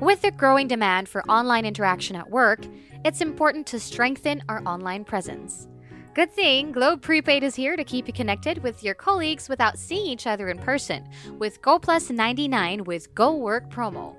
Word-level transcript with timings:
With 0.00 0.22
the 0.22 0.30
growing 0.30 0.66
demand 0.66 1.10
for 1.10 1.22
online 1.30 1.66
interaction 1.66 2.16
at 2.16 2.30
work, 2.30 2.60
it's 3.04 3.20
important 3.20 3.66
to 3.66 3.78
strengthen 3.78 4.42
our 4.48 4.62
online 4.66 5.04
presence. 5.04 5.68
Good 6.14 6.32
thing 6.32 6.72
Globe 6.72 7.02
Prepaid 7.02 7.42
is 7.42 7.54
here 7.54 7.76
to 7.76 7.84
keep 7.84 8.06
you 8.06 8.14
connected 8.14 8.62
with 8.62 8.82
your 8.82 8.94
colleagues 8.94 9.46
without 9.46 9.78
seeing 9.78 10.06
each 10.06 10.26
other 10.26 10.48
in 10.48 10.58
person 10.58 11.06
with 11.38 11.60
Go 11.60 11.78
Plus 11.78 12.08
99 12.08 12.84
with 12.84 13.14
Go 13.14 13.36
Work 13.36 13.68
promo. 13.68 14.16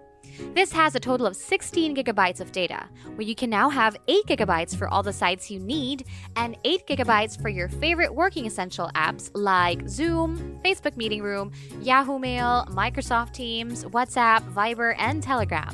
This 0.53 0.71
has 0.73 0.95
a 0.95 0.99
total 0.99 1.25
of 1.25 1.35
16 1.35 1.95
gigabytes 1.95 2.41
of 2.41 2.51
data, 2.51 2.87
where 3.15 3.25
you 3.25 3.35
can 3.35 3.49
now 3.49 3.69
have 3.69 3.95
8 4.07 4.25
gigabytes 4.27 4.75
for 4.75 4.87
all 4.89 5.01
the 5.01 5.13
sites 5.13 5.49
you 5.49 5.59
need 5.59 6.05
and 6.35 6.57
8 6.65 6.85
gigabytes 6.87 7.41
for 7.41 7.49
your 7.49 7.69
favorite 7.69 8.13
working 8.13 8.45
essential 8.45 8.89
apps 8.93 9.31
like 9.33 9.87
Zoom, 9.87 10.59
Facebook 10.65 10.97
Meeting 10.97 11.21
Room, 11.21 11.51
Yahoo 11.81 12.19
Mail, 12.19 12.67
Microsoft 12.71 13.31
Teams, 13.33 13.85
WhatsApp, 13.85 14.41
Viber, 14.51 14.93
and 14.97 15.23
Telegram. 15.23 15.73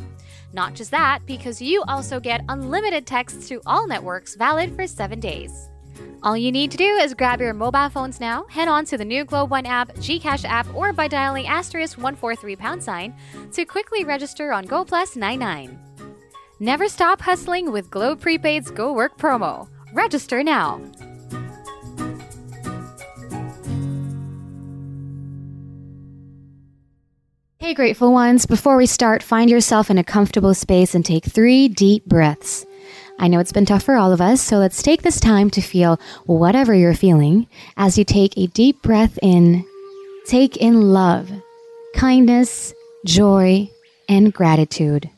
Not 0.53 0.75
just 0.75 0.91
that, 0.91 1.25
because 1.25 1.61
you 1.61 1.83
also 1.87 2.19
get 2.19 2.45
unlimited 2.47 3.07
texts 3.07 3.47
to 3.49 3.61
all 3.65 3.87
networks 3.87 4.35
valid 4.35 4.75
for 4.75 4.85
7 4.85 5.19
days. 5.19 5.69
All 6.23 6.35
you 6.35 6.51
need 6.51 6.71
to 6.71 6.77
do 6.77 6.83
is 6.83 7.13
grab 7.13 7.39
your 7.39 7.53
mobile 7.53 7.89
phones 7.89 8.19
now, 8.19 8.45
head 8.49 8.67
on 8.67 8.85
to 8.85 8.97
the 8.97 9.05
new 9.05 9.23
Globe 9.23 9.51
One 9.51 9.65
app, 9.65 9.93
Gcash 9.95 10.45
app, 10.45 10.67
or 10.75 10.91
by 10.93 11.07
dialing 11.07 11.47
asterisk 11.47 11.97
143 11.97 12.55
pound 12.55 12.83
sign 12.83 13.15
to 13.53 13.65
quickly 13.65 14.03
register 14.03 14.51
on 14.51 14.65
Go 14.65 14.83
Plus 14.83 15.15
99. 15.15 15.79
Never 16.59 16.87
stop 16.87 17.21
hustling 17.21 17.71
with 17.71 17.89
Globe 17.89 18.19
Prepaid's 18.19 18.71
Go 18.71 18.91
Work 18.93 19.17
promo. 19.17 19.67
Register 19.93 20.43
now. 20.43 20.81
Hey, 27.59 27.73
grateful 27.73 28.13
ones, 28.13 28.45
before 28.45 28.77
we 28.77 28.85
start, 28.85 29.21
find 29.21 29.49
yourself 29.49 29.89
in 29.89 29.97
a 29.97 30.03
comfortable 30.03 30.53
space 30.53 30.95
and 30.95 31.03
take 31.03 31.25
three 31.25 31.67
deep 31.67 32.05
breaths. 32.05 32.65
I 33.19 33.27
know 33.27 33.39
it's 33.39 33.51
been 33.51 33.65
tough 33.65 33.83
for 33.83 33.95
all 33.95 34.11
of 34.11 34.21
us, 34.21 34.41
so 34.41 34.57
let's 34.57 34.83
take 34.83 35.01
this 35.01 35.19
time 35.19 35.49
to 35.51 35.61
feel 35.61 35.99
whatever 36.25 36.73
you're 36.73 36.93
feeling 36.93 37.47
as 37.75 37.97
you 37.97 38.03
take 38.03 38.37
a 38.37 38.47
deep 38.47 38.81
breath 38.81 39.17
in. 39.21 39.65
Take 40.27 40.57
in 40.57 40.93
love, 40.93 41.31
kindness, 41.95 42.73
joy, 43.05 43.69
and 44.07 44.33
gratitude. 44.33 45.09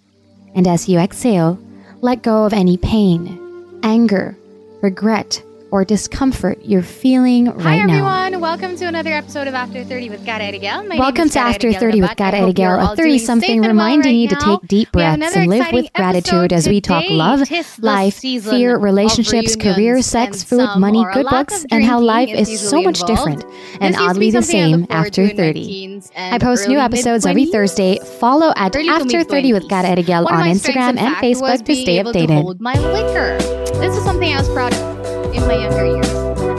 And 0.56 0.68
as 0.68 0.88
you 0.88 1.00
exhale, 1.00 1.60
let 2.02 2.22
go 2.22 2.46
of 2.46 2.54
any 2.54 2.78
pain, 2.78 3.80
anger, 3.84 4.38
regret, 4.82 5.44
or 5.72 5.86
discomfort 5.86 6.58
you're 6.64 6.82
feeling 6.82 7.46
right 7.46 7.62
Hi 7.62 7.86
now. 7.86 7.94
everyone, 8.30 8.42
welcome 8.42 8.76
to 8.78 8.86
another 8.88 9.12
episode 9.12 9.48
of 9.48 9.54
After 9.54 9.84
30 9.84 10.10
with 10.10 10.26
Cara 10.26 10.44
Erigel. 10.52 10.84
My 10.84 10.96
name 10.96 11.00
Welcome 11.00 11.26
is 11.26 11.34
to 11.34 11.40
Cara 11.40 11.50
After 11.52 11.68
Erigel 11.70 11.80
30 11.80 12.02
with 12.02 12.10
Rabat. 12.12 12.18
Cara 12.18 12.38
I 12.38 12.40
hope 12.42 12.58
you're 12.58 12.68
Erigel, 12.70 12.80
all 12.88 12.94
a 12.94 12.96
30 12.96 13.10
doing 13.10 13.20
something 13.20 13.48
safe 13.48 13.52
and 13.56 13.62
well 13.62 13.70
reminding 13.70 14.16
you 14.16 14.28
right 14.30 14.40
to 14.40 14.46
now. 14.48 14.58
take 14.58 14.68
deep 14.68 14.90
We 14.96 15.02
have 15.04 15.20
breaths 15.20 15.36
another 15.36 15.42
and 15.42 15.50
live 15.50 15.60
with 15.74 15.86
exciting 15.86 15.92
gratitude 15.96 16.34
episode 16.34 16.54
as 16.54 16.68
we 16.70 16.82
talk 16.82 17.04
today. 17.04 17.14
love, 17.16 17.48
Tis 17.48 17.76
the 17.76 17.86
life, 17.86 18.14
season 18.16 18.52
fear, 18.52 18.76
of 18.78 18.82
relationships, 18.84 19.56
career, 19.56 19.76
reunions 19.76 20.06
sex, 20.06 20.42
and 20.42 20.48
food, 20.50 20.60
some 20.60 20.82
money, 20.82 21.00
or 21.00 21.10
a 21.10 21.14
good 21.14 21.26
lot 21.26 21.32
books, 21.48 21.64
of 21.64 21.72
and 21.72 21.84
how 21.84 21.98
drinking 22.00 22.06
life 22.08 22.30
is 22.30 22.50
is 22.50 22.60
so 22.60 22.78
usually 22.80 22.86
much 22.86 23.02
involved. 23.02 23.40
different 23.42 23.44
and 23.82 23.94
This 23.94 24.00
used 24.00 24.00
to 24.00 24.04
oddly 24.10 24.26
be 24.28 24.32
the 24.32 24.42
something 24.42 24.62
I 24.62 24.72
same 24.72 24.80
look 24.82 24.90
forward 24.90 25.06
after 25.08 25.12
to 25.12 25.22
in 25.22 25.28
my 25.38 25.44
30. 25.44 25.64
teens 25.66 26.12
and 26.16 26.36
I 26.36 26.38
post 26.46 26.68
new 26.68 26.76
early 26.76 26.86
episodes 26.86 27.26
every 27.26 27.42
mid-twenties. 27.46 27.72
Thursday. 27.74 28.00
Follow 28.20 28.54
at 28.56 28.76
Early 28.76 28.88
to 28.88 28.92
After 28.94 29.24
30 29.24 29.54
with 29.54 29.64
mid-twenties. 29.64 29.70
Cara 29.70 29.96
Erigel 29.96 30.24
One 30.24 30.34
of 30.34 30.40
on 30.40 30.48
my 30.48 30.54
strengths, 30.54 30.68
Instagram 30.80 30.90
in 30.92 30.98
and 30.98 31.14
fact, 31.16 31.24
was 31.24 31.42
Facebook 31.42 31.58
to 31.58 31.64
being 31.66 31.84
stay 31.86 32.00
able 32.00 32.14
To 32.14 32.20
updated. 32.20 32.42
hold 32.42 32.62
my 32.62 32.74
liquor. 32.74 33.38
This 33.80 33.96
is 33.96 34.04
something 34.04 34.34
I 34.34 34.38
was 34.40 34.50
proud 34.50 34.74
of 34.74 34.99
in 35.34 35.48
my 35.48 35.56
younger 35.56 35.86
years. 35.86 36.10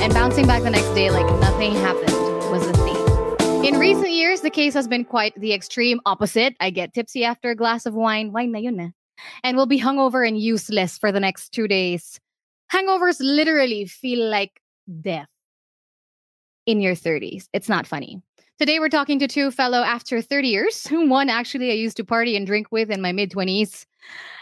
And 0.03 0.13
bouncing 0.15 0.47
back 0.47 0.63
the 0.63 0.71
next 0.71 0.93
day 0.95 1.11
like 1.11 1.27
nothing 1.41 1.75
happened 1.75 2.13
was 2.51 2.67
the 2.67 2.75
theme. 2.75 3.65
In 3.65 3.79
recent 3.79 4.11
years, 4.11 4.41
the 4.41 4.51
case 4.51 4.75
has 4.75 4.89
been 4.89 5.05
quite 5.05 5.39
the 5.39 5.53
extreme 5.53 6.01
opposite. 6.07 6.57
I 6.61 6.71
get 6.71 6.95
tipsy 6.95 7.25
after 7.25 7.51
a 7.51 7.55
glass 7.55 7.85
of 7.85 7.95
wine. 7.95 8.33
Wine 8.33 8.53
na 8.53 8.59
yun 8.59 8.81
eh. 8.81 8.89
And 9.45 9.57
will 9.57 9.67
be 9.67 9.79
hungover 9.79 10.27
and 10.27 10.39
useless 10.39 10.97
for 10.97 11.13
the 11.13 11.21
next 11.21 11.51
two 11.51 11.69
days. 11.69 12.19
Hangovers 12.73 13.19
literally 13.21 13.85
feel 13.85 14.31
like 14.31 14.61
death 15.01 15.29
in 16.67 16.81
your 16.81 16.95
30s. 16.95 17.49
It's 17.53 17.69
not 17.69 17.87
funny. 17.87 18.23
Today, 18.59 18.79
we're 18.79 18.89
talking 18.89 19.19
to 19.19 19.27
two 19.27 19.51
fellow 19.51 19.79
after 19.79 20.21
30 20.21 20.49
years. 20.49 20.87
One 20.91 21.29
actually 21.29 21.71
I 21.71 21.75
used 21.75 21.97
to 21.97 22.05
party 22.05 22.37
and 22.37 22.47
drink 22.47 22.69
with 22.71 22.91
in 22.91 23.01
my 23.01 23.13
mid 23.13 23.31
20s. 23.31 23.87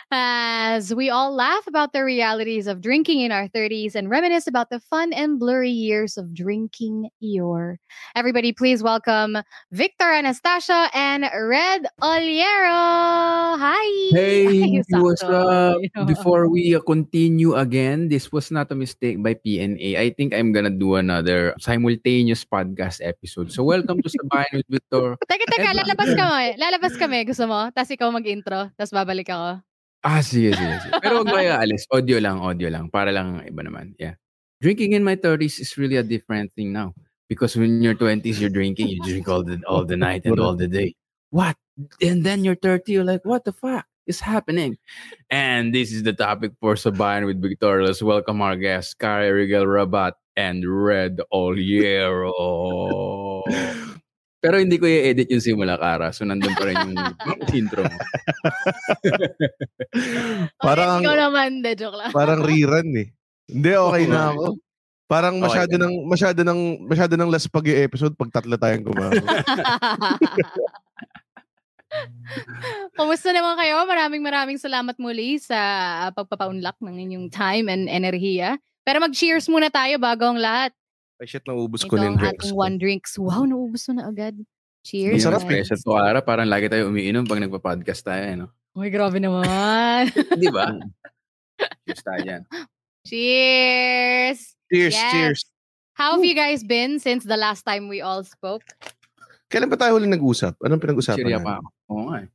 As 0.09 0.89
we 0.97 1.13
all 1.13 1.37
laugh 1.37 1.69
about 1.69 1.93
the 1.93 2.01
realities 2.01 2.65
of 2.65 2.81
drinking 2.81 3.21
in 3.21 3.29
our 3.29 3.45
30s 3.45 3.93
and 3.93 4.09
reminisce 4.09 4.49
about 4.49 4.73
the 4.73 4.81
fun 4.81 5.13
and 5.13 5.37
blurry 5.37 5.69
years 5.69 6.17
of 6.17 6.33
drinking 6.33 7.13
your. 7.21 7.77
Everybody, 8.17 8.57
please 8.57 8.81
welcome 8.81 9.37
Victor 9.69 10.09
Anastasia 10.09 10.89
and 10.97 11.29
Red 11.29 11.85
Oliero. 12.01 13.61
Hi. 13.61 13.89
Hey, 14.17 14.81
what's 14.97 15.21
up? 15.21 15.77
Before 16.09 16.49
we 16.49 16.73
uh, 16.73 16.81
continue 16.81 17.53
again, 17.53 18.09
this 18.09 18.33
was 18.33 18.49
not 18.49 18.73
a 18.73 18.75
mistake 18.75 19.21
by 19.23 19.37
PNA. 19.37 20.01
I 20.01 20.09
think 20.17 20.33
I'm 20.33 20.57
gonna 20.57 20.73
do 20.73 20.97
another 20.97 21.53
simultaneous 21.61 22.49
podcast 22.49 23.05
episode. 23.05 23.53
So 23.53 23.61
welcome 23.61 24.01
to 24.01 24.09
Sabayan 24.09 24.65
with 24.65 24.73
Victor. 24.73 25.21
Teka, 25.29 25.45
teka, 25.53 25.77
lalabas 25.77 26.17
kami. 26.17 26.57
Lalabas 26.57 26.97
kami. 26.97 27.29
Gusto 27.29 27.45
mo? 27.45 27.69
Tapos 27.77 27.93
ikaw 27.93 28.09
mag-intro. 28.09 28.73
Tapos 28.73 28.97
babalik 28.97 29.29
ako. 29.29 29.68
Ah, 30.05 30.23
sige, 30.23 30.55
sige, 30.55 30.79
sige. 30.79 30.95
Pero 31.03 31.23
huwag 31.23 31.35
kayo 31.35 31.59
alis. 31.59 31.83
Audio 31.91 32.23
lang, 32.23 32.39
audio 32.39 32.71
lang. 32.71 32.87
Para 32.91 33.11
lang 33.11 33.43
iba 33.43 33.67
naman. 33.67 33.99
Yeah. 33.99 34.15
Drinking 34.63 34.95
in 34.95 35.03
my 35.03 35.19
30s 35.19 35.59
is 35.59 35.75
really 35.79 35.97
a 35.99 36.07
different 36.07 36.55
thing 36.55 36.73
now. 36.73 36.95
Because 37.29 37.57
when 37.57 37.83
you're 37.83 37.99
20s, 37.99 38.41
you're 38.41 38.49
drinking, 38.49 38.89
you 38.89 39.03
drink 39.05 39.29
all 39.29 39.45
the 39.45 39.61
all 39.69 39.85
the 39.85 39.97
night 39.99 40.25
and 40.25 40.41
all 40.41 40.57
the 40.57 40.67
day. 40.67 40.95
What? 41.29 41.57
And 42.01 42.25
then 42.25 42.43
you're 42.43 42.57
30, 42.57 42.91
you're 42.91 43.05
like, 43.05 43.21
what 43.23 43.45
the 43.45 43.53
fuck 43.53 43.85
is 44.07 44.19
happening? 44.19 44.79
And 45.29 45.75
this 45.75 45.93
is 45.93 46.03
the 46.03 46.15
topic 46.15 46.53
for 46.59 46.75
Sabayan 46.75 47.27
with 47.27 47.43
Victor. 47.43 47.85
Let's 47.85 48.03
welcome 48.03 48.41
our 48.41 48.57
guests, 48.57 48.95
Kari 48.95 49.31
Rigel 49.31 49.69
Rabat 49.69 50.15
and 50.37 50.65
Red 50.65 51.21
Oliero. 51.31 52.33
Pero 54.39 54.63
hindi 54.63 54.79
ko 54.79 54.87
i-edit 54.87 55.27
yung 55.35 55.43
simula, 55.43 55.75
Kara. 55.75 56.15
So, 56.15 56.23
nandun 56.23 56.55
pa 56.55 56.63
rin 56.71 56.79
yung 56.79 56.95
intro 57.59 57.83
mo. 57.83 57.91
Parang- 60.67 61.03
Ikaw 61.03 61.17
naman, 61.19 61.59
de 61.59 61.75
joke 61.75 61.99
lang. 61.99 62.11
Parang 62.15 62.47
rerun 62.47 62.87
eh. 62.95 63.09
Hindi, 63.51 63.71
okay 63.75 64.05
na 64.07 64.31
ako. 64.31 64.47
Parang 65.09 65.41
Okay 65.41 65.45
masyado 65.49 65.73
ka 65.73 65.81
na. 65.81 65.85
ng 65.89 65.95
masyado 66.05 66.41
ng 66.45 66.61
masyado 66.85 67.15
ng 67.17 67.33
last 67.33 67.49
pag 67.49 67.65
episode 67.65 68.13
pag 68.13 68.29
tatlo 68.29 68.61
tayong 68.61 68.85
gumagawa. 68.85 69.25
Kumusta 72.93 73.33
naman 73.33 73.57
kayo? 73.57 73.89
Maraming 73.89 74.21
maraming 74.21 74.59
salamat 74.61 75.01
muli 75.01 75.41
sa 75.41 75.57
ah, 76.05 76.11
pagpapaunlak 76.13 76.77
ng 76.85 76.97
inyong 77.09 77.27
time 77.33 77.73
and 77.73 77.89
enerhiya. 77.89 78.61
Pero 78.85 79.01
mag-cheers 79.01 79.49
muna 79.49 79.73
tayo 79.73 79.97
bago 79.97 80.29
ang 80.29 80.37
lahat. 80.37 80.77
Ay 81.19 81.27
shit, 81.27 81.43
naubos 81.45 81.83
Ito 81.83 81.91
ko 81.91 81.97
na 81.99 82.03
ang 82.03 82.07
yung 82.15 82.19
drinks 82.19 82.39
ating 82.39 82.55
ko. 82.55 82.63
one 82.63 82.77
drinks. 82.79 83.13
Wow, 83.19 83.43
naubos 83.43 83.83
mo 83.91 83.93
na 83.99 84.07
agad. 84.07 84.35
Cheers. 84.87 85.19
Masarap 85.19 85.43
eh. 85.51 85.67
to, 85.67 85.91
Kara. 85.91 86.21
Parang 86.23 86.47
lagi 86.47 86.71
tayo 86.71 86.87
umiinom 86.89 87.27
pag 87.27 87.43
nagpa-podcast 87.43 88.07
tayo, 88.07 88.23
eh, 88.23 88.37
no? 88.39 88.47
Uy, 88.79 88.89
grabe 88.89 89.19
naman. 89.19 90.07
Di 90.41 90.49
ba? 90.49 90.71
Cheers 91.85 92.03
tayo 92.07 92.21
dyan. 92.23 92.43
cheers! 93.03 94.39
Cheers, 94.71 94.95
Yes. 94.95 95.11
cheers. 95.11 95.41
How 95.99 96.15
have 96.15 96.23
you 96.23 96.39
guys 96.39 96.63
been 96.63 97.03
since 97.03 97.27
the 97.27 97.35
last 97.35 97.67
time 97.67 97.91
we 97.91 97.99
all 97.99 98.23
spoke? 98.23 98.63
Kailan 99.51 99.67
ba 99.67 99.75
tayo 99.75 99.99
huli 99.99 100.07
nag-usap? 100.07 100.55
Anong 100.63 100.79
pinag-usapan 100.79 101.27
natin? 101.27 101.43
pa 101.43 101.59
ako. 101.59 101.69
Oo 101.91 102.03
nga 102.07 102.17
eh. 102.23 102.29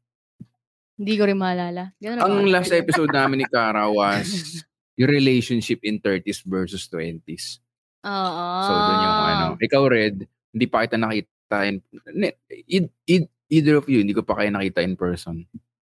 Hindi 1.00 1.14
ko 1.16 1.24
rin 1.24 1.40
maalala. 1.40 1.84
Ganun 2.04 2.20
ba? 2.20 2.28
Ang 2.28 2.52
last 2.52 2.76
episode 2.76 3.16
namin 3.16 3.40
ni 3.40 3.48
Kara 3.48 3.88
was 3.88 4.28
yung 5.00 5.08
relationship 5.08 5.80
in 5.88 6.04
30s 6.04 6.44
versus 6.44 6.84
20s. 6.92 7.63
Oo. 8.04 8.46
So, 8.62 8.72
doon 8.72 9.00
yung 9.00 9.20
ano. 9.22 9.46
Ikaw, 9.58 9.82
Red, 9.86 10.16
hindi 10.52 10.66
pa 10.68 10.84
kita 10.84 10.96
nakita 10.96 11.58
in, 11.64 11.80
ne- 12.12 12.38
id- 12.50 12.96
id- 13.06 13.32
either 13.48 13.78
of 13.78 13.88
you, 13.88 14.00
hindi 14.00 14.12
ko 14.12 14.22
pa 14.22 14.36
kayo 14.36 14.50
nakita 14.50 14.80
in 14.80 14.96
person. 14.96 15.48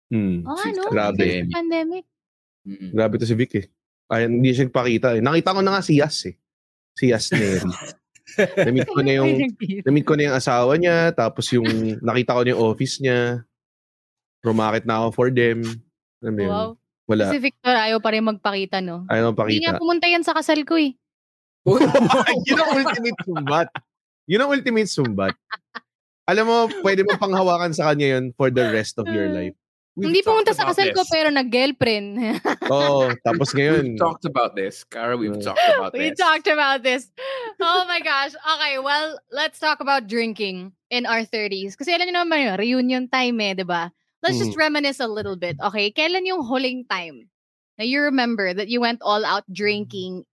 Hmm. 0.08 0.44
Oh, 0.44 0.56
Si- 0.56 0.70
ano? 0.70 0.88
Grabe. 0.88 1.48
Pandemic. 1.48 2.04
Mm-mm. 2.64 2.92
Grabe 2.92 3.16
to 3.16 3.24
si 3.24 3.34
Vic 3.34 3.52
eh. 3.54 3.66
Ay, 4.08 4.24
hindi 4.24 4.52
siya 4.52 4.68
nagpakita 4.68 5.16
eh. 5.16 5.20
Nakita 5.20 5.52
ko 5.52 5.60
na 5.60 5.76
nga 5.76 5.84
si 5.84 5.96
Yas 5.96 6.16
eh. 6.24 6.36
Si 6.92 7.08
Yas 7.08 7.28
Neri. 7.28 7.60
Na-meet 8.64 8.88
ko 8.88 9.00
na 9.00 9.12
yung 9.14 9.30
na-meet 9.84 10.06
ko 10.08 10.16
na 10.16 10.24
yung 10.26 10.36
asawa 10.36 10.72
niya, 10.74 11.12
tapos 11.12 11.44
yung 11.52 11.68
nakita 12.00 12.32
ko 12.32 12.40
na 12.40 12.50
yung 12.56 12.62
office 12.64 12.96
niya. 12.98 13.44
Rumakit 14.40 14.84
na 14.84 15.04
ako 15.04 15.08
for 15.12 15.28
them. 15.28 15.60
Yun? 16.20 16.36
Wow. 16.40 16.70
Wala. 17.04 17.28
Si 17.28 17.38
Victor 17.38 17.76
ayaw 17.76 18.00
pa 18.00 18.16
rin 18.16 18.24
magpakita, 18.24 18.80
no? 18.80 19.04
Ayaw 19.12 19.28
nang 19.28 19.36
Hindi 19.44 19.60
nga 19.60 19.76
pakita. 19.76 19.80
pumunta 19.80 20.06
yan 20.08 20.24
sa 20.24 20.32
kasal 20.32 20.64
ko 20.64 20.80
eh. 20.80 20.96
yun 22.49 22.58
ang 22.61 22.70
ultimate 22.76 23.19
sumbat. 23.25 23.69
Yun 24.28 24.40
ang 24.40 24.50
ultimate 24.52 24.90
sumbat. 24.90 25.34
Alam 26.25 26.44
mo, 26.49 26.58
pwede 26.81 27.05
mo 27.05 27.16
panghawakan 27.16 27.76
sa 27.76 27.93
kanya 27.93 28.16
yun 28.16 28.32
for 28.32 28.49
the 28.49 28.64
rest 28.72 28.96
of 28.96 29.05
your 29.08 29.28
life. 29.28 29.52
We've 29.94 30.11
Hindi 30.11 30.26
pumunta 30.26 30.50
sa 30.50 30.66
kasal 30.66 30.90
ko 30.90 31.06
pero 31.06 31.31
nag-girlfriend. 31.31 32.19
Oo, 32.66 33.14
tapos 33.22 33.52
ngayon, 33.56 33.94
We've 33.94 34.02
talked 34.02 34.26
about 34.26 34.58
this. 34.58 34.82
Cara, 34.90 35.14
we've 35.14 35.38
Uh, 35.38 35.55
talked 35.55 35.62
about 35.70 35.93
We 35.94 36.11
this. 36.11 36.19
talked 36.19 36.49
about 36.50 36.81
this. 36.82 37.02
Oh 37.62 37.87
my 37.87 38.02
gosh. 38.02 38.34
Okay, 38.34 38.82
well, 38.82 39.14
let's 39.31 39.62
talk 39.62 39.78
about 39.78 40.10
drinking 40.10 40.75
in 40.90 41.06
our 41.06 41.22
30s. 41.22 41.78
Kasi 41.78 41.94
alam 41.94 42.10
niyo 42.10 42.26
naman 42.26 42.43
yun, 42.43 42.55
reunion 42.58 43.05
time 43.06 43.38
eh, 43.38 43.55
di 43.55 43.62
ba? 43.62 43.94
Let's 44.25 44.40
just 44.40 44.56
reminisce 44.56 44.99
a 44.99 45.06
little 45.06 45.37
bit, 45.37 45.60
okay? 45.60 45.93
Kailan 45.93 46.25
yung 46.25 46.43
huling 46.43 46.88
time 46.88 47.28
na 47.76 47.84
you 47.84 48.00
remember 48.02 48.50
that 48.56 48.72
you 48.72 48.81
went 48.81 48.99
all 49.05 49.20
out 49.22 49.44
drinking 49.52 50.25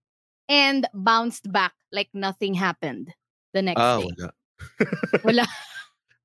and 0.48 0.86
bounced 0.94 1.50
back 1.50 1.74
like 1.90 2.10
nothing 2.14 2.54
happened 2.54 3.12
the 3.52 3.62
next 3.62 3.80
ah, 3.80 3.98
day? 4.00 4.08
wala. 4.08 4.28
Wala. 5.22 5.46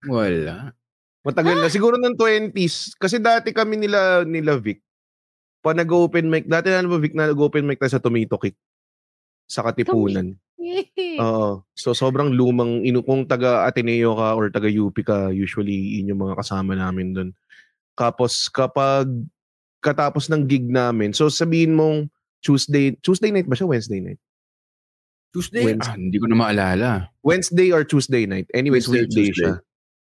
Wala. 0.08 0.78
Matagal 1.26 1.60
na. 1.60 1.68
Siguro 1.68 2.00
ng 2.00 2.16
20s. 2.16 2.96
Kasi 2.96 3.20
dati 3.20 3.52
kami 3.52 3.76
nila, 3.76 4.24
nila 4.24 4.56
Vic, 4.56 4.80
pa 5.60 5.76
nag-open 5.76 6.32
mic, 6.32 6.46
dati 6.48 6.72
na 6.72 6.88
ba 6.88 7.02
Vic 7.02 7.18
na 7.18 7.28
nag-open 7.28 7.68
mic 7.68 7.82
tayo 7.82 7.92
sa 7.92 8.00
Tomato 8.00 8.40
Kick 8.40 8.56
sa 9.50 9.66
Katipunan. 9.68 10.38
Oo. 11.20 11.68
So, 11.76 11.92
sobrang 11.92 12.32
lumang, 12.32 12.88
inu 12.88 13.04
kung 13.04 13.28
taga 13.28 13.68
Ateneo 13.68 14.16
ka 14.16 14.38
or 14.38 14.48
taga 14.48 14.72
UP 14.72 14.96
ka, 15.04 15.34
usually 15.36 16.00
yun 16.00 16.16
yung 16.16 16.22
mga 16.24 16.40
kasama 16.40 16.78
namin 16.78 17.12
doon. 17.12 17.30
Tapos, 17.98 18.48
kapag 18.48 19.10
katapos 19.84 20.28
ng 20.32 20.48
gig 20.48 20.68
namin, 20.68 21.12
so 21.12 21.28
sabihin 21.28 21.76
mong 21.76 22.08
Tuesday, 22.42 22.96
Tuesday 23.02 23.32
night 23.32 23.46
ba 23.46 23.56
siya? 23.56 23.68
Wednesday 23.68 24.00
night? 24.00 24.20
Tuesday? 25.34 25.64
Wednesday. 25.66 25.92
Ah, 25.92 26.00
hindi 26.00 26.18
ko 26.18 26.26
na 26.30 26.38
maalala. 26.38 26.90
Wednesday 27.22 27.70
or 27.70 27.84
Tuesday 27.84 28.26
night. 28.26 28.48
Anyways, 28.54 28.88
Wednesday 28.88 29.28
weekday 29.28 29.28
Tuesday. 29.32 29.54
siya. 29.60 29.66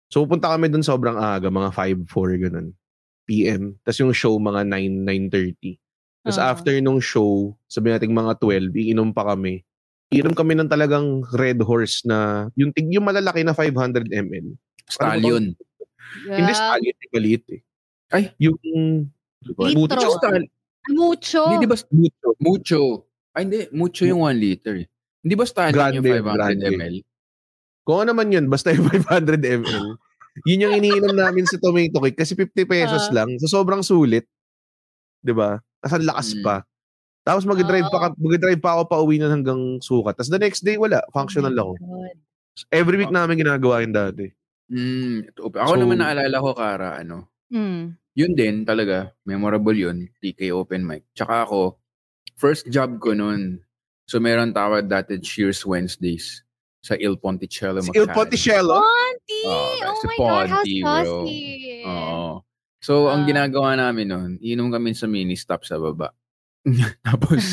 So, 0.09 0.25
pupunta 0.25 0.49
kami 0.49 0.73
dun 0.73 0.81
sobrang 0.81 1.17
aga, 1.17 1.53
mga 1.53 1.69
5, 1.69 2.07
4, 2.09 2.49
ganun. 2.49 2.73
PM. 3.29 3.77
Tapos 3.85 3.99
yung 4.01 4.09
show, 4.09 4.33
mga 4.41 4.65
9, 4.65 5.05
9.30. 5.05 5.77
Tapos 6.25 6.39
Ah. 6.41 6.49
after 6.49 6.73
nung 6.81 6.97
show, 6.97 7.53
sabi 7.69 7.93
natin 7.93 8.09
mga 8.09 8.41
12, 8.41 8.73
iinom 8.73 9.13
pa 9.13 9.21
kami. 9.29 9.61
Iinom 10.09 10.33
kami 10.33 10.57
ng 10.57 10.65
talagang 10.65 11.21
red 11.37 11.61
horse 11.61 12.01
na, 12.01 12.49
yung, 12.57 12.73
tig, 12.73 12.89
yung 12.89 13.05
malalaki 13.05 13.45
na 13.45 13.53
500 13.53 14.09
ml. 14.09 14.57
Stallion. 14.89 15.53
Hindi 16.25 16.51
stallion, 16.57 16.95
maliit 17.13 17.45
eh. 17.53 17.61
Ay. 18.09 18.33
Yung, 18.41 18.57
Litro. 19.45 20.17
Stal- 20.17 20.49
Mucho. 20.89 21.41
Hindi, 21.47 21.65
di 21.65 21.69
ba? 21.69 21.77
Mucho. 21.89 22.27
Mucho. 22.39 22.81
Ay, 23.31 23.41
hindi. 23.45 23.59
Mucho 23.71 24.03
yung 24.03 24.21
1 24.21 24.35
liter. 24.35 24.75
eh. 24.75 24.87
Hindi 25.21 25.33
ba 25.35 25.45
yung 25.45 25.75
Grande, 25.75 25.99
500 26.01 26.23
grande. 26.23 26.65
ml? 26.71 26.95
Kung 27.83 27.97
ano 27.99 28.07
naman 28.11 28.27
yun, 28.29 28.45
basta 28.47 28.69
yung 28.69 28.85
500 28.85 29.37
ml. 29.39 29.97
yun 30.45 30.63
yung 30.63 30.73
iniinom 30.73 31.11
namin 31.11 31.43
sa 31.43 31.59
tomato 31.59 31.99
cake 31.99 32.15
kasi 32.15 32.31
50 32.33 32.63
pesos 32.63 33.09
Ah. 33.09 33.13
lang. 33.21 33.35
So 33.37 33.49
sobrang 33.49 33.81
sulit. 33.81 34.23
'Di 35.19 35.33
ba? 35.35 35.59
Tapos 35.79 35.93
ang 35.95 36.07
lakas 36.07 36.27
Mm. 36.31 36.43
pa. 36.43 36.55
Tapos 37.21 37.43
mag-drive 37.43 37.85
pa, 37.85 37.97
Oo. 37.99 38.03
ka- 38.07 38.17
mag-drive 38.17 38.61
pa 38.61 38.71
ako 38.73 38.83
pa 38.87 38.97
uwi 39.03 39.19
na 39.19 39.27
hanggang 39.27 39.59
sukat. 39.79 40.15
Tapos 40.15 40.31
the 40.31 40.39
next 40.39 40.63
day, 40.63 40.79
wala. 40.79 41.03
Functional 41.11 41.51
Oh 41.53 41.75
ako. 41.75 41.83
Every 42.71 42.95
week 42.97 43.11
namin 43.11 43.37
ginagawa 43.37 43.83
yun 43.83 43.91
dati. 43.91 44.31
Mm, 44.69 45.27
ito- 45.27 45.49
ako 45.49 45.73
So- 45.75 45.81
naman 45.81 45.99
naalala 45.99 46.37
ko, 46.39 46.49
Kara, 46.53 46.89
ano, 46.95 47.27
Mm. 47.49 47.97
Yun 48.13 48.33
din 48.33 48.63
talaga, 48.63 49.13
memorable 49.23 49.75
yun, 49.75 50.09
TK 50.19 50.51
Open 50.51 50.83
Mic. 50.83 51.05
Tsaka 51.13 51.45
ako, 51.45 51.77
first 52.35 52.67
job 52.67 52.97
ko 52.99 53.13
noon. 53.13 53.61
So 54.05 54.17
meron 54.17 54.51
tawag 54.51 54.89
dati 54.89 55.21
Cheers 55.21 55.61
Wednesdays 55.63 56.41
sa 56.81 56.95
Il 56.95 57.19
Ponticello, 57.19 57.83
Si 57.83 57.91
Il. 57.93 58.07
Ponticello? 58.09 58.79
Ponty! 58.79 59.41
Oh, 59.45 59.71
Oh, 59.83 59.95
si 59.95 60.05
my 60.07 60.17
God, 60.17 60.47
how 60.47 60.63
saucy. 60.63 61.39
Oo. 61.83 62.41
So, 62.79 63.11
ang 63.11 63.23
Ah. 63.23 63.27
ginagawa 63.27 63.75
namin 63.75 64.07
noon, 64.07 64.31
inom 64.39 64.71
kami 64.71 64.95
sa 64.95 65.03
mini 65.03 65.35
stop 65.35 65.67
sa 65.67 65.75
baba. 65.75 66.15
Tapos, 67.03 67.43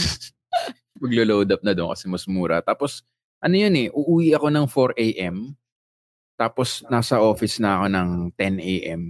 maglo-load 1.02 1.50
up 1.50 1.62
na 1.66 1.74
doon 1.74 1.90
kasi 1.92 2.06
mas 2.06 2.24
mura. 2.30 2.62
Tapos, 2.62 3.02
ano 3.42 3.54
yun 3.58 3.74
eh, 3.74 3.88
uuwi 3.90 4.32
ako 4.38 4.46
ng 4.48 4.66
4 4.70 4.94
a.m. 4.96 5.58
Tapos, 6.38 6.86
nasa 6.86 7.18
office 7.18 7.58
na 7.58 7.82
ako 7.82 7.86
ng 7.90 8.08
10 8.38 8.62
a.m. 8.62 9.02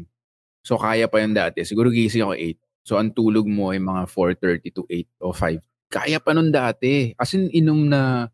So, 0.66 0.74
kaya 0.74 1.06
pa 1.06 1.22
yun 1.22 1.30
dati. 1.30 1.62
Siguro 1.62 1.94
gising 1.94 2.26
ako 2.26 2.34
8. 2.34 2.58
So, 2.82 2.98
ang 2.98 3.14
tulog 3.14 3.46
mo 3.46 3.70
ay 3.70 3.78
mga 3.78 4.10
4.30 4.10 4.74
to 4.74 4.82
8 4.82 5.06
o 5.22 5.30
5. 5.30 5.62
Kaya 5.86 6.18
pa 6.18 6.34
nun 6.34 6.50
dati. 6.50 7.14
As 7.14 7.30
in, 7.38 7.46
inom 7.54 7.86
na 7.86 8.26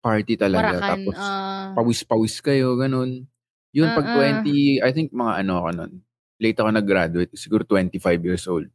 party 0.00 0.40
talaga. 0.40 0.80
Warakan. 0.80 0.88
Tapos, 0.96 1.16
ah, 1.20 1.76
pawis-pawis 1.76 2.40
kayo, 2.40 2.80
ganun. 2.80 3.28
Yun, 3.76 3.88
pag 3.92 4.06
Ah, 4.08 4.16
ah. 4.16 4.40
20, 4.40 4.80
I 4.80 4.90
think 4.96 5.12
mga 5.12 5.44
ano 5.44 5.52
ako 5.60 5.68
nun. 5.76 5.92
Late 6.40 6.56
ako 6.56 6.70
nag-graduate, 6.72 7.32
siguro 7.36 7.68
25 7.68 8.20
years 8.24 8.48
old. 8.48 8.68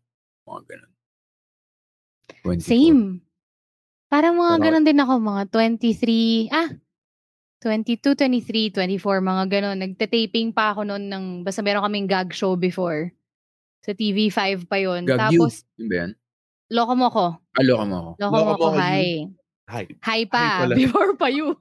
Mga 0.46 0.62
ganun. 0.70 0.92
24. 2.46 2.62
Same. 2.62 3.02
Parang 4.06 4.38
mga 4.38 4.54
Pero- 4.58 4.64
ganun 4.66 4.86
din 4.86 5.00
ako, 5.02 5.14
mga 5.18 5.44
23, 5.50 6.50
ah, 6.50 6.70
22, 7.60 8.16
23, 8.16 8.72
24, 8.72 9.20
mga 9.20 9.44
ganun. 9.52 9.78
Nagte-taping 9.84 10.56
pa 10.56 10.72
ako 10.72 10.88
noon 10.88 11.12
ng, 11.12 11.26
basta 11.44 11.60
meron 11.60 11.84
kaming 11.84 12.08
gag 12.08 12.32
show 12.32 12.56
before. 12.56 13.12
Sa 13.84 13.92
TV5 13.92 14.64
pa 14.68 14.80
yon 14.80 15.04
Gag 15.04 15.20
Tapos, 15.20 15.68
Yun 15.76 15.88
ba 15.92 15.96
yan? 16.08 16.12
loko 16.72 16.94
mo 16.96 17.08
ko. 17.12 17.26
Alo 17.60 17.74
ka 17.76 17.84
mo 17.84 17.96
ako. 18.00 18.12
Loko 18.16 18.32
Loko 18.32 18.40
mo 18.40 18.48
mo 18.48 18.56
ko, 18.56 18.68
ko, 18.72 18.78
hi. 18.80 18.80
Hi. 18.80 19.04
Hi 19.70 19.86
Hi 20.02 20.22
pa, 20.26 20.66
pala. 20.66 20.74
before 20.82 21.14
pa 21.20 21.28
you. 21.30 21.54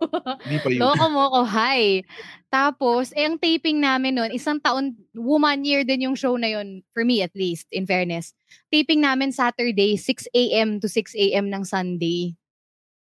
Hindi 0.46 0.58
pa 0.62 0.68
yun. 0.70 0.80
Loko 0.80 1.06
mo 1.10 1.24
ko, 1.34 1.40
hi. 1.44 2.06
Tapos, 2.48 3.12
eh, 3.12 3.26
ang 3.26 3.36
taping 3.36 3.82
namin 3.82 4.16
noon, 4.16 4.30
isang 4.32 4.62
taon, 4.62 4.96
one 5.18 5.66
year 5.66 5.82
din 5.84 6.06
yung 6.08 6.16
show 6.16 6.32
na 6.38 6.48
yon 6.48 6.80
for 6.94 7.02
me 7.04 7.20
at 7.20 7.34
least, 7.34 7.66
in 7.74 7.84
fairness. 7.84 8.32
Taping 8.70 9.02
namin 9.02 9.34
Saturday, 9.34 9.98
6 9.98 10.30
a.m. 10.32 10.78
to 10.78 10.86
6 10.86 11.12
a.m. 11.18 11.50
ng 11.50 11.66
Sunday. 11.66 12.37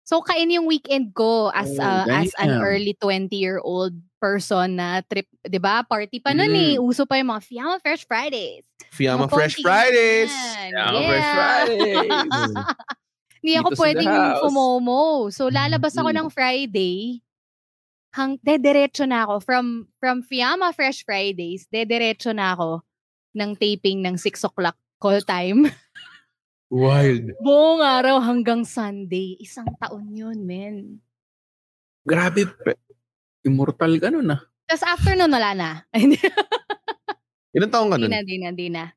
So, 0.07 0.23
kain 0.23 0.55
yung 0.55 0.71
weekend 0.71 1.11
ko 1.13 1.51
as, 1.51 1.75
Oh, 1.77 1.83
a- 1.83 2.07
as 2.07 2.31
an 2.39 2.63
early 2.63 2.95
20-year-old 2.95 3.91
person 4.23 4.79
na 4.79 5.03
trip, 5.03 5.27
di 5.43 5.59
ba? 5.59 5.83
Party 5.83 6.23
pa 6.23 6.31
noon 6.31 6.47
Mm. 6.49 6.63
eh. 6.63 6.75
Uso 6.79 7.03
pa 7.05 7.19
yung 7.19 7.27
mga 7.29 7.43
Fiamma 7.43 7.77
Fresh 7.83 8.07
Fridays. 8.07 8.63
Fiamma 8.95 9.27
Fresh 9.27 9.59
Fridays! 9.59 10.31
Fiamma 10.31 11.01
Fresh 11.03 11.29
Fridays! 11.29 12.07
Hindi 13.43 13.53
ako 13.59 13.69
Dito 13.69 13.79
pwedeng 13.79 14.13
fumomo. 14.41 15.01
So, 15.29 15.51
lalabas 15.51 15.95
ako 15.95 16.11
Mm. 16.11 16.17
ng 16.17 16.29
Friday. 16.31 16.97
Hang, 18.15 18.39
dediretso 18.41 19.05
na 19.05 19.27
ako. 19.27 19.43
From, 19.43 19.67
from 19.99 20.23
Fiamma 20.23 20.71
Fresh 20.71 21.03
Fridays, 21.03 21.67
dediretso 21.69 22.31
na 22.31 22.55
ako 22.55 22.81
ng 23.35 23.53
taping 23.55 24.01
ng 24.01 24.17
6 24.17 24.41
o'clock 24.43 24.79
call 24.97 25.21
time. 25.21 25.67
Wild. 26.67 27.39
Buong 27.39 27.79
araw 27.79 28.19
hanggang 28.19 28.67
Sunday. 28.67 29.39
Isang 29.39 29.71
taon 29.79 30.11
yun, 30.11 30.43
men. 30.43 30.99
Grabe. 32.03 32.47
pe- 32.47 32.79
Immortal 33.43 34.03
ka 34.03 34.11
nun 34.11 34.27
ah. 34.29 34.43
Tapos 34.67 34.83
after 34.83 35.15
nun, 35.15 35.31
wala 35.31 35.55
na. 35.55 35.71
Hindi 35.95 36.19
Ilan 37.55 37.71
taong 37.71 37.89
ka 37.89 37.97
nun? 37.97 38.11
na, 38.11 38.21
di 38.21 38.37
na, 38.37 38.51
di 38.51 38.67
na. 38.67 38.91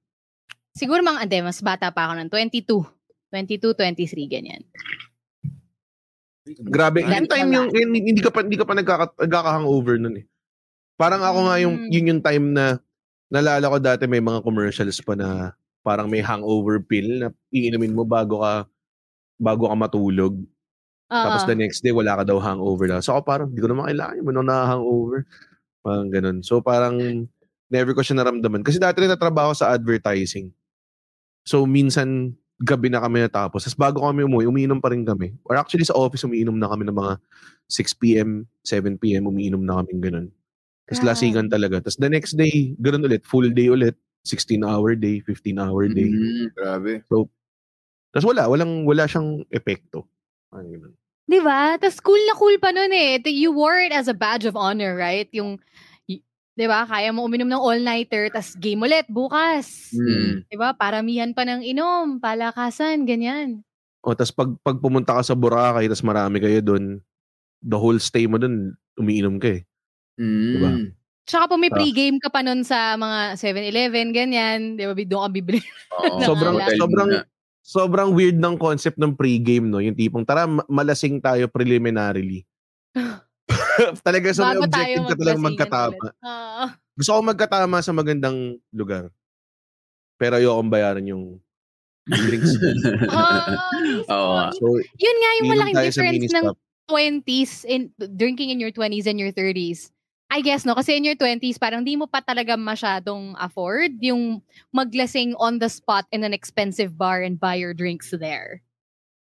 Siguro 0.73 0.99
mga, 0.99 1.23
ande, 1.23 1.37
mas 1.39 1.61
bata 1.61 1.93
pa 1.93 2.09
ako 2.09 2.13
nun. 2.17 2.29
22. 2.33 2.65
22, 3.29 3.77
23, 3.77 4.25
ganyan. 4.25 4.61
Grabe. 6.65 7.05
Yung 7.05 7.29
time 7.29 7.49
yung, 7.53 7.69
yung 7.69 7.91
hindi 7.93 8.17
ka 8.19 8.33
pa 8.33 8.41
hindi 8.41 8.57
ka 8.57 8.65
pa 8.65 8.73
nagkaka, 8.73 9.05
nagkaka-hangover 9.21 10.01
nun 10.01 10.17
eh. 10.17 10.25
Parang 10.97 11.21
ako 11.21 11.45
nga 11.45 11.55
yung 11.61 11.75
Mm. 11.77 11.89
yun 11.93 12.09
yung 12.09 12.21
time 12.25 12.45
na 12.49 12.65
nalala 13.29 13.69
ko 13.69 13.77
dati 13.77 14.09
may 14.09 14.17
mga 14.17 14.41
commercials 14.41 14.97
pa 14.99 15.13
na 15.13 15.53
parang 15.81 16.11
may 16.11 16.19
hangover 16.19 16.83
pill 16.83 17.07
na 17.23 17.27
iinumin 17.49 17.95
mo 17.95 18.03
bago 18.03 18.43
ka 18.43 18.67
bago 19.39 19.71
ka 19.71 19.75
matulog. 19.75 20.35
Tapos 21.09 21.41
Oo. 21.43 21.49
the 21.49 21.57
next 21.57 21.81
day 21.81 21.89
wala 21.89 22.21
ka 22.21 22.23
daw 22.27 22.37
hangover 22.37 22.85
na. 22.85 23.01
So 23.01 23.17
ako 23.17 23.21
parang 23.25 23.47
hindi 23.49 23.61
ko 23.65 23.69
naman 23.71 23.89
kailangan 23.89 24.19
yung 24.21 24.29
ano 24.29 24.41
na 24.45 24.57
hangover. 24.69 25.19
Parang 25.81 26.07
ganun. 26.11 26.37
So 26.45 26.61
parang 26.61 27.25
never 27.71 27.93
ko 27.97 28.05
siya 28.05 28.21
naramdaman. 28.21 28.61
Kasi 28.61 28.77
dati 28.77 29.01
rin 29.01 29.09
natrabaho 29.09 29.55
sa 29.57 29.73
advertising. 29.73 30.53
So 31.47 31.65
minsan 31.65 32.37
gabi 32.59 32.91
na 32.91 32.99
kami 32.99 33.23
natapos. 33.23 33.65
Tapos 33.65 33.79
bago 33.79 34.03
kami 34.03 34.27
umuwi, 34.27 34.45
umiinom 34.45 34.83
pa 34.83 34.91
rin 34.91 35.07
kami. 35.07 35.33
Or 35.47 35.55
actually 35.55 35.87
sa 35.87 35.95
office, 35.95 36.27
umiinom 36.27 36.59
na 36.59 36.67
kami 36.67 36.85
ng 36.85 36.97
mga 36.97 37.13
6pm, 37.71 38.43
7pm, 38.67 39.23
umiinom 39.25 39.63
na 39.63 39.79
kami 39.79 39.95
ganun. 39.97 40.27
Tapos 40.85 40.99
Grabe. 41.01 41.09
lasingan 41.15 41.47
talaga. 41.47 41.79
Tapos 41.79 41.97
the 41.97 42.11
next 42.11 42.35
day, 42.35 42.75
ganun 42.83 43.07
ulit. 43.07 43.23
Full 43.25 43.55
day 43.55 43.71
ulit. 43.71 43.95
16-hour 44.29 44.93
day, 45.01 45.25
15-hour 45.25 45.89
day. 45.89 46.09
Mm, 46.13 46.53
grabe. 46.53 47.01
Tapos 48.13 48.25
wala, 48.25 48.45
walang, 48.45 48.85
wala 48.85 49.09
siyang 49.09 49.45
epekto. 49.49 50.05
Parang 50.53 50.69
ganun. 50.69 50.93
Di 51.29 51.39
ba? 51.45 51.77
Tapos 51.77 52.01
cool 52.01 52.21
na 52.25 52.33
cool 52.33 52.57
pa 52.57 52.73
nun 52.73 52.89
eh. 52.89 53.21
You 53.29 53.53
wore 53.53 53.77
it 53.77 53.93
as 53.93 54.09
a 54.09 54.17
badge 54.17 54.49
of 54.49 54.57
honor, 54.57 54.97
right? 54.97 55.29
Yung, 55.29 55.61
y- 56.09 56.25
di 56.57 56.65
ba, 56.65 56.89
kaya 56.89 57.13
mo 57.13 57.29
uminom 57.29 57.49
ng 57.49 57.61
all-nighter, 57.61 58.33
tas 58.33 58.57
game 58.57 58.81
ulit 58.81 59.05
bukas. 59.05 59.93
Mm. 59.93 60.49
Di 60.49 60.57
ba? 60.57 60.73
Paramihan 60.73 61.33
pa 61.37 61.45
ng 61.45 61.61
inom, 61.61 62.17
palakasan, 62.17 63.05
ganyan. 63.05 63.61
O, 64.01 64.17
tas 64.17 64.33
pag, 64.33 64.57
pag 64.65 64.81
pumunta 64.81 65.13
ka 65.13 65.21
sa 65.21 65.37
Boracay, 65.37 65.85
tas 65.85 66.01
marami 66.01 66.41
kayo 66.41 66.65
doon, 66.65 66.97
the 67.61 67.77
whole 67.77 68.01
stay 68.01 68.25
mo 68.25 68.41
doon, 68.41 68.73
umiinom 68.97 69.37
ka 69.37 69.61
eh. 69.61 69.61
Mm. 70.17 70.53
Diba? 70.57 70.71
Tsaka 71.29 71.45
po 71.45 71.61
may 71.61 71.69
Ah. 71.69 71.77
pre-game 71.77 72.17
ka 72.17 72.33
pa 72.33 72.41
nun 72.41 72.65
sa 72.65 72.97
mga 72.97 73.37
7-Eleven, 73.37 74.09
ganyan. 74.09 74.73
Di 74.73 74.89
ba? 74.89 74.97
Doon 74.97 75.23
ka 75.23 75.31
bibili. 75.31 75.61
Sobrang- 76.25 76.57
sobrang-. 76.75 77.21
Sobrang 77.61 78.09
weird 78.17 78.41
ng 78.41 78.57
concept 78.57 78.97
ng 78.97 79.13
pre-game, 79.13 79.69
no? 79.69 79.77
Yung 79.77 79.93
tipong, 79.93 80.25
tara, 80.25 80.49
ma- 80.49 80.65
malasing 80.65 81.21
tayo 81.21 81.45
preliminarily. 81.45 82.41
Talaga 84.05 84.33
sa 84.33 84.49
may 84.49 84.57
Bago 84.57 84.65
objective 84.65 85.05
ka 85.05 85.13
maglasingan 85.13 85.45
magkatama. 85.45 86.05
Oo. 86.17 86.63
Gusto 86.97 87.11
ko 87.13 87.19
magkatama 87.21 87.77
sa 87.79 87.93
magandang 87.93 88.37
lugar. 88.73 89.13
Pero 90.17 90.35
ayokong 90.35 90.67
bayaran 90.67 91.05
yung 91.05 91.37
drinks. 92.09 92.57
Oh, 94.09 94.33
nga. 94.35 94.49
so, 94.51 94.65
Yun 94.97 95.17
nga 95.21 95.31
yung 95.37 95.47
malaking 95.53 95.77
difference 95.79 96.33
ng 96.33 96.45
mini-stop. 96.49 96.57
20s 96.89 97.53
in 97.63 97.81
drinking 98.17 98.49
in 98.49 98.57
your 98.57 98.73
20s 98.73 99.05
and 99.05 99.21
your 99.21 99.29
30s. 99.29 99.93
I 100.29 100.45
guess 100.45 100.61
no 100.61 100.77
kasi 100.77 100.93
in 100.93 101.03
your 101.03 101.17
20s 101.17 101.57
parang 101.57 101.81
di 101.81 101.97
mo 101.97 102.05
pa 102.05 102.21
talaga 102.21 102.53
masyadong 102.53 103.33
afford 103.41 103.97
yung 103.97 104.45
maglasing 104.69 105.33
on 105.41 105.57
the 105.57 105.65
spot 105.65 106.05
in 106.13 106.21
an 106.21 106.37
expensive 106.37 106.93
bar 106.93 107.25
and 107.25 107.41
buy 107.41 107.57
your 107.57 107.73
drinks 107.73 108.13
there. 108.13 108.61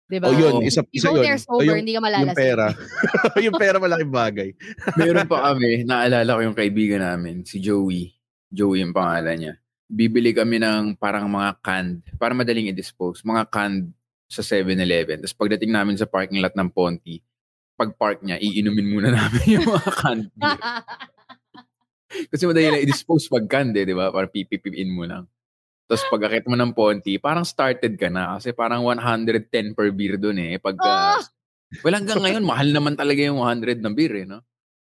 'Di 0.06 0.21
ba? 0.23 0.28
Oh, 0.28 0.37
yun. 0.37 0.62
Isa, 0.62 0.85
You 0.92 1.00
isa 1.00 1.09
go 1.09 1.16
yun. 1.18 1.25
there 1.25 1.40
So, 1.40 1.56
sober, 1.56 1.64
yung, 1.73 1.78
hindi 1.82 1.97
ka 1.97 1.99
yung 1.99 2.06
malalasing. 2.06 2.37
pera. 2.38 2.66
yung 3.49 3.56
pera 3.56 3.76
malaking 3.80 4.12
bagay. 4.12 4.49
Meron 5.00 5.25
pa 5.26 5.38
kami, 5.50 5.88
naalala 5.88 6.37
ko 6.37 6.40
yung 6.44 6.59
kaibigan 6.59 7.00
namin, 7.00 7.42
si 7.49 7.59
Joey. 7.59 8.12
Joey 8.52 8.85
yung 8.85 8.92
pangalan 8.92 9.37
niya. 9.40 9.54
Bibili 9.88 10.37
kami 10.37 10.61
ng 10.61 11.00
parang 11.00 11.26
mga 11.32 11.56
canned, 11.64 12.04
para 12.21 12.37
madaling 12.37 12.68
i-dispose, 12.68 13.25
mga 13.25 13.49
canned 13.49 13.88
sa 14.28 14.44
7-Eleven. 14.44 15.25
Tapos 15.25 15.37
pagdating 15.37 15.73
namin 15.73 15.97
sa 15.97 16.04
parking 16.04 16.40
lot 16.44 16.52
ng 16.56 16.68
Ponti, 16.73 17.21
pag 17.83 17.99
park 17.99 18.19
niya, 18.23 18.39
iinumin 18.39 18.87
muna 18.87 19.11
namin 19.11 19.59
yung 19.59 19.67
mga 19.67 19.91
beer. 20.31 20.59
Kasi 22.31 22.43
madali 22.47 22.69
lang 22.69 22.83
i-dispose 22.85 23.27
pag 23.27 23.49
canned 23.51 23.75
eh, 23.75 23.83
di 23.83 23.97
ba? 23.97 24.15
Parang 24.15 24.31
pipipipin 24.31 24.95
mo 24.95 25.03
lang. 25.03 25.27
Tapos 25.91 26.07
pag 26.07 26.23
akit 26.31 26.47
mo 26.47 26.55
ng 26.55 26.71
Ponti, 26.71 27.19
parang 27.19 27.43
started 27.43 27.99
ka 27.99 28.07
na 28.07 28.39
kasi 28.39 28.55
parang 28.55 28.87
110 28.87 29.75
per 29.75 29.91
beer 29.91 30.15
doon 30.17 30.39
eh. 30.39 30.53
Pagka, 30.57 31.19
Oh! 31.19 31.21
well 31.83 31.97
hanggang 31.97 32.21
ngayon, 32.23 32.45
mahal 32.47 32.69
naman 32.71 32.95
talaga 32.95 33.19
yung 33.19 33.41
100 33.41 33.81
na 33.81 33.91
beer 33.91 34.12
eh, 34.15 34.27
no? 34.29 34.45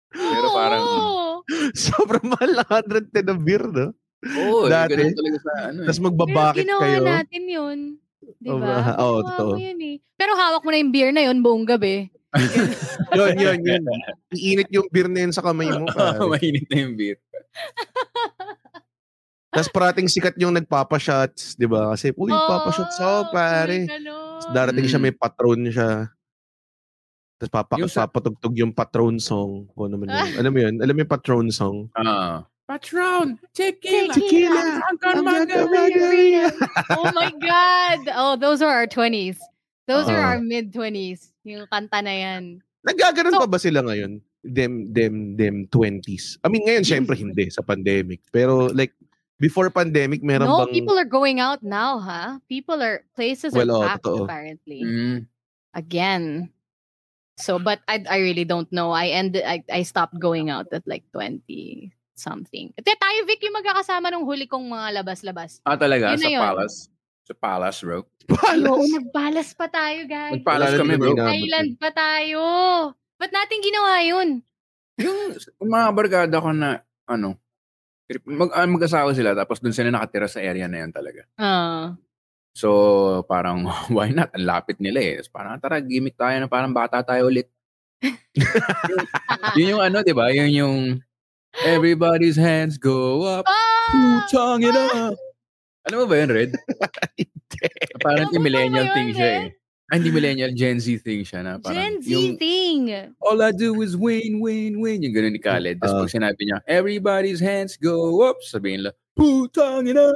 Pero 0.08 0.46
parang, 0.50 0.82
Oo. 0.82 1.22
Sobrang 1.78 2.24
mahal 2.26 2.50
na 2.56 2.64
110 2.64 3.22
na 3.22 3.36
beer, 3.36 3.64
no? 3.68 3.92
Oo, 4.24 4.66
Dati. 4.66 4.96
ganun 4.96 5.14
talaga 5.14 5.38
sa 5.44 5.52
ano 5.68 5.78
eh. 5.82 5.86
Tapos 5.86 6.00
Pero 6.00 6.06
magbabakit 6.08 6.62
ginawa 6.64 6.82
kayo. 6.82 7.02
natin 7.04 7.42
yun. 7.44 7.78
Di 8.40 8.50
ba? 8.50 8.74
Oo, 8.98 9.18
Ginawa 9.22 9.28
totoo. 9.30 9.52
yun 9.60 9.78
eh. 9.84 9.96
Pero 10.16 10.32
hawak 10.34 10.62
mo 10.62 10.70
na 10.72 10.78
yung 10.80 10.90
beer 10.90 11.10
na 11.12 11.22
yun 11.22 11.38
buong 11.38 11.66
gabi. 11.68 12.10
Yun, 13.12 13.32
yun, 13.36 13.58
yun. 13.60 13.82
Iinit 14.30 14.68
yung 14.68 14.88
beer 14.88 15.06
na 15.06 15.22
yun 15.22 15.32
sa 15.32 15.40
kamay 15.40 15.68
mo. 15.68 15.86
pare. 15.92 16.18
Mainit 16.20 16.66
na 16.66 16.76
yung 16.78 16.94
beer. 16.94 17.16
Tapos 19.48 19.70
parating 19.70 20.04
sikat 20.04 20.36
yung 20.36 20.52
nagpapashots, 20.52 21.56
di 21.56 21.64
ba? 21.64 21.96
Kasi, 21.96 22.12
uy, 22.12 22.28
papashots 22.28 22.98
ako, 22.98 23.32
pare. 23.32 23.88
Tapos 23.88 24.46
darating 24.52 24.84
siya, 24.84 25.00
Mm. 25.00 25.04
may 25.04 25.14
patron 25.14 25.60
siya. 25.66 25.90
Tapos 27.36 27.52
papak- 27.52 27.80
Yung 27.80 27.88
sa- 27.88 28.04
papatugtog 28.04 28.52
yung 28.52 28.72
patron 28.72 29.16
song. 29.16 29.68
Kung 29.72 29.88
ano 29.88 29.96
man 29.96 30.08
yun. 30.08 30.28
Alam 30.36 30.50
mo 30.52 30.58
yun? 30.60 30.74
Alam 30.80 30.92
mo 30.92 31.00
yung 31.00 31.12
patron 31.12 31.46
song? 31.48 31.88
Ah. 31.92 32.44
Patron, 32.66 33.38
tequila, 33.54 34.10
Tequila, 34.10 34.82
ang 34.82 34.98
drunken 34.98 35.22
ang 35.22 35.70
margarita. 35.70 36.50
oh 36.98 37.06
my 37.14 37.30
God! 37.38 38.00
Oh, 38.12 38.34
those 38.34 38.58
are 38.58 38.74
our 38.74 38.90
20s. 38.90 39.38
Those 39.86 40.10
are 40.10 40.18
Oo. 40.18 40.28
our 40.34 40.40
mid-20s. 40.42 41.30
Yung 41.46 41.64
kanta 41.70 42.02
na 42.02 42.14
yan. 42.14 42.58
Nagaganon 42.82 43.34
So- 43.34 43.42
pa 43.46 43.48
ba 43.50 43.58
sila 43.62 43.86
ngayon? 43.86 44.18
Them, 44.46 44.94
them, 44.94 45.34
them 45.34 45.66
20s. 45.70 46.38
I 46.42 46.46
mean, 46.46 46.62
ngayon, 46.66 46.86
syempre 46.86 47.18
hindi 47.18 47.50
sa 47.50 47.62
pandemic. 47.62 48.22
Pero 48.30 48.70
like, 48.70 48.94
before 49.38 49.70
pandemic, 49.70 50.22
meron 50.22 50.46
no, 50.46 50.66
bang... 50.66 50.74
people 50.74 50.94
are 50.98 51.08
going 51.08 51.42
out 51.42 51.62
now, 51.62 51.98
huh? 51.98 52.38
People 52.46 52.78
are, 52.82 53.02
places 53.14 53.54
Well, 53.54 53.74
are 53.74 53.98
packed 53.98 54.06
totoo. 54.06 54.26
apparently. 54.26 54.82
Mm. 54.82 55.18
Again. 55.74 56.50
So, 57.36 57.58
but 57.58 57.82
I, 57.86 58.02
I 58.08 58.18
really 58.22 58.46
don't 58.46 58.70
know. 58.70 58.90
I 58.90 59.12
ended, 59.12 59.42
I, 59.44 59.62
I 59.70 59.82
stopped 59.82 60.18
going 60.18 60.48
out 60.48 60.70
at 60.72 60.86
like 60.86 61.04
20 61.12 61.92
something. 62.16 62.72
At 62.80 62.86
tayo, 62.86 63.20
Vic, 63.28 63.44
yung 63.44 63.60
magkakasama 63.60 64.08
nung 64.10 64.24
huli 64.24 64.48
kong 64.48 64.66
mga 64.72 65.04
labas-labas. 65.04 65.60
Ah, 65.68 65.76
talaga? 65.76 66.16
Yun 66.16 66.22
Sa 66.24 66.32
yun. 66.32 66.42
palace? 66.42 66.88
Sa 67.26 67.34
palace, 67.34 67.82
bro? 67.82 68.06
Ay, 68.46 68.62
oo, 68.62 68.78
Palas. 68.78 68.86
nagbalas 68.94 69.48
pa 69.58 69.66
tayo, 69.66 70.00
guys. 70.06 70.38
Nagpalas 70.38 70.78
kami, 70.78 70.94
bro. 70.94 71.10
Island 71.18 71.74
pa 71.74 71.90
tayo. 71.90 72.42
Ba't 73.18 73.34
natin 73.34 73.58
ginawa 73.58 73.98
yun? 73.98 74.28
Yung 75.02 75.34
mga 75.66 75.88
barkada 75.90 76.36
ko 76.38 76.54
na, 76.54 76.86
ano, 77.10 77.34
mag, 78.30 78.50
ah, 78.54 78.62
mag-asawa 78.70 79.10
sila, 79.10 79.34
tapos 79.34 79.58
dun 79.58 79.74
sila 79.74 79.90
nakatira 79.90 80.30
sa 80.30 80.38
area 80.38 80.70
na 80.70 80.86
yun 80.86 80.94
talaga. 80.94 81.26
Ah. 81.34 81.98
So, 82.54 83.26
parang, 83.26 83.66
why 83.94 84.14
not? 84.14 84.30
Ang 84.30 84.46
lapit 84.46 84.78
nila 84.78 85.02
eh. 85.02 85.12
Tapos 85.18 85.32
parang, 85.34 85.58
tara, 85.58 85.82
gimmick 85.82 86.14
tayo 86.14 86.38
na 86.38 86.46
parang 86.46 86.70
bata 86.70 87.02
tayo 87.02 87.26
ulit. 87.26 87.50
yun 89.58 89.76
yung 89.76 89.82
ano, 89.82 90.06
di 90.06 90.14
ba? 90.14 90.30
Yun 90.30 90.52
yung, 90.54 90.76
everybody's 91.66 92.38
hands 92.38 92.78
go 92.78 93.26
up, 93.26 93.44
Ah! 93.50 93.90
putang 93.90 94.62
it 94.62 94.76
up. 94.76 95.16
Alam 95.86 95.96
mo 96.02 96.06
ba 96.10 96.16
yun, 96.18 96.30
Red? 96.34 96.50
yung 98.02 98.32
mo 98.34 98.40
millennial 98.42 98.88
thing 98.92 99.10
siya 99.14 99.30
eh. 99.46 99.48
Ah, 99.86 100.02
hindi 100.02 100.10
millennial, 100.10 100.50
Gen 100.50 100.82
Z 100.82 100.98
thing 101.06 101.22
siya 101.22 101.46
na 101.46 101.62
parang, 101.62 101.78
Gen 101.78 101.94
Z 102.02 102.10
yung, 102.10 102.34
thing. 102.34 102.90
all 103.22 103.38
I 103.38 103.54
do 103.54 103.70
is 103.86 103.94
win, 103.94 104.42
win, 104.42 104.82
win. 104.82 104.98
Yung 105.06 105.14
ganun 105.14 105.38
ni 105.38 105.38
Khaled. 105.38 105.78
Tapos 105.78 105.94
Ah. 105.94 106.00
pag 106.02 106.10
sinabi 106.10 106.42
niya, 106.42 106.58
everybody's 106.66 107.38
hands 107.38 107.78
go 107.78 108.18
up, 108.26 108.42
sabihin 108.42 108.82
lang, 108.82 108.94
putang 109.14 109.86
ina. 109.86 110.10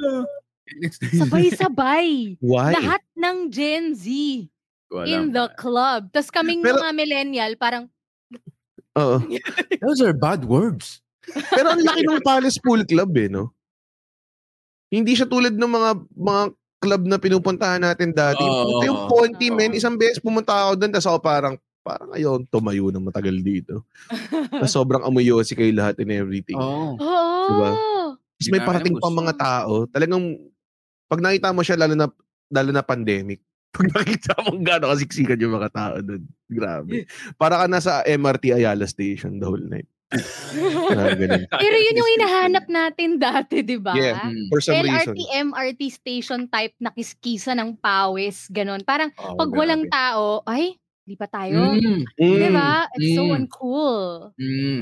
Sabay-sabay. 1.14 2.34
Why? 2.42 2.74
Lahat 2.74 3.02
ng 3.14 3.46
Gen 3.50 3.94
Z 3.94 4.10
Wala 4.90 5.06
in 5.06 5.30
the 5.30 5.46
club. 5.54 6.10
Tapos 6.10 6.34
kaming 6.34 6.66
Pero- 6.66 6.82
mga 6.82 6.90
millennial, 6.90 7.54
parang, 7.54 7.86
Oo. 8.98 9.22
Those 9.78 10.02
are 10.02 10.10
bad 10.10 10.42
words. 10.42 10.98
Pero 11.54 11.70
ang 11.70 11.78
laki 11.78 12.02
ng 12.02 12.26
Palace 12.26 12.58
Pool 12.58 12.82
Club 12.82 13.14
eh, 13.14 13.30
no? 13.30 13.54
Hindi 14.90 15.14
siya 15.14 15.30
tulad 15.30 15.54
ng 15.54 15.70
mga 15.70 15.90
mga 16.18 16.42
club 16.80 17.02
na 17.06 17.20
pinupuntahan 17.20 17.82
natin 17.84 18.10
dati. 18.10 18.40
Puta, 18.40 18.88
yung 18.88 19.06
Ponty, 19.06 19.52
Oo. 19.52 19.56
men, 19.56 19.76
isang 19.76 20.00
beses 20.00 20.18
pumunta 20.18 20.50
ako 20.50 20.80
doon, 20.80 20.90
tapos 20.90 21.08
ako 21.12 21.18
parang, 21.20 21.54
parang 21.84 22.10
ayaw 22.16 22.40
tumayo 22.48 22.88
na 22.88 22.98
matagal 22.98 23.36
dito. 23.44 23.84
Tapos 24.52 24.72
sobrang 24.72 25.04
amuyosi 25.04 25.56
kayo 25.56 25.72
lahat 25.72 26.00
and 26.00 26.12
everything. 26.12 26.56
Oh. 26.56 26.96
oo. 26.96 27.48
Diba? 27.52 27.70
Tapos 28.16 28.48
may 28.48 28.62
parating 28.64 28.96
namin 28.96 29.04
pa 29.04 29.08
gusto. 29.12 29.20
mga 29.20 29.34
tao. 29.36 29.72
Talagang, 29.88 30.24
pag 31.08 31.20
nakita 31.20 31.52
mo 31.52 31.60
siya, 31.60 31.76
lalo 31.80 31.94
na, 31.96 32.06
lalo 32.48 32.70
na 32.72 32.84
pandemic, 32.84 33.40
pag 33.76 33.86
nakita 33.92 34.32
mo 34.44 34.50
gano'ng 34.60 34.92
kasiksikan 34.96 35.40
yung 35.40 35.56
mga 35.56 35.70
tao 35.72 35.96
doon. 36.00 36.22
Grabe. 36.48 37.04
Para 37.36 37.60
ka 37.60 37.66
nasa 37.68 38.00
MRT 38.08 38.56
Ayala 38.56 38.88
Station 38.88 39.36
the 39.36 39.46
whole 39.46 39.60
night. 39.60 39.88
Ah, 40.10 41.14
ganun. 41.14 41.46
Pero 41.62 41.76
yun 41.78 41.98
yung 41.98 42.10
hinahanap 42.18 42.66
natin 42.66 43.10
dati, 43.16 43.62
di 43.62 43.78
ba? 43.78 43.94
Yeah. 43.94 44.26
Mm. 44.26 44.50
For 44.50 44.58
some 44.58 44.82
reason. 44.82 45.14
LRT, 45.14 45.20
MRT 45.46 45.82
station 45.88 46.50
type 46.50 46.74
na 46.78 46.90
kiskisa 46.90 47.54
ng 47.54 47.78
pawis, 47.78 48.50
ganun. 48.50 48.82
Parang 48.82 49.14
Oh, 49.16 49.38
pag 49.38 49.50
walang 49.50 49.86
grabe. 49.86 49.94
tao, 49.94 50.24
ay, 50.44 50.74
di 51.04 51.14
pa 51.14 51.26
tayo. 51.26 51.78
Mm, 51.78 52.02
Mm. 52.18 52.38
Di 52.38 52.48
ba? 52.50 52.90
It's 52.94 53.14
so 53.14 53.24
Mm. 53.24 53.34
uncool. 53.36 53.98
mm. 54.34 54.80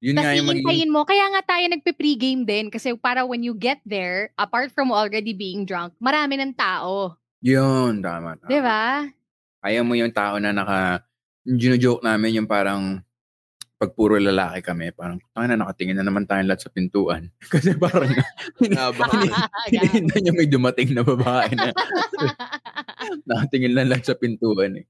Yun 0.00 0.16
Tapos 0.16 0.24
nga 0.24 0.32
yung 0.32 0.48
iintayin 0.48 0.88
mo. 0.88 1.04
Kaya 1.04 1.28
nga 1.28 1.42
tayo 1.46 1.64
nagpe-pregame 1.68 2.48
din. 2.48 2.72
Kasi 2.72 2.96
para 2.96 3.20
when 3.22 3.44
you 3.44 3.52
get 3.52 3.84
there, 3.84 4.32
apart 4.34 4.72
from 4.72 4.88
already 4.88 5.36
being 5.36 5.68
drunk, 5.68 5.92
marami 6.00 6.40
ng 6.40 6.56
tao. 6.56 7.20
Yun, 7.44 8.00
tama. 8.00 8.32
tama. 8.40 8.48
Di 8.48 8.58
ba? 8.64 9.04
Ayaw 9.60 9.84
mo 9.84 9.92
yung 9.92 10.10
tao 10.10 10.40
na 10.40 10.50
naka... 10.50 11.04
Yung 11.44 11.56
gino-joke 11.56 12.00
namin 12.00 12.36
yung 12.36 12.48
parang 12.48 13.04
pag 13.80 13.96
puro 13.96 14.20
lalaki 14.20 14.60
kami, 14.60 14.92
parang, 14.92 15.16
tanga 15.32 15.56
na, 15.56 15.64
nakatingin 15.64 15.96
na 15.96 16.04
naman 16.04 16.28
tayong 16.28 16.52
lahat 16.52 16.68
sa 16.68 16.72
pintuan. 16.72 17.32
Kasi 17.52 17.72
parang, 17.80 18.12
hinihintay 19.72 20.20
niya 20.20 20.36
may 20.36 20.44
dumating 20.44 20.92
na 20.92 21.00
babae 21.00 21.48
na 21.56 21.72
nakatingin 23.32 23.72
lang 23.72 23.88
lahat 23.88 24.12
sa 24.12 24.20
pintuan 24.20 24.84
eh. 24.84 24.86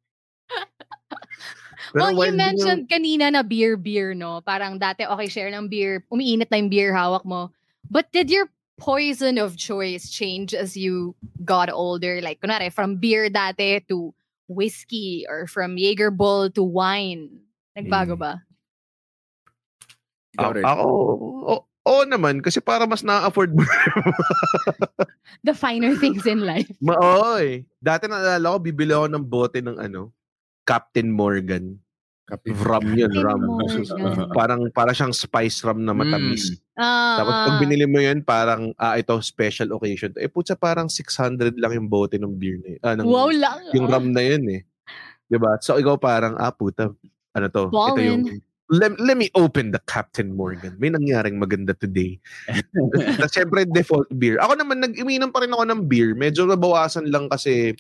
Pero 1.95 2.03
well, 2.03 2.11
you 2.11 2.19
din 2.19 2.27
yung- 2.27 2.43
mentioned 2.43 2.85
kanina 2.91 3.31
na 3.31 3.47
beer, 3.47 3.79
beer, 3.79 4.11
no? 4.11 4.43
Parang 4.43 4.75
dati, 4.75 5.07
okay, 5.07 5.31
share 5.31 5.55
ng 5.55 5.71
beer. 5.71 6.03
Umiinit 6.11 6.51
na 6.51 6.59
yung 6.59 6.71
beer, 6.71 6.91
hawak 6.91 7.23
mo. 7.23 7.55
But 7.87 8.11
did 8.11 8.27
your 8.27 8.51
poison 8.75 9.39
of 9.39 9.55
choice 9.55 10.11
change 10.11 10.51
as 10.51 10.75
you 10.75 11.15
got 11.47 11.71
older? 11.71 12.19
Like, 12.23 12.43
kunwari, 12.43 12.75
from 12.75 12.99
beer 12.99 13.31
dati 13.31 13.87
to 13.87 14.11
whiskey 14.51 15.27
or 15.31 15.47
from 15.47 15.79
Jaeger 15.79 16.11
Bull 16.11 16.51
to 16.59 16.63
wine? 16.67 17.43
Nagbago 17.79 18.19
Mm. 18.19 18.23
ba? 18.23 18.35
Ikaw 20.37 20.51
A- 20.51 20.55
rin. 20.55 20.65
ako, 20.65 20.85
o- 21.43 21.67
oo 21.67 22.03
naman, 22.07 22.39
kasi 22.39 22.61
para 22.61 22.87
mas 22.87 23.03
na-afford 23.03 23.51
mo. 23.51 23.63
The 25.47 25.55
finer 25.55 25.97
things 25.97 26.27
in 26.27 26.45
life. 26.45 26.69
Ma- 26.79 26.99
Oo 26.99 27.39
eh. 27.41 27.65
Dati 27.81 28.07
naalala 28.07 28.57
ko, 28.57 28.59
bibili 28.61 28.93
ako 28.93 29.07
ng 29.09 29.25
bote 29.25 29.59
ng 29.65 29.79
ano, 29.79 30.13
Captain 30.63 31.09
Morgan. 31.09 31.79
Kapit. 32.31 32.55
Rum 32.55 32.95
yun, 32.95 33.11
Captain 33.11 33.27
rum. 33.27 33.43
Morgan. 33.43 33.83
Parang, 34.39 34.61
para 34.71 34.95
siyang 34.95 35.11
spice 35.11 35.67
rum 35.67 35.83
na 35.83 35.91
matamis. 35.91 36.63
Ah, 36.79 37.19
Tapos 37.19 37.35
ah. 37.35 37.43
pag 37.51 37.57
binili 37.59 37.91
mo 37.91 37.99
yun, 37.99 38.23
parang, 38.23 38.71
ah, 38.79 38.95
ito, 38.95 39.19
special 39.19 39.75
occasion. 39.75 40.15
Eh, 40.15 40.31
putsa, 40.31 40.55
parang 40.55 40.87
600 40.87 41.59
lang 41.59 41.75
yung 41.75 41.91
bote 41.91 42.23
ng 42.23 42.31
beer 42.39 42.63
na 42.63 42.69
yun. 42.71 42.81
Ah, 42.87 42.95
ng, 42.95 43.03
wow 43.03 43.27
lang. 43.35 43.59
yung 43.75 43.91
ah. 43.91 43.99
rum 43.99 44.15
na 44.15 44.23
yun 44.23 44.47
eh. 44.47 44.63
'Di 45.27 45.39
ba? 45.39 45.59
So, 45.59 45.75
ikaw 45.75 45.99
parang, 45.99 46.39
ah, 46.39 46.55
puta, 46.55 46.91
ano 47.35 47.47
to? 47.51 47.67
Ito 47.67 47.75
Ballin'. 47.75 48.07
yung, 48.07 48.23
let, 48.71 48.95
let 49.03 49.19
me 49.19 49.29
open 49.35 49.75
the 49.75 49.83
Captain 49.91 50.31
Morgan. 50.33 50.79
May 50.79 50.95
nangyaring 50.95 51.43
maganda 51.43 51.75
today. 51.75 52.23
Tapos 53.19 53.35
syempre, 53.35 53.67
default 53.67 54.07
beer. 54.15 54.39
Ako 54.39 54.55
naman, 54.55 54.79
nag-iminom 54.79 55.35
pa 55.35 55.43
rin 55.43 55.51
ako 55.51 55.65
ng 55.67 55.81
beer. 55.91 56.15
Medyo 56.15 56.47
nabawasan 56.47 57.11
lang 57.11 57.27
kasi, 57.27 57.75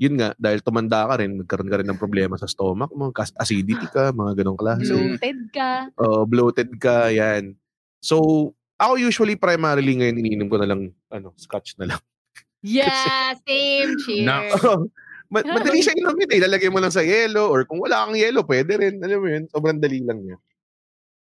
yun 0.00 0.16
nga, 0.16 0.32
dahil 0.40 0.64
tumanda 0.64 1.04
ka 1.04 1.20
rin, 1.20 1.44
nagkaroon 1.44 1.68
ka 1.68 1.78
rin 1.84 1.88
ng 1.92 2.00
problema 2.00 2.40
sa 2.40 2.48
stomach 2.48 2.88
mo, 2.96 3.12
acidity 3.14 3.84
ka, 3.92 4.16
mga 4.16 4.40
ganong 4.40 4.56
klase. 4.56 4.96
Bloated 4.96 5.40
ka. 5.52 5.70
Uh, 6.00 6.24
bloated 6.24 6.70
ka, 6.80 7.12
yan. 7.12 7.52
So, 8.00 8.50
ako 8.80 8.96
usually 8.96 9.36
primarily 9.36 9.92
ngayon 9.92 10.24
iniinom 10.24 10.48
ko 10.48 10.56
na 10.56 10.68
lang 10.72 10.96
ano, 11.12 11.36
scotch 11.36 11.76
na 11.76 11.94
lang. 11.94 12.02
Yeah, 12.60 13.40
same. 13.48 13.96
Cheers. 14.04 14.20
Na- 14.28 14.52
Ma- 15.30 15.46
madali 15.46 15.78
siya 15.78 15.94
inumin 15.94 16.26
eh. 16.28 16.40
Lalagay 16.42 16.68
mo 16.68 16.78
lang 16.78 16.90
sa 16.90 17.00
yelo 17.00 17.46
or 17.46 17.62
kung 17.62 17.78
wala 17.78 18.02
kang 18.02 18.18
yelo, 18.18 18.42
pwede 18.42 18.74
rin. 18.74 18.98
Alam 18.98 19.18
mo 19.20 19.28
yun, 19.28 19.44
sobrang 19.46 19.78
dali 19.78 20.02
lang 20.02 20.18
niya. 20.20 20.36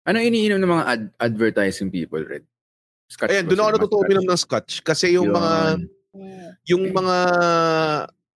Ano 0.07 0.17
iniinom 0.17 0.57
ng 0.57 0.71
mga 0.71 0.85
ad- 0.87 1.13
advertising 1.19 1.91
people, 1.91 2.23
Red? 2.23 2.47
Scotch 3.05 3.29
Ayan, 3.29 3.45
doon 3.45 3.59
ako 3.59 3.69
natuto 3.75 3.95
uminom 3.99 4.23
ng 4.23 4.39
scotch. 4.39 4.79
Kasi 4.81 5.13
yung 5.13 5.29
Yun. 5.29 5.35
mga 5.35 5.53
Mm. 6.09 6.49
yung 6.65 6.83
mga 6.89 7.17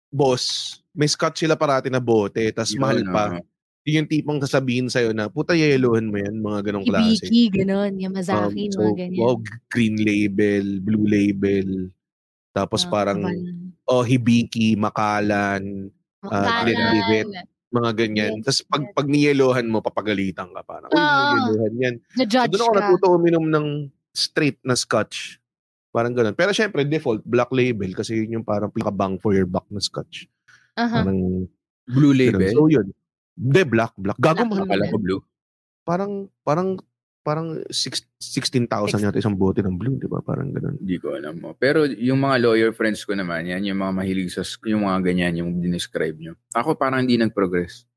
boss, 0.09 0.43
may 0.91 1.07
scotch 1.07 1.41
sila 1.41 1.55
parati 1.55 1.89
na 1.89 1.97
bote, 1.97 2.43
tas 2.51 2.69
Yun, 2.69 2.79
mahal 2.79 3.01
pa. 3.05 3.23
oo. 3.31 3.41
Yun 3.83 3.97
yung 3.99 4.09
tipong 4.09 4.39
sasabihin 4.39 4.87
sa'yo 4.87 5.11
na, 5.11 5.27
puta 5.27 5.51
yelohan 5.51 6.07
mo 6.07 6.15
yan, 6.15 6.37
mga 6.37 6.59
ganong 6.63 6.85
klase. 6.85 7.25
Ibiki, 7.25 7.51
ganun. 7.57 7.97
Yamazaki, 7.97 8.69
Um, 8.69 8.71
so, 8.71 8.79
mga 8.81 8.95
ganyan. 8.95 9.19
wow, 9.19 9.35
green 9.67 9.97
label, 9.99 10.79
blue 10.79 11.03
label, 11.03 11.91
tapos 12.51 12.85
Ah, 12.85 12.89
parang, 12.89 13.19
kabalan. 13.25 13.72
Oh, 13.87 14.03
hibiki, 14.03 14.75
makalan, 14.79 15.89
ah, 16.23 16.27
Makalan. 16.29 16.63
Glenlivet. 16.63 17.27
mga 17.73 17.91
ganyan. 17.97 18.31
Yes, 18.37 18.43
Tapos 18.45 18.61
pag, 18.69 18.83
pag 18.93 19.07
niyelohan 19.09 19.65
mo, 19.65 19.81
papagalitan 19.81 20.53
ka 20.53 20.61
parang, 20.61 20.93
uy, 20.93 21.01
niyelohan 21.01 21.73
yan. 21.81 21.95
So, 22.13 22.23
doon 22.29 22.61
ako 22.61 22.69
ka. 22.69 22.77
natuto 22.77 23.05
uminom 23.17 23.45
ng 23.49 23.67
straight 24.13 24.61
na 24.61 24.77
scotch. 24.77 25.41
Parang 25.89 26.13
ganun. 26.13 26.37
Pero 26.37 26.53
syempre, 26.53 26.85
default, 26.85 27.25
black 27.25 27.49
label 27.49 27.97
kasi 27.97 28.21
yun 28.21 28.41
yung 28.41 28.45
parang 28.45 28.69
pinaka-bang 28.69 29.17
for 29.17 29.33
your 29.33 29.49
buck 29.49 29.65
na 29.73 29.81
scotch. 29.81 30.29
Aha. 30.77 31.01
Parang, 31.01 31.49
Blue 31.89 32.13
ganun. 32.13 32.37
label? 32.37 32.53
So 32.53 32.69
yun. 32.69 32.87
Hindi, 33.33 33.61
black, 33.65 33.93
black. 33.97 34.17
Gago 34.21 34.45
mahal. 34.45 34.69
Na 34.69 34.93
ko 34.93 35.01
blue. 35.01 35.21
Parang, 35.81 36.29
parang, 36.45 36.77
parang 37.23 37.63
six- 37.71 38.03
16,000 38.19 38.99
yata 38.99 39.17
isang 39.17 39.33
bote 39.33 39.63
ng 39.63 39.73
blue, 39.73 39.95
di 39.95 40.05
ba? 40.05 40.19
Parang 40.19 40.51
ganun. 40.51 40.75
Hindi 40.77 40.99
ko 40.99 41.15
alam 41.15 41.39
mo. 41.39 41.55
Pero 41.55 41.87
yung 41.87 42.19
mga 42.19 42.35
lawyer 42.37 42.71
friends 42.71 43.07
ko 43.07 43.15
naman, 43.15 43.47
yan 43.47 43.63
yung 43.63 43.79
mga 43.79 43.95
mahilig 43.95 44.29
sa, 44.29 44.43
yung 44.67 44.83
mga 44.83 44.99
ganyan, 45.01 45.39
yung 45.39 45.49
dinescribe 45.57 46.19
nyo. 46.19 46.35
Ako 46.51 46.75
parang 46.75 47.07
hindi 47.07 47.15
nag-progress. 47.15 47.87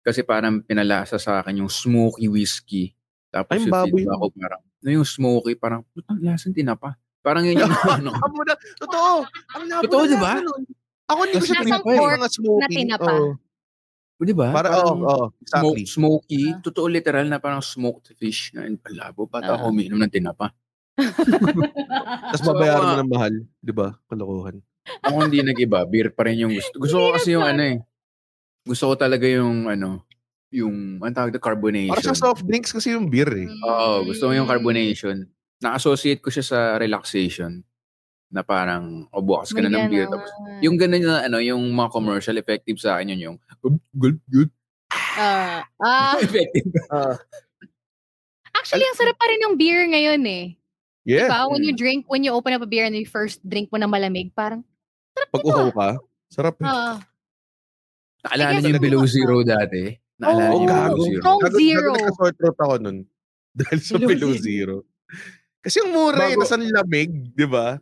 Kasi 0.00 0.20
parang 0.22 0.60
pinalasa 0.60 1.16
sa 1.16 1.40
akin 1.40 1.60
yung 1.60 1.72
smoky 1.72 2.28
whiskey. 2.28 2.92
Tapos 3.28 3.56
Ay, 3.56 3.64
yung 3.64 3.72
baboy 3.72 4.00
feedback 4.00 4.18
ko 4.18 4.26
parang, 4.32 4.62
no, 4.80 4.88
yung 4.90 5.08
smoky, 5.08 5.52
parang, 5.56 5.80
putang 5.92 6.18
lasang 6.20 6.52
tinapa. 6.52 6.96
Parang 7.20 7.44
yun 7.44 7.60
yung 7.60 7.68
ano. 7.96 8.12
Totoo. 8.80 9.24
Ang 9.56 9.64
labo 9.68 9.82
Totoo, 9.84 10.04
di 10.04 10.16
ba? 10.16 10.40
Ako 11.10 11.18
hindi 11.24 11.36
ko 11.36 11.46
siya 11.46 11.62
tinapa 11.62 11.84
eh. 11.84 11.98
pork 11.98 12.12
Mga 12.16 12.28
smoky. 12.32 12.60
na 12.60 12.68
tinapa. 12.68 13.12
Oo. 13.12 13.30
Di 14.20 14.36
ba? 14.36 14.52
Para, 14.52 14.68
oo, 14.84 14.84
Parang 14.84 15.00
oo, 15.00 15.26
exactly. 15.40 15.84
smoke, 15.88 16.24
smoky. 16.28 16.42
Ah. 16.52 16.60
Totoo 16.60 16.86
literal 16.92 17.24
na 17.24 17.40
parang 17.40 17.64
smoked 17.64 18.12
fish. 18.20 18.52
Na, 18.52 18.68
ang 18.68 18.76
labo. 18.92 19.24
Bata 19.24 19.52
Ah. 19.52 19.56
ako 19.56 19.72
umiinom 19.72 19.96
ng 19.96 20.12
tinapa. 20.12 20.52
Tapos 22.30 22.40
So, 22.44 22.52
babayaran 22.52 22.84
mo 22.84 22.92
ah, 22.92 23.00
ng 23.00 23.10
mahal. 23.10 23.34
Di 23.64 23.72
ba? 23.72 23.96
Kalokohan. 24.12 24.60
Ako 25.00 25.16
hindi 25.24 25.40
nag-iba. 25.40 25.88
Beer 25.88 26.12
pa 26.12 26.28
rin 26.28 26.44
yung 26.44 26.52
gusto. 26.52 26.76
Gusto 26.76 26.96
ko 27.00 27.08
kasi 27.16 27.32
yung 27.32 27.46
ano 27.46 27.62
eh. 27.64 27.76
Gusto 28.68 28.92
ko 28.92 28.94
talaga 29.00 29.24
yung 29.24 29.66
ano, 29.72 30.04
yung, 30.52 31.00
ang 31.00 31.14
tawag 31.16 31.32
na 31.32 31.40
carbonation. 31.40 31.94
Para 31.96 32.04
sa 32.04 32.16
soft 32.16 32.44
drinks 32.44 32.74
kasi 32.76 32.92
yung 32.92 33.08
beer 33.08 33.30
eh. 33.32 33.48
Oo, 33.64 34.04
gusto 34.04 34.28
ko 34.28 34.32
yung 34.36 34.48
carbonation. 34.50 35.24
Na-associate 35.64 36.20
ko 36.20 36.28
siya 36.28 36.44
sa 36.44 36.58
relaxation. 36.76 37.64
Na 38.30 38.42
parang, 38.42 39.10
o 39.10 39.18
bukas 39.18 39.50
ka 39.50 39.58
na 39.58 39.66
ng 39.68 39.90
beer. 39.90 40.06
Tapos, 40.06 40.30
yung 40.62 40.78
ganun 40.78 41.02
na, 41.02 41.26
ano, 41.26 41.42
yung 41.42 41.66
mga 41.66 41.90
commercial 41.90 42.38
effective 42.38 42.78
sa 42.78 42.96
akin 42.96 43.10
yun, 43.12 43.20
yung, 43.20 43.36
good, 43.92 44.22
good. 44.30 44.50
Ah, 45.18 45.66
ah, 45.78 46.14
effective. 46.22 46.70
actually, 48.54 48.86
ang 48.86 48.98
sarap 48.98 49.16
pa 49.16 49.26
rin 49.26 49.40
ng 49.42 49.54
beer 49.56 49.82
ngayon 49.84 50.22
eh. 50.26 50.44
Yeah. 51.02 51.26
Diba? 51.26 51.50
When 51.50 51.64
you 51.64 51.74
Mm. 51.74 51.80
drink, 51.80 52.00
when 52.06 52.22
you 52.22 52.30
open 52.30 52.52
up 52.52 52.62
a 52.62 52.68
beer 52.68 52.84
and 52.84 52.94
you 52.94 53.02
first 53.02 53.42
drink 53.42 53.72
mo 53.72 53.78
na 53.78 53.88
malamig, 53.88 54.30
parang, 54.30 54.62
Pag 55.32 55.42
uhaw 55.42 55.68
ka, 55.72 55.88
sarap. 56.30 56.54
eh. 56.60 56.66
ah, 56.66 57.02
Naalala 58.22 58.60
niyo 58.60 58.76
yung 58.76 58.84
below 58.84 59.02
ba? 59.02 59.10
zero 59.16 59.34
dati? 59.42 59.82
Naalala 60.20 60.38
Oo, 60.44 60.58
niyo 60.60 60.68
yung 60.68 60.68
below 60.68 60.86
gago. 60.86 61.02
zero? 61.02 61.20
Strong 61.20 61.40
Gago- 61.40 61.58
zero. 61.58 61.90
gago 62.38 62.58
ako 62.60 62.74
nun. 62.78 62.98
Dahil 63.58 63.78
sa 63.82 63.94
Below 63.98 64.08
below 64.08 64.32
zero. 64.38 64.44
zero. 64.46 64.76
Kasi 65.60 65.84
yung 65.84 65.92
mura 65.92 66.24
eh, 66.24 66.34
Bago- 66.34 66.42
tas 66.42 66.56
ang 66.56 66.64
lamig, 66.64 67.10
di 67.30 67.44
ba? 67.44 67.76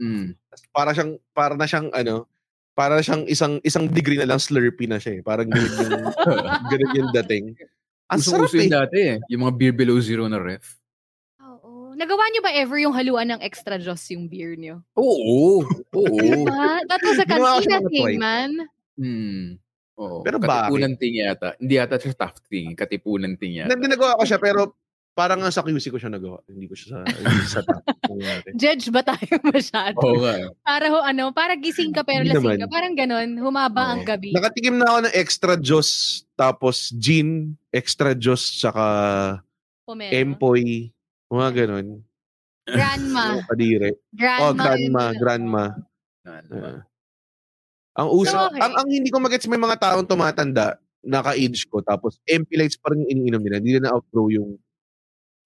Mm. 0.00 0.32
Para 0.72 0.96
siyang, 0.96 1.20
para 1.30 1.52
na 1.52 1.68
siyang, 1.68 1.92
ano, 1.92 2.24
para 2.72 2.96
na 2.96 3.02
siyang 3.02 3.28
isang 3.28 3.60
isang 3.60 3.84
degree 3.84 4.16
na 4.16 4.24
lang 4.24 4.40
slurpy 4.40 4.88
na 4.88 4.96
siya 4.96 5.18
eh. 5.18 5.22
Parang 5.22 5.44
ganun 5.44 5.68
yung, 5.68 6.04
ganun 6.72 6.96
yung 6.96 7.10
dating. 7.12 7.52
Ang 8.08 8.20
sarap 8.22 8.48
Uso-uso 8.48 8.56
yun 8.56 8.72
eh. 8.72 8.72
dati 8.72 8.98
eh. 8.98 9.16
Yung 9.28 9.44
mga 9.44 9.54
beer 9.54 9.74
below 9.76 10.00
zero 10.00 10.24
na 10.24 10.40
ref. 10.40 10.80
oo. 11.36 11.92
Nagawa 11.92 12.24
niyo 12.32 12.40
ba 12.40 12.56
ever 12.56 12.80
yung 12.80 12.96
haluan 12.96 13.28
ng 13.28 13.44
extra 13.44 13.76
juice 13.76 14.16
yung 14.16 14.24
beer 14.24 14.56
niyo? 14.56 14.80
Oo. 14.96 15.60
Oo. 15.92 16.16
Diba? 16.16 16.80
That 16.88 17.02
was 17.02 17.20
a 17.20 17.26
cantina 17.28 17.76
ng 17.76 17.92
thing, 17.92 18.16
man. 18.16 18.50
Hmm. 18.96 19.60
Oo. 19.98 20.22
Pero 20.24 20.40
Katipunan 20.40 20.96
ting 20.96 21.18
yata. 21.18 21.58
Hindi 21.58 21.74
yata 21.76 22.00
siya 22.00 22.16
tough 22.16 22.40
ting. 22.48 22.72
Katipunan 22.72 23.36
ting 23.36 23.60
yata. 23.60 23.74
Hindi 23.74 23.90
nagawa 23.90 24.16
ko 24.16 24.24
siya 24.24 24.40
pero 24.40 24.78
parang 25.18 25.42
nga 25.42 25.50
sa 25.50 25.66
QC 25.66 25.90
ko 25.90 25.98
siya 25.98 26.14
nagawa. 26.14 26.38
Hindi 26.46 26.70
ko 26.70 26.78
siya 26.78 26.94
sa, 26.94 26.98
sa 27.42 27.60
top. 27.66 27.82
Judge 28.62 28.86
ba 28.94 29.02
tayo 29.02 29.34
masyado? 29.50 29.98
Oo 29.98 30.22
nga. 30.22 30.46
Para 30.62 30.86
ho, 30.94 31.02
ano, 31.02 31.34
para 31.34 31.58
gising 31.58 31.90
ka 31.90 32.06
pero 32.06 32.22
lasing 32.22 32.38
naman. 32.38 32.62
ka. 32.62 32.70
Parang 32.70 32.94
ganon, 32.94 33.34
humaba 33.42 33.98
ang 33.98 34.06
Oo. 34.06 34.08
gabi. 34.14 34.30
Nakatikim 34.30 34.78
na 34.78 34.86
ako 34.86 34.98
ng 35.10 35.14
extra 35.18 35.58
juice, 35.58 36.22
tapos 36.38 36.94
gin, 36.94 37.58
extra 37.74 38.14
juice, 38.14 38.62
tsaka 38.62 38.84
Pomelo. 39.82 40.14
empoy, 40.14 40.94
mga 41.26 41.66
ganun. 41.66 41.98
Grandma. 42.62 43.42
Kadire. 43.50 43.98
Grandma. 44.14 44.44
Oh, 44.46 44.54
grandma, 44.54 45.04
yun. 45.10 45.18
grandma. 45.18 45.64
Ano 46.22 46.54
ba? 46.54 46.70
Uh, 46.70 46.80
ang 47.98 48.08
uso, 48.14 48.30
So, 48.30 48.46
okay. 48.54 48.62
ang, 48.62 48.72
ang 48.78 48.86
hindi 48.86 49.10
ko 49.10 49.18
magets 49.18 49.50
may 49.50 49.58
mga 49.58 49.82
taong 49.82 50.06
tumatanda, 50.06 50.78
naka-age 51.02 51.66
ko, 51.66 51.82
tapos 51.82 52.22
MP 52.22 52.54
lights 52.54 52.78
pa 52.78 52.94
rin 52.94 53.02
yung 53.02 53.10
iniinom 53.18 53.42
nila. 53.42 53.58
Hindi 53.58 53.72
na 53.74 53.90
na-outgrow 53.90 54.30
yung 54.30 54.54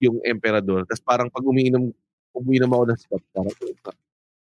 yung 0.03 0.19
emperador. 0.21 0.83
Tapos 0.83 1.01
parang 1.01 1.31
pag 1.31 1.41
umiinom, 1.41 1.89
umiinom 2.33 2.71
ako 2.71 2.83
ng 2.89 2.99
scotch, 2.99 3.25
parang 3.31 3.55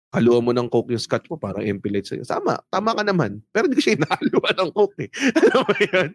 haluan 0.09 0.41
mo 0.41 0.53
ng 0.57 0.69
coke 0.73 0.89
yung 0.89 1.03
scotch 1.03 1.29
mo, 1.29 1.37
parang 1.37 1.61
MP 1.61 1.93
lights. 1.93 2.09
sa'yo. 2.09 2.25
Tama, 2.25 2.57
tama 2.73 2.97
ka 2.97 3.05
naman. 3.05 3.45
Pero 3.53 3.69
hindi 3.69 3.77
ko 3.77 3.85
siya 3.85 3.97
inahaluan 4.01 4.57
ng 4.57 4.71
coke 4.73 4.99
eh. 5.05 5.11
Alam 5.39 5.61
mo 5.61 5.75
yun? 5.77 6.09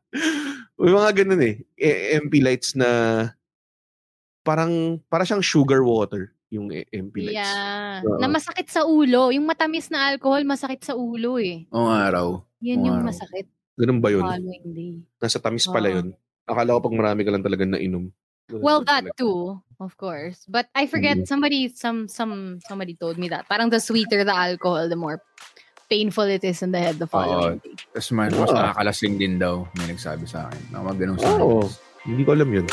may 0.84 0.92
mga 0.92 1.10
ganun 1.24 1.42
eh. 1.42 1.54
E- 1.80 2.00
MP 2.20 2.44
lights 2.44 2.76
na 2.76 2.88
parang, 4.44 5.00
para 5.08 5.24
siyang 5.24 5.40
sugar 5.40 5.80
water 5.80 6.30
yung 6.52 6.68
e- 6.70 6.86
MP 6.92 7.24
lights. 7.26 7.40
Yeah. 7.40 8.04
Oo. 8.04 8.20
Na 8.20 8.28
masakit 8.28 8.68
sa 8.68 8.84
ulo. 8.84 9.32
Yung 9.32 9.48
matamis 9.48 9.88
na 9.88 10.12
alcohol, 10.12 10.44
masakit 10.44 10.84
sa 10.84 10.94
ulo 10.94 11.40
eh. 11.40 11.64
Oo 11.72 11.88
araw. 11.88 12.44
Yun 12.60 12.84
yung 12.84 13.00
Wow. 13.00 13.08
masakit. 13.10 13.48
Ganun 13.76 14.00
ba 14.00 14.08
yun? 14.12 14.24
Following 14.24 14.66
day. 14.72 14.92
Nasa 15.20 15.40
tamis 15.40 15.66
pala 15.66 15.88
Oo. 15.88 15.94
yun. 16.00 16.06
Akala 16.46 16.76
ko 16.78 16.84
pag 16.84 16.96
marami 16.96 17.20
ka 17.26 17.32
lang 17.32 17.44
talaga 17.44 17.64
nainom. 17.66 18.12
Ganun 18.46 18.62
Well, 18.62 18.80
that 18.86 19.04
too, 19.18 19.58
of 19.82 19.98
course. 19.98 20.46
But 20.46 20.70
I 20.74 20.86
forget 20.86 21.18
Mhm. 21.18 21.26
somebody 21.26 21.66
some 21.66 22.06
some 22.06 22.62
somebody 22.70 22.94
told 22.94 23.18
me 23.18 23.26
that. 23.34 23.50
Parang 23.50 23.70
the 23.74 23.82
sweeter 23.82 24.22
the 24.22 24.30
alcohol, 24.34 24.86
the 24.86 24.94
more 24.94 25.18
painful 25.90 26.30
it 26.30 26.46
is 26.46 26.62
in 26.62 26.70
the 26.70 26.78
head 26.78 26.98
the 27.02 27.10
following 27.10 27.58
day. 27.58 27.74
Tapos 27.90 28.10
mas, 28.14 28.30
mas 28.38 28.50
Oo. 28.50 28.54
nakakalasing 28.54 29.18
din 29.18 29.38
daw. 29.42 29.66
May 29.74 29.90
nagsabi 29.90 30.30
sa 30.30 30.46
akin. 30.46 30.62
Na 30.70 30.78
mga 30.82 30.94
ganun 30.94 31.18
sa 31.18 31.30
Oo. 31.42 31.66
Hindi 32.06 32.22
ko 32.22 32.38
alam 32.38 32.50
yun. 32.54 32.66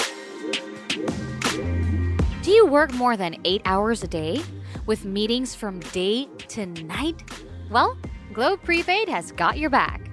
Do 2.46 2.52
you 2.54 2.70
work 2.70 2.94
more 2.94 3.18
than 3.18 3.34
eight 3.42 3.66
hours 3.66 4.06
a 4.06 4.10
day 4.10 4.46
with 4.86 5.06
meetings 5.10 5.58
from 5.58 5.82
day 5.90 6.30
to 6.54 6.70
night? 6.86 7.26
Well, 7.74 7.98
Globe 8.30 8.62
Prepaid 8.62 9.10
has 9.10 9.34
got 9.34 9.58
your 9.58 9.74
back. 9.74 10.06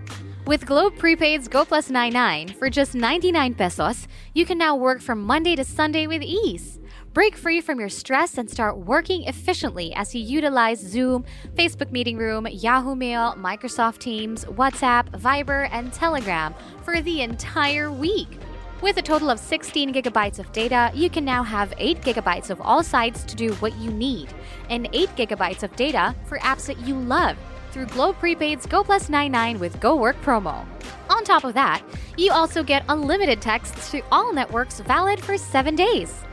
With 0.47 0.67
Globe 0.67 0.97
Prepaid's 0.97 1.49
Go 1.49 1.65
Plus 1.65 1.91
99 1.91 2.49
for 2.55 2.71
just 2.71 2.95
99 2.95 3.55
pesos, 3.55 4.09
you 4.35 4.47
can 4.47 4.57
now 4.57 4.75
work 4.75 5.01
from 5.03 5.23
Monday 5.23 5.55
to 5.55 5.65
Sunday 5.65 6.07
with 6.07 6.23
ease. 6.23 6.81
Break 7.13 7.37
free 7.37 7.61
from 7.61 7.79
your 7.79 7.91
stress 7.91 8.39
and 8.39 8.51
start 8.51 8.79
working 8.79 9.25
efficiently 9.25 9.93
as 9.95 10.15
you 10.15 10.23
utilize 10.23 10.81
Zoom, 10.81 11.25
Facebook 11.55 11.93
Meeting 11.93 12.17
Room, 12.17 12.47
Yahoo 12.51 12.97
Mail, 12.97 13.35
Microsoft 13.37 13.99
Teams, 13.99 14.47
WhatsApp, 14.47 15.11
Viber, 15.11 15.69
and 15.73 15.93
Telegram 15.93 16.55
for 16.85 17.03
the 17.03 17.21
entire 17.21 17.93
week. 17.93 18.39
With 18.81 18.97
a 18.97 19.03
total 19.03 19.29
of 19.29 19.39
16 19.39 19.93
gigabytes 19.93 20.39
of 20.39 20.51
data, 20.53 20.91
you 20.95 21.11
can 21.11 21.25
now 21.25 21.43
have 21.43 21.75
8 21.77 22.01
gigabytes 22.01 22.49
of 22.49 22.63
all 22.63 22.83
sites 22.83 23.25
to 23.25 23.37
do 23.37 23.53
what 23.55 23.77
you 23.77 23.91
need, 23.91 24.33
and 24.71 24.89
8 24.95 25.11
gigabytes 25.17 25.63
of 25.63 25.77
data 25.77 26.15
for 26.25 26.39
apps 26.39 26.67
that 26.67 26.79
you 26.79 26.95
love 26.95 27.37
through 27.71 27.87
Globe 27.87 28.17
Prepaid's 28.19 28.67
Go 28.67 28.83
Plus 28.83 29.09
99 29.09 29.59
with 29.59 29.81
Go 29.81 29.97
Work 29.97 30.21
promo. 30.23 30.67
On 31.09 31.25
top 31.25 31.45
of 31.45 31.55
that, 31.55 31.83
you 32.17 32.33
also 32.33 32.63
get 32.63 32.85
unlimited 32.89 33.41
texts 33.41 33.91
to 33.91 34.03
all 34.13 34.33
networks 34.33 34.81
valid 34.81 35.21
for 35.21 35.37
7 35.37 35.75
days. 35.75 36.25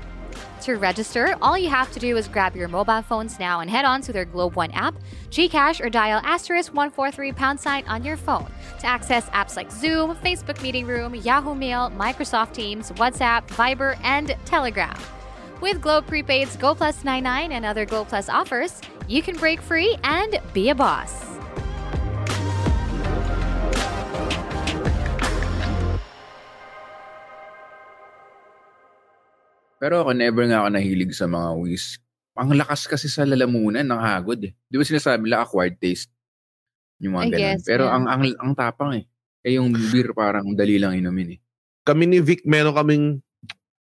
To 0.61 0.75
register, 0.75 1.35
all 1.41 1.57
you 1.57 1.69
have 1.69 1.91
to 1.93 1.99
do 1.99 2.17
is 2.17 2.27
grab 2.27 2.55
your 2.55 2.67
mobile 2.67 3.01
phones 3.01 3.39
now 3.39 3.59
and 3.59 3.69
head 3.69 3.85
on 3.85 4.01
to 4.01 4.11
their 4.11 4.25
Globe 4.25 4.55
One 4.55 4.71
app, 4.71 4.95
Gcash, 5.29 5.83
or 5.83 5.89
dial 5.89 6.19
asterisk 6.23 6.73
143 6.73 7.31
pound 7.31 7.59
sign 7.59 7.85
on 7.87 8.03
your 8.03 8.17
phone 8.17 8.47
to 8.79 8.87
access 8.87 9.29
apps 9.29 9.55
like 9.55 9.71
Zoom, 9.71 10.15
Facebook 10.17 10.61
Meeting 10.61 10.85
Room, 10.85 11.15
Yahoo 11.15 11.55
Mail, 11.55 11.91
Microsoft 11.91 12.53
Teams, 12.53 12.91
WhatsApp, 12.93 13.47
Viber, 13.47 13.97
and 14.03 14.35
Telegram. 14.45 14.97
With 15.61 15.81
Globe 15.81 16.07
Prepaid's 16.07 16.55
Go 16.57 16.75
Plus 16.75 17.03
99 17.03 17.51
and 17.51 17.65
other 17.65 17.85
Go 17.85 18.03
Plus 18.03 18.27
offers, 18.27 18.81
you 19.07 19.21
can 19.21 19.37
break 19.37 19.61
free 19.61 19.97
and 20.03 20.39
be 20.53 20.69
a 20.69 20.75
boss. 20.75 21.26
Pero 29.77 30.01
ako 30.03 30.11
never 30.13 30.43
nga 30.49 30.65
ako 30.65 30.69
nahilig 30.73 31.11
sa 31.13 31.29
mga 31.29 31.49
whisk. 31.57 32.01
Ang 32.37 32.53
lakas 32.53 32.85
kasi 32.85 33.09
sa 33.09 33.25
lalamunan 33.25 33.81
ng 33.85 34.01
hagod 34.01 34.37
eh. 34.45 34.53
Di 34.69 34.77
ba 34.77 34.85
sinasabi 34.85 35.25
nila 35.25 35.41
acquired 35.45 35.77
taste? 35.81 36.13
Yung 37.01 37.17
mga 37.17 37.25
I 37.25 37.29
ganun. 37.29 37.41
guess, 37.41 37.63
Pero 37.65 37.83
yeah. 37.85 37.93
ang, 37.97 38.05
ang 38.09 38.21
ang 38.37 38.51
tapang 38.57 38.91
eh. 38.97 39.05
Eh 39.45 39.57
yung 39.57 39.73
beer 39.73 40.13
parang 40.13 40.49
dali 40.53 40.77
lang 40.81 40.97
inumin 40.97 41.37
eh. 41.37 41.39
Kami 41.85 42.03
ni 42.03 42.19
Vic, 42.19 42.43
meron 42.43 42.75
kaming, 42.75 43.05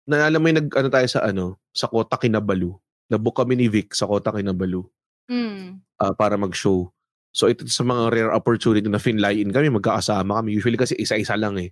naalala 0.07 0.37
mo 0.39 0.45
yung 0.47 0.59
nag, 0.63 0.69
ano 0.73 0.87
tayo 0.87 1.07
sa 1.11 1.21
ano, 1.27 1.59
sa 1.75 1.91
Kota 1.91 2.15
Kinabalu. 2.15 2.71
Nabook 3.11 3.35
kami 3.43 3.59
ni 3.59 3.67
Vic 3.67 3.91
sa 3.93 4.07
Kota 4.07 4.31
Kinabalu 4.31 4.85
Mm. 5.31 5.79
ah, 6.01 6.11
para 6.11 6.35
mag-show. 6.35 6.91
So 7.31 7.47
ito 7.47 7.63
sa 7.67 7.87
mga 7.87 8.11
rare 8.11 8.31
opportunity 8.35 8.83
na 8.91 8.99
finlyin 8.99 9.47
kami, 9.55 9.71
magkakasama 9.71 10.43
kami. 10.43 10.59
Usually 10.59 10.75
kasi 10.75 10.95
isa-isa 10.99 11.39
lang 11.39 11.55
eh. 11.55 11.71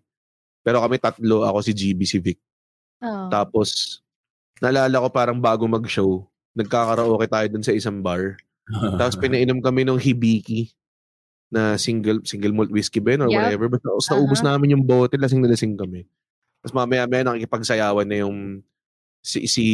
Pero 0.63 0.79
kami 0.79 0.95
tatlo, 0.99 1.43
ako 1.43 1.59
si 1.63 1.71
GB, 1.75 1.99
si 2.07 2.19
Vic. 2.23 2.39
Tapos, 3.31 3.99
naalala 4.59 5.03
ko 5.03 5.09
parang 5.11 5.39
bago 5.39 5.65
mag-show, 5.67 6.27
nagkakaraoke 6.55 7.27
tayo 7.31 7.47
dun 7.51 7.63
sa 7.65 7.71
isang 7.75 8.03
bar. 8.03 8.35
Tapos 8.99 9.15
pinainom 9.23 9.59
kami 9.63 9.83
ng 9.87 9.99
hibiki 9.99 10.71
na 11.49 11.77
single 11.81 12.21
single 12.25 12.53
malt 12.53 12.69
whiskey 12.69 13.01
ba 13.01 13.17
yun 13.17 13.25
or 13.25 13.29
Yup. 13.31 13.41
whatever. 13.41 13.67
Basta 13.71 13.89
uh 13.89 13.97
Uh-huh. 13.99 14.17
naubos 14.21 14.41
namin 14.45 14.75
yung 14.77 14.85
bote, 14.85 15.17
lasing 15.17 15.41
na 15.41 15.49
lasing 15.51 15.75
kami. 15.79 16.05
Tapos 16.61 16.75
mamaya 16.75 17.07
maya 17.09 17.23
nakikipagsayawan 17.25 18.07
na 18.09 18.17
yung 18.25 18.37
si 19.23 19.45
si 19.51 19.65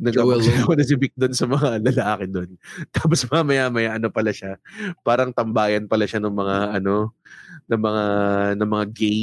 nagkapagsayawan 0.00 0.76
na 0.78 0.84
si 0.86 0.94
Vic 0.98 1.14
doon 1.18 1.34
sa 1.36 1.46
mga 1.48 1.68
lalaki 1.90 2.26
doon. 2.30 2.50
Tapos 2.94 3.24
mamaya 3.30 3.68
maya 3.72 3.96
ano 3.98 4.08
pala 4.12 4.30
siya, 4.34 4.58
parang 5.06 5.30
tambayan 5.34 5.86
pala 5.90 6.06
siya 6.08 6.20
ng 6.22 6.34
mga 6.34 6.56
ano 6.82 7.14
ng 7.70 7.80
mga 7.80 8.04
ng 8.60 8.68
mga 8.70 8.86
gay. 8.94 9.20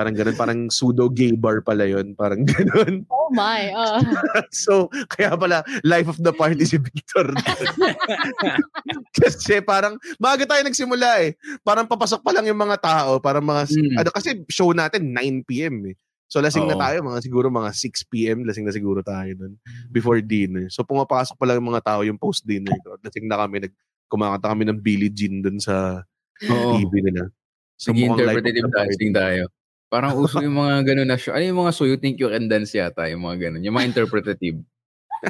Parang 0.00 0.16
ganun, 0.16 0.32
parang 0.34 0.58
pseudo 0.72 1.12
gay 1.12 1.36
bar 1.36 1.60
pala 1.60 1.84
yon 1.84 2.16
parang 2.16 2.40
ganun. 2.48 3.04
Oh 3.12 3.28
my. 3.28 3.68
Uh, 3.68 4.00
So, 4.64 4.88
kaya 5.12 5.36
pala, 5.36 5.60
life 5.84 6.08
of 6.08 6.16
the 6.16 6.32
party 6.32 6.64
si 6.64 6.80
Victor. 6.80 7.28
kasi 9.20 9.60
parang, 9.60 10.00
maaga 10.16 10.48
tayo 10.48 10.64
nagsimula 10.64 11.20
eh. 11.20 11.36
Parang 11.60 11.84
papasok 11.84 12.24
pa 12.24 12.32
lang 12.32 12.48
yung 12.48 12.56
mga 12.56 12.80
tao, 12.80 13.20
parang 13.20 13.44
mga, 13.44 13.68
Mm. 13.70 13.94
ano, 14.00 14.08
kasi 14.10 14.40
show 14.48 14.72
natin 14.72 15.12
9pm 15.12 15.92
eh. 15.92 15.96
So, 16.26 16.38
lasing 16.38 16.64
na 16.64 16.78
Oo. 16.78 16.80
tayo, 16.80 16.96
mga 17.02 17.20
siguro 17.20 17.50
mga 17.50 17.70
6pm, 17.74 18.46
lasing 18.46 18.62
na 18.64 18.72
siguro 18.72 19.02
tayo 19.02 19.28
nun, 19.34 19.58
before 19.90 20.22
dinner. 20.22 20.70
So, 20.70 20.80
pumapasok 20.80 21.34
pa 21.34 21.44
lang 21.44 21.60
yung 21.60 21.74
mga 21.74 21.82
tao, 21.84 22.00
yung 22.06 22.16
post-dinner. 22.16 22.70
Lasing 23.02 23.26
na 23.26 23.36
kami, 23.36 23.66
nag, 23.66 23.74
kumakanta 24.08 24.48
kami 24.48 24.64
ng 24.64 24.78
Billie 24.80 25.12
Jean 25.12 25.42
dun 25.42 25.58
sa 25.58 26.06
Oo. 26.46 26.78
TV 26.78 27.02
nila. 27.04 27.26
So, 27.74 27.90
Sige, 27.90 28.06
mukhang 28.06 28.22
life 28.22 28.38
of 28.38 28.46
interpretative 28.46 28.62
the 28.62 28.70
party. 28.70 28.88
dancing 28.94 29.12
tayo. 29.12 29.42
Parang 29.90 30.14
uso 30.14 30.38
yung 30.38 30.54
mga 30.54 30.86
ganun 30.86 31.10
na 31.10 31.18
show. 31.18 31.34
Ano 31.34 31.42
yung 31.42 31.60
mga 31.66 31.74
so 31.74 31.82
you 31.82 31.98
think 31.98 32.22
you 32.22 32.30
can 32.30 32.46
dance 32.46 32.70
yata? 32.70 33.10
Yung 33.10 33.26
mga 33.26 33.50
ganun. 33.50 33.62
Yung 33.66 33.74
mga 33.74 33.90
interpretative. 33.90 34.62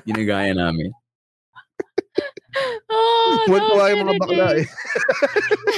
Ginagaya 0.05 0.53
namin. 0.53 0.93
oh, 2.93 3.41
Tuwan-tuwa 3.49 3.85
no, 3.85 3.91
yung 3.91 4.01
mga 4.05 4.15
bakla 4.21 4.47
eh. 4.61 4.67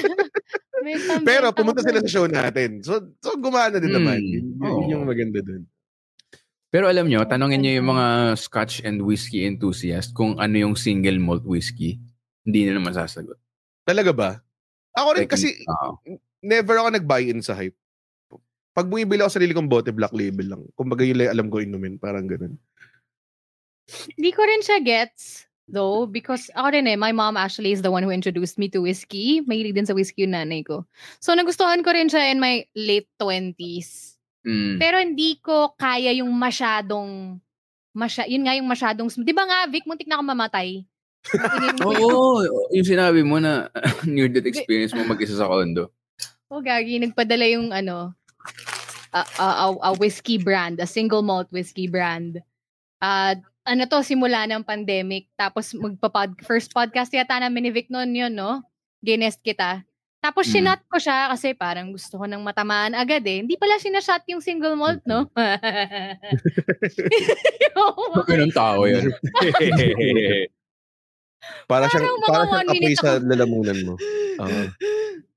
Pero 1.28 1.54
pumunta 1.54 1.86
sila 1.86 2.02
sa 2.02 2.10
show 2.10 2.26
natin. 2.26 2.82
So, 2.82 2.98
so 3.22 3.38
gumana 3.38 3.78
din 3.78 3.94
Hmm. 3.94 3.98
naman. 4.02 4.18
Yun, 4.18 4.46
yun 4.58 4.66
Oo. 4.66 4.90
yung 4.90 5.02
maganda 5.06 5.38
dun. 5.38 5.62
Pero 6.72 6.88
alam 6.88 7.04
nyo, 7.06 7.20
tanongin 7.28 7.60
nyo 7.62 7.72
yung 7.78 7.88
mga 7.92 8.06
scotch 8.40 8.80
and 8.82 9.04
whiskey 9.04 9.44
enthusiast 9.44 10.16
kung 10.16 10.40
ano 10.40 10.56
yung 10.56 10.74
single 10.74 11.20
malt 11.20 11.44
whiskey. 11.44 12.00
Hindi 12.42 12.66
nila 12.66 12.80
masasagot. 12.82 13.36
Talaga 13.84 14.10
ba? 14.10 14.30
Ako 14.96 15.20
rin 15.20 15.28
kasi 15.28 15.52
oo. 15.68 16.00
never 16.42 16.80
ako 16.80 16.96
nag-buy-in 16.96 17.44
sa 17.44 17.54
hype. 17.54 17.76
Pag 18.72 18.88
bumibili 18.88 19.20
ako 19.20 19.36
sarili 19.36 19.52
kong 19.52 19.68
bote, 19.68 19.92
black 19.92 20.16
label 20.16 20.56
lang. 20.56 20.62
Kumbaga 20.72 21.04
yun 21.04 21.20
lang 21.20 21.32
alam 21.32 21.48
ko 21.52 21.60
inumin. 21.60 22.00
Parang 22.00 22.24
ganun. 22.24 22.56
Hindi 24.16 24.30
ko 24.32 24.42
rin 24.48 24.64
siya 24.64 24.80
gets 24.80 25.44
though 25.68 26.08
because 26.08 26.48
ako 26.56 26.72
rin 26.72 26.88
eh, 26.88 26.96
my 26.96 27.12
mom 27.12 27.36
actually 27.36 27.72
is 27.72 27.84
the 27.84 27.92
one 27.92 28.04
who 28.04 28.12
introduced 28.12 28.56
me 28.56 28.72
to 28.72 28.80
whiskey. 28.80 29.44
Mahilig 29.44 29.76
din 29.76 29.88
sa 29.88 29.92
whiskey 29.92 30.24
yung 30.24 30.32
nanay 30.32 30.64
ko. 30.64 30.88
So 31.20 31.36
nagustuhan 31.36 31.84
ko 31.84 31.92
rin 31.92 32.08
siya 32.08 32.32
in 32.32 32.40
my 32.40 32.64
late 32.72 33.08
20s. 33.20 34.16
Mm. 34.42 34.80
Pero 34.80 34.96
hindi 34.98 35.38
ko 35.38 35.76
kaya 35.76 36.10
yung 36.16 36.32
masyadong 36.34 37.38
masya, 37.92 38.26
yun 38.26 38.42
nga 38.42 38.56
yung 38.56 38.66
masyadong 38.66 39.06
'Di 39.12 39.32
ba 39.36 39.44
nga 39.46 39.68
Vic, 39.68 39.84
muntik 39.86 40.08
na 40.08 40.18
ako 40.18 40.24
mamatay. 40.32 40.82
Oo, 41.86 42.42
yung 42.74 42.88
sinabi 42.88 43.22
mo 43.22 43.38
na 43.38 43.70
near 44.08 44.26
death 44.26 44.48
experience 44.48 44.90
mo 44.90 45.06
mag-isa 45.06 45.38
sa 45.38 45.46
condo. 45.46 45.94
Oh, 46.50 46.60
gagi, 46.60 46.98
nagpadala 46.98 47.46
yung 47.48 47.70
ano, 47.70 48.12
a, 49.12 49.22
a, 49.38 49.72
a, 49.72 49.90
whiskey 49.96 50.38
brand, 50.38 50.80
a 50.80 50.86
single 50.88 51.22
malt 51.22 51.48
whiskey 51.52 51.86
brand. 51.86 52.40
Uh, 53.02 53.34
ano 53.62 53.86
to, 53.86 54.02
simula 54.02 54.48
ng 54.48 54.64
pandemic. 54.64 55.28
Tapos 55.38 55.74
magpapod, 55.74 56.42
first 56.42 56.74
podcast 56.74 57.14
yata 57.14 57.38
namin 57.38 57.68
ni 57.68 57.70
Vic 57.70 57.90
noon 57.92 58.14
yun, 58.14 58.34
no? 58.34 58.62
Ginest 59.04 59.42
kita. 59.42 59.84
Tapos 60.22 60.46
Mm. 60.46 60.54
sinat 60.54 60.80
ko 60.86 61.02
siya 61.02 61.34
kasi 61.34 61.50
parang 61.50 61.90
gusto 61.90 62.14
ko 62.14 62.30
nang 62.30 62.46
matamaan 62.46 62.94
agad 62.94 63.26
eh. 63.26 63.42
Hindi 63.42 63.58
pala 63.58 63.82
sinashot 63.82 64.22
yung 64.30 64.38
single 64.38 64.78
malt, 64.78 65.02
no? 65.02 65.26
Ganun 68.30 68.54
tao 68.54 68.86
yan. 68.86 69.10
Para 71.66 71.90
siyang, 71.90 72.06
Parang 72.06 72.22
mga 72.22 72.30
para 72.30 72.44
siyang 72.46 72.70
apoy 72.70 72.94
sa 72.94 73.18
lalamunan 73.18 73.78
mo. 73.82 73.98
Oo. 74.38 74.60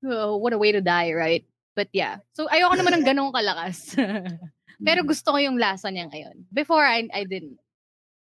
oh, 0.14 0.38
what 0.38 0.54
a 0.54 0.60
way 0.60 0.70
to 0.70 0.78
die, 0.78 1.10
right? 1.10 1.42
But 1.76 1.92
yeah. 1.92 2.24
So 2.32 2.48
ayoko 2.48 2.80
naman 2.80 2.96
ng 2.98 3.06
ganong 3.12 3.36
kalakas. 3.36 3.94
Pero 4.86 5.04
gusto 5.04 5.36
ko 5.36 5.38
yung 5.38 5.60
lasa 5.60 5.92
niya 5.92 6.08
ngayon. 6.08 6.48
Before 6.50 6.82
I 6.82 7.06
I 7.12 7.28
didn't. 7.28 7.60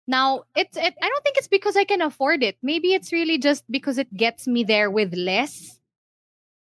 Now, 0.09 0.43
it's 0.59 0.75
it 0.75 0.97
I 0.99 1.07
don't 1.07 1.23
think 1.23 1.39
it's 1.39 1.53
because 1.53 1.79
I 1.79 1.87
can 1.87 2.03
afford 2.03 2.43
it. 2.43 2.59
Maybe 2.65 2.97
it's 2.97 3.13
really 3.13 3.39
just 3.39 3.63
because 3.71 4.01
it 4.01 4.11
gets 4.11 4.49
me 4.51 4.65
there 4.67 4.91
with 4.91 5.15
less 5.15 5.79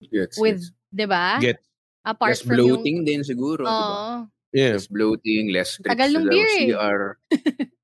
Gets, 0.03 0.35
with, 0.35 0.59
gets. 0.59 0.73
'di 0.91 1.05
ba? 1.07 1.39
Get. 1.39 1.63
Apart 2.03 2.31
Less 2.35 2.43
from 2.43 2.55
bloating 2.57 3.03
din 3.03 3.21
siguro. 3.21 3.63
yung 3.63 3.69
di 3.69 3.85
ba? 3.85 3.95
Oo. 3.95 4.09
Yeah. 4.49 4.73
Less 4.73 4.87
bloating, 4.89 5.43
less 5.53 5.77
trips 5.77 5.93
Tagal 5.93 6.09
nung 6.09 6.25
beer 6.25 6.49
eh. 6.57 6.67
CR. 6.73 7.01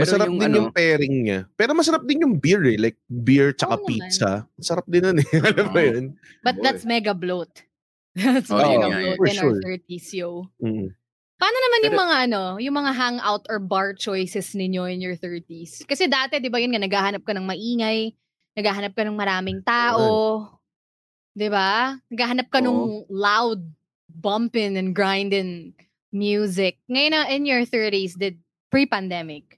Pero 0.00 0.08
Masarap 0.08 0.26
yung 0.32 0.38
din 0.40 0.48
ano, 0.48 0.56
yung 0.56 0.72
pairing 0.72 1.16
niya. 1.20 1.40
Pero 1.60 1.70
masarap 1.76 2.02
din 2.08 2.24
yung 2.24 2.34
beer 2.40 2.62
eh. 2.64 2.78
Like 2.80 2.96
beer 3.06 3.52
tsaka 3.52 3.76
naman. 3.76 3.88
pizza. 3.92 4.30
Masarap 4.56 4.86
din 4.88 5.02
nun 5.04 5.18
eh. 5.20 5.28
Alam 5.52 5.66
mo 5.68 5.80
yun? 5.80 6.04
But 6.40 6.56
Boy. 6.56 6.64
that's 6.64 6.84
mega 6.88 7.12
bloat. 7.12 7.52
that's 8.16 8.48
Oh, 8.48 8.56
mega 8.56 8.88
yeah, 8.88 8.88
bloat 8.88 9.18
yeah, 9.20 9.28
in 9.28 9.36
sure. 9.36 9.52
our 9.52 9.60
30s, 9.60 10.08
yo. 10.16 10.28
Mm. 10.58 10.88
Paano 11.40 11.56
naman 11.56 11.80
yung 11.88 11.98
mga 12.00 12.16
ano, 12.28 12.42
yung 12.60 12.76
mga 12.76 12.92
hangout 12.92 13.44
or 13.48 13.56
bar 13.60 13.92
choices 13.96 14.52
ninyo 14.52 14.84
in 14.88 15.00
your 15.00 15.16
30s? 15.16 15.84
Kasi 15.88 16.04
dati, 16.04 16.36
'di 16.36 16.52
ba, 16.52 16.60
yun 16.60 16.72
nga 16.76 16.84
naghahanap 16.84 17.24
ka 17.24 17.32
ng 17.32 17.48
maingay, 17.48 18.12
naghahanap 18.56 18.92
ka 18.92 19.08
ng 19.08 19.16
maraming 19.16 19.60
tao, 19.64 20.44
'di 21.32 21.48
ba? 21.48 21.96
Naghahanap 22.12 22.48
ka 22.52 22.60
ng 22.60 23.08
loud 23.08 23.64
bumping 24.10 24.76
and 24.76 24.92
grinding 24.92 25.72
music. 26.12 26.76
Ngayon 26.92 27.12
na 27.14 27.24
in 27.32 27.46
your 27.48 27.62
30s, 27.64 28.18
did 28.18 28.36
pre-pandemic, 28.68 29.56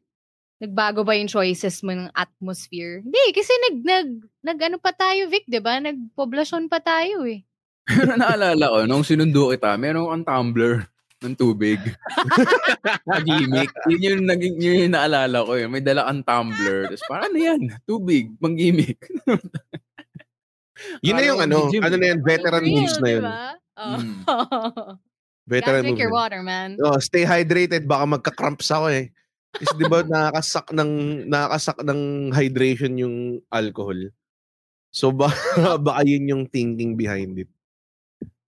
nagbago 0.63 1.03
ba 1.03 1.19
yung 1.19 1.27
choices 1.27 1.83
mo 1.83 1.91
ng 1.91 2.15
atmosphere? 2.15 3.03
Hindi, 3.03 3.35
kasi 3.35 3.51
nag, 3.67 3.77
nag, 3.83 4.09
nag 4.47 4.59
ano 4.71 4.77
pa 4.79 4.95
tayo, 4.95 5.27
Vic, 5.27 5.51
di 5.51 5.59
ba? 5.59 5.83
Nagpoblasyon 5.83 6.71
pa 6.71 6.79
tayo 6.79 7.27
eh. 7.27 7.43
Pero 7.83 8.15
naalala 8.21 8.71
ko, 8.71 8.79
nung 8.87 9.03
sinundo 9.03 9.51
kita, 9.51 9.75
meron 9.75 10.07
kang 10.07 10.27
tumbler 10.27 10.87
ng 11.23 11.35
tubig. 11.35 11.83
Pag-gimmick. 13.11 13.71
Yun 13.91 14.03
yung, 14.07 14.23
naging, 14.27 14.55
yun 14.63 14.83
yung 14.87 14.95
naalala 14.95 15.43
ko. 15.43 15.59
Yun. 15.59 15.71
May 15.71 15.83
dala 15.83 16.07
kang 16.07 16.23
tumbler. 16.23 16.91
Tapos 16.95 17.05
parang 17.11 17.27
ano 17.31 17.39
yan? 17.39 17.61
Tubig. 17.83 18.31
Pang-gimmick. 18.39 19.03
Yun 21.03 21.15
na 21.15 21.23
yung 21.27 21.41
ano, 21.43 21.71
gym. 21.71 21.83
ano 21.83 21.95
na 21.99 22.07
yan, 22.11 22.21
veteran 22.23 22.63
Real, 22.63 22.75
moves 22.75 22.99
na 22.99 23.09
yun. 23.11 23.23
Diba? 23.23 23.43
Oh. 23.79 23.99
Mm. 23.99 24.15
Veteran 25.43 25.83
Gotta 25.83 25.91
drink 25.91 25.99
your 25.99 26.15
water, 26.15 26.41
man. 26.47 26.79
Oh, 26.79 27.03
stay 27.03 27.27
hydrated, 27.27 27.91
baka 27.91 28.07
magka-cramps 28.07 28.71
ako 28.71 28.95
eh. 28.95 29.11
Kasi 29.53 29.73
'di 29.77 29.87
ba 29.87 30.01
nakakasak 30.01 30.73
ng 30.73 30.91
nakakasak 31.29 31.79
ng 31.85 32.01
hydration 32.33 32.93
yung 32.97 33.17
alcohol. 33.53 34.09
So 34.93 35.13
ba, 35.13 35.29
baka 35.87 36.05
yun 36.05 36.29
yung 36.29 36.45
thinking 36.49 36.97
behind 36.97 37.41
it. 37.41 37.51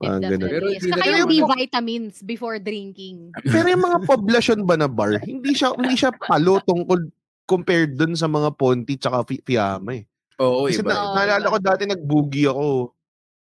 Ganun. 0.05 0.41
Pero 0.41 0.69
is. 0.69 0.85
hindi 0.85 0.93
Saka 0.93 1.17
yung 1.17 1.31
B-vitamins 1.31 2.21
before 2.21 2.61
drinking. 2.61 3.33
Pero 3.49 3.73
yung 3.73 3.85
mga 3.85 3.99
poblasyon 4.05 4.61
ba 4.69 4.77
na 4.77 4.89
bar, 4.89 5.17
hindi 5.25 5.57
siya 5.57 5.73
hindi 5.77 5.97
siya 5.97 6.13
palo 6.13 6.61
tungkol 6.61 7.09
compared 7.49 7.97
dun 7.97 8.13
sa 8.13 8.29
mga 8.29 8.53
Ponti 8.57 9.01
tsaka 9.01 9.25
Fi- 9.25 9.45
Fiamma 9.45 10.01
eh. 10.01 10.05
Oo, 10.41 10.67
Kasi 10.67 10.83
iba. 10.83 10.91
na, 10.93 10.97
Oo, 10.99 11.15
naalala 11.15 11.47
ko 11.47 11.59
dati 11.63 11.83
nag-boogie 11.87 12.51
ako. 12.51 12.91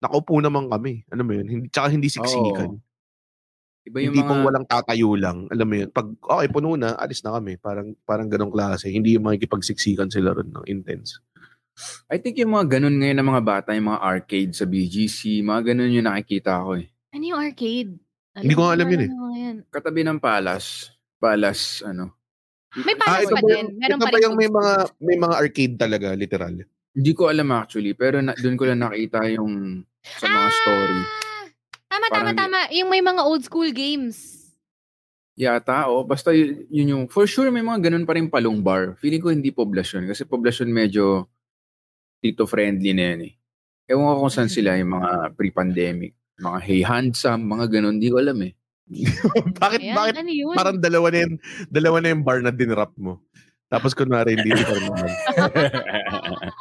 Nakaupo 0.04 0.36
naman 0.44 0.68
kami. 0.68 1.08
Ano 1.10 1.22
mo 1.26 1.32
yun? 1.34 1.48
Hindi, 1.48 1.68
tsaka 1.72 1.88
hindi 1.90 2.08
siksikan. 2.12 2.78
Iba 3.84 4.00
yung 4.00 4.16
hindi 4.16 4.24
mga... 4.24 4.30
pong 4.32 4.44
walang 4.48 4.68
tatayo 4.68 5.12
lang. 5.20 5.38
Alam 5.52 5.68
mo 5.68 5.76
yun. 5.76 5.90
Pag, 5.92 6.08
okay, 6.16 6.48
puno 6.48 6.80
na, 6.80 6.96
alis 6.96 7.20
na 7.20 7.36
kami. 7.36 7.60
Parang, 7.60 7.92
parang 8.08 8.32
ganong 8.32 8.54
klase. 8.56 8.88
Hindi 8.88 9.20
yung 9.20 9.28
makikipagsiksikan 9.28 10.08
sila 10.08 10.32
ron 10.32 10.56
ng 10.56 10.68
intense. 10.72 11.20
I 12.08 12.22
think 12.22 12.40
yung 12.40 12.54
mga 12.54 12.80
ganun 12.80 13.02
ngayon 13.02 13.18
ng 13.20 13.30
mga 13.34 13.44
bata, 13.44 13.70
yung 13.76 13.92
mga 13.92 14.02
arcade 14.06 14.54
sa 14.56 14.64
BGC, 14.64 15.44
mga 15.44 15.74
ganun 15.74 15.92
yung 15.92 16.08
nakikita 16.08 16.64
ko 16.64 16.80
eh. 16.80 16.88
Ano 17.12 17.24
yung 17.28 17.40
arcade? 17.42 17.92
Hindi 18.34 18.56
ko 18.56 18.62
nga 18.66 18.74
alam 18.78 18.88
yun 18.88 19.04
eh. 19.04 19.10
yan. 19.38 19.58
Katabi 19.68 20.02
ng 20.06 20.22
Palas. 20.22 20.94
Palas, 21.18 21.84
ano. 21.84 22.14
May 22.74 22.98
palas 22.98 23.30
ito 23.30 23.38
pa 23.38 23.42
ba 23.42 23.50
din. 23.54 23.54
yung, 23.54 23.70
Meron 23.78 24.00
ito 24.00 24.06
pa 24.06 24.18
rin 24.18 24.26
yung 24.26 24.38
may 24.38 24.50
mga, 24.50 24.74
may 24.98 25.18
mga 25.18 25.36
arcade 25.38 25.76
talaga, 25.78 26.08
literal? 26.18 26.56
Hindi 26.94 27.12
ko 27.14 27.30
alam 27.30 27.50
actually, 27.54 27.94
pero 27.94 28.22
na, 28.22 28.34
doon 28.34 28.58
ko 28.58 28.64
lang 28.66 28.82
nakita 28.82 29.30
yung 29.34 29.86
sa 30.02 30.26
mga 30.26 30.50
story. 30.50 30.98
Ah! 30.98 31.06
Tama, 31.06 31.33
tama, 32.00 32.32
Parang- 32.32 32.40
tama. 32.40 32.60
Yung 32.72 32.88
may 32.88 33.00
mga 33.00 33.22
old 33.22 33.42
school 33.42 33.70
games. 33.70 34.40
Yata, 35.34 35.90
o. 35.90 36.02
Basta 36.04 36.30
y- 36.30 36.70
yun 36.70 36.88
yung, 36.90 37.04
for 37.06 37.26
sure 37.26 37.50
may 37.50 37.62
mga 37.62 37.90
ganun 37.90 38.06
pa 38.06 38.14
rin 38.14 38.28
palong 38.28 38.62
bar. 38.62 38.94
Feeling 38.98 39.20
ko 39.20 39.30
hindi 39.30 39.50
poblasyon. 39.50 40.06
Kasi 40.06 40.24
poblasyon 40.24 40.70
medyo 40.70 41.26
tito-friendly 42.20 42.94
na 42.94 43.04
yan 43.12 43.22
eh. 43.28 43.34
Ewan 43.86 44.08
ko 44.08 44.22
kung 44.22 44.32
saan 44.32 44.48
sila 44.48 44.78
yung 44.78 44.94
mga 44.94 45.34
pre-pandemic. 45.34 46.14
Mga 46.38 46.60
hey 46.62 46.82
handsome, 46.82 47.44
mga 47.44 47.66
ganun. 47.70 47.98
Hindi 47.98 48.10
ko 48.10 48.18
alam 48.18 48.40
eh. 48.42 48.54
bakit, 49.60 49.80
Ayan, 49.82 49.96
bakit 49.96 50.16
ano 50.20 50.32
yun? 50.32 50.54
parang 50.54 50.78
dalawa 50.78 51.08
na 51.10 51.20
yung, 51.24 51.36
dalawa 51.68 51.98
na 52.00 52.10
yung 52.10 52.24
bar 52.24 52.40
na 52.40 52.52
dinrap 52.52 52.94
mo? 52.96 53.20
Tapos 53.68 53.92
kunwari 53.92 54.38
hindi 54.38 54.54
ko 54.60 54.70
naman. 54.72 55.10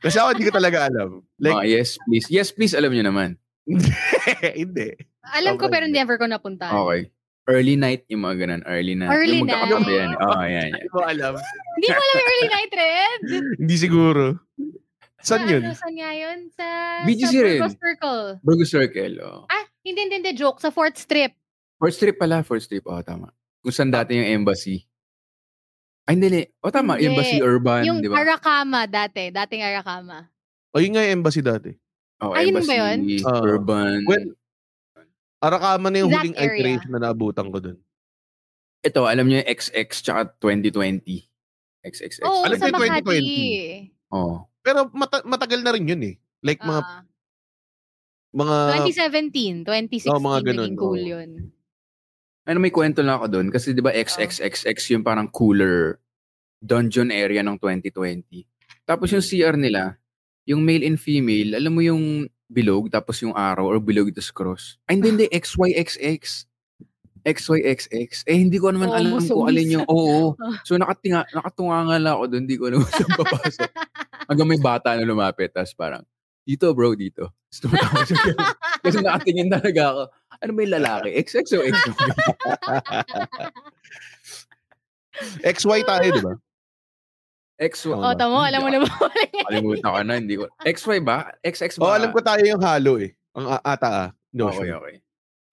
Kasi 0.00 0.16
ako 0.16 0.28
hindi 0.32 0.46
ko 0.46 0.54
talaga 0.54 0.86
alam. 0.86 1.20
Like, 1.36 1.56
Like, 1.56 1.68
yes, 1.68 1.98
please. 2.00 2.26
Yes, 2.28 2.48
please, 2.50 2.72
alam 2.72 2.88
nyo 2.88 3.04
naman. 3.04 3.36
hindi. 4.60 4.88
Alam 5.32 5.56
ko 5.56 5.72
pero 5.72 5.88
never 5.88 6.20
ko 6.20 6.28
napunta. 6.28 6.68
Okay. 6.68 7.08
Early 7.44 7.76
night, 7.76 8.08
yung 8.08 8.24
mga 8.24 8.36
ganun. 8.40 8.62
Early 8.64 8.96
night. 8.96 9.12
Early 9.12 9.44
yung 9.44 9.48
night. 9.52 9.84
yan. 9.84 10.10
Oo, 10.24 10.44
yan, 10.48 10.48
yan. 10.48 10.70
Hindi 10.72 10.88
ko 10.88 10.98
alam. 11.04 11.32
Hindi 11.76 11.86
mo 11.92 12.00
alam 12.00 12.14
yung 12.16 12.28
early 12.32 12.48
night 12.48 12.72
red? 12.72 13.20
hindi 13.60 13.76
siguro. 13.76 14.24
Saan 15.20 15.44
Sa 15.44 15.52
yun? 15.52 15.62
Ano, 15.64 15.76
saan 15.76 15.94
nga 15.96 16.10
yun? 16.16 16.38
Sa, 16.56 16.66
BGC 17.04 17.32
sa 17.32 17.44
rin. 17.44 17.60
Burgos 17.60 17.76
Circle. 17.76 18.22
Burgos 18.40 18.70
Circle, 18.72 19.14
oh. 19.20 19.44
Ah, 19.52 19.64
hindi, 19.84 20.00
hindi, 20.08 20.16
hindi. 20.24 20.32
Joke. 20.32 20.60
Sa 20.60 20.72
fourth 20.72 20.96
strip. 20.96 21.36
First 21.76 22.00
trip 22.00 22.16
pala, 22.16 22.40
first 22.44 22.72
trip. 22.72 22.84
Oh, 22.88 23.00
tama. 23.04 23.28
Kung 23.60 23.72
saan 23.76 23.92
dati 23.92 24.16
yung 24.16 24.40
embassy. 24.40 24.88
Ay, 26.08 26.16
hindi, 26.16 26.32
hindi. 26.32 26.44
O, 26.64 26.72
tama. 26.72 26.96
Hindi. 26.96 27.12
Embassy 27.12 27.36
Urban, 27.44 27.84
yung 27.84 28.00
di 28.00 28.08
ba? 28.08 28.24
Arakama 28.24 28.88
dati. 28.88 29.28
Dating 29.28 29.68
Arakama. 29.68 30.32
O 30.72 30.80
yun 30.80 30.96
nga 30.96 31.04
yung 31.04 31.20
embassy 31.20 31.44
dati. 31.44 31.76
Oh, 32.18 32.30
Ah, 32.30 32.40
yun 32.40 32.54
embassy, 32.54 32.70
ba 32.70 32.76
yun? 32.76 32.98
Ah. 33.22 33.40
Urban. 33.40 33.98
Well, 34.04 34.26
Arakama 35.38 35.92
na 35.92 35.98
yung 36.00 36.08
That 36.08 36.24
huling 36.24 36.36
area. 36.36 36.56
iteration 36.56 36.90
na 36.90 37.00
naabutan 37.02 37.52
ko 37.52 37.58
dun. 37.60 37.76
Ito, 38.80 39.04
alam 39.04 39.28
niyo 39.28 39.44
yung 39.44 39.48
XX 39.50 39.88
tsaka 39.92 40.20
2020. 40.38 41.20
XXX. 41.84 42.24
Oo, 42.24 42.48
Alam 42.48 42.56
sa 42.56 42.72
Makati. 42.72 43.04
2020. 43.04 43.92
Oh. 44.08 44.48
Pero 44.64 44.88
mata- 44.90 45.20
matagal 45.22 45.60
na 45.60 45.76
rin 45.76 45.84
yun 45.84 46.00
eh. 46.02 46.16
Like 46.40 46.64
mga 46.64 46.80
Ah, 46.80 47.04
mga 48.32 48.56
2017, 48.80 49.62
2016, 49.62 50.08
Oh, 50.08 50.16
mga 50.18 50.48
ganun, 50.48 50.56
naging 50.64 50.80
cool 50.80 50.96
oo. 50.98 51.12
yun. 51.12 51.30
Ano, 52.44 52.58
may 52.58 52.72
kwento 52.72 53.00
lang 53.00 53.16
ako 53.16 53.26
doon. 53.30 53.48
Kasi 53.48 53.72
di 53.72 53.80
ba 53.80 53.92
XXXX 53.92 54.78
yung 54.90 55.04
parang 55.04 55.28
cooler 55.28 56.00
dungeon 56.56 57.08
area 57.08 57.40
ng 57.40 57.56
2020. 57.56 58.48
Tapos 58.82 59.12
yung 59.12 59.20
CR 59.20 59.54
nila, 59.54 60.00
yung 60.44 60.60
male 60.64 60.84
and 60.84 61.00
female, 61.00 61.56
alam 61.56 61.72
mo 61.72 61.80
yung 61.80 62.28
bilog, 62.48 62.92
tapos 62.92 63.20
yung 63.24 63.32
arrow, 63.32 63.66
or 63.68 63.80
bilog 63.80 64.12
tapos 64.12 64.30
cross. 64.30 64.64
Ay, 64.88 65.00
hindi, 65.00 65.08
hindi. 65.16 65.26
XYXX. 65.34 66.46
XYXX. 67.24 68.28
Eh, 68.28 68.36
hindi 68.36 68.60
ko 68.60 68.68
naman 68.68 68.92
Oo, 68.92 68.96
alam 69.00 69.10
muso, 69.16 69.32
kung 69.32 69.48
alin 69.48 69.80
yung, 69.80 69.86
oo. 69.92 70.36
So, 70.68 70.76
nakatinga, 70.76 71.24
nakatunga 71.32 71.78
nga 71.88 71.96
lang 71.96 72.12
ako 72.20 72.24
doon. 72.28 72.42
Hindi 72.44 72.56
ko 72.60 72.68
kung 72.84 72.92
saan 72.92 73.16
papasok. 73.24 73.70
Hanggang 74.28 74.48
may 74.48 74.60
bata 74.60 74.92
na 74.94 75.08
lumapit. 75.08 75.56
Tapos 75.56 75.72
parang, 75.72 76.04
dito 76.44 76.68
bro, 76.76 76.92
dito. 76.92 77.32
Siya. 77.48 77.72
Kasi 78.84 79.00
nakatingin 79.00 79.48
talaga 79.48 79.82
ako. 79.96 80.02
Ano 80.44 80.50
yung 80.52 80.68
lalaki? 80.68 81.08
XX 81.16 81.48
o 81.56 81.64
XY? 81.64 81.96
XY 85.40 85.80
tayo, 85.88 86.08
di 86.12 86.20
ba? 86.20 86.34
XY. 87.54 87.94
oh, 87.94 88.14
tamo, 88.14 88.42
alam 88.42 88.60
mo 88.60 88.68
na 88.68 88.82
ba? 88.82 88.90
Kalimutan 89.46 89.86
ko 89.86 89.98
na, 90.02 90.14
hindi 90.18 90.34
ko. 90.34 90.50
XY 90.60 90.98
ba? 91.00 91.30
XX 91.40 91.78
ba? 91.78 91.82
Oh, 91.82 91.94
alam 91.94 92.10
ko 92.10 92.18
tayo 92.18 92.42
yung 92.42 92.58
halo 92.58 92.98
eh. 92.98 93.14
Ang 93.32 93.46
ata 93.62 93.88
ah. 93.88 94.08
No, 94.34 94.50
Okay, 94.50 94.66
sure. 94.66 94.78
okay. 94.78 94.96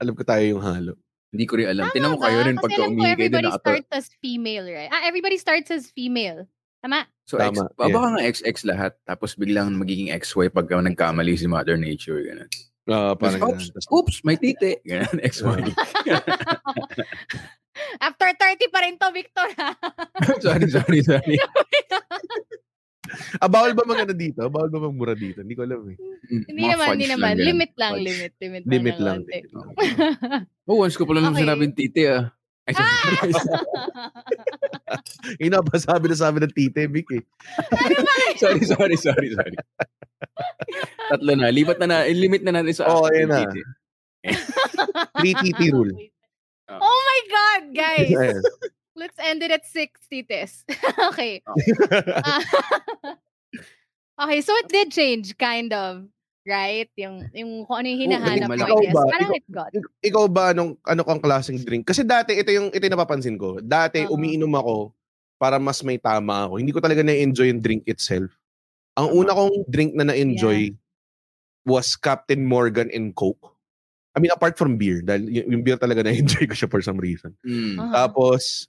Alam 0.01 0.13
ko 0.17 0.23
tayo 0.25 0.43
yung 0.43 0.61
halo. 0.61 0.93
Hindi 1.29 1.45
ko 1.45 1.53
rin 1.55 1.69
alam. 1.69 1.85
Tama 1.87 1.93
Tinan 1.93 2.09
mo 2.11 2.17
ba? 2.17 2.25
kayo 2.27 2.39
rin 2.43 2.57
pagka 2.57 2.73
alam 2.75 2.89
ko 2.89 2.91
umihi 2.91 2.99
kayo 2.99 3.05
din 3.05 3.13
everybody 3.13 3.49
starts 3.53 3.89
as 3.91 4.05
female, 4.17 4.65
right? 4.67 4.89
Ah, 4.89 5.03
everybody 5.05 5.37
starts 5.37 5.69
as 5.69 5.83
female. 5.87 6.49
Tama? 6.81 7.05
So, 7.29 7.37
X, 7.37 7.53
Tama, 7.53 7.69
ba- 7.71 7.85
yeah. 7.85 7.93
baka 7.93 8.07
nga 8.09 8.21
XX 8.25 8.55
lahat. 8.65 8.91
Tapos 9.05 9.29
biglang 9.37 9.69
magiging 9.77 10.09
XY 10.11 10.49
pagka 10.49 10.81
nagkamali 10.81 11.37
si 11.37 11.45
Mother 11.45 11.77
Nature. 11.77 12.25
Ganun. 12.25 12.49
Ah, 12.89 13.13
Tapos, 13.13 13.37
parang 13.37 13.41
oops, 13.47 13.65
ganun. 13.69 13.93
oops, 13.93 14.15
may 14.25 14.35
titi. 14.35 14.73
Ganun, 14.83 15.17
XY. 15.21 15.61
After 17.97 18.27
30 18.29 18.67
pa 18.67 18.79
rin 18.81 18.95
to, 18.95 19.07
Victor. 19.09 19.47
ha? 19.55 19.69
sorry, 20.43 20.67
sorry, 20.67 20.99
sorry. 21.01 21.35
Ah, 23.37 23.51
bawal 23.51 23.75
ba 23.75 23.83
mag 23.83 23.99
ano 23.99 24.15
dito? 24.15 24.39
Bawal 24.47 24.71
ba 24.71 24.79
magmura 24.79 25.11
dito? 25.11 25.43
Hindi 25.43 25.51
ko 25.51 25.67
alam 25.67 25.83
eh. 25.83 25.97
hindi 26.23 26.63
Mga 26.63 26.71
naman, 26.71 26.87
hindi 26.95 27.07
naman. 27.11 27.33
ganun. 27.33 27.43
limit 27.43 27.71
lang, 27.75 27.91
Fudge. 27.91 28.05
limit. 28.07 28.31
Limit, 28.39 28.61
Limit 28.63 28.95
lang. 28.95 29.19
lang. 29.19 29.19
ng 29.19 29.51
konti. 29.51 30.47
Oh, 30.69 30.79
once 30.79 30.95
ko 30.95 31.03
pala 31.03 31.19
naman 31.19 31.35
Okay. 31.35 31.43
sinabing 31.43 31.75
titi 31.75 32.07
ah. 32.07 32.31
Ay, 32.63 32.71
sorry. 32.71 33.33
Yung 35.43 35.51
napasabi 35.51 36.07
na 36.07 36.15
sabi 36.15 36.39
ng 36.39 36.53
tite, 36.53 36.87
Vic 36.87 37.09
eh. 37.11 37.23
sorry, 38.37 38.63
sorry, 38.63 38.95
sorry, 38.95 39.27
sorry. 39.29 39.55
Tatlo 41.09 41.31
na. 41.35 41.51
Lipat 41.51 41.83
na 41.83 41.87
na. 41.89 41.97
Limit 42.07 42.47
na 42.47 42.55
natin 42.55 42.71
sa 42.71 42.87
Oo, 42.87 43.03
akin 43.03 43.11
ayun 43.11 43.19
yung 43.19 43.27
na. 43.27 43.39
titi. 43.43 43.61
3 45.19 46.10
Rule. 46.77 46.87
Oh 46.87 46.99
my 47.03 47.21
God, 47.27 47.61
guys! 47.75 48.39
Let's 49.01 49.17
end 49.19 49.41
it 49.41 49.51
at 49.51 49.65
6 49.65 49.97
tites. 50.11 50.63
okay. 51.11 51.41
Oh. 51.47 51.55
Ah, 52.21 52.43
okay, 54.27 54.39
so 54.43 54.51
it 54.59 54.67
did 54.67 54.91
change, 54.91 55.33
kind 55.39 55.71
of. 55.71 56.05
Right? 56.41 56.89
Yung, 56.97 57.21
yung 57.31 57.69
kung 57.69 57.77
ano 57.81 57.87
yung 57.87 58.01
hinahanap 58.09 58.49
mo, 58.49 58.53
malaki. 58.57 58.71
I 58.73 58.81
guess. 58.81 58.95
Ba? 58.97 59.03
Parang 59.13 59.29
Ikaw- 59.29 59.37
it 59.37 59.45
got. 59.47 59.71
Ik- 59.77 59.93
ikaw 60.09 60.25
ba 60.25 60.43
anong 60.51 60.73
ano 60.83 61.01
kang 61.05 61.21
klaseng 61.21 61.61
drink? 61.61 61.85
Kasi 61.85 62.01
dati 62.01 62.33
ito 62.33 62.49
yung 62.49 62.73
ito 62.73 62.81
yung 62.81 62.95
napapansin 62.97 63.37
ko. 63.37 63.61
Dati 63.61 64.09
Oo. 64.09 64.17
umiinom 64.17 64.49
ako 64.57 64.89
para 65.37 65.61
mas 65.61 65.79
may 65.85 66.01
tama 66.01 66.49
ako. 66.49 66.57
Hindi 66.57 66.73
ko 66.73 66.81
talaga 66.81 67.05
na-enjoy 67.05 67.49
yung 67.53 67.61
drink 67.61 67.85
itself. 67.85 68.33
Ang 68.97 69.07
Tama. 69.09 69.17
una 69.21 69.31
kong 69.37 69.53
drink 69.69 69.91
na 69.93 70.05
na-enjoy 70.09 70.73
was 71.63 71.93
Captain 71.93 72.41
Morgan 72.41 72.89
and 72.89 73.13
Coke. 73.13 73.50
I 74.11 74.19
mean 74.19 74.31
apart 74.33 74.59
from 74.59 74.75
beer 74.75 74.99
dahil 74.99 75.27
y- 75.31 75.47
yung 75.47 75.63
beer 75.63 75.79
talaga 75.79 76.03
na-enjoy 76.07 76.47
ko 76.49 76.55
siya 76.55 76.69
for 76.71 76.83
some 76.83 76.99
reason. 76.99 77.31
Mm. 77.47 77.79
Uh-huh. 77.79 77.91
Tapos 77.95 78.67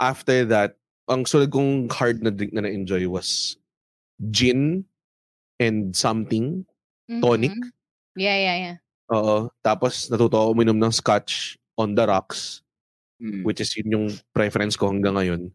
after 0.00 0.44
that, 0.48 0.76
ang 1.08 1.24
sunod 1.24 1.52
kong 1.52 1.88
hard 1.92 2.20
na 2.24 2.30
drink 2.32 2.52
na 2.52 2.64
na-enjoy 2.64 3.04
was 3.08 3.56
gin 4.32 4.84
and 5.60 5.92
something. 5.96 6.64
tonic? 7.08 7.52
Mhm. 7.56 7.72
Yeah, 8.20 8.36
yeah, 8.36 8.56
yeah. 8.60 8.76
Oo. 9.08 9.48
Tapos 9.64 10.12
natuto 10.12 10.36
ako 10.36 10.48
uminom 10.52 10.76
ng 10.76 10.92
scotch 10.92 11.56
on 11.80 11.96
the 11.96 12.04
rocks. 12.04 12.60
Mm. 13.18 13.42
which 13.42 13.58
is 13.58 13.74
yun 13.74 13.90
yung 13.90 14.06
preference 14.30 14.78
ko 14.78 14.86
hanggang 14.94 15.18
ngayon. 15.18 15.50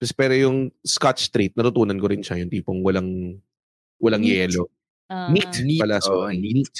Tapos, 0.00 0.16
pero 0.16 0.32
yung 0.32 0.72
Scotch 0.80 1.28
straight, 1.28 1.52
natutunan 1.52 2.00
ko 2.00 2.08
rin 2.08 2.24
siya. 2.24 2.40
Yung 2.40 2.48
tipong 2.48 2.80
walang 2.80 3.36
walang 4.00 4.24
Neat. 4.24 4.48
yelo. 4.50 4.72
Ah. 5.12 5.28
Neat, 5.28 5.52
Neat, 5.60 5.78
pala. 5.84 6.00
So, 6.00 6.24
oo, 6.24 6.32
neat. 6.32 6.72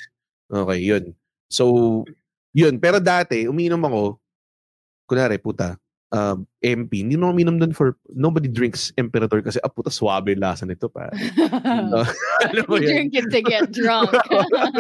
Okay, 0.49 0.81
yun. 0.81 1.13
So, 1.53 2.05
yun. 2.57 2.81
Pero 2.81 2.97
dati, 2.97 3.45
uminom 3.45 3.85
ako, 3.85 4.17
kunwari, 5.05 5.37
puta, 5.37 5.77
um, 6.09 6.49
MP, 6.65 7.05
hindi 7.05 7.21
mo 7.21 7.29
uminom 7.29 7.61
dun 7.61 7.77
for, 7.77 8.01
nobody 8.09 8.49
drinks 8.49 8.89
Emperador 8.97 9.45
kasi, 9.45 9.61
ah, 9.61 9.69
puta, 9.69 9.93
swabe 9.93 10.33
lasa 10.33 10.65
nito 10.65 10.89
pa. 10.89 11.13
No? 11.93 12.01
Alam 12.49 12.65
mo 12.65 12.77
You 12.81 12.89
yun? 12.89 13.13
drink 13.13 13.13
it 13.21 13.29
to 13.29 13.41
get 13.45 13.69
drunk. 13.69 14.09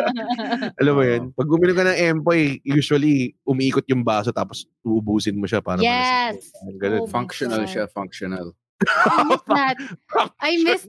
Alam 0.80 0.94
mo 0.96 1.02
yun? 1.04 1.22
Pag 1.37 1.48
uminom 1.52 1.76
ka 1.76 1.85
ng 1.92 1.98
Empoy, 2.00 2.61
usually, 2.64 3.37
umiikot 3.44 3.85
yung 3.92 4.00
baso 4.00 4.32
tapos 4.32 4.64
uubusin 4.80 5.37
mo 5.37 5.44
siya 5.44 5.61
para 5.61 5.85
Yes. 5.85 6.48
Ganun. 6.80 7.04
Oh 7.04 7.08
Functional 7.08 7.68
God. 7.68 7.70
siya, 7.70 7.85
functional. 7.92 8.56
I 8.82 9.22
miss 9.28 9.44
that. 9.46 9.76
I 10.42 10.50
miss 10.58 10.82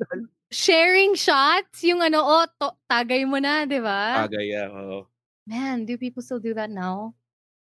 sharing 0.50 1.14
shots. 1.14 1.84
Yung 1.86 2.02
ano, 2.02 2.26
oh, 2.26 2.46
to- 2.58 2.78
tagay 2.90 3.22
mo 3.22 3.38
na, 3.38 3.70
di 3.70 3.78
ba? 3.78 4.26
Agay, 4.26 4.50
yeah. 4.50 4.70
oo. 4.70 5.06
Man, 5.46 5.86
do 5.86 5.98
people 5.98 6.24
still 6.24 6.40
do 6.40 6.54
that 6.56 6.70
now? 6.70 7.16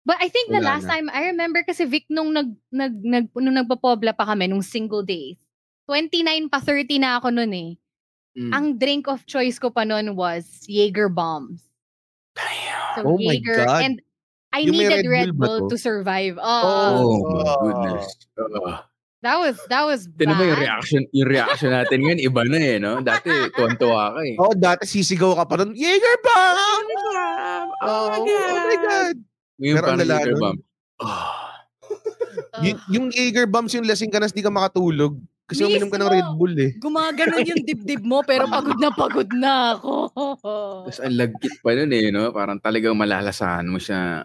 But 0.04 0.16
I 0.20 0.28
think 0.28 0.48
the 0.48 0.60
Wala 0.60 0.80
last 0.80 0.84
na. 0.88 0.96
time, 0.96 1.06
I 1.12 1.28
remember 1.28 1.60
kasi 1.62 1.84
Vic, 1.84 2.08
nung, 2.08 2.32
nag, 2.32 2.52
nag, 2.72 2.94
nag, 3.04 3.26
nung 3.36 3.56
nagpapobla 3.56 4.16
pa 4.16 4.24
kami, 4.24 4.48
nung 4.48 4.64
single 4.64 5.04
days, 5.04 5.36
29 5.88 6.48
pa 6.48 6.60
30 6.60 7.00
na 7.00 7.20
ako 7.20 7.28
nun 7.32 7.52
eh. 7.52 7.70
Mm. 8.36 8.52
Ang 8.54 8.66
drink 8.78 9.04
of 9.08 9.24
choice 9.26 9.58
ko 9.58 9.68
pa 9.68 9.84
nun 9.84 10.16
was 10.16 10.64
Jaeger 10.68 11.08
bombs. 11.12 11.60
So 12.96 13.04
Oh 13.04 13.16
my 13.20 13.36
Jaeger, 13.36 13.64
God. 13.66 13.80
and 13.84 13.94
I 14.52 14.64
may 14.66 14.88
needed 14.88 15.04
Red 15.06 15.30
Red 15.30 15.30
Bull 15.36 15.68
Bull 15.68 15.70
to? 15.70 15.78
survive. 15.78 16.38
Oh. 16.40 16.44
Oh, 16.44 17.04
Oh, 17.04 17.10
my 17.36 17.52
goodness. 17.60 18.06
Uh, 18.40 18.80
that 19.22 19.36
was, 19.36 19.56
that 19.68 19.84
was 19.84 20.08
Tinan 20.16 20.38
mo 20.40 20.42
yung 20.48 20.56
bad. 20.58 20.64
reaction, 20.64 21.02
yung 21.12 21.28
reaction 21.28 21.70
natin 21.70 21.98
ngayon, 22.02 22.20
iba 22.24 22.42
na 22.48 22.58
eh, 22.58 22.76
no? 22.80 22.98
Dati, 23.04 23.28
tuwan-tuwa 23.52 24.16
ka 24.16 24.20
eh. 24.24 24.34
Oo, 24.40 24.54
dati 24.56 24.88
sisigaw 24.88 25.36
ka 25.36 25.44
pa 25.44 25.54
nun, 25.60 25.76
Jaeger 25.76 26.16
bomb! 26.26 26.86
Oh, 27.80 28.12
oh 28.12 28.24
my 28.60 28.78
God! 28.78 29.16
Ngayon 29.56 29.74
Pero 29.76 29.86
ang 29.86 29.98
lala 29.98 30.16
nun. 30.22 30.38
bomb. 30.38 30.58
Ah. 31.00 31.64
Y- 32.60 32.82
yung 32.90 33.08
Jaeger 33.08 33.44
bombs 33.44 33.72
yung 33.72 33.84
lasing 33.84 34.08
ka 34.08 34.18
na 34.18 34.28
hindi 34.28 34.40
ka 34.40 34.48
makatulog. 34.48 35.16
Kasi 35.44 35.66
uminom 35.66 35.90
ka 35.90 35.98
ng 35.98 36.06
Mismo. 36.06 36.14
Red 36.14 36.30
Bull 36.38 36.54
eh. 36.56 36.70
Gumaganon 36.78 37.42
yung 37.42 37.64
dibdib 37.66 38.02
mo, 38.06 38.22
pero 38.22 38.46
pagod 38.46 38.78
na 38.78 38.90
pagod 38.94 39.26
na 39.34 39.74
ako. 39.74 39.94
Tapos 40.86 41.00
ang 41.02 41.16
lagkit 41.18 41.58
pa 41.58 41.74
nun 41.74 41.90
eh, 41.90 42.06
no? 42.08 42.30
Parang 42.30 42.54
talagang 42.56 42.94
malalasahan 42.94 43.66
mo 43.66 43.76
siya. 43.76 44.22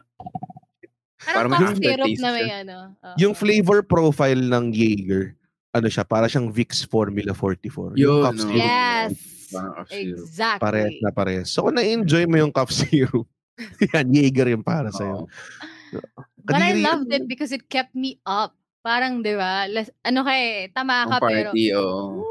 Parang 1.25 1.49
Parang 1.49 1.73
syrup 1.73 2.13
na 2.21 2.29
may 2.29 2.49
ano. 2.53 2.93
oo. 2.93 3.15
Yung 3.17 3.33
flavor 3.33 3.81
profile 3.81 4.37
ng 4.37 4.69
Jaeger, 4.69 5.33
ano 5.73 5.87
siya, 5.89 6.05
para 6.05 6.29
siyang 6.29 6.53
Vicks 6.53 6.85
Formula 6.85 7.33
44. 7.33 7.97
Yun, 7.97 7.97
yung 7.97 8.17
cough 8.21 8.37
no? 8.37 8.43
syrup, 8.45 8.61
Yes. 8.61 9.11
Parang 9.49 9.71
cough 9.73 9.89
syrup. 9.89 10.21
Exactly. 10.21 10.61
pares 10.61 10.93
na 11.01 11.09
pares. 11.09 11.45
So 11.49 11.65
kung 11.65 11.75
na-enjoy 11.75 12.29
mo 12.29 12.37
yung 12.37 12.53
cough 12.53 12.69
syrup, 12.77 13.25
yan, 13.93 14.05
Jaeger 14.11 14.47
yung 14.51 14.65
para 14.65 14.91
sa'yo. 14.91 15.25
Oo. 15.25 16.21
But 16.45 16.61
I 16.61 16.77
loved 16.77 17.09
it 17.09 17.25
because 17.25 17.49
it 17.49 17.65
kept 17.71 17.95
me 17.95 18.21
up. 18.27 18.53
Parang, 18.85 19.25
di 19.25 19.33
ba? 19.33 19.65
Ano 20.05 20.21
kay, 20.21 20.69
tama 20.69 21.09
ka, 21.09 21.17
Ang 21.17 21.23
pero... 21.25 21.49
party, 21.51 21.63
oo. 21.73 22.21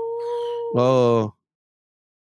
Oo. 0.79 1.17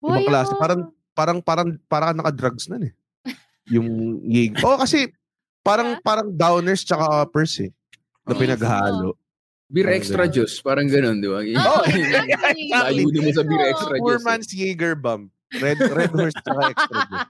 Uy, 0.05 0.23
Ibang 0.23 0.27
klase. 0.31 0.53
Parang, 0.55 0.81
parang, 1.17 1.39
parang, 1.43 1.69
parang 1.91 2.09
ka 2.13 2.19
naka-drugs 2.23 2.71
na 2.71 2.79
eh. 2.79 2.95
Yung 3.75 4.21
Jaeger. 4.23 4.63
Oo, 4.63 4.79
kasi 4.79 5.11
parang, 5.67 5.99
parang 6.05 6.31
downers 6.31 6.85
tsaka 6.87 7.27
uppers 7.27 7.59
eh. 7.59 7.73
Na 8.29 8.39
pinaghalo. 8.39 9.19
Beer 9.67 9.91
extra 9.91 10.29
juice, 10.31 10.61
parang 10.63 10.87
ganun, 10.87 11.19
di 11.19 11.27
ba? 11.27 11.43
Oo, 11.59 11.83
exactly. 11.89 12.71
Layunin 12.71 13.23
mo 13.27 13.31
sa 13.35 13.43
beer 13.43 13.65
extra 13.67 13.97
juice. 13.99 14.23
eh. 14.23 14.27
man's 14.29 14.51
Jaeger 14.53 14.95
bomb. 14.95 15.33
Red, 15.59 15.79
red 15.91 16.13
horse 16.15 16.39
tsaka 16.39 16.61
extra 16.71 16.99
juice. 17.11 17.27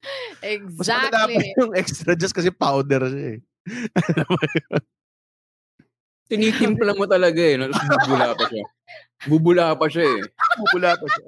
Mas 0.78 0.88
exactly. 0.88 1.52
yung 1.60 1.76
extra 1.76 2.16
juice 2.16 2.32
kasi 2.32 2.50
powder 2.50 3.04
siya 3.08 3.36
eh. 3.36 3.38
Tinitimpla 6.30 6.94
mo 6.94 7.04
talaga 7.10 7.42
eh. 7.42 7.58
bubula 7.58 8.38
pa 8.38 8.44
siya. 8.48 8.64
Bubula 9.26 9.64
pa 9.74 9.86
siya 9.90 10.04
eh. 10.06 10.22
Bubula 10.62 10.94
pa 10.94 11.06
siya. 11.10 11.26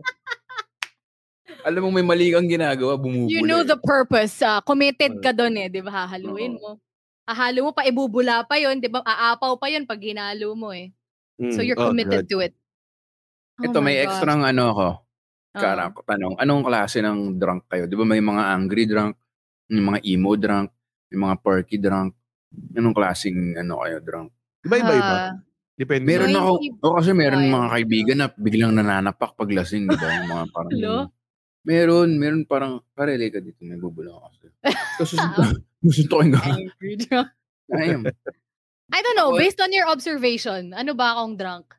Alam 1.63 1.87
mo 1.87 1.91
may 1.95 2.07
mali 2.07 2.35
kang 2.35 2.49
ginagawa, 2.49 2.99
bumubula. 2.99 3.31
You 3.31 3.47
know 3.47 3.63
eh. 3.63 3.69
the 3.69 3.79
purpose. 3.79 4.43
ah, 4.43 4.63
committed 4.63 5.23
ka 5.23 5.31
doon 5.35 5.59
eh, 5.59 5.69
di 5.71 5.81
ba? 5.83 6.07
Hahaluin 6.07 6.59
mo. 6.59 6.79
Hahalo 7.23 7.69
mo 7.69 7.71
pa, 7.71 7.87
ibubula 7.87 8.43
pa 8.47 8.59
yon 8.59 8.83
di 8.83 8.91
ba? 8.91 9.03
Aapaw 9.03 9.55
pa 9.59 9.71
yon 9.71 9.87
pag 9.87 10.03
hinalo 10.03 10.55
mo 10.59 10.75
eh. 10.75 10.91
So 11.39 11.63
Mm, 11.63 11.67
you're 11.67 11.81
oh, 11.81 11.91
committed 11.91 12.27
God. 12.27 12.31
to 12.31 12.37
it. 12.47 12.55
Oh 13.59 13.67
Ito, 13.67 13.79
may 13.83 13.99
gosh. 13.99 14.11
extra 14.11 14.39
ano 14.39 14.65
ako. 14.71 14.87
Oo. 15.53 15.61
Kara, 15.61 15.93
tanong, 15.93 16.41
anong 16.41 16.63
klase 16.65 17.05
ng 17.05 17.37
drunk 17.37 17.69
kayo? 17.69 17.85
Di 17.85 17.93
ba 17.93 18.09
may 18.09 18.25
mga 18.25 18.43
angry 18.57 18.85
drunk, 18.89 19.15
may 19.69 19.85
mga 19.85 20.01
emo 20.09 20.33
drunk, 20.37 20.69
may 21.13 21.19
mga 21.29 21.35
perky 21.45 21.77
drunk. 21.77 22.17
Anong 22.77 22.97
klaseng 22.97 23.57
ano 23.57 23.81
kayo 23.85 24.01
drunk? 24.01 24.29
Iba-iba-iba. 24.65 25.15
Ah, 25.29 25.37
Depende. 25.73 26.05
Meron 26.05 26.37
ako, 26.37 26.51
o 26.85 26.95
kasi 27.01 27.11
meron 27.17 27.49
mga 27.49 27.69
kaibigan 27.73 28.19
na 28.21 28.29
biglang 28.29 28.73
nananapak 28.77 29.35
pag 29.35 29.51
lasing, 29.51 29.89
di 29.89 29.97
ba? 29.97 30.09
Yung 30.21 30.29
mga 30.29 30.45
parang, 30.53 30.73
Hello? 30.73 30.97
meron, 31.65 32.09
meron 32.21 32.43
parang, 32.45 32.73
parelay 32.93 33.33
ka 33.33 33.41
dito, 33.41 33.65
may 33.65 33.81
bubula 33.81 34.13
ako 34.15 34.27
sa'yo. 34.37 34.53
Kasi 35.01 35.15
gusto 35.81 36.03
ko 36.21 36.23
yung 36.23 36.37
angry 36.39 36.95
drunk. 37.01 37.29
Ayun. 37.73 38.05
I 38.93 38.99
don't 39.01 39.17
know, 39.17 39.33
based 39.33 39.59
on 39.65 39.73
your 39.73 39.89
observation, 39.89 40.77
ano 40.77 40.93
ba 40.93 41.17
akong 41.17 41.41
drunk? 41.41 41.73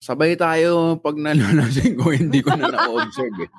Sabay 0.00 0.36
tayo 0.36 1.00
pag 1.00 1.16
nalalasing 1.16 1.96
ko, 1.96 2.12
hindi 2.12 2.44
ko 2.44 2.52
na 2.54 2.68
na-observe 2.68 3.48
eh. 3.48 3.50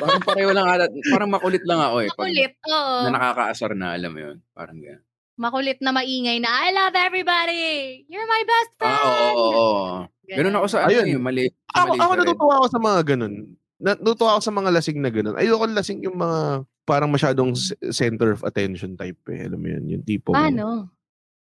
parang 0.00 0.22
pareho 0.24 0.50
lang 0.56 0.66
ata, 0.66 0.88
parang 1.12 1.30
makulit 1.30 1.62
lang 1.68 1.80
ako 1.84 1.96
eh. 2.02 2.10
Pag, 2.10 2.26
Makulit, 2.32 2.54
oo. 2.64 2.96
na 3.06 3.10
nakakaasar 3.12 3.72
na, 3.76 3.92
alam 3.92 4.10
mo 4.10 4.20
yun. 4.24 4.36
Parang 4.56 4.78
gano'n. 4.80 5.04
Makulit 5.36 5.78
na 5.80 5.90
maingay 5.96 6.38
na, 6.40 6.48
I 6.48 6.68
love 6.76 6.96
everybody! 6.96 7.62
You're 8.08 8.28
my 8.28 8.42
best 8.44 8.70
friend! 8.76 8.92
Ah, 8.92 9.32
oo, 9.32 9.48
oo, 9.48 9.52
oo. 9.52 10.12
Ganun 10.32 10.56
ako 10.56 10.66
sa 10.70 10.78
ano 10.86 10.90
Ayun. 10.92 11.06
eh, 11.08 11.20
mali. 11.20 11.44
Ako, 11.76 11.92
mali 11.92 12.00
ako 12.00 12.12
natutuwa 12.16 12.54
ako 12.56 12.66
sa 12.68 12.80
mga 12.80 13.00
ganun. 13.14 13.34
Natutuwa 13.82 14.30
ako 14.38 14.42
sa 14.46 14.54
mga 14.54 14.70
lasing 14.70 14.98
na 15.02 15.10
ganun. 15.10 15.36
Ayoko 15.36 15.64
lasing 15.66 16.00
yung 16.06 16.16
mga 16.16 16.40
parang 16.86 17.10
masyadong 17.10 17.52
center 17.90 18.32
of 18.32 18.42
attention 18.46 18.94
type 18.96 19.18
eh. 19.28 19.50
Alam 19.50 19.58
mo 19.60 19.68
yun, 19.68 19.84
yung 19.98 20.04
tipo. 20.06 20.30
Paano? 20.32 20.88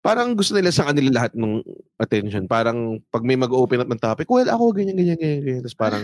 Parang 0.04 0.36
gusto 0.36 0.52
nila 0.52 0.68
sa 0.68 0.84
kanila 0.84 1.08
lahat 1.16 1.32
ng 1.32 1.64
attention. 1.96 2.44
Parang 2.44 3.00
pag 3.08 3.24
may 3.24 3.40
mag-open 3.40 3.80
up 3.80 3.88
ng 3.88 3.96
topic, 3.96 4.28
well, 4.28 4.44
ako 4.44 4.76
ganyan, 4.76 4.92
ganyan, 5.00 5.16
ganyan. 5.16 5.40
ganyan. 5.40 5.62
Tapos 5.64 5.78
parang 5.80 6.02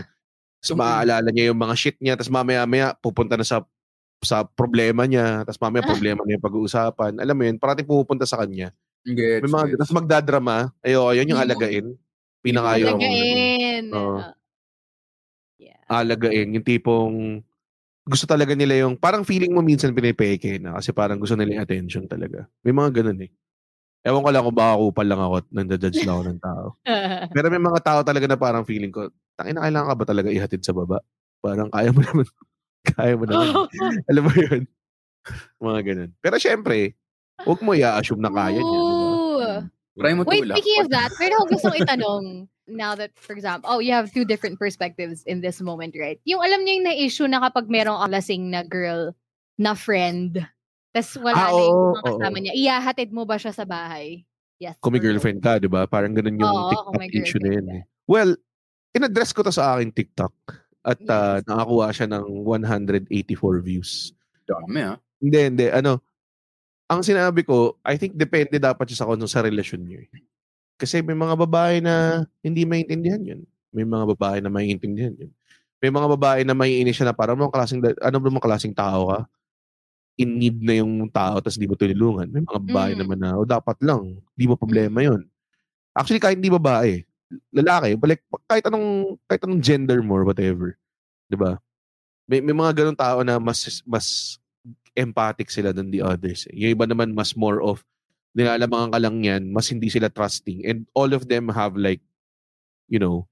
tapos 0.60 0.76
maaalala 0.76 1.28
niya 1.32 1.52
yung 1.52 1.60
mga 1.60 1.74
shit 1.76 1.96
niya. 2.00 2.16
Tapos 2.16 2.32
mamaya-maya 2.32 2.96
pupunta 2.96 3.36
na 3.36 3.44
sa 3.44 3.60
sa 4.24 4.40
problema 4.48 5.04
niya. 5.04 5.44
Tapos 5.44 5.60
mamaya 5.60 5.84
problema 5.84 6.24
niya 6.24 6.40
yung 6.40 6.46
pag-uusapan. 6.48 7.20
Alam 7.20 7.36
mo 7.36 7.42
yun, 7.44 7.56
parating 7.60 7.84
pupunta 7.84 8.24
sa 8.24 8.40
kanya. 8.40 8.72
Gets, 9.04 9.44
May 9.44 9.52
mga, 9.52 9.66
gets. 9.68 9.78
tapos 9.84 9.94
magdadrama. 9.96 10.56
Ayoko, 10.80 11.12
yun 11.16 11.30
yung 11.32 11.40
Mm. 11.40 11.46
alagain. 11.48 11.86
Pinakayo 12.40 12.84
ko. 12.88 13.00
Lagain. 13.00 13.84
Oo. 13.92 14.18
Yeah. 15.60 15.80
alagain, 15.92 16.56
yung 16.56 16.64
tipong 16.64 17.16
gusto 18.08 18.24
talaga 18.24 18.56
nila 18.56 18.80
yung, 18.80 18.96
parang 18.96 19.28
feeling 19.28 19.52
mo 19.52 19.60
minsan 19.60 19.92
pinipeke 19.92 20.56
na 20.56 20.76
kasi 20.80 20.90
parang 20.90 21.20
gusto 21.20 21.36
nila 21.36 21.60
yung 21.60 21.64
attention 21.64 22.04
talaga. 22.08 22.48
May 22.64 22.72
mga 22.72 23.02
ganun 23.04 23.28
eh. 23.28 23.30
Ewan 24.00 24.24
ko 24.24 24.30
lang 24.32 24.44
kung 24.48 24.56
baka 24.56 24.74
kupal 24.80 25.06
lang 25.06 25.20
ako 25.20 25.34
at 25.44 25.46
nandajudge 25.52 26.00
lang 26.08 26.14
ako 26.16 26.24
ng 26.24 26.40
tao. 26.40 26.66
Pero 27.36 27.46
may 27.52 27.60
mga 27.60 27.80
tao 27.84 28.00
talaga 28.00 28.24
na 28.24 28.40
parang 28.40 28.64
feeling 28.64 28.88
ko, 28.88 29.12
tangina 29.36 29.60
kailangan 29.60 29.88
ka 29.92 29.96
ba 30.00 30.06
talaga 30.08 30.28
ihatid 30.32 30.64
sa 30.64 30.72
baba? 30.72 31.04
Parang 31.44 31.68
kaya 31.68 31.92
mo 31.92 32.00
naman. 32.00 32.26
kaya 32.96 33.14
mo 33.16 33.24
naman. 33.28 33.68
Alam 34.08 34.22
mo 34.24 34.32
yun? 34.32 34.62
mga 35.68 35.80
ganun. 35.84 36.10
Pero 36.24 36.36
syempre, 36.40 36.96
huwag 37.44 37.60
mo 37.60 37.76
i-assume 37.76 38.24
na 38.24 38.32
kaya 38.32 38.60
niya. 38.60 38.80
Try 40.00 40.12
mo 40.16 40.24
Wait, 40.24 40.48
speaking 40.48 40.80
of 40.80 40.88
that, 40.88 41.12
pero 41.20 41.44
ako 41.44 41.44
gusto 41.52 41.66
kong 41.68 41.82
itanong, 41.84 42.24
now 42.70 42.96
that, 42.96 43.12
for 43.20 43.36
example, 43.36 43.68
oh, 43.68 43.84
you 43.84 43.92
have 43.92 44.08
two 44.08 44.24
different 44.24 44.56
perspectives 44.56 45.26
in 45.28 45.44
this 45.44 45.60
moment, 45.60 45.92
right? 45.98 46.16
Yung 46.24 46.40
alam 46.40 46.64
niyo 46.64 46.80
yung 46.80 46.86
na-issue 46.88 47.28
na 47.28 47.42
kapag 47.44 47.68
merong 47.68 48.00
lasing 48.08 48.48
na 48.48 48.64
girl 48.64 49.12
na 49.60 49.76
friend, 49.76 50.40
tas 50.90 51.08
wala 51.16 51.34
Ah, 51.34 51.48
na 51.48 51.60
yung 51.60 51.70
oo, 51.72 51.90
mga 51.92 52.02
kasama 52.04 52.36
oo. 52.36 52.42
niya, 52.42 52.52
iyahatid 52.54 53.08
mo 53.10 53.22
ba 53.22 53.36
siya 53.36 53.52
sa 53.52 53.62
bahay? 53.62 54.26
Yes. 54.58 54.76
Kung 54.78 54.92
may 54.92 55.00
girlfriend 55.00 55.40
ka, 55.40 55.56
di 55.56 55.66
ba? 55.66 55.86
Parang 55.86 56.12
ganun 56.12 56.36
yung 56.36 56.44
Oo, 56.46 56.68
TikTok 56.68 57.16
issue 57.16 57.40
na 57.40 57.50
yun. 57.56 57.66
Eh. 57.72 57.82
Well, 58.04 58.36
in-address 58.92 59.32
ko 59.32 59.40
to 59.40 59.48
sa 59.48 59.74
aking 59.74 59.94
TikTok 59.94 60.34
at 60.82 61.00
ah, 61.08 61.38
Yes. 61.38 61.46
nakakuha 61.48 61.86
siya 61.90 62.06
ng 62.10 62.24
184 62.44 63.08
views. 63.60 64.12
Dami 64.44 64.80
ah. 64.84 64.96
Hindi, 65.16 65.38
hindi. 65.40 65.66
Ano, 65.68 66.00
ang 66.86 67.00
sinabi 67.00 67.46
ko, 67.46 67.78
I 67.80 67.96
think 67.96 68.18
depende 68.18 68.58
dapat 68.58 68.90
siya 68.90 69.00
sa 69.00 69.08
kung 69.08 69.22
sa 69.24 69.40
relasyon 69.40 69.80
niyo. 69.80 70.02
eh. 70.02 70.10
Kasi 70.74 71.00
may 71.00 71.14
mga 71.14 71.36
babae 71.38 71.78
na 71.78 72.24
hindi 72.40 72.64
maintindihan 72.64 73.20
yun. 73.20 73.40
May 73.70 73.86
mga 73.86 74.04
babae 74.16 74.38
na 74.42 74.50
maintindihan 74.50 75.14
yun. 75.14 75.30
May 75.78 75.88
mga 75.88 76.08
babae 76.18 76.40
na 76.42 76.52
maiinis 76.52 76.98
siya 76.98 77.12
na 77.12 77.16
parang 77.16 77.38
ano 77.38 77.48
klaseng, 77.48 77.80
ano 77.80 78.16
ba 78.18 78.28
mga 78.28 78.44
klaseng 78.44 78.74
tao 78.74 79.08
ka? 79.08 79.20
In 80.20 80.36
need 80.36 80.60
na 80.60 80.76
yung 80.84 81.08
tao 81.08 81.40
tapos 81.40 81.56
di 81.56 81.64
mo 81.64 81.72
tulungan. 81.72 82.28
May 82.28 82.44
mga 82.44 82.60
babae 82.68 82.92
Mm. 82.92 83.00
naman 83.00 83.18
na, 83.18 83.30
o 83.40 83.48
dapat 83.48 83.80
lang, 83.80 84.20
di 84.36 84.44
mo 84.44 84.54
problema 84.54 85.00
yun. 85.00 85.24
Actually, 85.96 86.20
kahit 86.20 86.36
hindi 86.36 86.52
babae, 86.52 87.02
lalaki, 87.50 87.96
like, 88.04 88.22
kahit 88.44 88.68
anong, 88.68 89.16
kahit 89.24 89.42
anong 89.48 89.62
gender 89.64 89.98
mo 90.04 90.20
or 90.20 90.28
whatever. 90.28 90.76
Di 91.26 91.40
ba? 91.40 91.56
May, 92.28 92.44
may 92.44 92.52
mga 92.52 92.76
ganong 92.84 93.00
tao 93.00 93.24
na 93.24 93.40
mas, 93.40 93.80
mas 93.88 94.36
empathic 94.94 95.48
sila 95.48 95.72
than 95.72 95.88
the 95.90 96.02
others. 96.04 96.44
eh. 96.50 96.54
Yung 96.54 96.76
iba 96.76 96.84
naman 96.84 97.14
mas 97.16 97.32
more 97.34 97.58
of, 97.64 97.80
nilalamangan 98.36 98.94
ka 98.94 99.00
lang 99.02 99.16
yan, 99.24 99.42
mas 99.50 99.66
hindi 99.72 99.90
sila 99.90 100.06
trusting. 100.06 100.62
And 100.68 100.86
all 100.94 101.10
of 101.10 101.26
them 101.26 101.50
have 101.50 101.74
like, 101.74 102.02
you 102.86 102.98
know, 103.02 103.26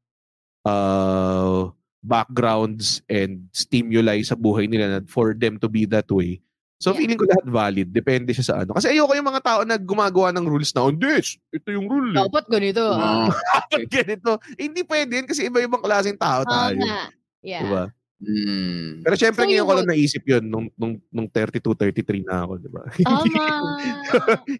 uh, 0.66 1.70
backgrounds 2.02 3.02
and 3.10 3.50
stimuli 3.50 4.22
sa 4.22 4.38
buhay 4.38 4.70
nila 4.70 4.86
na 4.88 5.00
for 5.06 5.34
them 5.34 5.58
to 5.58 5.66
be 5.66 5.86
that 5.86 6.06
way. 6.10 6.38
So 6.78 6.94
Yeah. 6.94 6.98
feeling 7.02 7.18
ko 7.18 7.26
lahat 7.26 7.42
valid. 7.44 7.88
Depende 7.90 8.30
siya 8.30 8.46
sa 8.46 8.54
ano. 8.62 8.70
Kasi 8.72 8.94
ayoko 8.94 9.10
yung 9.12 9.26
mga 9.26 9.42
tao 9.42 9.60
na 9.66 9.74
gumagawa 9.74 10.30
ng 10.30 10.46
rules 10.46 10.70
na, 10.70 10.86
hindi, 10.86 11.10
ito 11.50 11.68
yung 11.68 11.90
rule. 11.90 12.14
eh." 12.14 12.22
Dapat 12.22 12.44
ganito. 12.46 12.84
Ah, 12.94 13.26
Dapat 13.74 13.82
ganito. 13.90 14.38
Eh, 14.54 14.70
hindi 14.70 14.86
pwede 14.86 15.12
yun 15.18 15.26
kasi 15.26 15.46
iba-ibang 15.46 15.82
klaseng 15.82 16.14
tao 16.14 16.46
tayo. 16.46 16.78
nga. 16.78 17.10
Yeah. 17.42 17.62
Diba? 17.66 17.84
mm. 18.18 19.02
Pero 19.02 19.14
syempre 19.14 19.42
So, 19.42 19.48
ngayon 19.50 19.66
ko 19.66 19.74
lang 19.74 19.88
naisip 19.90 20.22
yun 20.22 20.44
nung, 20.46 20.66
nung, 20.74 20.94
nung 21.10 21.26
32, 21.30 21.62
33 21.74 22.22
na 22.22 22.46
ako. 22.46 22.52
Diba? 22.58 22.82
Tama. 23.06 23.42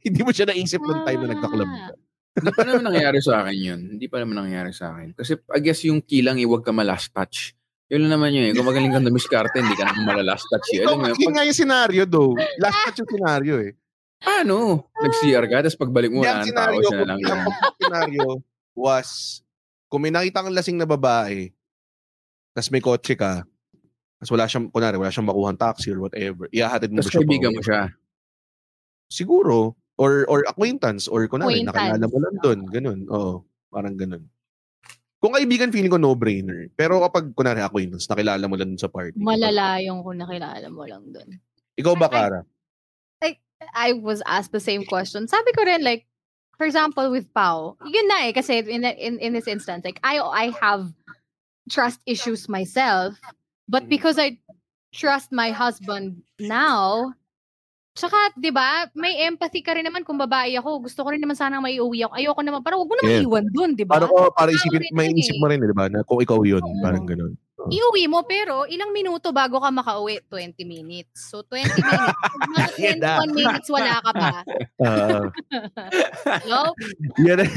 hindi 0.02 0.20
mo 0.22 0.30
siya 0.30 0.46
naisip 0.46 0.78
nung 0.78 1.02
time 1.02 1.22
na 1.22 1.34
nagka-club 1.34 1.70
ka. 1.70 1.94
Hindi 2.38 2.50
pa 2.54 2.62
naman 2.62 2.84
nangyari 2.86 3.18
sa 3.18 3.42
akin 3.42 3.56
yun. 3.58 3.80
Hindi 3.94 4.06
pa 4.06 4.16
naman 4.22 4.36
nangyari 4.38 4.70
sa 4.70 4.94
akin. 4.94 5.10
Kasi 5.10 5.34
I 5.50 5.58
guess 5.58 5.82
yung 5.82 5.98
kilang 5.98 6.38
iwag 6.38 6.62
ka 6.62 6.70
malast 6.70 7.10
touch. 7.10 7.57
Yun 7.88 8.04
lang 8.04 8.20
naman 8.20 8.36
yun 8.36 8.44
eh. 8.48 8.52
Kung 8.52 8.68
magaling 8.68 8.92
kang 8.92 9.06
dumiskarte, 9.06 9.56
hindi 9.58 9.72
ka 9.72 9.88
naman 9.88 10.04
malalast 10.12 10.44
touch 10.52 10.68
eh. 10.76 10.84
Ikaw, 10.84 10.92
Alam 10.92 10.98
mo 11.00 11.04
yun, 11.08 11.16
yun 11.16 11.28
pag, 11.28 11.34
nga 11.34 11.44
yung 11.48 11.58
scenario 11.58 12.02
though. 12.04 12.32
Last 12.60 12.78
touch 12.84 12.98
yung 13.00 13.10
scenario 13.10 13.54
eh. 13.64 13.72
ano, 14.18 14.82
nag-CR 14.98 15.44
ka, 15.46 15.56
tapos 15.62 15.78
pagbalik 15.78 16.10
mo, 16.10 16.26
wala 16.26 16.42
ang 16.42 16.42
ng 16.42 16.50
tao, 16.50 16.74
scenario 16.74 16.82
siya 16.82 16.90
ko, 16.90 16.98
na 16.98 17.06
lang. 17.06 17.18
ang 17.22 17.42
complete 17.46 17.76
scenario 17.78 18.26
was, 18.74 19.08
kung 19.86 20.00
may 20.02 20.10
nakita 20.10 20.42
kang 20.42 20.52
lasing 20.52 20.74
na 20.74 20.90
babae, 20.90 21.54
tapos 22.50 22.68
may 22.74 22.82
kotse 22.82 23.14
ka, 23.14 23.46
tapos 24.18 24.30
wala 24.34 24.50
siyang, 24.50 24.66
kunwari, 24.68 24.98
wala 24.98 25.14
siyang 25.14 25.30
makuha 25.30 25.54
taxi 25.54 25.94
or 25.94 26.02
whatever, 26.02 26.50
iahatid 26.50 26.90
mo 26.90 26.98
Tapos 26.98 27.08
ba 27.08 27.12
siya 27.14 27.22
kaibigan 27.22 27.50
pauwi? 27.54 27.56
mo 27.56 27.62
siya. 27.62 27.82
Siguro. 29.08 29.56
Or 29.98 30.22
or 30.30 30.46
acquaintance. 30.46 31.10
Or 31.10 31.26
kunwari, 31.26 31.62
Acquaintance. 31.66 31.74
nakilala 31.74 32.06
mo 32.06 32.18
lang 32.22 32.34
doon. 32.38 32.58
Ganun. 32.70 33.00
Oo. 33.10 33.42
Parang 33.66 33.98
ganun. 33.98 34.22
Kung 35.18 35.34
kaibigan, 35.34 35.74
feeling 35.74 35.90
ko 35.90 35.98
no-brainer. 35.98 36.70
Pero 36.78 37.02
kapag, 37.02 37.34
kunwari, 37.34 37.58
acquaintance, 37.58 38.06
nakilala 38.06 38.46
mo 38.46 38.54
lang 38.54 38.70
dun 38.74 38.80
sa 38.80 38.86
party. 38.86 39.18
Malala 39.18 39.82
yung 39.82 40.06
kung 40.06 40.18
nakilala 40.22 40.66
mo 40.70 40.86
lang 40.86 41.02
dun. 41.10 41.42
Ikaw 41.74 41.94
ba, 41.98 42.06
Kara? 42.06 42.40
I 43.74 43.98
was 43.98 44.22
asked 44.22 44.54
the 44.54 44.62
same 44.62 44.86
question. 44.86 45.26
Sabi 45.26 45.50
ko 45.50 45.66
rin, 45.66 45.82
like, 45.82 46.06
for 46.54 46.66
example, 46.66 47.10
with 47.10 47.26
Pau, 47.34 47.74
yun 47.82 48.06
na 48.06 48.30
eh, 48.30 48.32
kasi 48.32 48.62
in, 48.62 48.86
in, 48.86 49.18
in 49.18 49.32
this 49.34 49.50
instance, 49.50 49.82
like, 49.82 49.98
I, 50.06 50.22
I 50.22 50.54
have 50.62 50.94
trust 51.66 51.98
issues 52.06 52.48
myself, 52.48 53.18
but 53.66 53.84
Mm. 53.86 53.90
because 53.90 54.18
I 54.18 54.38
trust 54.94 55.34
my 55.34 55.50
husband 55.50 56.22
now, 56.38 57.17
tsaka, 57.98 58.18
di 58.38 58.54
ba, 58.54 58.86
may 58.94 59.26
empathy 59.26 59.58
ka 59.58 59.74
rin 59.74 59.82
naman 59.82 60.06
kung 60.06 60.14
babae 60.14 60.54
ako. 60.54 60.86
Gusto 60.86 61.02
ko 61.02 61.10
rin 61.10 61.18
naman 61.18 61.34
sana 61.34 61.58
maiuwi 61.58 62.06
ako. 62.06 62.14
Ayoko 62.14 62.40
naman, 62.46 62.62
parang 62.62 62.78
wag 62.78 62.90
mo 62.90 62.94
naman 62.94 63.12
Yeah. 63.18 63.26
iwan 63.26 63.46
dun, 63.50 63.70
di 63.74 63.82
ba? 63.82 63.98
Para 63.98 64.06
ko, 64.06 64.30
para 64.30 64.54
isipin, 64.54 64.86
may 64.94 65.10
isip 65.10 65.34
eh. 65.34 65.40
mo 65.42 65.50
rin, 65.50 65.58
di 65.58 65.74
ba? 65.74 65.90
Na 65.90 66.06
kung 66.06 66.22
ikaw 66.22 66.38
yun, 66.46 66.62
Oo. 66.62 66.78
parang 66.78 67.02
ganun. 67.02 67.34
Iuwi 67.68 68.06
mo, 68.06 68.22
pero 68.22 68.64
ilang 68.70 68.94
minuto 68.94 69.34
bago 69.34 69.58
ka 69.58 69.68
makauwi? 69.68 70.22
20 70.30 70.62
minutes. 70.62 71.26
So, 71.28 71.42
20 71.42 71.66
minutes. 71.66 72.16
Mga 72.54 72.68
Yan 72.78 72.98
na. 73.02 73.12
21 73.26 73.34
minutes, 73.34 73.68
wala 73.68 73.92
ka 73.98 74.10
pa. 74.14 74.28
Ah, 74.78 75.26
No? 76.46 76.72
yan 77.18 77.42
eh. 77.42 77.50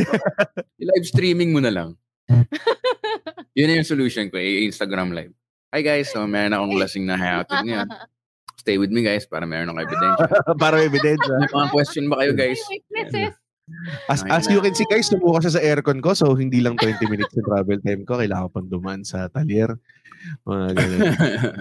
I-live 0.81 1.05
streaming 1.05 1.53
mo 1.53 1.61
na 1.61 1.69
lang. 1.71 1.89
Yun 3.57 3.67
na 3.69 3.77
yung 3.77 3.87
solution 3.87 4.27
ko, 4.33 4.41
eh, 4.41 4.65
Instagram 4.65 5.13
live. 5.13 5.31
Hi 5.71 5.79
guys, 5.79 6.11
so 6.11 6.27
meron 6.27 6.51
akong 6.51 6.75
lasing 6.75 7.05
na 7.07 7.15
hayatid 7.15 7.63
ngayon. 7.63 7.87
Stay 8.61 8.77
with 8.77 8.93
me 8.93 9.01
guys 9.01 9.25
para 9.25 9.49
meron 9.49 9.73
akong 9.73 9.89
ebidensya. 9.89 10.25
para 10.61 10.77
may 10.77 10.85
ebidensya. 10.85 11.33
May 11.41 11.49
mga 11.49 11.69
question 11.73 12.05
ba 12.05 12.21
kayo 12.21 12.37
guys? 12.37 12.61
Witnesses. 12.69 13.33
As, 14.05 14.21
as 14.29 14.45
you 14.53 14.61
can 14.61 14.77
see 14.77 14.85
guys, 14.85 15.09
sumuka 15.09 15.41
siya 15.41 15.57
sa 15.57 15.63
aircon 15.65 15.97
ko. 15.97 16.13
So, 16.13 16.37
hindi 16.37 16.61
lang 16.61 16.77
20 16.77 17.09
minutes 17.09 17.33
yung 17.33 17.47
travel 17.49 17.81
time 17.81 18.03
ko. 18.05 18.21
Kailangan 18.21 18.45
ko 18.45 18.51
pang 18.53 18.69
dumaan 18.69 19.01
sa 19.01 19.33
talyer. 19.33 19.73
Mga 20.45 20.67
ganun. 20.77 21.01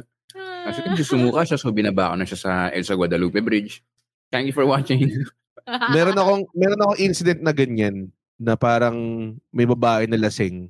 Kasi 0.68 0.78
kung 0.84 0.96
sumuka 1.00 1.40
siya, 1.48 1.56
so 1.56 1.72
binaba 1.72 2.12
ko 2.12 2.14
na 2.20 2.28
siya 2.28 2.38
sa 2.38 2.52
Elsa 2.68 2.92
Guadalupe 2.92 3.40
Bridge. 3.40 3.80
Thank 4.28 4.52
you 4.52 4.54
for 4.54 4.68
watching. 4.68 5.00
meron 5.96 6.18
akong 6.18 6.42
meron 6.52 6.82
akong 6.84 7.00
incident 7.00 7.40
na 7.40 7.54
ganyan 7.56 8.12
na 8.36 8.60
parang 8.60 8.96
may 9.48 9.64
babae 9.64 10.04
na 10.04 10.20
lasing. 10.20 10.68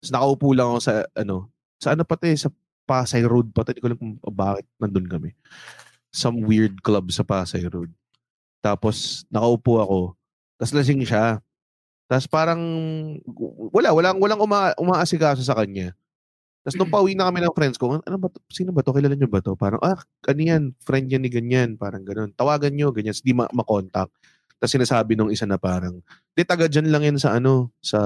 Tapos 0.00 0.12
nakaupo 0.12 0.48
lang 0.52 0.68
ako 0.76 0.80
sa 0.80 0.94
ano, 1.16 1.36
sa 1.80 1.96
ano 1.96 2.02
pati 2.04 2.36
sa 2.36 2.52
Pasay 2.90 3.22
Road 3.22 3.54
pati. 3.54 3.78
Hindi 3.78 3.86
ko 3.86 3.88
alam 3.94 4.00
kung 4.02 4.12
bakit 4.34 4.66
nandun 4.82 5.06
kami. 5.06 5.30
Some 6.10 6.42
weird 6.42 6.82
club 6.82 7.06
sa 7.14 7.22
Pasay 7.22 7.62
Road. 7.70 7.94
Tapos 8.58 9.22
nakaupo 9.30 9.78
ako. 9.78 10.00
Tapos 10.58 10.74
lasing 10.74 11.06
siya. 11.06 11.38
Tapos 12.10 12.26
parang 12.26 12.58
wala, 13.70 13.94
walang 13.94 14.18
walang 14.18 14.40
uma, 14.42 14.74
umaasikaso 14.74 15.46
sa 15.46 15.54
kanya. 15.54 15.94
Tapos 16.60 16.76
nung 16.76 16.92
pauwi 16.92 17.16
na 17.16 17.24
kami 17.30 17.40
ng 17.40 17.56
friends 17.56 17.80
ko, 17.80 18.02
ano 18.02 18.16
ba 18.20 18.28
to? 18.28 18.42
Sino 18.52 18.74
ba 18.74 18.84
to? 18.84 18.92
Kilala 18.92 19.16
niyo 19.16 19.30
ba 19.30 19.40
to? 19.40 19.56
Parang, 19.56 19.80
ah, 19.80 19.96
ano 20.28 20.40
yan? 20.42 20.76
Friend 20.84 21.06
yan 21.08 21.24
ni 21.24 21.32
ganyan. 21.32 21.80
Parang 21.80 22.04
ganun. 22.04 22.36
Tawagan 22.36 22.74
niyo, 22.76 22.92
ganyan. 22.92 23.16
Hindi 23.16 23.32
ma- 23.32 23.48
makontak. 23.54 24.12
Tapos 24.60 24.72
sinasabi 24.76 25.16
nung 25.16 25.32
isa 25.32 25.48
na 25.48 25.56
parang, 25.56 26.04
di 26.36 26.44
taga 26.44 26.68
dyan 26.68 26.92
lang 26.92 27.00
yan 27.00 27.16
sa 27.16 27.32
ano, 27.40 27.72
sa 27.80 27.96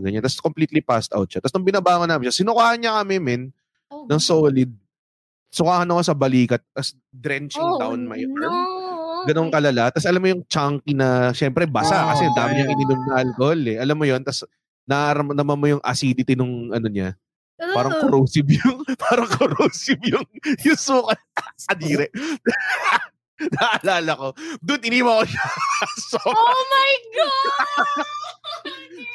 ganyan. 0.00 0.24
Tapos 0.24 0.40
completely 0.40 0.80
passed 0.80 1.12
out 1.12 1.28
siya. 1.28 1.44
Tapos 1.44 1.52
nung 1.60 1.68
binabangon 1.68 2.08
namin 2.08 2.32
siya, 2.32 2.40
sinukahan 2.40 2.80
niya 2.80 2.96
kami, 3.04 3.20
men, 3.20 3.52
Oh, 3.90 4.06
ng 4.06 4.22
solid. 4.22 4.70
Sukahan 5.50 5.90
ako 5.90 6.00
sa 6.06 6.14
balikat, 6.14 6.62
tapos 6.70 6.94
drenching 7.10 7.58
oh, 7.62 7.78
down 7.82 8.06
my 8.06 8.22
arm. 8.22 8.38
no. 8.38 9.26
Ganong 9.26 9.50
kalala. 9.52 9.90
Tapos 9.90 10.06
alam 10.06 10.22
mo 10.22 10.28
yung 10.30 10.42
chunky 10.46 10.94
na, 10.94 11.34
syempre 11.34 11.66
basa 11.68 12.06
Oh, 12.06 12.08
kasi 12.14 12.24
dami 12.32 12.56
niyang 12.56 12.72
ininom 12.72 13.00
na 13.04 13.14
alcohol 13.20 13.60
eh. 13.66 13.76
Alam 13.76 13.96
mo 13.98 14.04
yun, 14.06 14.22
tapos 14.22 14.46
nararamdaman 14.86 15.58
mo 15.58 15.66
yung 15.66 15.82
acidity 15.84 16.38
nung 16.38 16.70
ano 16.72 16.86
niya. 16.88 17.18
Parang 17.60 17.92
Ugh. 17.98 18.00
corrosive 18.08 18.48
yung, 18.56 18.80
parang 19.04 19.28
corrosive 19.28 20.00
yung, 20.06 20.24
yung 20.64 20.78
suka 20.80 21.18
sa 21.58 21.76
dire. 21.76 22.08
Naalala 23.56 24.12
ko. 24.16 24.28
Dude, 24.60 24.84
iniwan 24.88 25.24
ko 25.24 25.24
siya. 25.28 25.44
so, 26.12 26.20
Oh 26.24 26.62
my 26.70 26.92
God! 27.12 27.56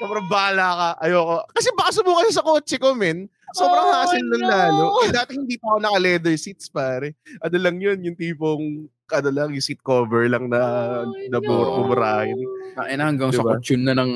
sobrang 0.02 0.28
bahala 0.30 0.68
ka. 0.76 0.90
Ayoko. 1.06 1.38
Kasi 1.54 1.70
baka 1.78 1.90
sumuka 1.94 2.22
siya 2.28 2.38
sa 2.42 2.46
kotse 2.46 2.76
ko, 2.78 2.94
men. 2.98 3.30
Sobrang 3.56 3.88
Oh, 3.88 3.94
hassle 3.96 4.20
nun 4.22 4.44
no. 4.44 4.48
lalo. 4.48 4.84
Eh, 5.02 5.12
dati 5.12 5.32
hindi 5.34 5.56
pa 5.56 5.72
ako 5.72 5.80
naka-leather 5.82 6.36
seats, 6.36 6.68
pare. 6.68 7.16
Ano 7.40 7.56
lang 7.56 7.80
yun, 7.80 8.04
yung 8.04 8.14
tipong, 8.14 8.64
ano 9.08 9.30
lang, 9.32 9.50
yung 9.50 9.64
seat 9.64 9.80
cover 9.80 10.28
lang 10.28 10.52
na, 10.52 10.62
Oh, 11.02 11.16
na 11.32 11.40
no. 11.40 11.44
bumurahin. 11.44 12.36
Ay 12.76 13.00
na 13.00 13.08
hanggang 13.08 13.32
sa 13.32 13.40
Diba? 13.40 13.56
kutsyon 13.56 13.82
na 13.82 13.96
ng 13.96 14.12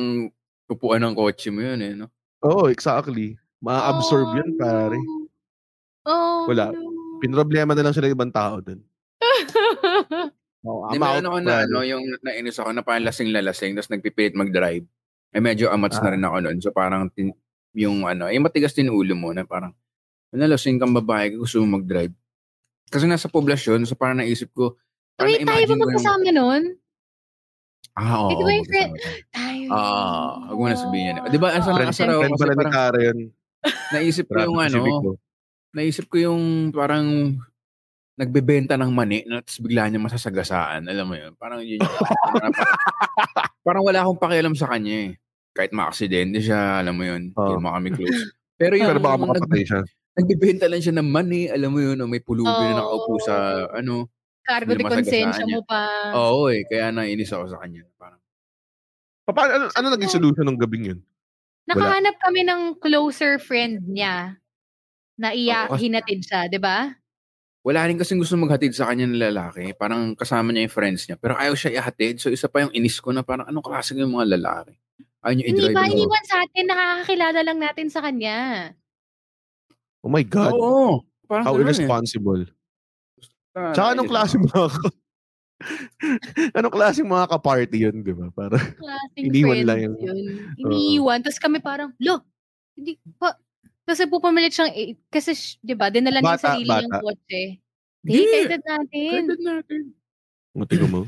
upuan 0.67 0.99
ng 1.01 1.15
kotse 1.15 1.47
mo 1.47 1.63
yun 1.63 1.79
eh. 1.79 1.93
No? 1.95 2.11
Oo, 2.43 2.67
oh, 2.67 2.69
exactly. 2.69 3.39
Ma-absorb 3.59 4.35
yun, 4.35 4.55
pare. 4.55 4.99
Oh, 6.03 6.45
Wala. 6.45 6.71
no. 6.71 6.91
Pinroblema 7.19 7.75
na 7.75 7.83
lang 7.83 7.93
sila 7.93 8.07
ng 8.07 8.15
ibang 8.15 8.31
tao 8.31 8.59
dun. 8.59 8.79
Oh, 10.59 10.83
Di 10.91 10.95
I'm 10.95 10.99
ba 10.99 11.15
out, 11.15 11.23
ano 11.23 11.39
na, 11.39 11.63
ano, 11.63 11.87
yung 11.87 12.03
nainis 12.19 12.59
ako 12.59 12.75
na 12.75 12.83
parang 12.83 13.07
lasing-lalasing 13.07 13.79
tapos 13.79 13.95
nagpipilit 13.95 14.35
mag-drive. 14.35 14.83
Eh 15.31 15.39
medyo 15.39 15.71
amats 15.71 16.03
na 16.03 16.11
Ah. 16.11 16.11
rin 16.11 16.19
ako 16.19 16.37
noon. 16.43 16.57
So 16.59 16.75
parang 16.75 17.07
tin, 17.15 17.31
yung 17.77 18.05
ano, 18.05 18.25
eh 18.29 18.39
matigas 18.41 18.73
din 18.73 18.89
ulo 18.89 19.13
mo 19.13 19.29
na 19.33 19.45
parang 19.45 19.73
ano, 20.29 20.41
lasing 20.45 20.77
kang 20.77 20.93
babae, 20.93 21.33
gusto 21.33 21.61
mo 21.65 21.81
mag-drive. 21.81 22.13
Kasi 22.89 23.05
nasa 23.05 23.29
poblasyon, 23.29 23.85
so 23.85 23.93
parang 23.97 24.21
naisip 24.21 24.49
ko, 24.53 24.77
parang 25.17 25.37
Wait, 25.37 25.45
tayo 25.45 25.65
ba 25.65 25.75
magkasama 25.85 26.29
nun? 26.33 26.63
Ah, 27.97 28.15
oo. 28.25 28.29
Di 28.31 28.35
ba 28.45 28.51
yung 28.53 28.67
friend- 28.69 28.95
tayo. 29.33 29.65
Ah, 29.69 30.49
huwag 30.49 30.57
mo 30.57 30.65
na 30.69 30.77
sabihin 30.77 31.09
yan. 31.13 31.17
Di 31.29 31.37
ba, 31.37 31.47
asa 31.53 31.69
Friend, 31.73 31.89
asa 31.91 32.03
raw 32.07 32.19
friend 32.21 32.33
kasi 32.33 32.41
pala 32.41 32.53
ni 32.53 32.57
parang 32.57 32.73
Kara 32.73 32.99
yun. 33.01 33.19
naisip 33.93 34.25
ko 34.25 34.37
yung 34.39 34.57
ano, 34.57 34.81
naisip 35.75 36.05
ko 36.07 36.17
yung 36.17 36.43
parang 36.71 37.07
nagbebenta 38.19 38.75
ng 38.75 38.91
mani 38.91 39.23
na 39.23 39.39
tapos 39.39 39.59
bigla 39.63 39.87
niya 39.87 40.01
masasagasaan. 40.03 40.89
Alam 40.91 41.05
mo 41.07 41.15
yun? 41.15 41.31
Parang 41.39 41.61
yun. 41.63 41.79
yun. 41.79 41.87
parang, 42.35 42.53
parang, 42.53 42.77
parang 43.63 43.83
wala 43.83 43.99
akong 44.03 44.19
pakialam 44.19 44.55
sa 44.57 44.67
kanya 44.67 44.95
eh. 45.07 45.11
Kahit 45.59 45.75
maaksidente 45.75 46.39
siya, 46.39 46.79
alam 46.79 46.95
mo 46.95 47.03
yun. 47.03 47.35
Hindi 47.35 47.51
Oo. 47.51 47.59
naman 47.59 47.71
kami 47.75 47.89
close. 47.99 48.31
Pero 48.55 48.79
yung 48.79 48.95
Pero 48.95 48.99
baka 49.03 49.15
nag- 49.15 49.23
makapatay 49.27 49.63
siya. 49.67 49.81
nagbebenta 50.15 50.65
lang 50.71 50.79
siya 50.79 50.95
ng 50.95 51.09
mani, 51.11 51.51
alam 51.51 51.69
mo 51.75 51.79
yun, 51.83 51.99
o 51.99 52.07
may 52.07 52.23
pulubi 52.23 52.47
na 52.47 52.79
Oo. 52.79 52.79
nakaupo 52.79 53.13
sa 53.19 53.35
ano. 53.75 54.07
Cargo 54.47 54.71
de 54.71 54.81
Hindi 54.81 55.19
niya. 55.19 55.45
mo 55.51 55.61
pa. 55.67 55.83
Oo 56.15 56.47
eh, 56.47 56.63
kaya 56.63 56.95
nainis 56.95 57.35
ako 57.35 57.51
sa 57.51 57.59
kanya. 57.59 57.83
Parang, 57.99 58.23
Paano, 59.29 59.51
ano, 59.53 59.65
ano 59.69 59.87
naging 59.93 60.15
solution 60.15 60.47
ng 60.47 60.57
gabing 60.57 60.95
yun? 60.95 60.99
Nakahanap 61.69 62.17
kami 62.17 62.41
ng 62.47 62.81
closer 62.81 63.37
friend 63.37 63.85
niya 63.85 64.41
na 65.19 65.35
iya 65.37 65.69
kasi- 65.69 65.85
hinatid 65.85 66.25
siya, 66.25 66.47
'di 66.49 66.57
ba? 66.57 66.97
wala 67.59 67.85
rin 67.85 67.99
kasing 67.99 68.17
gusto 68.17 68.39
maghatid 68.39 68.71
sa 68.73 68.87
kanya 68.89 69.05
ng 69.05 69.19
lalaki. 69.19 69.75
Parang 69.77 70.15
kasama 70.15 70.49
niya 70.49 70.65
yung 70.65 70.73
friends 70.73 71.05
niya. 71.05 71.19
Pero 71.19 71.35
ayaw 71.35 71.53
siya 71.53 71.77
ihatid. 71.77 72.17
So 72.17 72.31
isa 72.31 72.47
pa 72.47 72.63
yung 72.65 72.73
inis 72.73 72.97
ko 72.97 73.11
na 73.11 73.21
parang 73.21 73.45
anong 73.45 73.61
klase 73.61 73.93
yung 73.93 74.15
mga 74.15 74.39
lalaki. 74.39 74.73
Niya 75.21 75.45
Hindi 75.45 75.61
i-drive. 75.61 75.75
ba 75.75 75.83
yung- 75.83 75.95
iniwan 75.99 76.23
sa 76.25 76.35
atin, 76.41 76.63
nakakakilala 76.65 77.39
lang 77.43 77.59
natin 77.59 77.87
sa 77.87 77.99
kanya. 77.99 78.37
Oh 79.99 80.07
my 80.07 80.23
God. 80.23 80.55
Oo. 80.55 81.03
Parang 81.27 81.43
How 81.43 81.53
ganun 81.53 81.59
eh. 81.59 81.65
irresponsible. 81.67 82.43
Ah, 83.51 83.75
Tsaka 83.75 83.87
anong 83.91 84.07
klase 84.07 84.35
mga 84.37 84.61
anong 86.55 86.71
klase 86.73 87.03
mga 87.03 87.25
ka-party 87.27 87.77
yun, 87.81 87.95
di 87.99 88.15
ba? 88.15 88.31
Para 88.31 88.55
Klaseng 88.55 89.25
Iniwan 89.27 89.59
lang 89.61 89.79
yun. 89.81 89.93
yun. 89.99 90.17
Iniwan. 90.57 91.19
Tapos 91.19 91.35
kami 91.37 91.59
parang, 91.59 91.91
lo, 91.99 92.23
hindi 92.73 92.95
pa. 93.19 93.35
Kasi 93.83 94.05
pupamilit 94.05 94.53
siyang, 94.53 94.71
eh, 94.71 94.95
kasi, 95.09 95.33
sh- 95.33 95.57
di 95.59 95.73
ba, 95.73 95.89
dinala 95.89 96.21
niya 96.21 96.29
yung 96.29 96.37
Bata, 96.37 96.47
sarili 96.47 96.69
bata. 96.69 96.79
niyang 96.79 97.01
kotse. 97.01 97.41
Hindi. 97.99 98.13
Hindi, 98.15 98.37
edad 98.39 98.63
natin. 98.63 99.11
Credit 99.27 99.41
natin. 99.43 99.79
Tingnan 100.61 100.89
mo. 100.89 101.01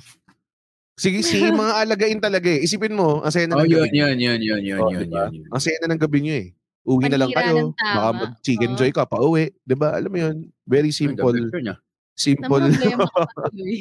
Sige, 1.00 1.24
si 1.24 1.40
mga 1.52 1.74
alagain 1.86 2.20
talaga 2.20 2.48
eh. 2.52 2.64
Isipin 2.64 2.96
mo, 2.96 3.24
ang 3.24 3.32
saya 3.32 3.48
na 3.48 3.60
Oh, 3.60 3.64
ng 3.64 3.72
yun, 3.72 3.88
gabi. 3.88 3.98
yun, 3.98 4.18
yun, 4.20 4.40
yun, 4.42 4.62
yun, 4.64 4.80
Oh, 4.80 4.90
yun, 4.92 5.08
diba? 5.08 5.28
yun, 5.32 5.46
yun. 5.46 5.48
Ang 5.52 5.62
saya 5.62 5.78
na 5.84 5.96
ng 5.96 6.02
gabi 6.02 6.20
nyo 6.24 6.36
eh. 6.36 6.48
Uwi 6.82 7.06
na 7.08 7.20
lang 7.22 7.32
kayo. 7.32 7.78
Baka 7.78 8.10
mag-chicken 8.12 8.74
Oo. 8.74 8.78
joy 8.78 8.92
ka, 8.92 9.06
pauwi. 9.06 9.54
Ba? 9.72 10.02
Alam 10.02 10.12
mo 10.12 10.18
yun, 10.18 10.36
very 10.66 10.90
simple. 10.90 11.34
Na 11.62 11.78
Simple. 12.12 12.70
problema 12.70 13.06
ka 13.08 13.24
tuloy. 13.50 13.78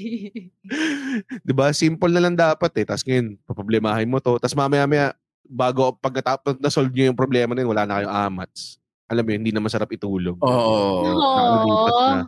di 1.49 1.53
ba? 1.53 1.73
Simple 1.75 2.13
na 2.15 2.23
lang 2.23 2.37
dapat 2.39 2.73
eh. 2.79 2.85
Tapos 2.87 3.05
ngayon, 3.05 3.37
paproblemahin 3.45 4.09
mo 4.09 4.21
to. 4.23 4.39
Tapos 4.39 4.57
mamaya-maya, 4.57 5.13
bago 5.45 5.93
pagkatapos 5.99 6.57
na-solve 6.63 6.93
nyo 6.95 7.11
yung 7.11 7.19
problema 7.19 7.53
na 7.53 7.61
yun, 7.65 7.73
wala 7.75 7.85
na 7.85 7.95
kayong 8.01 8.17
amats. 8.31 8.79
Alam 9.11 9.27
mo 9.27 9.31
yun, 9.35 9.41
hindi 9.43 9.53
na 9.53 9.61
masarap 9.61 9.91
itulog. 9.91 10.39
Oo. 10.41 11.05
Nakakalipas 11.05 11.97
na. 11.99 12.19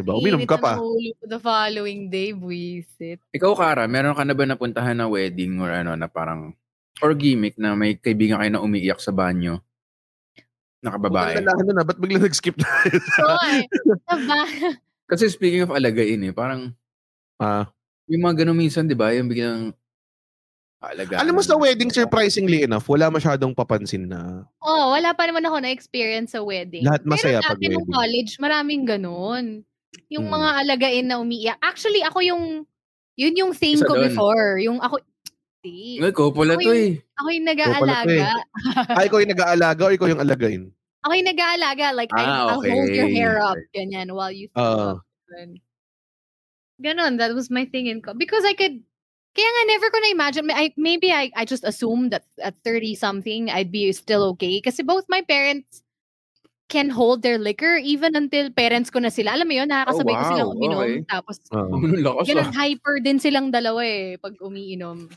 Di 0.00 0.08
ba? 0.08 0.16
Uminom 0.16 0.48
ka 0.48 0.56
pa. 0.56 0.80
the 1.20 1.36
following 1.36 2.08
day, 2.08 2.32
buwisit. 2.32 3.20
Ikaw, 3.36 3.52
Kara, 3.52 3.84
meron 3.84 4.16
ka 4.16 4.24
na 4.24 4.32
ba 4.32 4.48
napuntahan 4.48 4.96
na 4.96 5.04
wedding 5.04 5.60
or 5.60 5.68
ano 5.68 5.92
na 5.92 6.08
parang 6.08 6.56
or 7.04 7.12
gimmick 7.12 7.60
na 7.60 7.76
may 7.76 8.00
kaibigan 8.00 8.40
kayo 8.40 8.48
na 8.48 8.64
umiiyak 8.64 8.96
sa 8.96 9.12
banyo? 9.12 9.60
Nakababae. 10.80 11.36
Ang 11.36 11.44
lalahan 11.44 11.76
na, 11.76 11.84
ba't 11.84 12.00
biglang 12.00 12.24
nag-skip 12.24 12.56
na? 12.56 12.64
So, 13.12 13.28
ay, 13.28 13.68
diba? 13.68 14.40
Kasi 15.04 15.28
speaking 15.28 15.68
of 15.68 15.76
alagain 15.76 16.24
eh, 16.24 16.32
parang 16.32 16.72
Ah. 17.36 17.68
yung 18.08 18.24
mga 18.24 18.44
ganun 18.44 18.56
minsan, 18.56 18.88
di 18.88 18.96
ba? 18.96 19.12
Yung 19.12 19.28
biglang 19.28 19.76
alagaan. 20.80 21.20
Alam 21.20 21.36
mo 21.36 21.42
sa 21.44 21.60
wedding, 21.60 21.92
surprisingly 21.92 22.64
enough, 22.64 22.88
wala 22.88 23.12
masyadong 23.12 23.52
papansin 23.52 24.08
na 24.08 24.48
Oh, 24.64 24.96
wala 24.96 25.12
pa 25.12 25.28
naman 25.28 25.44
ako 25.44 25.60
na-experience 25.60 26.32
sa 26.32 26.40
wedding. 26.40 26.80
Lahat 26.88 27.04
masaya 27.04 27.44
Pero 27.44 27.52
pag 27.52 27.60
wedding. 27.60 27.84
college, 27.92 28.32
maraming 28.40 28.88
ganun. 28.88 29.60
Yung 30.10 30.26
Hmm. 30.26 30.34
mga 30.36 30.48
alagain 30.60 31.06
na 31.06 31.18
umiiyak. 31.18 31.58
Actually, 31.60 32.02
ako 32.02 32.18
yung, 32.20 32.44
yun 33.14 33.34
yung 33.36 33.52
thing 33.52 33.78
Isa 33.78 33.86
ko 33.86 33.94
doon. 33.94 34.06
before. 34.10 34.58
Yung 34.58 34.78
ako, 34.78 34.98
Di. 35.60 36.00
Ay, 36.00 36.08
Ako 36.08 36.32
to 36.32 36.56
yung- 36.56 36.72
eh. 36.72 36.92
Ako 37.20 37.28
yung 37.36 37.44
nag-aalaga. 37.44 38.32
Ay, 38.96 39.04
ikaw 39.12 39.18
yung 39.20 39.32
nag-aalaga 39.36 39.82
o 39.84 39.92
ikaw 39.92 40.08
yung 40.08 40.22
alagain? 40.24 40.62
Ako 41.04 41.12
yung 41.12 41.28
nag-aalaga. 41.28 41.92
Like, 41.92 42.08
I, 42.16 42.24
Ah, 42.24 42.48
I'll 42.48 42.64
hold 42.64 42.88
your 42.88 43.04
okay. 43.04 43.12
hair 43.12 43.36
up. 43.44 43.60
Ganyan, 43.76 44.08
while 44.16 44.32
you 44.32 44.48
Ah. 44.56 44.96
Ganun. 45.28 45.60
Ganon, 46.80 47.12
that 47.20 47.36
was 47.36 47.52
my 47.52 47.68
thing 47.68 47.92
in 47.92 48.00
co- 48.00 48.16
Because 48.16 48.40
I 48.48 48.56
could, 48.56 48.80
kaya 49.36 49.50
nga 49.52 49.62
never 49.68 49.92
ko 49.92 50.00
na-imagine, 50.00 50.48
I, 50.48 50.72
maybe 50.80 51.12
I, 51.12 51.28
I 51.36 51.44
just 51.44 51.60
assumed 51.62 52.16
that 52.16 52.24
at 52.40 52.56
30-something, 52.64 53.52
I'd 53.52 53.68
be 53.70 53.92
still 53.92 54.32
okay. 54.32 54.64
Kasi 54.64 54.80
both 54.80 55.04
my 55.12 55.20
parents 55.20 55.84
can 56.70 56.86
hold 56.86 57.26
their 57.26 57.36
liquor 57.36 57.82
even 57.82 58.14
until 58.14 58.46
parents 58.54 58.94
ko 58.94 59.02
na 59.02 59.10
sila. 59.10 59.34
Alam 59.34 59.50
mo 59.50 59.54
yun, 59.58 59.66
nakakasabay 59.66 60.14
ko 60.14 60.22
Oh, 60.22 60.22
wow. 60.22 60.30
silang 60.30 60.50
uminom. 60.54 60.78
Okay. 60.78 61.02
Tapos, 61.10 61.36
lakas 62.06 62.24
ganun, 62.30 62.46
ah. 62.46 62.54
hyper 62.54 62.94
din 63.02 63.18
silang 63.18 63.50
dalawa 63.50 63.82
eh, 63.82 64.14
pag 64.22 64.38
umiinom. 64.38 65.10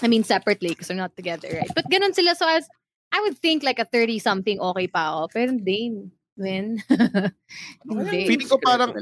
I 0.00 0.06
mean, 0.06 0.22
separately, 0.22 0.72
because 0.72 0.88
they're 0.88 0.96
not 0.96 1.18
together, 1.18 1.50
right? 1.50 1.68
But 1.74 1.90
ganun 1.90 2.14
sila, 2.14 2.38
so 2.38 2.46
I, 2.46 2.62
was, 2.62 2.70
I 3.10 3.18
would 3.26 3.36
think 3.42 3.66
like 3.66 3.82
a 3.82 3.84
30-something 3.90 4.62
okay 4.62 4.86
pa 4.86 5.12
ako. 5.12 5.34
Pero 5.34 5.50
hindi, 5.50 5.98
when? 6.38 6.78
hindi. 7.90 8.18
Feeling 8.30 8.48
ko 8.48 8.62
parang 8.62 8.94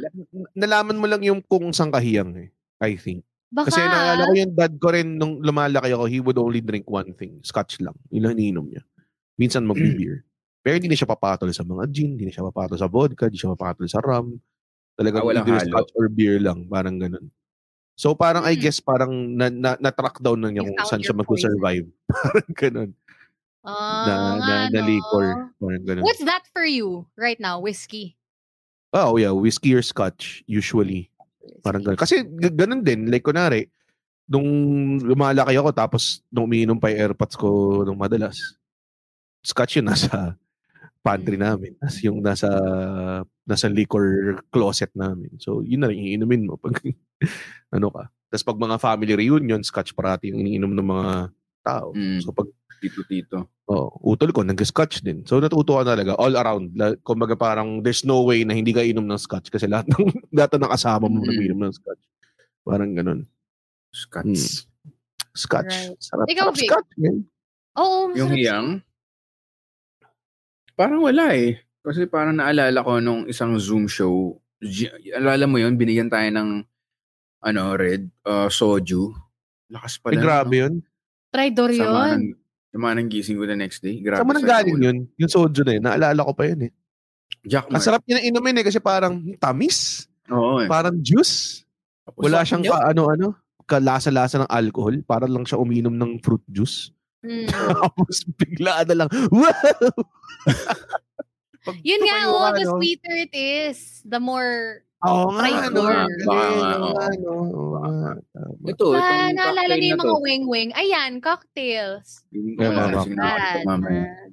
nalaman 0.57 0.97
mo 0.97 1.07
lang 1.07 1.23
yung 1.23 1.45
kung 1.45 1.71
saan 1.77 1.93
kahiyang 1.93 2.35
eh. 2.41 2.49
I 2.83 2.99
think. 2.99 3.23
Baka, 3.53 3.69
Kasi 3.69 3.85
naalala 3.85 4.33
ko 4.33 4.35
yung 4.35 4.55
dad 4.57 4.75
ko 4.81 4.89
rin 4.91 5.21
nung 5.21 5.39
lumalaki 5.45 5.93
ako, 5.93 6.09
he 6.09 6.25
would 6.25 6.41
only 6.41 6.65
drink 6.65 6.89
one 6.89 7.13
thing, 7.13 7.37
scotch 7.45 7.79
lang. 7.85 7.95
Yun 8.09 8.25
lang 8.25 8.35
iniinom 8.41 8.65
niya. 8.65 8.83
Minsan 9.37 9.69
mag-beer. 9.69 10.25
Pero 10.63 10.79
hindi 10.79 10.87
na 10.87 10.95
siya 10.97 11.11
papatol 11.11 11.51
sa 11.51 11.67
mga 11.67 11.85
gin, 11.91 12.15
hindi 12.15 12.31
na 12.31 12.33
siya 12.33 12.47
papatol 12.47 12.79
sa 12.79 12.87
vodka, 12.87 13.27
hindi 13.27 13.39
siya 13.39 13.51
papatol 13.59 13.87
sa 13.91 13.99
rum. 13.99 14.39
Talagang 14.95 15.23
Ah, 15.23 15.29
walang 15.29 15.47
either 15.51 15.59
halo. 15.59 15.71
scotch 15.75 15.91
or 15.99 16.07
beer 16.07 16.39
lang, 16.39 16.65
parang 16.71 16.97
ganun. 17.03 17.27
So 17.99 18.15
parang 18.15 18.47
I 18.47 18.55
Hmm. 18.57 18.63
guess 18.63 18.79
parang 18.81 19.13
na, 19.37 19.51
na, 19.51 19.75
na-track 19.77 20.23
down 20.23 20.39
na 20.41 20.49
niya 20.55 20.65
kung 20.65 20.79
saan 20.87 21.03
siya 21.03 21.19
mag-survive. 21.19 21.87
parang 22.09 22.51
ganun. 22.55 22.91
Ah, 23.63 24.07
Na, 24.07 24.15
na, 24.17 24.33
nga, 24.39 24.57
na 24.71 24.81
liquor. 24.87 25.27
Parang 25.59 25.83
ganun. 25.85 26.03
What's 26.07 26.23
that 26.25 26.47
for 26.51 26.63
you 26.65 27.07
right 27.19 27.39
now? 27.39 27.59
Whiskey. 27.59 28.15
Oh 28.95 29.19
yeah, 29.19 29.35
whiskey 29.35 29.75
or 29.75 29.83
scotch 29.83 30.47
usually. 30.47 31.11
Parang 31.63 31.83
ganun. 31.83 31.99
Kasi 31.99 32.23
ganun 32.39 32.87
din. 32.87 33.11
Like, 33.11 33.27
kunwari, 33.27 33.67
nung 34.31 34.47
lumalaki 35.03 35.59
ako, 35.59 35.71
tapos 35.75 36.23
nung 36.31 36.47
umiinom 36.47 36.79
pa 36.79 36.91
yung 36.91 37.11
airpods 37.11 37.35
ko 37.35 37.83
nung 37.83 37.99
madalas, 37.99 38.39
scotch 39.43 39.79
yun 39.83 39.91
nasa 39.91 40.39
pantry 41.03 41.35
Mm. 41.37 41.45
namin. 41.45 41.73
Tapos 41.77 41.99
yung 42.01 42.19
nasa 42.23 42.49
nasa 43.43 43.67
liquor 43.67 44.39
closet 44.49 44.95
namin. 44.95 45.35
So, 45.37 45.61
yun 45.61 45.83
na 45.83 45.91
rin 45.91 45.99
iinumin 45.99 46.47
mo 46.47 46.55
pag 46.57 46.79
ano 47.75 47.91
ka. 47.91 48.07
Tapos 48.31 48.45
pag 48.47 48.59
mga 48.59 48.77
family 48.79 49.15
reunion, 49.19 49.61
scotch 49.61 49.93
parati 49.93 50.31
yung 50.31 50.41
iniinom 50.41 50.73
ng 50.73 50.89
mga 50.89 51.13
tao. 51.61 51.91
Mm. 51.93 52.23
So, 52.23 52.31
pag 52.31 52.47
Tito-tito. 52.83 53.47
oh, 53.71 53.95
utol 54.03 54.35
ko, 54.35 54.43
nag-scotch 54.43 55.07
din. 55.07 55.23
So, 55.23 55.39
natuto 55.39 55.79
ka 55.79 55.95
talaga 55.95 56.19
all 56.19 56.35
around. 56.35 56.75
La, 56.75 56.99
kumbaga 56.99 57.39
parang 57.39 57.79
there's 57.79 58.03
no 58.03 58.27
way 58.27 58.43
na 58.43 58.59
hindi 58.59 58.75
ka 58.75 58.83
inom 58.83 59.07
ng 59.07 59.23
scotch 59.23 59.51
kasi 59.51 59.71
lahat 59.71 59.87
ng, 59.87 60.03
lahat 60.35 60.59
ng 60.59 60.67
kasama 60.67 61.07
mo 61.07 61.23
Mm. 61.23 61.27
nag-inom 61.29 61.61
ng 61.63 61.75
scotch. 61.75 62.03
Parang 62.63 62.91
ganun. 62.91 63.21
Scotch. 63.91 64.67
Scotch. 65.33 65.71
Right. 65.71 65.99
Sarap, 65.99 66.27
Ikaw, 66.27 66.47
sarap 66.49 66.57
Vic? 66.57 66.69
scotch. 66.71 66.91
Man. 66.97 67.17
Oo, 67.75 67.99
Yung 68.13 68.29
masarap 68.29 68.39
hiyang? 68.39 68.69
Parang 70.75 71.01
wala 71.05 71.35
eh. 71.37 71.61
Kasi 71.83 72.07
parang 72.07 72.39
naalala 72.39 72.79
ko 72.83 73.03
nung 73.03 73.27
isang 73.27 73.59
Zoom 73.59 73.91
show, 73.91 74.39
G- 74.63 74.95
alala 75.11 75.51
mo 75.51 75.59
yun, 75.59 75.75
binigyan 75.75 76.07
tayo 76.07 76.31
ng 76.31 76.63
ano, 77.43 77.63
red, 77.75 78.07
uh, 78.23 78.47
soju. 78.47 79.11
Lakas 79.67 79.99
Ay, 79.99 80.15
pala. 80.15 80.23
grabe 80.23 80.55
no? 80.55 80.63
yun. 80.63 80.75
Tridor 81.35 81.71
Sama 81.75 81.83
yun. 81.83 82.15
ng, 82.15 82.25
sama 82.71 82.89
ng 82.95 83.09
gising 83.11 83.37
ko 83.41 83.45
the 83.51 83.59
next 83.59 83.83
day. 83.83 83.99
Grabe 83.99 84.23
Saan 84.23 84.29
mo 84.31 84.35
nang 84.39 84.47
sa 84.47 84.51
galing 84.63 84.79
yun? 84.79 84.99
Yung 85.19 85.33
soju 85.33 85.67
na 85.67 85.73
yun. 85.75 85.83
Naalala 85.83 86.21
ko 86.23 86.33
pa 86.39 86.47
yun 86.47 86.71
eh. 86.71 86.73
Jack 87.43 87.67
Ang 87.75 87.83
sarap 87.83 88.07
niya 88.07 88.23
na 88.23 88.27
inumin 88.31 88.63
eh 88.63 88.65
kasi 88.71 88.79
parang 88.79 89.19
tamis. 89.43 90.07
Oo 90.31 90.63
eh. 90.63 90.69
Parang 90.71 90.95
juice. 91.03 91.67
Tapos 92.07 92.23
Wala 92.23 92.47
siyang 92.47 92.63
ka, 92.63 92.79
ano-ano, 92.95 93.35
kalasa-lasa 93.67 94.47
ng 94.47 94.51
alcohol. 94.51 94.95
Para 95.03 95.27
lang 95.27 95.43
siya 95.43 95.59
uminom 95.59 95.99
ng 95.99 96.23
fruit 96.23 96.45
juice. 96.47 96.95
Mm. 97.23 97.47
Tapos 97.55 98.17
bigla 98.35 98.83
na 98.85 98.95
lang, 98.95 99.09
wow! 99.31 99.87
Pag 101.63 101.79
Yun 101.87 102.03
nga, 102.03 102.19
oh, 102.27 102.51
the 102.51 102.67
sweeter 102.67 103.15
it 103.15 103.31
is, 103.33 104.03
the 104.03 104.19
more... 104.19 104.83
Oo 105.03 105.35
nga, 105.35 105.47
ano, 105.67 105.83
galing, 105.83 106.15
nga, 106.23 106.39
oo 106.39 106.83
oo. 106.83 106.95
nga, 106.95 107.07
no, 107.19 107.31
oo 107.35 107.67
nga, 107.75 108.13
tama. 108.31 108.67
Ito, 108.67 108.85
Ah, 108.95 109.31
naalala 109.31 109.75
niyo 109.75 109.95
yung 109.95 110.03
mga 110.03 110.19
wing-wing. 110.23 110.71
Ayan, 110.75 111.19
cocktails. 111.19 112.23
Yeah, 112.31 112.71
Bad, 113.11 113.63
bad. 113.67 114.31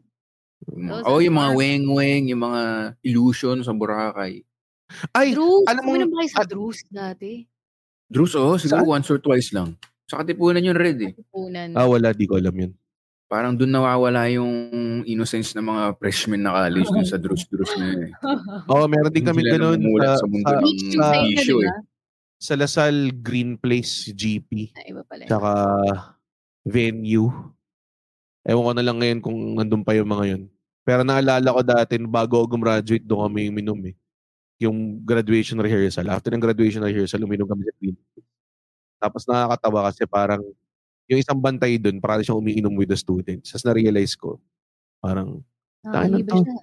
Those 0.70 1.06
Oh, 1.06 1.18
yung 1.18 1.38
mga 1.38 1.52
fun. 1.54 1.58
weng-weng, 1.58 2.24
yung 2.30 2.42
mga 2.44 2.62
illusion 3.02 3.62
sa 3.62 3.74
Boracay. 3.74 4.46
Ay, 5.14 5.34
Drews. 5.34 5.66
alam 5.66 5.82
mo- 5.86 5.98
ba 5.98 6.18
kayo 6.22 6.32
sa 6.34 6.46
Drews 6.46 6.80
dati? 6.90 7.46
Drews, 8.10 8.34
oh, 8.34 8.58
siguro 8.58 8.86
once 8.88 9.10
or 9.10 9.18
twice 9.18 9.50
lang. 9.50 9.78
Sa 10.06 10.22
Katipunan 10.22 10.66
yun 10.66 10.74
red 10.74 10.98
eh. 11.02 11.14
Punan. 11.30 11.74
ah, 11.74 11.86
wala, 11.86 12.10
di 12.10 12.26
ko 12.26 12.38
alam 12.38 12.54
yun. 12.54 12.74
Parang 13.30 13.54
doon 13.54 13.70
nawawala 13.70 14.26
yung 14.34 14.50
innocence 15.06 15.54
ng 15.54 15.62
mga 15.62 15.84
freshmen 16.02 16.42
na 16.42 16.50
college 16.50 16.90
dun 16.90 17.06
sa 17.06 17.14
Drews-Drews 17.22 17.74
na 17.78 17.86
yun 17.94 18.02
eh. 18.10 18.14
Oo, 18.66 18.90
meron 18.90 19.14
din 19.14 19.22
kami 19.22 19.46
ganun 19.46 19.78
sa, 20.02 20.18
sa 20.18 20.26
mundo 20.26 20.50
sa, 20.50 20.58
ng 20.58 20.66
sa- 20.98 21.30
issue 21.30 21.62
eh. 21.62 21.74
sa 22.42 22.54
Lasal 22.58 23.14
Green 23.22 23.54
Place 23.54 24.10
GP. 24.10 24.74
Ah, 24.74 24.86
iba 24.90 25.06
pala. 25.06 25.30
Tsaka 25.30 25.52
venue. 26.66 27.30
Ewan 28.50 28.66
ko 28.66 28.72
na 28.74 28.82
lang 28.82 28.98
ngayon 28.98 29.20
kung 29.22 29.38
nandun 29.54 29.86
pa 29.86 29.94
yung 29.94 30.10
mga 30.10 30.26
yun. 30.34 30.44
Pero 30.82 31.06
naalala 31.06 31.54
ko 31.54 31.62
dati, 31.62 32.02
bago 32.02 32.42
ako 32.42 32.58
gumraduate, 32.58 33.06
doon 33.06 33.30
kami 33.30 33.54
minom 33.54 33.78
eh. 33.86 33.96
Yung 34.58 35.06
graduation 35.06 35.62
rehearsal. 35.62 36.10
After 36.10 36.34
ng 36.34 36.42
graduation 36.42 36.82
rehearsal, 36.82 37.22
uminom 37.22 37.46
kami 37.46 37.62
sa 37.70 37.74
Green 37.78 37.94
Place. 37.94 38.26
Tapos 38.98 39.22
nakakatawa 39.30 39.80
kasi 39.94 40.04
parang 40.10 40.42
yung 41.10 41.20
isang 41.20 41.40
bantay 41.42 41.82
doon, 41.82 41.98
parang 41.98 42.22
siyang 42.22 42.40
umiinom 42.40 42.74
with 42.78 42.94
the 42.94 42.98
students. 43.00 43.52
Tapos 43.52 43.66
na-realize 43.66 44.14
ko, 44.14 44.38
parang 45.02 45.42
Tayo 45.82 46.06
na 46.12 46.18
libre 46.22 46.30
to. 46.30 46.46
siya. 46.46 46.58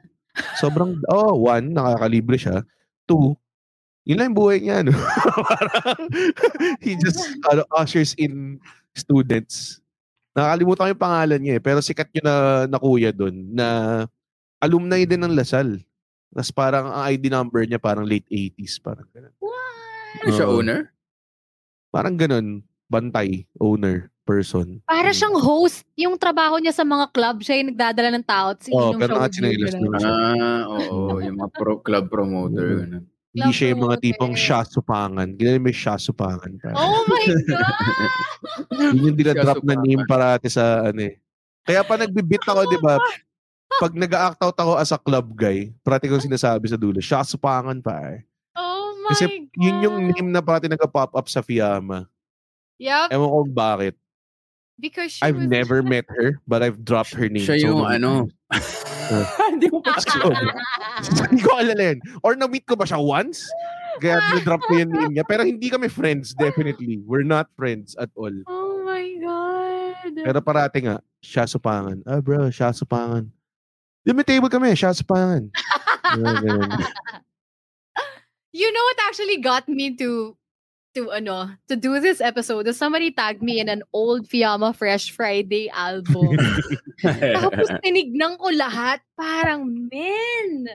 sobrang, 0.61 0.91
oh, 1.11 1.51
one, 1.51 1.75
nakakalibre 1.75 2.37
siya. 2.39 2.63
Two, 3.09 3.35
Yun 4.07 4.23
lang 4.23 4.27
yung 4.31 4.39
buhay 4.39 4.59
niya, 4.63 4.87
no? 4.87 4.95
Parang, 5.51 5.99
he 6.79 6.95
just 6.95 7.19
ano, 7.51 7.67
ushers 7.75 8.15
in 8.15 8.63
students. 8.95 9.83
Nakakalimutan 10.31 10.87
ko 10.87 10.91
yung 10.95 11.05
pangalan 11.11 11.41
niya 11.43 11.55
eh. 11.59 11.63
Pero 11.63 11.83
sikat 11.83 12.15
yun 12.15 12.23
na, 12.23 12.37
na 12.71 12.79
kuya 12.79 13.11
doon 13.11 13.35
na 13.51 13.67
alumni 14.63 15.03
din 15.03 15.27
ng 15.27 15.35
Lasal. 15.35 15.83
Tapos 16.31 16.53
parang 16.55 16.87
ang 16.87 17.03
ID 17.11 17.35
number 17.35 17.67
niya 17.67 17.83
parang 17.83 18.07
late 18.07 18.31
80s. 18.31 18.79
Parang 18.79 19.11
ganun. 19.11 19.35
Ano 20.23 20.31
siya, 20.31 20.47
Oo. 20.47 20.63
owner? 20.63 20.95
Parang 21.91 22.15
ganun. 22.15 22.63
Bantay. 22.87 23.43
Owner. 23.59 24.07
Person. 24.27 24.83
Para 24.83 25.09
Mm. 25.09 25.17
siyang 25.17 25.37
host. 25.39 25.87
Yung 25.95 26.19
trabaho 26.19 26.59
niya 26.59 26.75
sa 26.75 26.83
mga 26.83 27.15
club, 27.15 27.37
siya 27.41 27.63
yung 27.63 27.71
nagdadala 27.71 28.11
ng 28.11 28.27
tao 28.27 28.51
at 28.51 28.61
Oo, 28.67 28.91
iinom 28.91 28.99
pero 28.99 29.15
you, 29.15 29.71
naman 29.71 29.87
ganun. 29.87 30.03
siya. 30.03 30.11
Ah, 30.11 30.63
oo. 30.67 31.17
yung 31.23 31.37
mga 31.39 31.51
pro, 31.55 31.73
club 31.79 32.05
promoter. 32.11 32.67
Mm. 32.67 32.81
Ganun. 32.83 33.05
Hindi 33.31 33.51
siya 33.53 33.67
yung 33.71 33.83
mga 33.85 33.97
tipong 34.01 34.35
siya 34.35 34.65
supangan. 34.65 35.29
Mo 35.31 35.69
yung 35.69 35.79
siya 35.79 35.95
supangan. 35.95 36.51
parang. 36.57 36.75
Oh 36.75 37.05
my 37.07 37.23
God! 37.47 38.13
Yun 38.91 39.07
yung 39.07 39.17
dinadrop 39.17 39.61
na 39.63 39.77
name 39.77 40.03
parati 40.05 40.49
sa 40.49 40.89
ano 40.89 41.05
eh. 41.05 41.21
Kaya 41.63 41.85
pa 41.85 41.95
nagbibit 41.95 42.43
ako, 42.43 42.61
di 42.67 42.81
ba? 42.81 42.97
Pag 43.83 43.93
nag-act 43.93 44.41
out 44.41 44.57
ako 44.57 44.73
as 44.75 44.89
a 44.89 44.97
club 44.97 45.37
guy, 45.37 45.69
parati 45.83 46.09
kong 46.09 46.25
sinasabi 46.25 46.65
sa 46.65 46.75
dulo, 46.75 46.97
siya 46.97 47.21
supangan 47.21 47.79
pa 47.79 48.11
eh. 48.11 48.25
Oh 48.55 48.97
my 48.97 49.13
Kasi 49.13 49.25
God! 49.29 49.61
yun 49.61 49.77
yung 49.85 49.97
name 50.09 50.31
na 50.31 50.41
parati 50.41 50.67
nagka-pop 50.67 51.13
up 51.13 51.27
sa 51.29 51.45
Fiamma. 51.45 52.09
Yup. 52.79 53.09
Ewan 53.09 53.27
ko 53.27 53.37
kung 53.43 53.53
bakit. 53.55 53.95
Because 54.79 55.13
she 55.13 55.23
I've 55.23 55.37
was... 55.37 55.47
never 55.57 55.83
met 55.83 56.05
her, 56.09 56.41
but 56.47 56.63
I've 56.63 56.85
dropped 56.85 57.15
her 57.15 57.29
name. 57.29 57.47
Siya 57.47 57.61
so 57.61 57.67
yung 57.67 57.85
ano. 57.85 58.29
times. 59.07 59.29
Hindi 59.51 59.69
ko 59.71 59.79
pa 59.83 59.99
So, 60.03 60.33
Hindi 61.31 61.43
ko 61.43 61.53
alala 61.59 61.83
yun. 61.95 61.99
Or 62.23 62.35
na-meet 62.35 62.67
ko 62.67 62.75
ba 62.77 62.87
siya 62.87 63.01
once? 63.01 63.47
Kaya 64.03 64.21
na-drop 64.35 64.63
ko 64.69 64.77
yung 64.77 64.93
name 64.93 65.13
niya. 65.17 65.25
Pero 65.25 65.43
hindi 65.47 65.73
kami 65.73 65.89
friends, 65.89 66.37
definitely. 66.37 67.01
We're 67.09 67.25
not 67.25 67.49
friends 67.57 67.97
at 67.97 68.13
all. 68.13 68.33
Oh 68.45 68.85
my 68.85 69.05
God! 69.25 70.13
Pero 70.21 70.39
parati 70.45 70.85
nga, 70.85 71.01
siya 71.25 71.49
supangan. 71.49 72.05
Ah, 72.05 72.21
bro, 72.21 72.53
siya 72.53 72.77
supangan. 72.77 73.25
Di 74.05 74.13
may 74.13 74.23
table 74.23 74.53
kami, 74.53 74.77
siya 74.77 74.93
supangan. 74.93 75.49
You 78.57 78.69
know 78.73 78.85
what 78.85 79.01
actually 79.09 79.41
got 79.41 79.65
me 79.69 79.97
to 79.97 80.37
to 80.97 81.13
ano 81.13 81.53
to 81.69 81.77
do 81.77 82.01
this 82.01 82.25
episode? 82.25 82.65
is 82.67 82.81
Somebody 82.81 83.13
tagged 83.13 83.45
me 83.45 83.61
in 83.61 83.69
an 83.69 83.85
old 83.93 84.25
Fiamma 84.27 84.73
Fresh 84.73 85.13
Friday 85.13 85.69
album. 85.69 86.41
Tapos 87.05 87.69
tinignan 87.85 88.41
ko 88.41 88.49
lahat. 88.51 89.05
Parang, 89.13 89.69
men, 89.93 90.73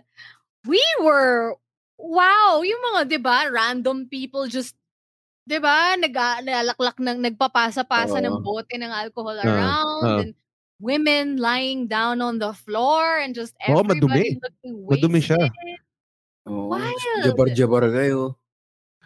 we 0.65 0.81
were, 1.01 1.57
wow, 1.97 2.61
yung 2.61 2.81
mga, 2.93 2.99
di 3.09 3.19
ba, 3.21 3.49
random 3.49 4.05
people 4.05 4.45
just, 4.45 4.73
di 5.45 5.57
ba, 5.57 5.93
nag, 5.97 6.13
nalaklak 6.41 6.97
ng, 6.97 7.21
nagpapasa-pasa 7.21 8.21
ng 8.21 8.37
Oo. 8.37 8.41
bote 8.41 8.77
ng 8.77 8.89
alcohol 8.89 9.37
Ah, 9.37 9.45
around. 9.45 10.01
ah. 10.05 10.19
and 10.21 10.31
women 10.77 11.37
lying 11.37 11.85
down 11.85 12.21
on 12.21 12.41
the 12.41 12.49
floor 12.65 13.21
and 13.21 13.37
just 13.37 13.53
everybody 13.61 14.01
madumi. 14.01 14.25
looking 14.41 14.73
Madumi 14.89 15.21
siya. 15.21 15.37
wasted. 15.37 15.81
Wild. 16.41 17.21
Jabar-jabar 17.21 17.85
kayo. 17.93 18.40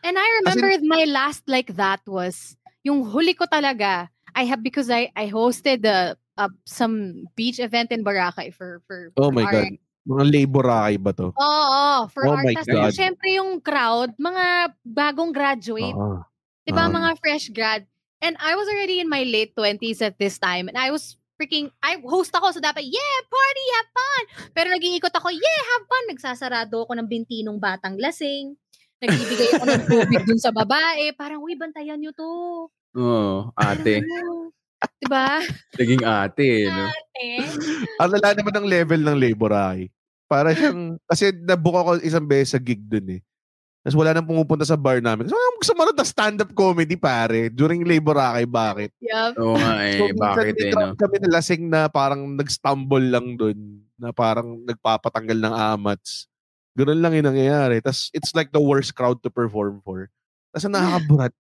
And 0.06 0.22
I 0.22 0.28
remember 0.46 0.70
my 0.86 1.10
last 1.10 1.42
like 1.50 1.74
that 1.82 2.06
was 2.06 2.54
yung 2.86 3.02
huli 3.10 3.34
ko 3.34 3.50
talaga. 3.50 4.14
I 4.38 4.46
have 4.46 4.62
because 4.62 4.94
I 4.94 5.10
I 5.18 5.34
hosted 5.34 5.82
the 5.82 6.14
uh, 6.38 6.54
some 6.70 7.26
beach 7.34 7.58
event 7.58 7.90
in 7.90 8.06
Boracay 8.06 8.54
for 8.54 8.86
for 8.86 9.10
Oh 9.18 9.34
for 9.34 9.34
my 9.34 9.50
our- 9.50 9.66
God. 9.66 9.82
Mga 10.06 10.24
laboray 10.30 11.02
ba 11.02 11.18
to? 11.18 11.34
Oo, 11.34 11.42
oo, 11.42 12.06
for 12.14 12.30
Oh 12.30 12.38
our 12.38 12.46
my 12.46 12.54
tas- 12.54 12.70
God. 12.70 12.94
Syempre 12.94 13.42
yung 13.42 13.58
crowd, 13.58 14.14
mga 14.22 14.78
bagong 14.86 15.34
graduate, 15.34 15.98
Oo. 15.98 16.22
'di 16.62 16.72
ba, 16.78 16.86
ah. 16.86 16.94
mga 16.94 17.18
fresh 17.18 17.50
grad. 17.50 17.90
And 18.22 18.38
I 18.38 18.54
was 18.54 18.70
already 18.70 19.02
in 19.02 19.10
my 19.10 19.26
late 19.26 19.58
20s 19.58 20.06
at 20.06 20.22
this 20.22 20.38
time 20.38 20.70
and 20.70 20.78
I 20.78 20.94
was 20.94 21.18
freaking 21.42 21.74
I 21.82 21.98
host 22.06 22.32
ako 22.38 22.54
so 22.54 22.62
dapat 22.62 22.86
yeah, 22.86 23.18
party, 23.26 23.66
have 23.82 23.90
fun. 23.92 24.24
Pero 24.54 24.68
nag-iikot 24.70 25.14
ako, 25.18 25.34
yeah, 25.34 25.62
have 25.74 25.86
fun. 25.90 26.04
Nagsasarado 26.14 26.86
ako 26.86 26.94
ng 27.02 27.10
bintinong 27.10 27.58
batang 27.58 27.98
lasing. 27.98 28.54
Nagbibigay 29.06 29.50
ako 29.54 29.66
ng 29.66 29.86
tubig 29.86 30.22
dun 30.26 30.42
sa 30.42 30.52
babae. 30.52 31.14
Parang, 31.14 31.40
uy, 31.42 31.54
bantayan 31.54 32.02
nyo 32.02 32.12
to. 32.12 32.32
Oo, 32.96 33.52
ate. 33.54 34.02
Ano? 34.02 34.50
Diba? 35.02 35.42
Naging 35.78 36.04
ate, 36.06 36.50
no? 36.70 36.86
Eh? 37.18 37.42
Ang 38.02 38.10
lala 38.18 38.30
naman 38.36 38.54
ng 38.62 38.68
level 38.70 39.02
ng 39.02 39.18
laboray. 39.18 39.90
Para 40.26 40.54
siyang, 40.58 40.98
kasi 41.06 41.30
nabook 41.32 41.78
ako 41.78 41.90
isang 42.02 42.26
beses 42.26 42.58
sa 42.58 42.60
gig 42.62 42.82
dun 42.82 43.20
eh. 43.20 43.22
Tapos 43.86 44.02
wala 44.02 44.18
nang 44.18 44.26
pumupunta 44.26 44.66
sa 44.66 44.74
bar 44.74 44.98
namin. 44.98 45.30
So, 45.30 45.38
gusto 45.62 45.78
mo 45.78 45.86
na 45.86 46.02
stand-up 46.02 46.50
comedy, 46.58 46.98
pare. 46.98 47.54
During 47.54 47.86
labor 47.86 48.18
akay, 48.18 48.46
bakit? 48.50 48.90
Yup. 48.98 49.38
Oo 49.38 49.54
nga 49.62 49.74
eh, 49.86 50.02
So, 50.02 50.10
bakit 50.18 50.58
eh, 50.58 50.74
no? 50.74 50.98
kami 50.98 51.16
na 51.22 51.30
lasing 51.38 51.64
na 51.70 51.86
parang 51.86 52.26
nag-stumble 52.34 53.06
lang 53.06 53.38
dun. 53.38 53.86
Na 54.02 54.10
parang 54.10 54.66
nagpapatanggal 54.66 55.38
ng 55.38 55.54
amats. 55.54 56.26
Ganun 56.76 57.00
lang 57.00 57.16
yung 57.16 57.28
nangyayari. 57.32 57.80
Tapos, 57.80 58.12
it's 58.12 58.36
like 58.36 58.52
the 58.52 58.60
worst 58.60 58.92
crowd 58.94 59.24
to 59.24 59.32
perform 59.32 59.80
for. 59.82 60.12
Tapos, 60.52 60.66
ang 60.68 60.76
nakakaburat. 60.76 61.34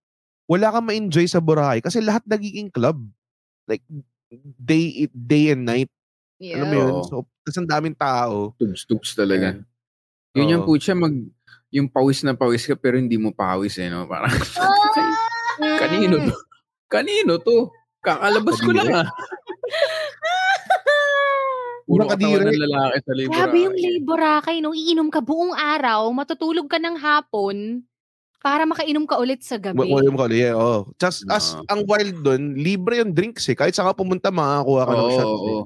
Wala 0.47 0.71
kang 0.71 0.87
ma-enjoy 0.87 1.27
sa 1.27 1.43
Boracay 1.43 1.81
kasi 1.81 1.99
lahat 1.99 2.23
nagiging 2.23 2.71
club. 2.71 3.01
Like, 3.67 3.83
day 4.61 5.09
day 5.11 5.51
and 5.51 5.65
night. 5.65 5.91
Alam 6.39 6.67
mo 6.69 6.75
yun? 6.75 6.93
So, 7.07 7.15
tapos 7.45 7.57
ang 7.61 7.69
daming 7.69 7.97
tao. 7.97 8.53
Tugs-tugs 8.57 9.15
talaga. 9.15 9.57
Yeah. 9.57 9.65
Yun 10.35 10.51
yung 10.51 10.65
putya, 10.67 10.93
mag, 10.93 11.15
yung 11.71 11.87
pawis 11.87 12.21
na 12.27 12.35
pawis 12.35 12.67
ka 12.67 12.75
pero 12.75 12.99
hindi 12.99 13.15
mo 13.15 13.31
pawis 13.31 13.79
eh, 13.79 13.87
no? 13.87 14.03
Parang, 14.03 14.31
kanino 15.81 16.19
to? 16.19 16.35
Kanino 16.91 17.33
to? 17.39 17.71
Kakalabas 18.03 18.59
ko 18.59 18.69
lang 18.75 18.91
ah. 18.91 19.07
Puro 21.85 22.09
katawan 22.09 22.49
ng 22.49 22.61
lalaki 22.65 22.97
sa 23.05 23.13
libro. 23.13 23.31
Grabe 23.33 23.57
yung 23.61 23.77
laborakay, 23.77 24.57
no? 24.57 24.73
Iinom 24.73 25.13
ka 25.13 25.21
buong 25.21 25.53
araw, 25.53 26.09
matutulog 26.09 26.65
ka 26.65 26.81
ng 26.81 26.97
hapon, 26.97 27.85
para 28.41 28.61
makainom 28.65 29.09
ka 29.09 29.17
ulit 29.17 29.41
sa 29.41 29.57
gabi. 29.57 29.89
Wala 29.89 30.09
mo 30.13 30.21
kali, 30.21 30.45
yeah, 30.45 30.53
oh. 30.53 30.85
Just, 31.01 31.25
as, 31.33 31.57
Oo. 31.57 31.65
ang 31.65 31.81
wild 31.89 32.21
dun, 32.21 32.53
libre 32.53 33.01
yung 33.01 33.09
drinks 33.09 33.49
eh. 33.49 33.57
Kahit 33.57 33.73
saan 33.73 33.89
ka 33.89 33.97
pumunta, 33.97 34.29
makakakuha 34.29 34.81
ka 34.85 34.93
ng 34.93 35.01
Oo, 35.01 35.13
shots 35.17 35.25
oo. 35.25 35.49
eh. 35.49 35.63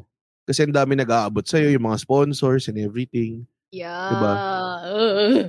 Kasi 0.48 0.60
ang 0.64 0.72
dami 0.76 0.96
nag-aabot 0.96 1.44
sa'yo, 1.44 1.76
yung 1.76 1.84
mga 1.92 2.00
sponsors 2.00 2.72
and 2.72 2.80
everything. 2.80 3.44
Yeah. 3.76 4.16
Diba? 4.16 4.32
Uh, 4.88 5.44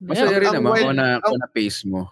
Masaya 0.00 0.40
rin 0.40 0.52
naman 0.56 0.72
wild- 0.72 0.84
kung 0.88 0.96
na, 0.96 1.06
kung 1.20 1.40
na 1.40 1.48
pace 1.52 1.84
mo. 1.84 2.08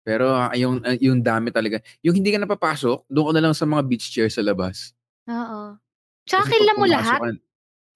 Pero 0.00 0.32
ah, 0.32 0.48
yung, 0.56 0.80
ah, 0.80 0.96
yung 0.96 1.20
dami 1.20 1.52
talaga. 1.52 1.84
Yung 2.00 2.16
hindi 2.16 2.32
ka 2.32 2.40
napapasok, 2.40 3.04
doon 3.12 3.26
ka 3.28 3.32
na 3.36 3.42
lang 3.44 3.54
sa 3.54 3.68
mga 3.68 3.82
beach 3.84 4.08
chairs 4.08 4.38
sa 4.38 4.42
labas. 4.42 4.96
Oo. 5.28 5.76
Tsaka 6.24 6.42
kilala 6.48 6.72
mo 6.74 6.86
lahat. 6.88 7.20
ka- 7.20 7.44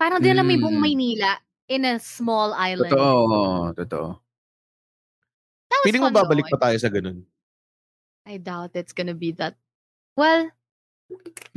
Parang 0.00 0.16
din 0.16 0.32
lang 0.32 0.48
may 0.48 0.56
buong 0.56 0.80
Mm. 0.80 0.84
Maynila 0.88 1.36
in 1.68 1.84
a 1.84 2.00
small 2.00 2.56
island. 2.56 2.88
Totoo, 2.88 3.76
totoo. 3.76 4.08
Feeling 5.84 6.08
mo 6.08 6.12
babalik 6.12 6.48
pa 6.48 6.56
tayo 6.56 6.76
sa 6.80 6.88
ganun. 6.88 7.20
I 8.24 8.40
doubt 8.40 8.72
it's 8.76 8.96
gonna 8.96 9.16
be 9.16 9.36
that. 9.36 9.60
Well, 10.16 10.48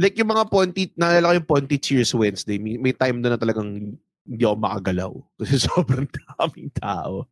Like 0.01 0.17
yung 0.17 0.33
mga 0.33 0.49
Ponti, 0.49 0.89
naalala 0.97 1.29
ko 1.29 1.33
yung 1.37 1.49
Ponti 1.49 1.77
Cheers 1.77 2.17
Wednesday, 2.17 2.57
may, 2.57 2.81
may 2.81 2.89
time 2.89 3.21
doon 3.21 3.37
na 3.37 3.41
talagang 3.41 3.69
hindi 4.25 4.43
ako 4.43 4.57
makagalaw. 4.57 5.11
Kasi 5.39 5.61
sobrang 5.61 6.09
daming 6.09 6.73
tao. 6.73 7.29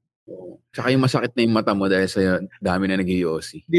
Tsaka 0.69 0.93
yung 0.93 1.01
masakit 1.01 1.33
na 1.33 1.41
yung 1.41 1.55
mata 1.57 1.73
mo 1.73 1.89
dahil 1.89 2.05
sa 2.05 2.37
dami 2.61 2.85
na 2.85 3.01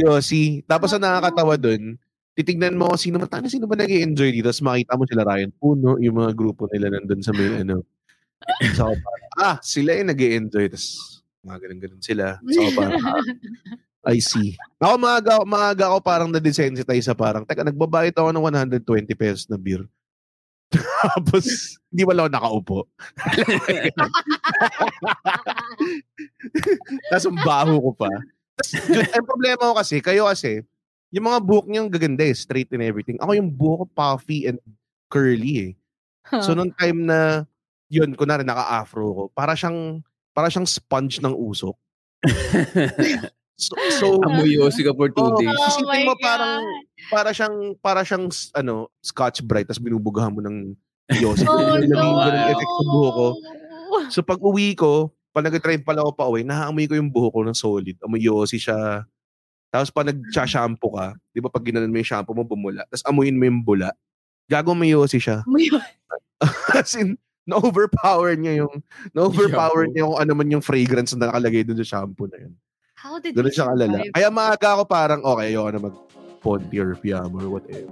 o, 0.03 0.19
si, 0.19 0.67
tapos 0.67 0.91
ang 0.91 1.07
nakakatawa 1.07 1.55
doon, 1.55 1.95
titignan 2.33 2.77
mo 2.77 2.97
sino 2.97 3.21
ba, 3.21 3.29
tana, 3.29 3.49
sino 3.49 3.69
ba 3.69 3.77
nag 3.77 3.93
enjoy 3.93 4.33
dito? 4.33 4.49
Tapos 4.49 4.65
makita 4.65 4.97
mo 4.97 5.05
sila 5.05 5.27
Ryan 5.29 5.53
Puno, 5.57 6.01
yung 6.01 6.17
mga 6.21 6.33
grupo 6.33 6.65
nila 6.73 6.93
nandun 6.93 7.21
sa 7.21 7.33
may 7.37 7.61
ano. 7.61 7.85
So, 8.75 8.91
parang, 8.91 9.33
ah, 9.39 9.57
sila 9.63 9.95
yung 9.97 10.11
nag 10.11 10.21
enjoy 10.21 10.67
Tapos, 10.73 11.21
mga 11.45 11.59
ganun-ganun 11.69 12.03
sila. 12.03 12.41
So, 12.51 12.61
parang, 12.75 13.03
ah, 13.05 13.23
I 14.03 14.19
see. 14.19 14.59
Ako 14.83 14.99
maaga, 14.99 15.47
maaga 15.47 15.95
ako 15.95 15.99
parang 16.03 16.29
na-desensitize 16.35 17.07
sa 17.07 17.15
parang, 17.15 17.47
teka, 17.47 17.63
nagbabayad 17.63 18.17
ako 18.19 18.35
ng 18.35 18.45
120 18.83 19.15
pesos 19.15 19.47
na 19.47 19.55
beer. 19.55 19.87
Tapos, 21.15 21.79
hindi 21.93 22.03
wala 22.03 22.27
ako 22.27 22.31
nakaupo. 22.33 22.79
Tapos 27.13 27.27
ang 27.31 27.39
baho 27.45 27.75
ko 27.79 27.91
pa. 27.95 28.11
Tapos, 28.59 28.73
yun, 28.91 29.07
ang 29.07 29.27
problema 29.29 29.71
ko 29.71 29.75
kasi, 29.79 30.03
kayo 30.03 30.27
kasi, 30.27 30.67
yung 31.13 31.29
mga 31.29 31.39
buhok 31.45 31.67
niyang 31.69 31.93
gaganda 31.93 32.25
eh, 32.25 32.33
straight 32.33 32.73
and 32.73 32.81
everything. 32.81 33.21
Ako 33.21 33.37
yung 33.37 33.53
buhok 33.53 33.85
ko 33.85 33.87
puffy 33.93 34.49
and 34.49 34.57
curly 35.13 35.71
eh. 35.71 35.73
So, 36.41 36.57
nung 36.57 36.73
time 36.73 37.05
na, 37.05 37.45
yun, 37.93 38.17
kunwari 38.17 38.43
naka-afro 38.49 39.05
ko, 39.13 39.23
para 39.37 39.53
siyang, 39.53 40.01
para 40.33 40.49
siyang 40.49 40.65
sponge 40.65 41.21
ng 41.21 41.37
usok. 41.37 41.77
So, 43.63 43.79
so 43.95 44.07
Amoy 44.27 44.59
ka 44.59 44.91
for 44.97 45.07
two 45.13 45.23
Oo, 45.23 45.39
days. 45.39 45.55
Oh 45.55 45.71
isipin 45.71 46.09
mo 46.09 46.19
parang, 46.19 46.67
para 47.13 47.31
siyang, 47.31 47.79
para 47.79 48.01
siyang, 48.03 48.27
ano, 48.59 48.91
scotch 48.99 49.39
bright, 49.47 49.71
tapos 49.71 49.79
binubugahan 49.79 50.35
mo 50.35 50.43
ng 50.43 50.75
yosi. 51.23 51.47
oh 51.47 51.79
Yung 51.79 51.95
no. 51.95 52.19
ganun 52.19 52.49
effect 52.51 52.73
sa 52.75 52.85
buhok 52.91 53.15
ko. 53.15 53.29
So, 54.11 54.19
pag 54.27 54.41
uwi 54.43 54.75
ko, 54.75 55.15
pag 55.31 55.47
nag-drive 55.47 55.85
pala 55.87 56.03
ako 56.03 56.11
pa 56.17 56.27
uwi, 56.27 56.43
naamoy 56.43 56.91
ko 56.91 56.99
yung 56.99 57.13
buhok 57.13 57.39
ko 57.39 57.41
ng 57.47 57.55
solid. 57.55 57.97
Amoy 58.03 58.25
Yossi 58.25 58.59
siya. 58.59 59.07
Tapos 59.73 59.89
pag 59.89 60.13
nag-shampoo 60.13 60.93
ka, 61.01 61.17
di 61.33 61.41
ba 61.41 61.49
pag 61.49 61.65
ginanon 61.65 61.89
mo 61.89 61.97
yung 61.97 62.13
shampoo 62.13 62.37
mo, 62.37 62.45
bumula. 62.45 62.85
Tapos 62.93 63.09
amuyin 63.09 63.41
mo 63.41 63.49
yung 63.49 63.65
bula. 63.65 63.89
Gago 64.45 64.77
may 64.77 64.93
Yossi 64.93 65.17
siya. 65.17 65.41
May- 65.49 65.73
As 66.77 66.93
in, 66.93 67.17
na-overpower 67.49 68.37
niya 68.37 68.67
yung, 68.67 68.85
na-overpower 69.17 69.89
niya 69.89 70.05
yung 70.05 70.21
ano 70.21 70.33
man 70.37 70.53
yung 70.53 70.61
fragrance 70.61 71.17
na 71.17 71.33
nakalagay 71.33 71.65
dun 71.65 71.81
sa 71.81 71.97
shampoo 71.97 72.29
na 72.29 72.37
yun. 72.37 72.53
How 73.01 73.17
did 73.17 73.33
Ganun 73.33 73.49
he 73.49 73.57
siya 73.57 73.67
kalala. 73.73 73.97
Kaya 74.13 74.29
maaga 74.29 74.69
ako 74.77 74.83
parang, 74.85 75.21
okay, 75.25 75.57
ayoko 75.57 75.71
na 75.73 75.81
mag-ponty 75.89 76.77
or 76.77 76.93
piyama 77.01 77.41
or 77.41 77.49
whatever. 77.59 77.89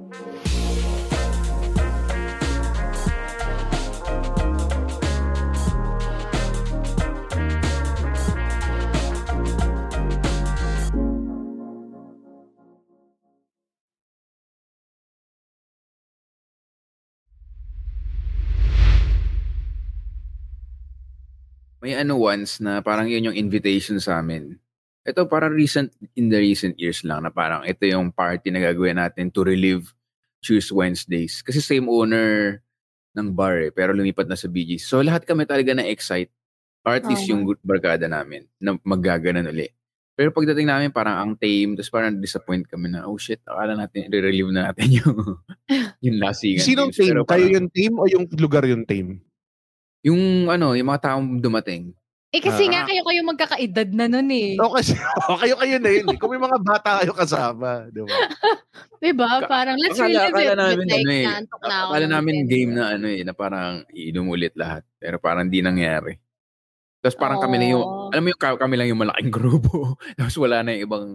May 21.80 21.96
ano 21.96 22.20
once 22.20 22.60
na 22.60 22.84
parang 22.84 23.08
yun 23.08 23.32
yung 23.32 23.36
invitation 23.36 23.96
sa 23.96 24.20
amin. 24.20 24.60
Ito 25.00 25.24
parang 25.24 25.56
recent, 25.56 25.96
in 26.12 26.28
the 26.28 26.36
recent 26.36 26.76
years 26.76 27.00
lang 27.08 27.24
na 27.24 27.32
parang 27.32 27.64
ito 27.64 27.88
yung 27.88 28.12
party 28.12 28.52
na 28.52 28.60
gagawin 28.60 29.00
natin 29.00 29.32
to 29.32 29.40
relive 29.40 29.96
Choose 30.40 30.68
Wednesdays. 30.72 31.40
Kasi 31.40 31.60
same 31.60 31.88
owner 31.88 32.60
ng 33.16 33.28
bar 33.32 33.60
eh, 33.60 33.72
pero 33.72 33.92
lumipat 33.96 34.28
na 34.28 34.36
sa 34.36 34.48
BGC. 34.48 34.84
So 34.84 35.00
lahat 35.00 35.24
kami 35.24 35.48
talaga 35.48 35.72
na-excite. 35.72 36.32
Or 36.80 36.96
at 36.96 37.04
least 37.04 37.28
Oo. 37.28 37.36
yung 37.36 37.42
barkada 37.60 38.08
namin 38.08 38.48
na 38.56 38.76
maggaganan 38.80 39.48
uli. 39.48 39.68
Pero 40.16 40.32
pagdating 40.32 40.68
namin 40.68 40.88
parang 40.92 41.16
ang 41.16 41.32
tame, 41.36 41.76
tapos 41.76 41.92
parang 41.92 42.12
disappoint 42.16 42.64
kami 42.68 42.92
na, 42.92 43.04
oh 43.08 43.16
shit, 43.16 43.40
akala 43.44 43.72
natin, 43.72 44.08
i-relive 44.08 44.52
na 44.52 44.68
natin 44.68 44.88
yung, 45.00 45.16
yung 46.04 46.16
lasingan. 46.20 46.60
Sinong 46.64 46.92
games. 46.92 46.96
team? 47.00 47.08
Pero 47.12 47.22
Kayo 47.24 47.44
parang- 47.48 47.56
yung 47.56 47.68
team 47.72 47.92
o 47.96 48.04
yung 48.04 48.24
lugar 48.36 48.64
yung 48.68 48.84
team? 48.84 49.20
Yung 50.02 50.46
ano, 50.46 50.72
yung 50.72 50.86
mga 50.86 51.02
taong 51.06 51.38
dumating. 51.38 51.92
Eh 52.30 52.38
kasi 52.38 52.62
Ah. 52.64 52.70
nga 52.70 52.80
kayo 52.86 53.02
kayo 53.02 53.20
magkakaedad 53.26 53.88
na 53.90 54.06
nun 54.06 54.30
eh. 54.30 54.54
O 54.56 54.70
kasi, 54.70 54.94
o 55.26 55.34
kayo 55.34 55.58
kayo 55.58 55.76
na 55.76 55.90
yun. 55.90 56.06
eh. 56.06 56.16
Kung 56.16 56.30
may 56.30 56.38
mga 56.38 56.62
bata 56.62 57.02
kayo 57.02 57.10
kasama. 57.10 57.90
Di 57.90 58.00
ba? 58.00 58.06
Diba? 59.02 59.26
Ka- 59.42 59.48
Parang 59.50 59.74
let's 59.74 59.98
akala, 59.98 60.28
relive 60.28 60.38
it. 60.46 60.54
namin 60.54 60.86
like, 60.86 61.00
ano 61.00 61.10
eh. 61.10 61.24
na 61.26 61.76
Akala 61.82 62.06
namin 62.06 62.34
10 62.44 62.46
game 62.46 62.70
na 62.70 62.84
ano 62.94 63.06
eh, 63.08 63.22
na 63.24 63.32
parang 63.32 63.82
iinom 63.90 64.28
ulit 64.28 64.54
lahat. 64.54 64.86
Pero 64.96 65.18
parang 65.18 65.48
di 65.48 65.58
nangyari. 65.58 66.20
Tapos 67.00 67.16
parang 67.16 67.40
kami 67.40 67.56
lang 67.56 67.70
yung, 67.74 67.82
Oh. 67.82 68.12
alam 68.12 68.22
mo 68.22 68.28
yung 68.28 68.38
ka- 68.38 68.60
kami 68.60 68.74
lang 68.76 68.88
yung 68.88 69.02
malaking 69.02 69.32
grupo. 69.32 69.96
Tapos 70.20 70.36
wala 70.36 70.62
na 70.62 70.70
yung 70.70 70.84
ibang, 70.84 71.06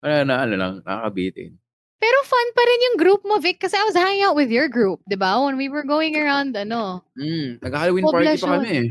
wala 0.00 0.16
na, 0.22 0.34
ano 0.40 0.54
lang, 0.54 0.72
nakakabitin. 0.80 1.58
Pero 2.00 2.18
fun 2.28 2.48
pa 2.52 2.62
rin 2.64 2.80
yung 2.90 2.96
group 3.00 3.22
mo, 3.24 3.40
Vic, 3.40 3.60
kasi 3.62 3.78
I 3.78 3.84
was 3.88 3.96
hanging 3.96 4.24
out 4.24 4.36
with 4.36 4.52
your 4.52 4.68
group, 4.68 5.00
di 5.08 5.16
ba? 5.16 5.40
When 5.40 5.56
we 5.56 5.72
were 5.72 5.86
going 5.86 6.14
around, 6.18 6.52
ano. 6.52 7.00
Mm, 7.16 7.64
nag-Halloween 7.64 8.04
party 8.04 8.36
pa 8.40 8.60
kami 8.60 8.70
eh. 8.70 8.88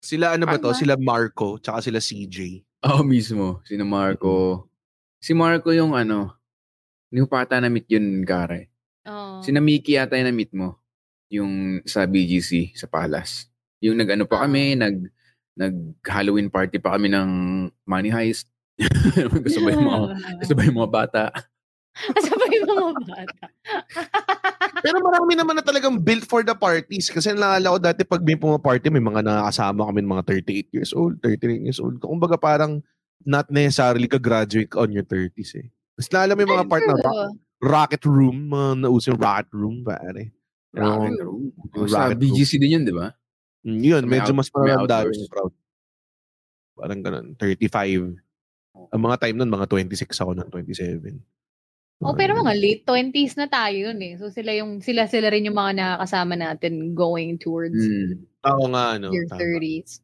Sila 0.00 0.32
ano 0.32 0.48
ba 0.48 0.56
to? 0.56 0.72
Sila 0.72 0.96
Marco, 0.96 1.60
tsaka 1.60 1.84
sila 1.84 2.00
CJ. 2.00 2.64
Oo 2.88 3.04
mismo. 3.04 3.60
Sino 3.68 3.84
Marco. 3.84 4.64
Si 5.20 5.36
Marco 5.36 5.68
yung 5.76 5.92
ano, 5.92 6.40
hindi 7.12 7.26
pa 7.28 7.44
ata 7.44 7.60
na-meet 7.60 7.90
yun, 7.92 8.24
Kare. 8.24 8.70
Oh. 9.04 9.42
Si 9.44 9.52
Namiki 9.52 9.98
yata 9.98 10.16
yung 10.16 10.32
na-meet 10.32 10.52
mo. 10.56 10.80
Yung 11.28 11.82
sa 11.84 12.08
BGC, 12.08 12.72
sa 12.78 12.88
Palace. 12.88 13.50
Yung 13.84 14.00
nag-ano 14.00 14.24
pa 14.24 14.46
kami, 14.46 14.78
nag 14.78 15.10
nag-Halloween 15.60 16.48
party 16.48 16.80
pa 16.80 16.96
kami 16.96 17.12
ng 17.12 17.30
Money 17.84 18.08
Heist. 18.08 18.48
gusto 19.44 19.60
ba 19.60 19.68
yung 19.74 19.84
mga, 19.84 20.00
gusto 20.40 20.52
ba 20.56 20.62
yung 20.64 20.78
mga 20.80 20.92
bata? 20.92 21.22
Sabay 22.24 22.48
yung 22.56 22.70
mga 22.70 23.02
bata. 23.04 23.44
Pero 24.84 25.02
marami 25.02 25.36
naman 25.36 25.58
na 25.58 25.64
talagang 25.64 26.00
built 26.00 26.24
for 26.24 26.40
the 26.40 26.54
parties. 26.54 27.10
Kasi 27.10 27.34
naalala 27.34 27.76
ko 27.76 27.78
dati 27.78 28.02
pag 28.02 28.22
may 28.22 28.38
pumaparty, 28.38 28.88
may 28.88 29.02
mga 29.02 29.20
nakakasama 29.20 29.84
kami 29.90 30.00
mga 30.00 30.24
38 30.24 30.74
years 30.74 30.92
old, 30.92 31.18
39 31.20 31.66
years 31.66 31.80
old. 31.82 31.98
Kumbaga 31.98 32.40
parang 32.40 32.80
not 33.20 33.50
necessarily 33.50 34.08
ka-graduate 34.08 34.70
ka 34.70 34.80
on 34.80 34.94
your 34.94 35.04
30s 35.04 35.60
eh. 35.60 35.68
Mas 35.94 36.08
naalala 36.08 36.32
mo 36.32 36.40
yung 36.40 36.54
mga 36.56 36.68
part 36.70 36.84
na 36.86 36.96
rock, 36.96 37.18
rocket 37.60 38.04
room, 38.08 38.36
mga 38.48 38.68
nauso 38.80 39.12
yung 39.12 39.20
rocket 39.20 39.50
room, 39.52 39.76
pare. 39.84 40.32
Rocket 40.72 41.20
Oo. 41.20 41.24
room. 41.26 41.42
Yung 41.76 41.90
sa 41.90 42.08
rocket 42.08 42.18
BGC 42.18 42.56
din 42.56 42.80
yun, 42.80 42.84
di 42.88 42.94
ba? 42.94 43.12
Mm, 43.60 43.80
Yun, 43.84 44.02
May 44.08 44.16
medyo 44.16 44.32
out- 44.32 44.38
mas 44.40 44.48
may 44.48 44.72
matanda 44.72 45.04
outdoors. 45.04 45.18
yung 45.20 45.28
crowd. 45.28 45.52
Parang 46.72 47.00
ganun, 47.04 47.26
35. 47.36 48.16
Ang 48.88 49.00
mga 49.04 49.16
time 49.20 49.36
nun, 49.36 49.52
mga 49.52 49.66
26 49.68 50.16
ako 50.16 50.30
nun, 50.32 50.48
27. 50.48 51.20
Oh, 52.00 52.16
pero 52.16 52.32
mga 52.32 52.56
late 52.56 52.82
20s 52.88 53.36
na 53.36 53.44
tayo 53.44 53.92
yun 53.92 54.00
eh. 54.00 54.16
So 54.16 54.32
sila 54.32 54.56
yung 54.56 54.80
sila 54.80 55.04
sila 55.04 55.28
rin 55.28 55.44
yung 55.44 55.56
mga 55.60 55.72
nakakasama 55.76 56.32
natin 56.32 56.96
going 56.96 57.36
towards 57.36 57.76
Mm. 57.76 58.24
Oo 58.40 58.64
nga, 58.72 58.96
no. 58.96 59.12
your 59.12 59.28
tama. 59.28 59.36
30s. 59.36 60.00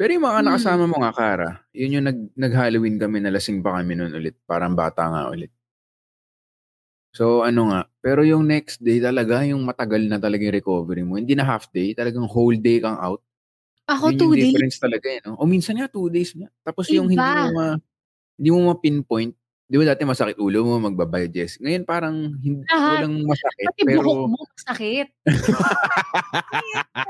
Pero 0.00 0.10
yung 0.16 0.24
mga 0.24 0.40
Hmm. 0.40 0.46
nakasama 0.48 0.84
mo 0.88 0.96
nga, 1.04 1.12
Kara, 1.12 1.50
yun 1.76 2.00
yung 2.00 2.06
nag, 2.08 2.18
nag-Halloween 2.34 2.96
kami, 2.96 3.20
nalasing 3.20 3.60
pa 3.60 3.76
kami 3.76 3.92
noon 3.94 4.16
ulit. 4.16 4.36
Parang 4.48 4.72
bata 4.72 5.04
nga 5.08 5.28
ulit. 5.28 5.52
So, 7.14 7.44
ano 7.44 7.68
nga. 7.68 7.80
Pero 8.00 8.24
yung 8.24 8.48
next 8.48 8.80
day 8.80 8.96
talaga, 8.96 9.44
yung 9.44 9.60
matagal 9.68 10.00
na 10.08 10.16
talaga 10.16 10.48
yung 10.48 10.56
recovery 10.56 11.04
mo. 11.04 11.20
Hindi 11.20 11.36
na 11.36 11.44
half 11.44 11.68
day, 11.68 11.92
talagang 11.92 12.24
whole 12.24 12.56
day 12.56 12.80
kang 12.80 12.96
out. 12.96 13.20
Ako 13.90 14.12
Yun 14.12 14.18
two 14.18 14.24
yung 14.24 14.34
days. 14.36 14.44
difference 14.56 14.76
talaga 14.80 15.06
eh. 15.12 15.20
No? 15.26 15.36
O 15.36 15.44
minsan 15.44 15.76
nga, 15.76 15.88
two 15.92 16.08
days 16.08 16.32
nga. 16.32 16.48
Tapos 16.64 16.88
yung 16.88 17.12
hindi 17.12 17.20
Iba. 17.20 17.48
mo 17.50 17.52
ma, 17.52 17.66
hindi 18.38 18.50
mo 18.50 18.60
ma-pinpoint. 18.72 19.34
Di 19.72 19.80
ba 19.80 19.88
dati 19.88 20.04
masakit 20.04 20.36
ulo 20.36 20.62
mo, 20.62 20.76
magbabayades. 20.82 21.56
Ngayon 21.56 21.82
parang 21.82 22.14
hindi, 22.36 22.60
Lahat. 22.68 23.00
walang 23.00 23.14
masakit. 23.24 23.66
Pati 23.66 23.82
pero 23.82 24.00
buhok 24.04 24.28
mo 24.28 24.40
sakit. 24.60 25.06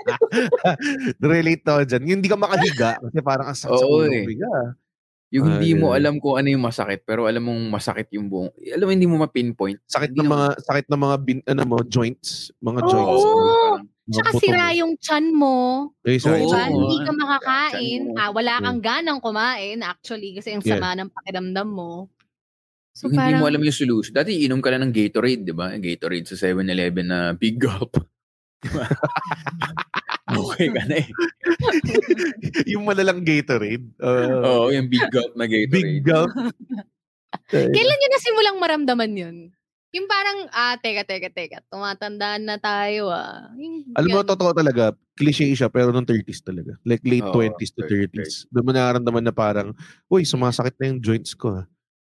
Relate 1.20 1.60
to 1.60 1.74
dyan. 1.84 2.02
Yung 2.04 2.16
hindi 2.20 2.30
ka 2.30 2.36
makahiga. 2.36 2.90
Kasi 2.98 3.18
parang 3.18 3.46
ang 3.48 3.58
sakit 3.58 3.74
sa 3.74 3.82
Oo, 3.82 4.00
ulo. 4.00 4.08
eh. 4.08 4.24
Biga. 4.24 4.48
yung 5.32 5.48
hindi 5.48 5.72
mo 5.72 5.90
Ayun. 5.90 5.96
alam 5.96 6.14
kung 6.20 6.36
ano 6.36 6.44
yung 6.46 6.60
masakit, 6.60 7.00
pero 7.02 7.24
alam 7.24 7.40
mong 7.40 7.72
masakit 7.72 8.04
yung 8.12 8.28
buong, 8.28 8.52
alam 8.68 8.84
mo 8.84 8.92
hindi 8.92 9.08
mo 9.08 9.16
ma-pinpoint. 9.16 9.80
Sakit 9.82 10.12
Hindi 10.12 10.20
ng 10.20 10.28
mga, 10.28 10.46
naman- 10.52 10.60
sakit 10.60 10.86
ng 10.86 11.00
mga, 11.00 11.16
bin, 11.18 11.38
ano 11.48 11.62
mo, 11.64 11.76
joints. 11.82 12.52
Mga 12.60 12.78
Oo. 12.78 12.86
joints. 12.86 13.24
Mga 13.24 13.56
Tsaka 14.12 14.30
sira 14.36 14.66
mo. 14.68 14.76
yung 14.76 14.92
chan 15.00 15.26
mo. 15.32 15.56
Eh, 16.04 16.12
Oo. 16.12 16.20
sorry, 16.20 16.44
Diba? 16.44 16.52
sorry. 16.52 16.72
Hindi 16.76 16.98
ka 17.00 17.12
makakain. 17.16 18.00
mo. 18.04 18.12
Ah, 18.14 18.30
wala 18.30 18.52
kang 18.60 18.78
ganang 18.78 19.18
kumain 19.18 19.80
actually 19.80 20.36
kasi 20.36 20.52
Yeah. 20.52 20.60
sama 20.76 20.94
ng 20.94 21.10
pakiramdam 21.10 21.66
mo. 21.66 22.12
So 22.92 23.08
yung 23.08 23.16
hindi 23.16 23.32
parang, 23.32 23.40
mo 23.40 23.48
alam 23.48 23.62
yung 23.64 23.72
solution. 23.76 24.12
Dati 24.12 24.44
inom 24.44 24.60
ka 24.60 24.68
lang 24.68 24.84
ng 24.84 24.92
Gatorade, 24.92 25.42
di 25.48 25.54
ba? 25.56 25.72
Gatorade 25.80 26.28
sa 26.28 26.36
7-Eleven 26.36 27.06
na 27.08 27.18
big 27.32 27.56
gulp. 27.56 27.96
Di 28.60 28.68
ba? 28.68 28.84
okay 30.44 30.68
ka 30.68 30.82
na 30.84 31.00
eh. 31.00 31.08
yung 32.76 32.84
malalang 32.84 33.24
Gatorade. 33.24 33.88
Uh, 33.96 34.44
Oo, 34.44 34.64
yung 34.68 34.92
big 34.92 35.08
gulp 35.08 35.32
na 35.40 35.48
Gatorade. 35.48 35.72
big 35.72 36.04
gulp. 36.04 36.28
kailan 37.52 37.96
nyo 37.96 38.08
nasimulang 38.12 38.56
maramdaman 38.60 39.12
yun? 39.16 39.36
Yung 39.92 40.08
parang, 40.08 40.48
ah, 40.56 40.76
teka, 40.80 41.04
teka, 41.04 41.28
teka, 41.32 41.58
tumatandaan 41.68 42.44
na 42.48 42.56
tayo 42.56 43.12
ah. 43.12 43.52
Yung, 43.60 43.92
Alam 43.92 44.08
mo, 44.08 44.20
totoo 44.24 44.56
talaga, 44.56 44.96
cliche 45.16 45.52
siya, 45.52 45.68
pero 45.68 45.92
nung 45.92 46.08
30s 46.08 46.40
talaga. 46.40 46.80
Like 46.84 47.04
late 47.04 47.28
Oo, 47.28 47.36
20s 47.36 47.72
to 47.76 47.84
30s. 47.84 48.08
30s. 48.08 48.34
Doon 48.48 48.64
mo 48.68 48.72
nararamdaman 48.72 49.24
na 49.24 49.36
parang, 49.36 49.76
uy, 50.08 50.24
sumasakit 50.24 50.76
na 50.80 50.92
yung 50.92 51.00
joints 51.00 51.32
ko. 51.36 51.60
ah." 51.60 51.64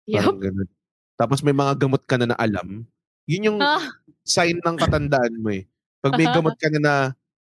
Parang 0.05 0.35
Yup. 0.35 0.43
ganun. 0.43 0.69
Tapos 1.15 1.39
may 1.41 1.53
mga 1.53 1.73
gamot 1.79 2.03
ka 2.03 2.17
na 2.17 2.27
na 2.27 2.37
alam. 2.37 2.83
Yun 3.25 3.47
yung 3.47 3.59
Ah, 3.59 3.83
sign 4.23 4.59
ng 4.59 4.77
katandaan 4.77 5.35
mo 5.37 5.51
eh. 5.51 5.69
Pag 6.01 6.17
may 6.17 6.27
gamot 6.27 6.59
ka 6.59 6.67
na 6.69 6.79
na, 6.79 6.95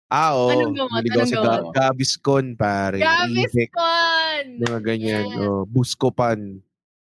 ah, 0.07 0.33
oh, 0.33 0.49
Anong 0.49 0.77
gamot? 0.77 1.01
Anong 1.03 1.27
sa 1.27 1.37
gamot? 1.37 1.45
Ga- 1.45 1.91
Gaviscon, 1.91 2.47
pare. 2.55 2.99
Gaviscon! 2.99 4.45
mga 4.61 4.81
ganyan. 4.81 5.25
Yes. 5.27 5.39
Oh, 5.41 5.65
Buscopan. 5.65 6.61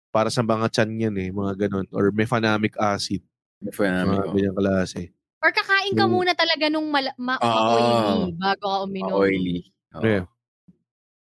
Para 0.09 0.27
sa 0.27 0.39
mga 0.41 0.67
chan 0.69 0.91
yan 0.91 1.15
eh, 1.15 1.29
mga 1.29 1.67
ganun. 1.67 1.87
Or 1.89 2.11
mefenamic 2.11 2.75
acid. 2.75 3.23
May 3.59 3.71
phenomenon 3.71 4.11
Mga 4.17 4.25
ko. 4.25 4.33
ganyang 4.33 4.57
klase. 4.57 5.01
Or 5.39 5.49
kakain 5.49 5.93
ka 5.93 6.05
Mm. 6.05 6.11
muna 6.11 6.33
talaga 6.33 6.65
nung 6.67 6.87
mala- 6.87 7.15
ma- 7.15 7.37
Ah. 7.37 7.47
ma-oily 7.47 8.35
bago 8.35 8.63
ka 8.63 8.77
uminom. 8.83 9.15
Oily. 9.17 9.59
Oo. 9.93 10.03
Yeah. 10.03 10.23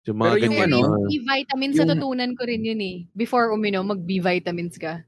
Yung 0.03 0.19
mga 0.19 0.33
Pero 0.35 0.43
yung 0.43 0.57
ganyan. 0.59 0.73
ano, 0.83 1.07
B 1.07 1.13
vitamins 1.23 1.77
yung- 1.79 1.87
natutunan 1.87 2.31
ko 2.35 2.43
rin 2.43 2.63
yun 2.67 2.81
eh. 2.83 2.97
Before 3.15 3.55
uminom, 3.55 3.87
mag 3.87 4.03
B 4.03 4.19
vitamins 4.19 4.75
ka. 4.75 5.07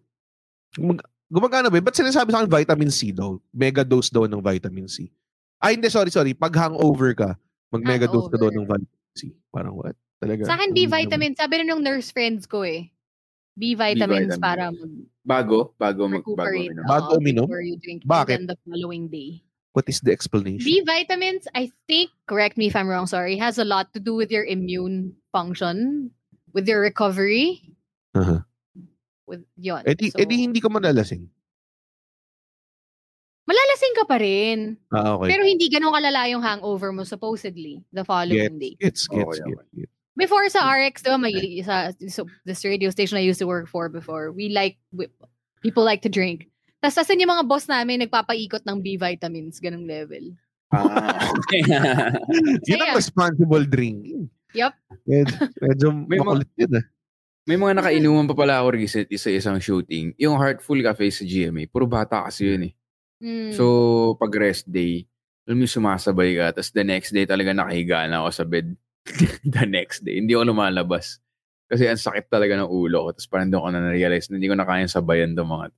Gumag- 0.79 1.03
gumagana 1.27 1.67
ba? 1.67 1.83
Ba't 1.83 1.99
sinasabi 1.99 2.31
sa 2.31 2.43
akin 2.43 2.51
vitamin 2.51 2.91
C 2.95 3.11
daw? 3.11 3.39
Mega 3.51 3.83
dose 3.83 4.11
daw 4.11 4.31
ng 4.31 4.39
vitamin 4.39 4.87
C. 4.87 5.11
Ay, 5.59 5.75
hindi, 5.75 5.91
sorry, 5.91 6.15
sorry. 6.15 6.31
Pag 6.35 6.55
hangover 6.55 7.11
ka, 7.15 7.35
mag-mega 7.75 8.07
dose 8.07 8.31
ka 8.31 8.39
daw 8.39 8.55
ng 8.55 8.67
vitamin 8.67 9.03
C. 9.19 9.35
Parang 9.51 9.75
what? 9.75 9.99
Talaga. 10.23 10.47
Sa 10.47 10.55
akin, 10.55 10.71
B 10.71 10.87
vitamins. 10.87 11.43
Sabi 11.43 11.63
rin 11.63 11.69
ng 11.69 11.83
nurse 11.83 12.15
friends 12.15 12.47
ko 12.47 12.63
eh. 12.63 12.87
B 13.55 13.75
vitamins 13.75 14.35
vitamins. 14.35 14.43
para 14.43 14.71
Bago? 15.25 15.73
Bago 15.79 16.07
mag 16.11 16.23
bago 16.27 16.55
uminom. 16.55 16.85
Bago 16.87 17.09
uminom? 17.19 17.47
Before 17.47 17.65
you 17.65 17.79
drink. 17.79 18.03
Bakit? 18.05 18.47
The 18.47 18.59
following 18.67 19.07
day. 19.11 19.43
What 19.75 19.91
is 19.91 19.99
the 20.01 20.15
explanation? 20.15 20.63
B 20.63 20.87
vitamins, 20.87 21.51
I 21.51 21.75
think, 21.91 22.15
correct 22.31 22.55
me 22.55 22.71
if 22.71 22.79
I'm 22.79 22.87
wrong, 22.87 23.11
sorry, 23.11 23.37
has 23.43 23.59
a 23.59 23.67
lot 23.67 23.91
to 23.95 24.01
do 24.01 24.15
with 24.15 24.31
your 24.31 24.47
immune 24.47 25.19
function, 25.35 26.15
with 26.55 26.71
your 26.71 26.79
recovery. 26.79 27.75
Uh-huh. 28.15 28.39
With 29.27 29.43
yun. 29.59 29.83
Eh 29.83 29.99
di, 29.99 30.15
So, 30.15 30.23
eh 30.23 30.31
di 30.31 30.47
hindi 30.47 30.63
ka 30.63 30.71
malalasing. 30.71 31.27
malalasing 33.45 33.95
ka 33.99 34.05
pa 34.07 34.17
rin. 34.23 34.79
Ah, 34.95 35.19
okay. 35.19 35.35
Pero 35.35 35.43
hindi 35.43 35.69
ganun 35.69 35.93
kalala 35.93 36.31
yung 36.31 36.41
hangover 36.41 36.95
mo 36.95 37.03
supposedly 37.05 37.83
the 37.93 38.07
following 38.07 38.57
day. 38.63 38.79
Gets, 38.81 39.11
gets, 39.11 39.27
Okay, 39.27 39.43
gets, 39.43 39.69
gets. 39.75 39.93
Before 40.15 40.47
sa 40.49 40.71
RX, 40.71 41.03
diba, 41.03 41.19
may, 41.19 41.35
sa, 41.67 41.91
so, 42.07 42.31
this 42.47 42.63
radio 42.63 42.89
station 42.95 43.19
I 43.19 43.27
used 43.27 43.43
to 43.43 43.51
work 43.51 43.67
for 43.67 43.91
before, 43.91 44.31
we 44.31 44.49
like, 44.55 44.79
we, 44.95 45.11
people 45.67 45.83
like 45.83 46.07
to 46.07 46.09
drink. 46.09 46.47
Tapos 46.85 47.01
tasan 47.01 47.17
yung 47.17 47.33
mga 47.33 47.49
boss 47.49 47.65
namin, 47.65 48.05
nagpapaikot 48.05 48.61
ng 48.61 48.77
B 48.85 49.01
vitamins, 49.01 49.57
ganung 49.57 49.89
level. 49.89 50.37
Ah. 50.69 51.33
Yun 52.69 52.85
ang 52.85 52.93
responsible 52.93 53.65
drinking. 53.65 54.29
Yup. 54.53 54.77
Medyo, 55.09 55.35
medyo 55.65 55.87
May 55.97 56.21
mga- 56.21 56.29
makulit 56.29 56.53
yun 56.61 56.73
ah. 56.77 56.85
May 57.45 57.57
mga 57.57 57.75
nakainuman 57.81 58.29
pa 58.29 58.37
pala 58.37 58.61
ako 58.61 58.69
recent 58.77 59.09
sa 59.17 59.33
isang 59.33 59.57
shooting. 59.65 60.13
Yung 60.21 60.37
Heartful 60.37 60.81
Cafe 60.85 61.09
sa 61.09 61.25
GMA. 61.25 61.73
Puro 61.73 61.89
bata 61.89 62.29
kasi 62.29 62.53
yun 62.53 62.69
eh. 62.69 62.73
Mm. 63.25 63.53
So, 63.57 63.65
pag 64.21 64.33
rest 64.37 64.69
day, 64.69 65.09
alam 65.49 65.61
mo 65.61 65.65
sumasabay 65.65 66.37
ka. 66.37 66.57
Tapos 66.61 66.69
the 66.73 66.85
next 66.85 67.17
day 67.17 67.25
talaga 67.25 67.57
nakahiga 67.57 68.05
na 68.09 68.25
ako 68.25 68.29
sa 68.33 68.45
bed. 68.45 68.77
the 69.57 69.65
next 69.65 70.05
day. 70.05 70.21
Hindi 70.21 70.37
ako 70.37 70.53
lumalabas. 70.57 71.21
Kasi 71.65 71.89
ang 71.89 72.01
sakit 72.01 72.29
talaga 72.29 72.61
ng 72.61 72.69
ulo 72.69 73.09
ko. 73.09 73.09
Tapos 73.13 73.29
parang 73.29 73.49
doon 73.49 73.65
ko 73.65 73.69
na 73.73 73.81
na-realize 73.89 74.29
na 74.29 74.37
hindi 74.37 74.49
ko 74.49 74.57
na 74.57 74.69
kayang 74.69 74.93
sabayan 74.93 75.33
to 75.33 75.45
mga 75.45 75.69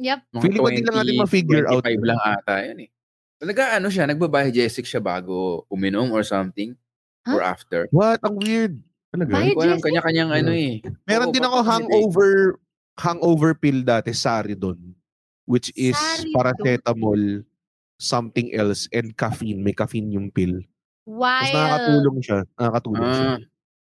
Yep. 0.00 0.18
mga 0.32 0.40
Feeling 0.42 0.60
ko 0.60 0.68
di 0.70 0.82
lang 0.82 0.96
natin 1.04 1.14
ma-figure 1.20 1.64
out 1.68 1.82
25 1.84 1.92
yun. 1.92 2.02
lang 2.08 2.20
ata 2.22 2.54
yun 2.64 2.78
eh. 2.84 2.90
Talaga 3.36 3.62
ano 3.74 3.88
siya, 3.90 4.04
nagbabiogesic 4.06 4.86
siya 4.86 5.02
bago 5.02 5.66
uminom 5.68 6.08
or 6.14 6.22
something. 6.22 6.72
Huh? 7.26 7.38
Or 7.38 7.42
after. 7.42 7.86
What? 7.94 8.18
Ang 8.22 8.38
weird. 8.38 8.74
Talaga? 9.12 9.32
Hindi 9.38 9.54
ko 9.54 9.62
alam, 9.62 9.78
kanya-kanyang 9.82 10.30
ano 10.32 10.50
eh. 10.50 10.80
Meron 11.04 11.30
Oo, 11.30 11.34
din 11.34 11.44
ako 11.44 11.58
eh. 11.60 11.66
hangover 11.68 12.30
hangover 12.96 13.52
pill 13.54 13.82
dati, 13.82 14.10
Saridon. 14.10 14.78
Which 15.44 15.68
is 15.74 15.94
Saridon. 15.94 16.32
paracetamol, 16.32 17.22
something 17.98 18.54
else, 18.54 18.86
and 18.90 19.12
caffeine. 19.14 19.60
May 19.60 19.74
caffeine 19.74 20.10
yung 20.10 20.30
pill. 20.30 20.62
Tapos 21.02 21.18
Wild. 21.18 21.54
nakakatulong 21.54 22.18
siya. 22.22 22.38
Nakakatulong 22.56 23.10
siya. 23.10 23.26
Ah, 23.26 23.38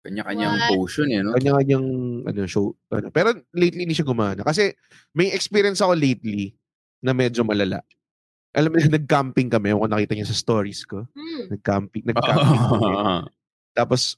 kanya-kanyang 0.06 0.54
What? 0.54 0.70
potion 0.78 1.10
eh, 1.10 1.26
no? 1.26 1.34
Kanya-kanyang 1.34 1.86
ano, 2.30 2.40
show. 2.46 2.78
Ano. 2.94 3.10
Pero 3.10 3.34
lately 3.58 3.90
hindi 3.90 3.98
siya 3.98 4.06
gumana. 4.06 4.46
Kasi 4.46 4.70
may 5.18 5.34
experience 5.34 5.82
ako 5.82 5.98
lately 5.98 6.54
na 7.02 7.18
medyo 7.18 7.42
malala. 7.42 7.82
Alam 8.54 8.72
mo, 8.72 8.76
nag-camping 9.02 9.50
kami. 9.50 9.74
Kung 9.74 9.90
nakita 9.90 10.14
niyo 10.14 10.30
sa 10.30 10.38
stories 10.38 10.86
ko. 10.86 11.10
Mm. 11.18 11.58
Nag-camping. 11.58 12.04
Nag-camping 12.14 12.62
kami. 12.70 12.94
Tapos, 13.74 14.16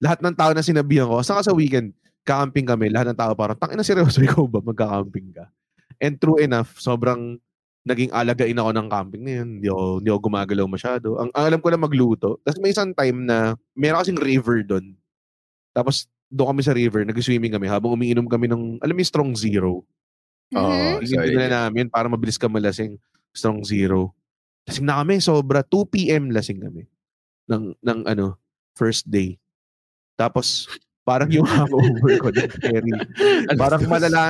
lahat 0.00 0.24
ng 0.24 0.34
tao 0.34 0.50
na 0.56 0.64
sinabihan 0.64 1.06
ko, 1.06 1.20
saan 1.20 1.44
ka 1.44 1.52
sa 1.52 1.56
weekend? 1.56 1.92
Camping 2.24 2.64
kami. 2.64 2.88
Lahat 2.88 3.12
ng 3.12 3.20
tao 3.20 3.36
parang, 3.36 3.54
tangin 3.60 3.76
na 3.76 3.86
seryoso, 3.86 4.24
ikaw 4.24 4.48
ba? 4.48 4.64
Magka-camping 4.64 5.36
ka. 5.36 5.46
And 6.00 6.16
true 6.16 6.40
enough, 6.40 6.80
sobrang 6.80 7.36
naging 7.84 8.12
alagain 8.12 8.60
ako 8.60 8.70
ng 8.76 8.88
camping 8.92 9.22
na 9.24 9.32
yun. 9.40 9.48
Hindi 9.60 9.68
ako, 9.68 9.84
hindi 10.00 10.08
ako 10.12 10.20
gumagalaw 10.28 10.66
masyado. 10.68 11.08
Ang, 11.16 11.30
ang 11.32 11.44
alam 11.48 11.60
ko 11.60 11.68
lang 11.72 11.84
magluto. 11.84 12.30
Tapos 12.44 12.60
may 12.60 12.72
isang 12.72 12.92
time 12.92 13.24
na, 13.24 13.56
meron 13.72 14.00
kasing 14.04 14.20
river 14.20 14.64
doon. 14.64 14.96
Tapos, 15.70 16.06
doon 16.30 16.54
kami 16.54 16.62
sa 16.62 16.74
river, 16.74 17.02
nag-swimming 17.04 17.54
kami 17.54 17.66
habang 17.66 17.94
umiinom 17.94 18.26
kami 18.26 18.46
ng, 18.46 18.78
alam 18.78 18.94
mo 18.94 19.02
strong 19.02 19.34
zero. 19.34 19.82
Oo, 20.54 20.70
Mhm. 20.98 21.06
Yung 21.06 21.22
sorry. 21.22 21.34
na 21.38 21.66
namin 21.66 21.86
para 21.86 22.06
mabilis 22.10 22.38
ka 22.38 22.50
malasing. 22.50 22.98
Strong 23.30 23.62
zero. 23.62 24.14
Lasing 24.66 24.86
na 24.86 24.98
kami, 25.02 25.22
sobra. 25.22 25.62
2 25.62 25.86
p.m. 25.86 26.30
lasing 26.30 26.58
kami. 26.58 26.86
Ng, 27.50 27.74
ng 27.78 28.00
ano, 28.06 28.34
first 28.74 29.06
day. 29.06 29.38
Tapos, 30.14 30.66
parang 31.02 31.30
yung 31.30 31.46
hangover 31.50 32.14
ko 32.18 32.28
na 32.30 32.46
Terry. 32.46 32.90
Parang 33.54 33.82
malala, 33.86 34.22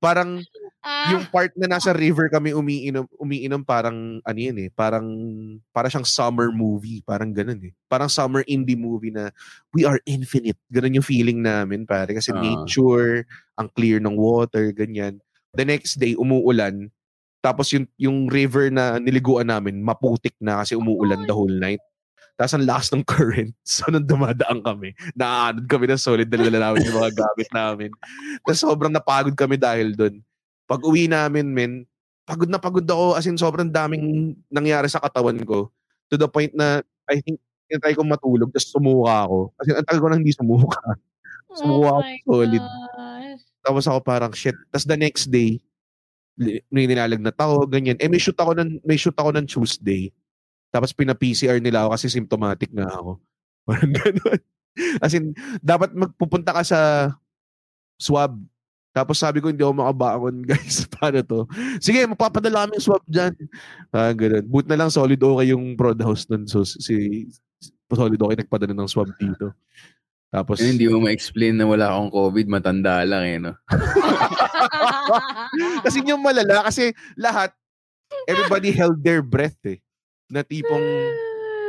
parang 0.00 0.40
Ah, 0.78 1.10
yung 1.10 1.26
part 1.26 1.50
na 1.58 1.66
nasa 1.66 1.90
river 1.90 2.30
kami 2.30 2.54
umiinom, 2.54 3.02
umiinom 3.18 3.66
parang, 3.66 4.22
ano 4.22 4.38
yun 4.38 4.54
eh, 4.62 4.70
parang, 4.70 5.06
para 5.74 5.90
siyang 5.90 6.06
summer 6.06 6.54
movie. 6.54 7.02
Parang 7.02 7.34
ganun 7.34 7.58
eh. 7.66 7.74
Parang 7.90 8.06
summer 8.06 8.46
indie 8.46 8.78
movie 8.78 9.10
na 9.10 9.34
we 9.74 9.82
are 9.82 9.98
infinite. 10.06 10.54
Ganun 10.70 10.94
yung 11.02 11.06
feeling 11.06 11.42
namin, 11.42 11.82
pare. 11.82 12.14
Kasi 12.14 12.30
Ah. 12.30 12.38
nature, 12.38 13.26
ang 13.58 13.66
clear 13.74 13.98
ng 13.98 14.14
water, 14.14 14.70
ganyan. 14.70 15.18
The 15.58 15.66
next 15.66 15.98
day, 15.98 16.14
umuulan. 16.14 16.94
Tapos 17.42 17.74
yung, 17.74 17.90
yung 17.98 18.30
river 18.30 18.70
na 18.70 19.02
niliguan 19.02 19.50
namin, 19.50 19.82
maputik 19.82 20.34
na 20.38 20.62
kasi 20.62 20.78
umuulan 20.78 21.26
the 21.26 21.34
whole 21.34 21.50
night. 21.50 21.82
Tapos 22.38 22.54
ang 22.54 22.66
lakas 22.70 22.94
ng 22.94 23.02
current. 23.10 23.50
So, 23.66 23.90
nung 23.90 24.06
dumadaan 24.06 24.62
kami, 24.62 24.94
naaanod 25.18 25.66
kami 25.66 25.90
ng 25.90 25.98
solid, 25.98 26.30
dala 26.30 26.54
namin 26.54 26.86
yung 26.86 26.98
mga 27.02 27.12
gamit 27.18 27.48
namin. 27.50 27.90
Tapos 28.46 28.62
sobrang 28.62 28.94
napagod 28.94 29.34
kami 29.34 29.58
dahil 29.58 29.98
doon. 29.98 30.22
Pag 30.68 30.84
uwi 30.84 31.08
namin, 31.08 31.48
men, 31.48 31.72
pagod 32.28 32.52
na 32.52 32.60
pagod 32.60 32.84
ako. 32.84 33.16
As 33.16 33.24
in, 33.24 33.40
sobrang 33.40 33.72
daming 33.72 34.36
nangyari 34.52 34.86
sa 34.92 35.00
katawan 35.00 35.40
ko. 35.48 35.72
To 36.12 36.20
the 36.20 36.28
point 36.28 36.52
na, 36.52 36.84
I 37.08 37.24
think, 37.24 37.40
tinatry 37.68 37.96
kong 37.96 38.12
matulog, 38.12 38.52
tapos 38.52 38.68
sumuka 38.68 39.24
ako. 39.24 39.38
Kasi 39.56 39.68
ang 39.72 39.86
tagal 39.88 40.00
ko 40.00 40.08
nang 40.08 40.20
hindi 40.20 40.36
sumuka. 40.36 40.80
Sumuka 41.48 41.88
oh 41.88 42.04
ako 42.04 42.04
solid. 42.28 42.60
gosh. 42.60 43.42
Tapos 43.64 43.84
ako 43.88 43.98
parang, 44.04 44.32
shit. 44.36 44.52
Tapos 44.68 44.84
the 44.84 45.00
next 45.00 45.32
day, 45.32 45.56
may 46.70 46.84
nilalagnat 46.86 47.34
ako, 47.34 47.66
ganyan. 47.66 47.96
Eh, 47.98 48.06
may 48.06 48.20
shoot 48.20 48.36
ako 48.36 48.52
ng, 48.52 48.84
may 48.84 49.00
shoot 49.00 49.16
ako 49.16 49.32
ng 49.32 49.46
Tuesday. 49.48 50.12
Tapos 50.68 50.92
pina-PCR 50.92 51.58
nila 51.58 51.88
ako 51.88 51.96
kasi 51.96 52.06
symptomatic 52.12 52.70
nga 52.70 52.86
ako. 52.92 53.18
Parang 53.68 53.92
ganun. 53.92 54.40
As 55.02 55.12
in, 55.16 55.34
dapat 55.58 55.90
magpupunta 55.96 56.54
ka 56.54 56.62
sa 56.62 56.80
swab. 57.98 58.38
Tapos 58.98 59.22
sabi 59.22 59.38
ko, 59.38 59.46
hindi 59.46 59.62
ako 59.62 59.78
makabangon, 59.78 60.42
guys. 60.50 60.90
Paano 60.90 61.22
to? 61.22 61.46
Sige, 61.78 62.02
magpapadala 62.10 62.66
kami 62.66 62.82
yung 62.82 62.86
swab 62.90 63.04
dyan. 63.06 63.30
Ah, 63.94 64.10
ganun. 64.10 64.42
Boot 64.50 64.66
na 64.66 64.74
lang 64.74 64.90
solid 64.90 65.22
okay 65.22 65.54
yung 65.54 65.78
prod 65.78 66.02
house 66.02 66.26
nun. 66.26 66.50
So, 66.50 66.66
si 66.66 67.30
solid 67.94 68.18
okay 68.18 68.42
nagpadala 68.42 68.74
ng 68.74 68.90
swab 68.90 69.06
dito. 69.22 69.54
Tapos, 70.34 70.58
hindi 70.58 70.90
mo 70.90 71.06
ma-explain 71.06 71.54
na 71.54 71.70
wala 71.70 71.94
akong 71.94 72.10
COVID, 72.10 72.46
matanda 72.50 73.06
lang 73.06 73.24
eh, 73.24 73.38
no? 73.38 73.54
kasi 75.86 76.04
yung 76.04 76.20
malala, 76.20 76.68
kasi 76.68 76.92
lahat, 77.16 77.54
everybody 78.28 78.74
held 78.74 79.00
their 79.00 79.24
breath 79.24 79.56
eh. 79.64 79.80
Na 80.28 80.44
tipong, 80.44 80.84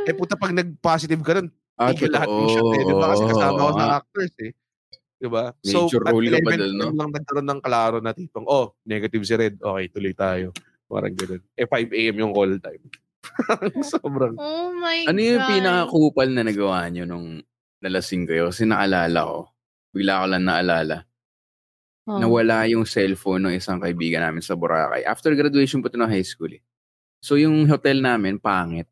eh 0.04 0.12
puta 0.12 0.36
pag 0.36 0.52
nag-positive 0.52 1.24
ka 1.24 1.40
nun, 1.40 1.48
Ah, 1.80 1.96
lahat 1.96 2.28
yung 2.28 2.52
shot 2.52 2.76
eh. 2.76 2.84
Di 2.84 2.92
ba? 2.92 3.16
Kasi 3.16 3.24
kasama 3.24 3.56
ko 3.56 3.72
sa 3.72 4.04
actors 4.04 4.34
eh. 4.44 4.52
Di 5.20 5.28
ba? 5.28 5.52
Nature 5.60 6.00
rule 6.08 6.32
ka 6.32 6.38
pa 6.40 6.56
dun, 6.56 6.72
no? 6.74 6.88
lang 6.96 7.12
nagkaroon 7.12 7.48
ng 7.52 7.60
klaro 7.60 8.00
na 8.00 8.16
tipong, 8.16 8.48
oh, 8.48 8.72
negative 8.88 9.20
si 9.22 9.36
Red. 9.36 9.60
Okay, 9.60 9.86
tuloy 9.92 10.16
tayo. 10.16 10.56
Parang 10.88 11.12
ganun. 11.12 11.44
Eh, 11.54 11.68
5 11.68 11.92
a.m. 11.92 12.16
yung 12.18 12.32
call 12.32 12.56
time. 12.58 12.82
Sobrang. 13.84 14.32
oh 14.40 14.72
my 14.72 15.04
Ano 15.04 15.20
yung 15.20 15.44
God. 15.44 15.50
pinaka-kupal 15.52 16.28
na 16.32 16.42
nagawa 16.42 16.88
nyo 16.88 17.04
nung 17.04 17.44
nalasing 17.78 18.24
kayo? 18.24 18.48
Kasi 18.48 18.64
naalala 18.64 19.20
ko, 19.22 19.38
bigla 19.92 20.24
ko 20.24 20.26
lang 20.32 20.44
naalala, 20.48 21.04
Oh. 22.08 22.16
nawala 22.18 22.64
yung 22.66 22.88
cellphone 22.88 23.44
ng 23.46 23.54
isang 23.60 23.78
kaibigan 23.78 24.24
namin 24.24 24.40
sa 24.42 24.56
Boracay. 24.58 25.04
After 25.04 25.30
graduation 25.36 25.78
po 25.78 25.92
ito 25.92 26.00
ng 26.00 26.10
high 26.10 26.24
school 26.26 26.50
eh. 26.50 26.64
So 27.22 27.36
yung 27.36 27.68
hotel 27.68 28.00
namin, 28.02 28.40
pangit. 28.40 28.88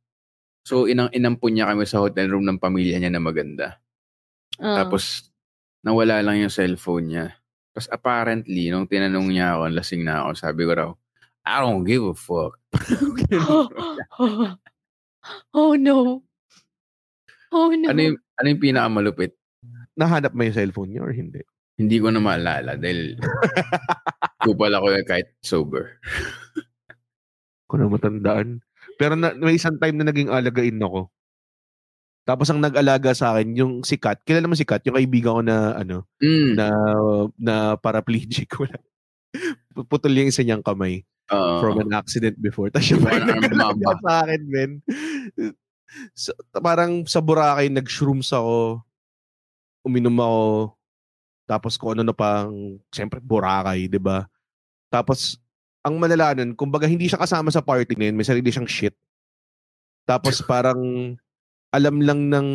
So 0.63 0.85
inang 0.87 1.11
inampun 1.11 1.57
niya 1.57 1.67
kami 1.67 1.89
sa 1.89 2.05
hotel 2.05 2.29
room 2.31 2.45
ng 2.47 2.61
pamilya 2.61 3.01
niya 3.01 3.11
na 3.11 3.19
maganda. 3.19 3.81
Oh. 4.61 4.71
Tapos 4.77 5.28
nawala 5.89 6.21
lang 6.21 6.45
yung 6.45 6.53
cellphone 6.53 7.07
niya. 7.09 7.27
Tapos 7.73 7.89
apparently, 7.89 8.69
nung 8.69 8.85
tinanong 8.85 9.33
niya 9.33 9.57
ako, 9.57 9.73
lasing 9.73 10.05
na 10.05 10.29
ako, 10.29 10.31
sabi 10.37 10.69
ko 10.69 10.73
raw, 10.77 10.91
I 11.49 11.65
don't 11.65 11.89
give 11.89 12.05
a 12.05 12.13
fuck. 12.13 12.61
oh 15.57 15.73
no. 15.81 16.21
Oh 17.49 17.73
no. 17.73 17.89
ano 17.89 18.01
yung, 18.05 18.19
ano 18.37 18.47
yung 18.53 18.61
pinakamalupit? 18.61 19.33
Nahanap 19.97 20.37
mo 20.37 20.45
yung 20.45 20.59
cellphone 20.61 20.91
niya 20.93 21.03
or 21.09 21.17
hindi? 21.17 21.41
Hindi 21.81 21.97
ko 22.03 22.13
na 22.13 22.21
maalala 22.21 22.77
dahil 22.77 23.17
kupal 24.45 24.77
ako 24.77 24.87
eh 24.93 25.07
kahit 25.09 25.29
sober. 25.41 25.97
Ko 27.65 27.81
na 27.81 27.89
matandaan. 27.89 28.61
Pero 29.01 29.15
na, 29.15 29.33
may 29.33 29.57
isang 29.57 29.79
time 29.81 29.97
na 29.97 30.11
naging 30.11 30.29
alagain 30.29 30.83
ako. 30.83 31.09
Tapos 32.29 32.53
ang 32.53 32.61
nag-alaga 32.61 33.17
sa 33.17 33.33
akin, 33.33 33.57
yung 33.57 33.73
si 33.81 33.97
Kat. 33.97 34.21
Kilala 34.21 34.45
mo 34.45 34.53
si 34.53 34.69
Kat? 34.69 34.85
Yung 34.85 35.01
kaibigan 35.01 35.41
ko 35.41 35.43
na, 35.43 35.73
ano, 35.73 36.05
Mm. 36.21 36.53
na, 36.61 36.67
na 37.41 37.55
paraplegic. 37.81 38.53
Wala. 38.61 38.77
Putol 39.89 40.13
yung 40.13 40.29
isa 40.29 40.45
niyang 40.45 40.61
kamay. 40.61 41.09
Oo. 41.29 41.61
from 41.61 41.77
an 41.85 41.93
accident 41.93 42.41
before. 42.41 42.73
Tapos 42.73 42.89
siya 42.89 43.01
pa 43.05 43.21
nag-alaga 43.21 44.01
sa 44.01 44.13
akin, 44.25 44.43
men. 44.49 44.71
So, 46.17 46.33
parang 46.57 47.05
sa 47.05 47.21
Boracay, 47.21 47.69
nag-shrooms 47.69 48.33
ako. 48.33 48.81
Uminom 49.85 50.17
ako. 50.17 50.45
Tapos 51.45 51.77
kung 51.77 51.93
ano 51.93 52.05
na 52.05 52.17
pang, 52.17 52.81
siyempre, 52.89 53.21
Boracay, 53.21 53.93
di 53.93 54.01
ba? 54.01 54.25
Tapos, 54.89 55.37
ang 55.85 56.01
malala 56.01 56.33
nun, 56.33 56.57
kumbaga 56.57 56.89
hindi 56.89 57.13
siya 57.13 57.21
kasama 57.21 57.53
sa 57.53 57.61
party 57.61 57.93
na 57.97 58.09
yun, 58.09 58.17
may 58.17 58.25
sarili 58.25 58.49
siyang 58.49 58.69
shit. 58.69 58.97
Tapos 60.09 60.41
parang 60.49 60.81
alam 61.73 62.01
lang 62.01 62.21
ng 62.33 62.49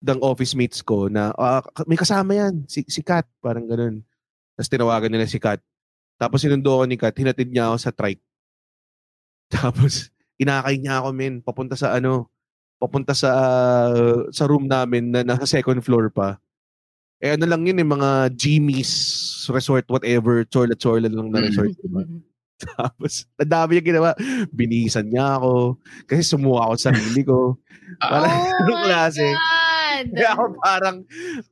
ng 0.00 0.18
office 0.24 0.56
mates 0.56 0.80
ko 0.80 1.12
na 1.12 1.30
ah, 1.36 1.60
may 1.84 1.98
kasama 1.98 2.32
yan, 2.32 2.64
si, 2.64 2.82
si 2.88 3.04
Kat, 3.04 3.28
parang 3.44 3.68
ganun. 3.68 4.00
Tapos 4.56 4.68
tinawagan 4.72 5.12
nila 5.12 5.28
si 5.28 5.36
Kat. 5.36 5.60
Tapos 6.16 6.40
sinundo 6.40 6.72
ako 6.72 6.84
ni 6.88 6.96
Kat, 6.96 7.12
hinatid 7.12 7.52
niya 7.52 7.68
ako 7.68 7.76
sa 7.76 7.92
trike. 7.92 8.24
Tapos 9.54 10.08
inakay 10.40 10.80
niya 10.80 11.04
ako 11.04 11.08
men, 11.12 11.44
papunta 11.44 11.76
sa 11.76 11.92
ano, 11.92 12.32
papunta 12.80 13.12
sa 13.12 13.30
sa 14.32 14.44
room 14.48 14.64
namin 14.64 15.12
na 15.12 15.20
nasa 15.20 15.44
second 15.44 15.84
floor 15.84 16.08
pa. 16.08 16.40
Eh 17.20 17.36
ano 17.36 17.44
lang 17.44 17.68
yun 17.68 17.76
eh, 17.76 17.84
mga 17.84 18.32
Jimmy's 18.32 18.92
resort, 19.52 19.84
whatever, 19.92 20.40
chorla-chorla 20.48 21.12
lang 21.12 21.28
na 21.28 21.44
resort. 21.44 21.76
diba? 21.76 22.08
Tapos, 22.76 23.24
ang 23.40 23.50
dami 23.50 23.70
niya 23.78 23.84
ginawa. 23.84 24.10
Binihisan 24.52 25.08
niya 25.08 25.40
ako. 25.40 25.80
Kasi 26.04 26.22
sumuha 26.24 26.68
ako 26.68 26.74
sa 26.76 26.92
sarili 26.92 27.22
ko. 27.24 27.56
Parang 27.98 28.30
oh 28.30 28.64
my 28.68 28.76
klase? 28.84 29.26
God! 29.32 30.06
Kaya 30.16 30.30
ako 30.32 30.44
parang, 30.56 30.96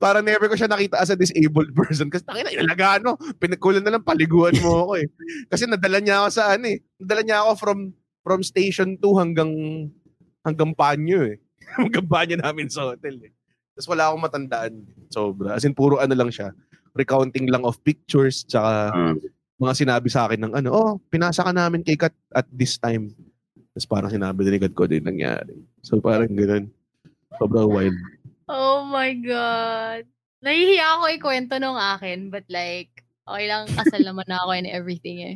parang 0.00 0.24
never 0.24 0.46
ko 0.48 0.56
siya 0.56 0.70
nakita 0.72 0.96
as 1.00 1.12
a 1.12 1.16
disabled 1.18 1.72
person. 1.78 2.08
Kasi 2.08 2.24
tangina, 2.24 2.52
ilaga 2.52 3.00
ano, 3.00 3.16
pinagkulan 3.36 3.84
na 3.84 3.96
lang 3.96 4.04
paliguan 4.04 4.56
mo 4.64 4.88
ako 4.88 4.92
eh. 5.04 5.06
Kasi 5.48 5.68
nadala 5.68 5.98
niya 6.00 6.24
ako 6.24 6.28
sa 6.32 6.44
ano 6.56 6.66
eh. 6.68 6.78
Nadala 7.00 7.22
niya 7.24 7.38
ako 7.44 7.50
from 7.60 7.78
from 8.24 8.40
station 8.44 8.96
2 9.00 9.20
hanggang 9.20 9.50
hanggang 10.44 10.72
banyo 10.72 11.28
eh. 11.28 11.36
hanggang 11.80 12.06
banyo 12.08 12.36
namin 12.40 12.72
sa 12.72 12.88
hotel 12.92 13.20
eh. 13.20 13.32
Tapos 13.76 13.88
wala 13.92 14.08
akong 14.10 14.24
matandaan. 14.24 14.72
Sobra. 15.12 15.54
As 15.54 15.64
in, 15.68 15.76
puro 15.76 16.00
ano 16.00 16.12
lang 16.16 16.32
siya. 16.32 16.50
Recounting 16.96 17.46
lang 17.46 17.62
of 17.62 17.78
pictures, 17.84 18.42
tsaka 18.42 18.90
Ah. 18.90 19.14
Mga 19.58 19.74
sinabi 19.74 20.08
sa 20.08 20.30
akin 20.30 20.40
ng 20.46 20.52
ano, 20.54 20.68
oh, 20.70 20.92
pinasa 21.10 21.42
ka 21.42 21.50
namin 21.50 21.82
kay 21.82 21.98
Kat 21.98 22.14
at 22.30 22.46
this 22.54 22.78
time. 22.78 23.10
Tapos 23.74 23.86
parang 23.90 24.10
sinabi 24.10 24.46
din 24.46 24.54
ni 24.56 24.62
Kat 24.62 24.74
ko 24.74 24.86
din 24.86 25.02
nangyari. 25.02 25.58
So 25.82 25.98
parang 25.98 26.30
ganun. 26.30 26.70
Sobrang 27.36 27.68
wild. 27.68 27.98
Oh 28.48 28.86
my 28.86 29.12
God. 29.18 30.06
Nahihiya 30.40 30.86
ako 30.96 31.04
ikwento 31.18 31.54
nung 31.58 31.76
akin, 31.76 32.30
but 32.30 32.46
like, 32.46 33.02
okay 33.26 33.46
lang, 33.50 33.66
kasal 33.68 34.00
naman 34.00 34.24
na 34.30 34.40
ako 34.40 34.50
and 34.54 34.70
everything 34.70 35.18
eh. 35.20 35.34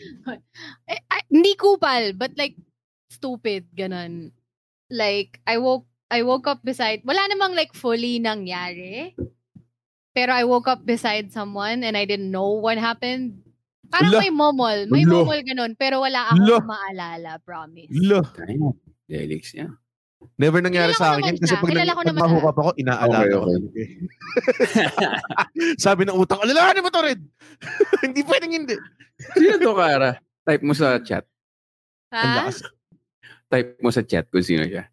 eh 0.92 1.00
ay, 1.10 1.22
hindi 1.32 1.56
kupal, 1.56 2.12
but 2.14 2.36
like, 2.36 2.54
stupid, 3.08 3.66
ganun. 3.72 4.30
Like, 4.92 5.40
I 5.48 5.56
woke, 5.56 5.88
I 6.12 6.22
woke 6.22 6.46
up 6.46 6.60
beside, 6.60 7.02
wala 7.08 7.24
namang 7.32 7.56
like 7.56 7.72
fully 7.72 8.20
nangyari. 8.20 9.16
Pero 10.10 10.34
I 10.34 10.42
woke 10.42 10.66
up 10.66 10.82
beside 10.82 11.30
someone 11.30 11.82
and 11.82 11.94
I 11.94 12.02
didn't 12.02 12.30
know 12.30 12.58
what 12.58 12.76
happened. 12.76 13.38
Parang 13.90 14.10
Ala. 14.10 14.22
may 14.22 14.30
momol. 14.30 14.78
May 14.86 15.02
Ala. 15.02 15.12
momol 15.22 15.38
ganun. 15.42 15.72
Pero 15.74 16.02
wala 16.02 16.30
akong 16.30 16.46
Ala. 16.46 16.58
maalala, 16.62 17.32
promise. 17.42 17.90
Lo, 17.90 18.22
Tayo. 18.22 18.74
Delix 19.06 19.54
niya. 19.54 19.70
never 20.36 20.60
nangyari 20.60 20.92
Kilala 20.92 21.00
sa 21.00 21.16
akin. 21.16 21.34
Kasi 21.36 21.54
pag, 21.56 21.68
Kilala 21.68 21.84
nag- 21.86 21.94
ko 21.94 22.00
pag 22.00 22.08
naman 22.10 22.22
mahukap 22.22 22.56
ako, 22.56 22.70
inaalala 22.76 23.18
Okay, 23.18 23.30
ko. 23.30 23.38
okay. 23.40 23.82
eh. 23.82 23.88
Sabi 25.84 26.02
ng 26.06 26.16
utang, 26.16 26.40
alalahanin 26.42 26.84
mo 26.84 26.90
to 26.90 27.02
rin. 27.02 27.18
hindi 28.04 28.20
pwedeng 28.22 28.52
hindi. 28.52 28.76
Sino 29.34 29.56
to, 29.58 29.72
Kara? 29.74 30.18
Type 30.42 30.62
mo 30.62 30.72
sa 30.72 30.98
chat. 31.00 31.24
Ha? 32.10 32.50
Type 33.48 33.78
mo 33.80 33.90
sa 33.90 34.02
chat 34.02 34.26
kung 34.28 34.42
sino 34.42 34.66
siya. 34.66 34.86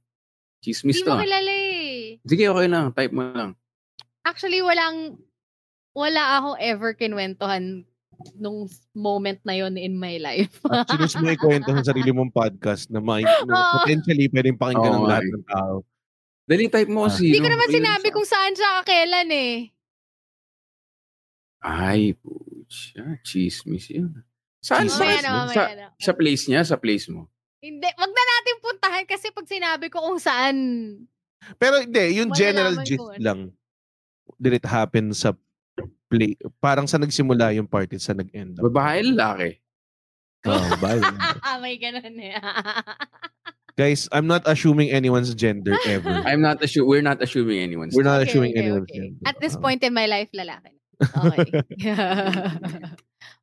Chismis 0.61 1.01
Hindi 1.01 1.05
to. 1.05 1.11
mo 1.11 1.17
ah. 1.17 1.23
kilala 1.23 1.53
eh. 1.53 2.17
Sige, 2.25 2.43
okay 2.49 2.67
lang. 2.67 2.85
Type 2.91 3.13
mo 3.13 3.21
lang. 3.23 3.51
Actually, 4.27 4.59
walang, 4.59 5.15
wala 5.95 6.21
akong 6.35 6.57
ever 6.59 6.91
kinwentuhan 6.91 7.87
nung 8.35 8.67
moment 8.91 9.39
na 9.45 9.55
yon 9.55 9.79
in 9.79 9.95
my 9.95 10.19
life. 10.19 10.59
At 10.67 10.89
sinus 10.89 11.15
mo 11.15 11.31
ikwento 11.31 11.71
sa 11.71 11.93
sarili 11.93 12.11
mong 12.11 12.33
podcast 12.33 12.91
na, 12.91 12.99
may, 12.99 13.23
na 13.23 13.31
Oo. 13.47 13.73
potentially 13.79 14.27
pwedeng 14.27 14.59
pakinggan 14.59 14.91
ng 14.91 15.05
Oo, 15.05 15.09
lahat 15.09 15.23
eh. 15.23 15.31
ng 15.31 15.45
tao. 15.47 15.75
Dali, 16.43 16.63
type 16.67 16.91
mo 16.91 17.05
Ah. 17.05 17.11
kung 17.11 17.15
sino. 17.15 17.31
Hindi 17.31 17.43
ko 17.43 17.51
naman 17.51 17.69
sinabi 17.69 18.07
siya. 18.07 18.15
kung 18.15 18.27
saan 18.27 18.53
siya 18.55 18.69
kakailan 18.81 19.29
eh. 19.31 19.53
Ay, 21.63 22.01
pucha. 22.15 23.03
Chismis 23.23 23.87
yun. 23.91 24.11
Saan? 24.59 24.87
Sa, 24.91 25.03
sa, 25.51 25.63
sa 25.95 26.11
place 26.15 26.47
niya? 26.47 26.63
Sa 26.63 26.75
place 26.75 27.07
mo? 27.07 27.27
Hindi, 27.59 27.87
wag 27.87 28.11
na 28.11 28.23
natin 28.23 28.55
puntahan 28.59 29.05
kasi 29.07 29.31
pag 29.31 29.47
sinabi 29.47 29.87
ko 29.87 30.03
kung 30.03 30.19
saan. 30.19 30.55
Pero 31.57 31.79
hindi, 31.79 32.17
yung 32.17 32.31
general 32.33 32.81
gist 32.81 33.01
ano. 33.01 33.19
lang. 33.21 33.39
Did 34.37 34.53
it 34.53 34.65
happen 34.65 35.13
sa 35.13 35.33
play? 36.07 36.37
Parang 36.61 36.85
sa 36.85 36.97
nagsimula 36.97 37.53
yung 37.53 37.65
party 37.65 37.97
sa 37.97 38.13
nag-end 38.13 38.57
up. 38.57 38.69
Babae, 38.69 39.01
lalaki. 39.01 39.49
Oh, 40.45 40.61
bye. 40.77 41.01
May 41.65 41.75
ganun 41.75 42.13
eh. 42.21 42.37
Guys, 43.77 44.09
I'm 44.09 44.25
not 44.25 44.41
assuming 44.45 44.89
anyone's 44.89 45.33
gender 45.37 45.77
ever. 45.85 46.09
I'm 46.29 46.41
not 46.41 46.61
assu- 46.61 46.85
we're 46.85 47.05
not 47.05 47.21
assuming 47.21 47.61
anyone's 47.61 47.93
We're 47.93 48.05
not 48.05 48.21
Okay, 48.21 48.29
assuming 48.33 48.51
okay, 48.57 48.61
anyone's 48.65 48.89
okay. 48.89 48.97
gender. 49.13 49.21
At 49.25 49.37
this 49.37 49.53
Ah. 49.53 49.61
point 49.61 49.81
in 49.85 49.93
my 49.93 50.09
life, 50.09 50.29
lalaki. 50.33 50.73
Okay. 50.97 51.61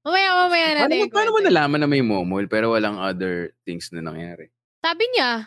mamaya, 0.03 0.29
mamaya 0.35 0.67
Paano, 0.75 0.79
natin. 0.91 0.99
mo- 1.07 1.15
paano 1.15 1.31
mo 1.31 1.39
nalaman 1.39 1.79
na 1.83 1.87
may 1.87 2.03
momol 2.03 2.51
pero 2.51 2.75
walang 2.75 2.99
other 2.99 3.55
things 3.63 3.91
na 3.95 4.03
nangyari? 4.03 4.51
Sabi 4.83 5.05
niya. 5.15 5.47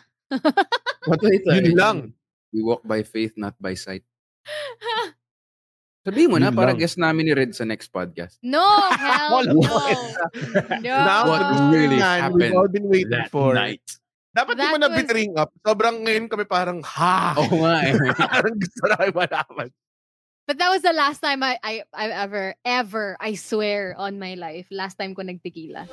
What 1.04 1.20
wait, 1.20 1.44
Yun 1.44 1.76
lang. 1.76 1.98
We 2.48 2.64
walk 2.64 2.80
by 2.80 3.04
faith, 3.04 3.36
not 3.36 3.56
by 3.60 3.76
sight. 3.76 4.04
Sabihin 6.08 6.32
mo 6.32 6.38
na 6.40 6.48
para 6.48 6.72
guest 6.72 6.96
namin 6.96 7.28
ni 7.28 7.32
Red 7.36 7.52
sa 7.52 7.68
next 7.68 7.92
podcast. 7.92 8.40
No, 8.40 8.64
hell 8.96 9.44
no. 9.44 9.60
No. 10.80 10.94
Now, 11.04 11.20
What 11.28 11.42
really 11.68 12.00
happened 12.00 12.40
we've 12.40 12.56
all 12.56 12.70
been 12.72 12.88
waiting 12.88 13.12
That 13.12 13.28
for. 13.28 13.52
night. 13.52 13.84
Dapat 14.32 14.54
di 14.56 14.60
That 14.64 14.70
mo 14.72 14.76
na 14.80 14.88
was- 14.88 14.96
bitring 14.96 15.32
up. 15.36 15.50
Sobrang 15.60 16.00
ngayon 16.04 16.32
kami 16.32 16.44
parang, 16.48 16.80
ha! 16.84 17.36
Oo 17.36 17.60
nga 17.60 17.74
eh. 17.84 17.92
parang 18.32 18.56
gusto 18.56 18.82
na 18.88 18.96
malaman. 19.12 19.68
But 20.48 20.56
that 20.56 20.72
was 20.72 20.80
the 20.80 20.96
last 20.96 21.20
time 21.20 21.44
I, 21.44 21.60
I, 21.60 21.84
I 21.92 22.08
ever, 22.24 22.56
ever, 22.64 23.20
I 23.20 23.36
swear 23.36 23.92
on 24.00 24.16
my 24.16 24.32
life, 24.32 24.64
last 24.72 24.96
time 24.96 25.12
ko 25.12 25.20
nagtequila. 25.20 25.84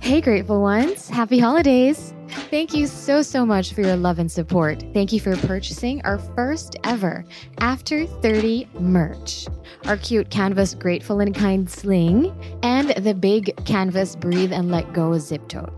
Hey, 0.00 0.20
grateful 0.20 0.60
ones. 0.60 1.08
Happy 1.08 1.38
holidays. 1.38 2.12
Thank 2.50 2.74
you 2.74 2.86
so, 2.86 3.22
so 3.22 3.44
much 3.44 3.72
for 3.72 3.80
your 3.80 3.96
love 3.96 4.18
and 4.18 4.30
support. 4.30 4.84
Thank 4.92 5.12
you 5.12 5.20
for 5.20 5.36
purchasing 5.36 6.00
our 6.02 6.18
first 6.18 6.76
ever 6.84 7.24
After 7.58 8.06
30 8.06 8.68
merch. 8.78 9.46
Our 9.86 9.96
cute 9.96 10.30
canvas 10.30 10.74
Grateful 10.74 11.20
and 11.20 11.34
Kind 11.34 11.70
sling 11.70 12.32
and 12.62 12.90
the 12.90 13.14
big 13.14 13.54
canvas 13.64 14.16
Breathe 14.16 14.52
and 14.52 14.70
Let 14.70 14.92
Go 14.92 15.18
zip 15.18 15.48
tote. 15.48 15.72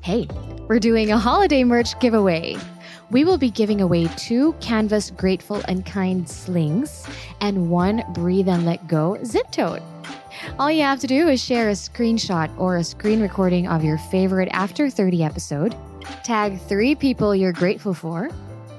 Hey, 0.00 0.26
we're 0.68 0.78
doing 0.78 1.12
a 1.12 1.18
holiday 1.18 1.64
merch 1.64 1.98
giveaway. 2.00 2.56
We 3.10 3.24
will 3.24 3.38
be 3.38 3.50
giving 3.50 3.80
away 3.80 4.08
two 4.16 4.54
canvas 4.54 5.10
Grateful 5.10 5.62
and 5.68 5.84
Kind 5.84 6.28
slings 6.28 7.06
and 7.40 7.70
one 7.70 8.02
Breathe 8.14 8.48
and 8.48 8.64
Let 8.64 8.86
Go 8.88 9.18
zip 9.24 9.50
tote. 9.52 9.82
All 10.58 10.70
you 10.70 10.82
have 10.82 11.00
to 11.00 11.06
do 11.06 11.28
is 11.28 11.42
share 11.42 11.68
a 11.68 11.72
screenshot 11.72 12.50
or 12.58 12.76
a 12.76 12.84
screen 12.84 13.20
recording 13.20 13.68
of 13.68 13.84
your 13.84 13.98
favorite 13.98 14.48
After 14.52 14.90
30 14.90 15.22
episode, 15.22 15.76
tag 16.24 16.60
three 16.62 16.94
people 16.94 17.34
you're 17.34 17.52
grateful 17.52 17.92
for, 17.94 18.30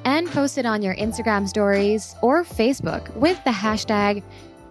and 0.06 0.30
post 0.30 0.58
it 0.58 0.66
on 0.66 0.82
your 0.82 0.96
Instagram 0.96 1.48
stories 1.48 2.16
or 2.22 2.44
Facebook 2.44 3.14
with 3.16 3.42
the 3.44 3.52
hashtag 3.52 4.24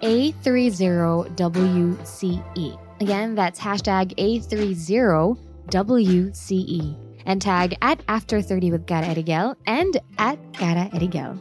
A30WCE. 0.03 2.79
Again, 3.01 3.35
that's 3.35 3.61
hashtag 3.61 4.15
A30WCE. 4.17 6.97
And 7.25 7.41
tag 7.41 7.77
at 7.83 8.03
After 8.09 8.43
30 8.43 8.73
with 8.73 8.85
Cara 8.87 9.07
Erigel 9.07 9.55
and 9.67 9.97
at 10.19 10.39
Cara 10.53 10.91
Erigel. 10.93 11.39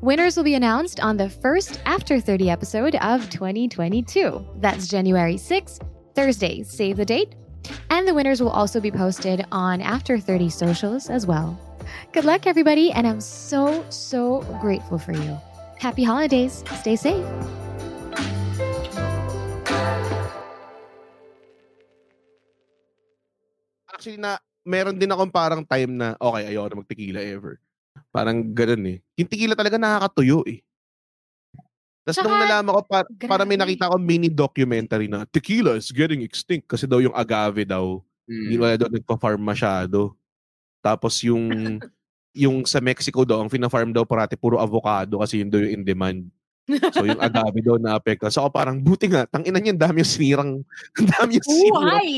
Winners 0.00 0.36
will 0.36 0.44
be 0.44 0.54
announced 0.54 1.00
on 1.00 1.16
the 1.16 1.28
first 1.28 1.80
After 1.86 2.20
30 2.20 2.50
episode 2.50 2.94
of 2.96 3.28
2022. 3.30 4.46
That's 4.58 4.86
January 4.86 5.34
6th, 5.34 5.80
Thursday. 6.14 6.62
Save 6.62 6.98
the 6.98 7.04
date. 7.04 7.34
And 7.90 8.08
the 8.08 8.14
winners 8.14 8.42
will 8.42 8.52
also 8.52 8.80
be 8.80 8.90
posted 8.90 9.46
on 9.52 9.80
After 9.80 10.18
30 10.18 10.50
socials 10.50 11.08
as 11.08 11.26
well. 11.26 11.58
Good 12.12 12.24
luck, 12.24 12.46
everybody, 12.46 12.92
and 12.92 13.06
I'm 13.06 13.20
so, 13.20 13.84
so 13.88 14.42
grateful 14.60 14.98
for 14.98 15.12
you. 15.12 15.36
Happy 15.78 16.04
holidays. 16.04 16.64
Stay 16.80 16.96
safe. 16.96 17.24
Actually, 23.92 24.18
na, 24.18 24.40
meron 24.64 24.96
din 24.98 25.12
akong 25.12 25.30
parang 25.30 25.62
time 25.64 25.96
na, 25.96 26.16
okay, 26.18 26.50
ayoko 26.50 26.66
na 26.72 26.80
mag-tequila 26.80 27.20
ever. 27.20 27.60
Parang 28.10 28.42
ganun 28.56 28.96
eh. 28.96 28.98
Yung 29.20 29.30
tequila 29.30 29.54
talaga 29.54 29.78
nakakatuyo 29.78 30.42
eh. 30.48 30.64
Tapos 32.04 32.20
nung 32.20 32.36
nalaman 32.36 32.72
ko, 32.74 32.82
pa, 32.84 33.00
para 33.24 33.42
may 33.42 33.56
grabe. 33.56 33.64
nakita 33.74 33.88
ko 33.88 33.96
mini 33.96 34.28
documentary 34.28 35.08
na 35.08 35.24
tequila 35.24 35.72
is 35.74 35.88
getting 35.88 36.20
extinct 36.20 36.68
kasi 36.68 36.84
daw 36.84 37.00
yung 37.00 37.14
agave 37.14 37.64
daw, 37.64 37.98
hindi 38.24 38.54
Mm. 38.54 38.60
wala 38.60 38.76
daw 38.76 38.88
nagpa-farm 38.88 39.40
masyado. 39.40 40.12
Tapos 40.80 41.20
yung 41.20 41.44
yung 42.34 42.64
sa 42.64 42.78
Mexico 42.78 43.22
daw, 43.22 43.40
ang 43.40 43.48
fina-farm 43.48 43.90
daw 43.90 44.04
parati 44.04 44.34
puro 44.34 44.58
avocado 44.58 45.20
kasi 45.20 45.40
yun 45.40 45.48
daw 45.48 45.60
yung 45.60 45.72
in 45.72 45.82
demand. 45.82 46.20
So 46.90 47.04
yung 47.04 47.20
agave 47.24 47.60
daw 47.60 47.76
na 47.76 47.94
apekto. 47.94 48.26
So 48.28 48.42
ako 48.42 48.50
parang 48.50 48.80
buti 48.80 49.06
nga, 49.06 49.24
tangina 49.24 49.56
niyan, 49.56 49.76
dami 49.76 50.00
yung 50.00 50.08
sinirang, 50.10 50.50
ang 50.96 51.08
dami 51.14 51.36
yung 51.36 51.46
sinirang 51.46 51.84
Buhay! 51.88 52.10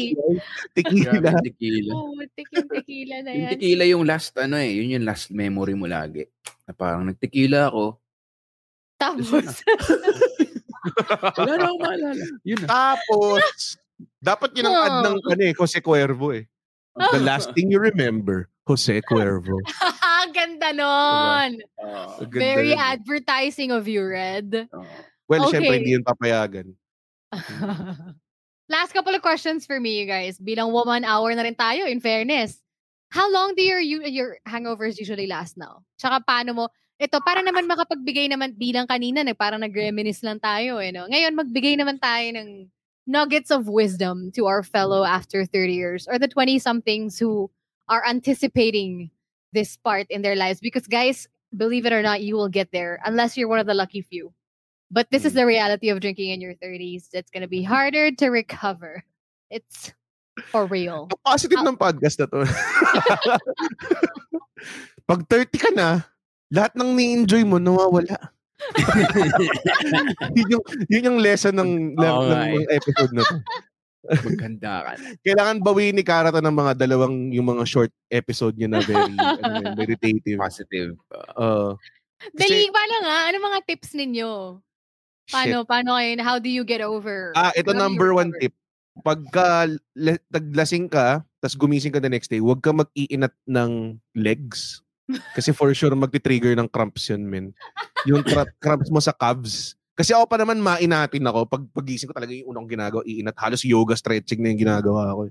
tequila. 0.72 1.10
Grabe, 1.12 1.38
tequila. 1.44 1.90
Oh, 1.92 2.14
yung 2.16 2.30
tequila 2.70 3.16
na 3.20 3.30
Yung 3.30 3.42
yan. 3.42 3.52
tequila 3.52 3.84
yung 3.84 4.04
last 4.04 4.32
ano 4.36 4.56
eh, 4.56 4.70
yun 4.72 4.94
yung 4.94 5.04
last 5.04 5.30
memory 5.30 5.74
mo 5.74 5.84
lagi. 5.84 6.26
Na 6.64 6.72
parang 6.72 7.04
nagtequila 7.04 7.68
ako. 7.68 7.98
Tapos, 8.96 9.28
Wala 11.36 11.52
na 11.58 11.64
akong 11.66 11.82
maalala. 11.82 12.24
Yun 12.46 12.58
na. 12.62 12.66
Tapos, 12.70 13.76
dapat 14.22 14.50
yun 14.54 14.66
ang 14.70 14.76
ad 14.78 14.94
ng 15.04 15.16
ano 15.20 15.42
eh, 15.42 15.54
Jose 15.56 15.80
Cuervo 15.82 16.30
eh. 16.32 16.46
The 16.96 17.20
last 17.20 17.52
thing 17.52 17.68
you 17.68 17.76
remember, 17.76 18.48
Jose 18.64 19.02
Cuervo. 19.04 19.60
ang 20.24 20.32
ganda 20.32 20.72
nun. 20.72 21.50
Ah, 21.76 22.16
Ang 22.22 22.30
ganda 22.32 22.40
Very 22.40 22.72
nun. 22.72 22.80
advertising 22.80 23.70
of 23.74 23.84
you, 23.84 24.00
Red. 24.00 24.68
ah. 24.72 24.80
Well, 25.28 25.50
Okay. 25.50 25.58
syempre 25.58 25.74
hindi 25.82 25.92
yun 25.92 26.06
papayagan. 26.06 26.70
Last 28.68 28.94
couple 28.94 29.14
of 29.14 29.22
questions 29.22 29.66
for 29.66 29.78
me, 29.78 30.00
you 30.02 30.06
guys. 30.06 30.38
Bilang 30.38 30.70
woman 30.72 31.04
hour 31.04 31.30
na 31.34 31.42
rin 31.42 31.54
tayo, 31.54 31.86
in 31.86 31.98
fairness. 32.00 32.58
How 33.10 33.30
long 33.30 33.54
do 33.54 33.62
your 33.62 33.78
you- 33.78 34.06
your 34.06 34.38
hangovers 34.46 34.98
usually 34.98 35.26
last 35.30 35.54
now? 35.54 35.82
Tsaka 35.98 36.22
paano 36.26 36.50
mo, 36.54 36.64
ito, 36.96 37.20
para 37.20 37.44
naman 37.44 37.68
makapagbigay 37.68 38.32
naman 38.32 38.56
bilang 38.56 38.88
kanina, 38.88 39.20
nag, 39.20 39.36
parang 39.36 39.60
nag-reminisce 39.60 40.24
lang 40.24 40.40
tayo. 40.40 40.80
Eh, 40.80 40.92
no? 40.92 41.04
Ngayon, 41.04 41.36
magbigay 41.36 41.76
naman 41.76 42.00
tayo 42.00 42.24
ng 42.32 42.72
nuggets 43.06 43.52
of 43.52 43.68
wisdom 43.68 44.32
to 44.32 44.48
our 44.48 44.64
fellow 44.64 45.04
after 45.04 45.44
30 45.44 45.72
years 45.72 46.02
or 46.08 46.18
the 46.18 46.28
20-somethings 46.28 47.20
who 47.20 47.50
are 47.88 48.02
anticipating 48.08 49.10
this 49.52 49.76
part 49.76 50.08
in 50.08 50.22
their 50.22 50.34
lives. 50.34 50.58
Because 50.58 50.88
guys, 50.88 51.28
believe 51.54 51.86
it 51.86 51.92
or 51.92 52.02
not, 52.02 52.22
you 52.24 52.34
will 52.34 52.48
get 52.48 52.72
there 52.72 52.98
unless 53.04 53.36
you're 53.36 53.48
one 53.48 53.60
of 53.60 53.66
the 53.68 53.76
lucky 53.76 54.00
few. 54.00 54.32
But 54.90 55.10
this 55.10 55.24
is 55.24 55.34
the 55.34 55.46
reality 55.46 55.90
of 55.90 56.00
drinking 56.00 56.30
in 56.30 56.40
your 56.40 56.54
30s. 56.54 57.12
It's 57.12 57.30
going 57.30 57.42
to 57.42 57.50
be 57.50 57.62
harder 57.62 58.10
to 58.12 58.26
recover. 58.28 59.04
It's 59.50 59.92
for 60.48 60.66
real. 60.66 61.08
Positive 61.24 61.58
ng 61.58 61.76
podcast 61.76 62.20
na 62.22 62.26
to. 62.30 62.40
Pag 65.08 65.28
30 65.28 65.58
ka 65.58 65.70
na, 65.74 66.02
lahat 66.52 66.72
ng 66.78 66.90
ni-enjoy 66.94 67.42
mo 67.42 67.58
nawawala. 67.58 68.16
yun, 70.36 70.48
yung, 70.56 70.64
yun 70.88 71.06
yung 71.12 71.18
lesson 71.20 71.54
ng, 71.54 71.72
ng, 71.94 72.14
Oo 72.16 72.24
nga 72.30 72.48
ng 72.48 72.68
episode 72.72 73.12
na 73.12 73.22
to. 73.26 73.36
Maganda 74.06 74.72
ka. 74.86 74.92
Kailangan 75.26 75.56
bawiin 75.62 75.96
ni 75.98 76.04
Kara 76.06 76.30
to 76.30 76.40
ng 76.40 76.56
mga 76.56 76.72
dalawang, 76.78 77.34
yung 77.34 77.46
mga 77.50 77.64
short 77.66 77.92
episode 78.10 78.54
niya 78.54 78.70
na 78.70 78.80
very, 78.82 79.14
ano, 79.44 79.74
meditative. 79.74 80.38
Positive. 80.38 80.92
Uh, 81.34 81.74
Dali, 82.32 82.70
paano 82.72 82.94
nga? 83.04 83.16
Ano 83.28 83.36
mga 83.42 83.60
tips 83.66 83.92
ninyo? 83.92 84.62
Paano, 85.26 85.66
paano 85.66 85.98
kayo, 85.98 86.22
how 86.22 86.38
do 86.38 86.46
you 86.46 86.62
get 86.62 86.80
over? 86.80 87.34
Ah, 87.34 87.50
ito 87.58 87.74
How 87.74 87.82
number 87.82 88.14
one 88.14 88.30
tip. 88.38 88.54
Pagka 89.02 89.68
le- 89.98 90.22
taglasing 90.30 90.86
ka, 90.88 91.26
tas 91.42 91.58
gumising 91.58 91.92
ka 91.92 92.00
the 92.00 92.08
next 92.08 92.30
day, 92.30 92.38
huwag 92.38 92.62
ka 92.62 92.72
mag-iinat 92.72 93.34
ng 93.44 93.98
legs. 94.14 94.85
Kasi 95.32 95.54
for 95.54 95.70
sure, 95.70 95.94
magti-trigger 95.94 96.54
ng 96.54 96.66
cramps 96.66 97.06
yun, 97.08 97.22
men. 97.22 97.46
Yung 98.04 98.22
tra- 98.22 98.50
cramps 98.58 98.90
mo 98.90 98.98
sa 98.98 99.10
calves. 99.10 99.74
Kasi 99.94 100.12
ako 100.12 100.26
pa 100.26 100.36
naman 100.36 100.58
mainatin 100.58 101.24
ako. 101.24 101.46
Pag 101.46 101.62
pagising 101.72 102.10
ko 102.10 102.14
talaga 102.14 102.30
yung 102.30 102.50
unang 102.50 102.66
ginagawa, 102.66 103.00
iinat. 103.02 103.32
Halos 103.34 103.62
yoga 103.62 103.94
stretching 103.94 104.42
na 104.42 104.50
yung 104.50 104.60
ginagawa 104.60 105.14
ko. 105.14 105.22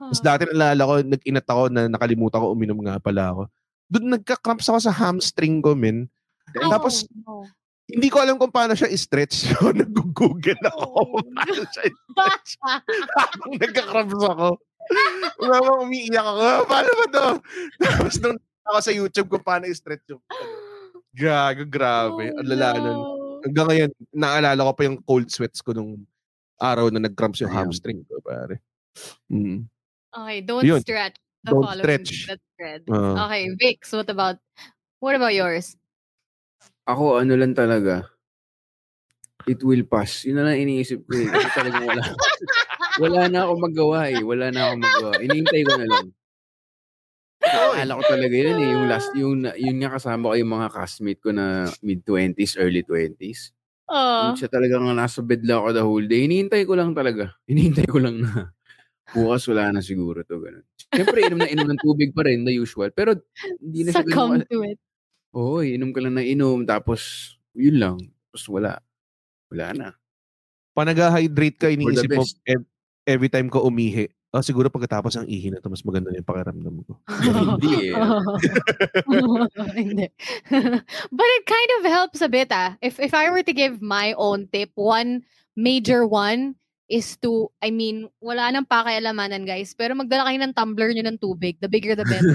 Tapos 0.00 0.20
dati 0.20 0.42
nalala 0.46 0.82
ko, 0.82 0.94
nag-inat 1.04 1.46
ako 1.46 1.62
na 1.68 1.82
nakalimutan 1.86 2.40
ko, 2.40 2.46
uminom 2.50 2.80
nga 2.80 2.96
pala 2.96 3.30
ako. 3.30 3.42
Doon 3.86 4.16
nagka-cramps 4.16 4.66
ako 4.66 4.78
sa 4.80 4.90
hamstring 4.90 5.60
ko, 5.60 5.76
men. 5.76 6.08
Oh, 6.56 6.72
Tapos, 6.72 7.04
no. 7.22 7.44
hindi 7.86 8.08
ko 8.08 8.18
alam 8.18 8.34
kung 8.34 8.50
paano 8.50 8.72
siya 8.72 8.88
i-stretch. 8.88 9.36
So, 9.52 9.70
nag-google 9.70 10.58
ako 10.64 10.82
Oh. 10.82 11.04
kung 11.14 11.30
paano 11.36 11.62
siya 11.68 11.84
i-stretch. 11.84 12.48
Habang 13.20 13.52
nagka-cramps 13.60 14.22
ako. 14.24 14.48
Mama, 15.38 15.70
umiiyak 15.84 16.24
ako. 16.24 16.40
"Ah, 16.40 16.60
Paano 16.64 16.90
ba 16.90 17.06
to? 17.06 17.26
Tapos 17.78 18.14
nung 18.18 18.38
ako 18.66 18.78
sa 18.80 18.92
YouTube 18.92 19.28
kung 19.28 19.44
paano 19.44 19.66
i-stretch 19.66 20.06
yung 20.12 20.22
Gago, 21.10 21.66
grabe. 21.66 22.30
Ang 22.30 22.46
lala 22.46 22.68
nun. 22.78 22.94
Oh, 22.94 23.02
no. 23.02 23.42
Hanggang 23.42 23.66
ngayon, 23.66 23.90
naalala 24.14 24.68
ko 24.70 24.72
pa 24.76 24.82
yung 24.86 24.98
cold 25.02 25.26
sweats 25.32 25.58
ko 25.58 25.74
nung 25.74 26.06
araw 26.60 26.92
na 26.92 27.02
nag-cramps 27.02 27.42
yung 27.42 27.50
Ayun. 27.50 27.60
hamstring 27.66 28.00
ko, 28.06 28.20
pare. 28.22 28.62
Mm. 29.32 29.66
Okay, 30.12 30.38
don't 30.44 30.66
Yun. 30.66 30.80
stretch. 30.84 31.18
The 31.40 31.56
Don't 31.56 31.64
following 31.64 31.84
stretch. 31.84 32.12
That's 32.28 32.48
red. 32.60 32.82
Oo. 32.92 33.16
okay, 33.16 33.48
Vix, 33.56 33.96
what 33.96 34.12
about, 34.12 34.36
what 35.00 35.16
about 35.16 35.32
yours? 35.32 35.72
Ako, 36.84 37.16
ano 37.16 37.32
lang 37.32 37.56
talaga. 37.56 38.04
It 39.48 39.64
will 39.64 39.88
pass. 39.88 40.28
Yun 40.28 40.36
na 40.36 40.52
lang 40.52 40.60
iniisip 40.60 41.00
ko 41.08 41.16
eh. 41.16 41.26
Kasi 41.32 41.48
talagang 41.56 41.88
wala. 41.88 42.02
wala 43.02 43.20
na 43.32 43.40
ako 43.48 43.52
magawa 43.56 43.98
eh. 44.12 44.20
Wala 44.20 44.52
na 44.52 44.60
ako 44.68 44.74
magawa. 44.84 45.12
Inihintay 45.24 45.62
ko 45.64 45.74
na 45.80 45.88
lang. 45.88 46.06
Akala 47.40 47.96
ko 47.96 48.02
talaga 48.04 48.36
yun 48.36 48.58
eh. 48.60 48.68
Yung 48.76 48.86
last, 48.86 49.10
yung, 49.16 49.48
yun 49.56 49.76
nga 49.80 49.96
kasama 49.96 50.32
ko 50.32 50.34
yung 50.36 50.52
mga 50.52 50.68
castmate 50.76 51.20
ko 51.24 51.32
na 51.32 51.66
mid-20s, 51.80 52.60
early 52.60 52.84
20s. 52.84 53.56
Oh, 53.90 54.30
Yung 54.30 54.38
siya 54.38 54.52
talagang 54.52 54.86
nasa 54.94 55.18
bed 55.18 55.42
lang 55.42 55.64
ako 55.64 55.68
the 55.74 55.84
whole 55.84 56.06
day. 56.06 56.28
Hinihintay 56.28 56.62
ko 56.62 56.78
lang 56.78 56.94
talaga. 56.94 57.34
Hinihintay 57.50 57.90
ko 57.90 57.98
lang 57.98 58.22
na 58.22 58.54
bukas 59.10 59.42
wala 59.50 59.74
na 59.74 59.80
siguro 59.82 60.22
to. 60.22 60.38
Ganun. 60.38 60.62
Siyempre, 60.94 61.26
inom 61.26 61.40
na 61.42 61.50
inom 61.50 61.68
ng 61.74 61.80
tubig 61.82 62.14
pa 62.14 62.22
rin, 62.22 62.46
the 62.46 62.54
usual. 62.54 62.94
Pero 62.94 63.18
hindi 63.58 63.82
na 63.82 63.90
siya 63.90 64.06
succumb 64.06 64.38
ganun. 64.38 64.46
to 64.46 64.58
it. 64.62 64.78
Oo, 65.34 65.58
inom 65.62 65.90
ka 65.90 66.00
lang 66.02 66.14
na 66.18 66.22
inom. 66.22 66.62
Tapos, 66.62 67.34
yun 67.54 67.82
lang. 67.82 67.96
Tapos 68.30 68.46
wala. 68.46 68.78
Wala 69.50 69.66
na. 69.74 69.88
Pa 70.70 70.86
nag-hydrate 70.86 71.58
ka, 71.58 71.66
iniisip 71.74 72.14
mo 72.14 72.22
every 73.10 73.26
time 73.26 73.50
ka 73.50 73.58
umihi. 73.58 74.06
Ah, 74.30 74.46
siguro 74.46 74.70
pagkatapos 74.70 75.18
ng 75.18 75.26
ihi 75.26 75.50
na 75.50 75.58
to, 75.58 75.66
mas 75.66 75.82
maganda 75.82 76.14
na 76.14 76.22
yung 76.22 76.30
pakiramdam 76.30 76.74
ko. 76.86 76.92
Hindi 77.58 77.74
eh. 77.90 77.94
Hindi. 79.78 80.06
but 81.10 81.28
it 81.34 81.44
kind 81.50 81.70
of 81.82 81.90
helps 81.90 82.22
a 82.22 82.30
bit 82.30 82.46
ah. 82.54 82.78
If 82.78 83.02
if 83.02 83.10
I 83.10 83.26
were 83.34 83.42
to 83.42 83.50
give 83.50 83.82
my 83.82 84.14
own 84.14 84.46
tip, 84.54 84.70
one 84.78 85.26
major 85.58 86.06
one 86.06 86.54
is 86.90 87.18
to, 87.22 87.50
I 87.62 87.70
mean, 87.70 88.10
wala 88.18 88.50
nang 88.50 88.66
pakialamanan 88.66 89.46
guys, 89.46 89.74
pero 89.74 89.94
magdala 89.94 90.26
kayo 90.26 90.38
ng 90.42 90.54
tumbler 90.54 90.90
nyo 90.90 91.06
ng 91.06 91.18
tubig. 91.22 91.58
The 91.62 91.70
bigger 91.70 91.94
the 91.94 92.06
better. 92.06 92.34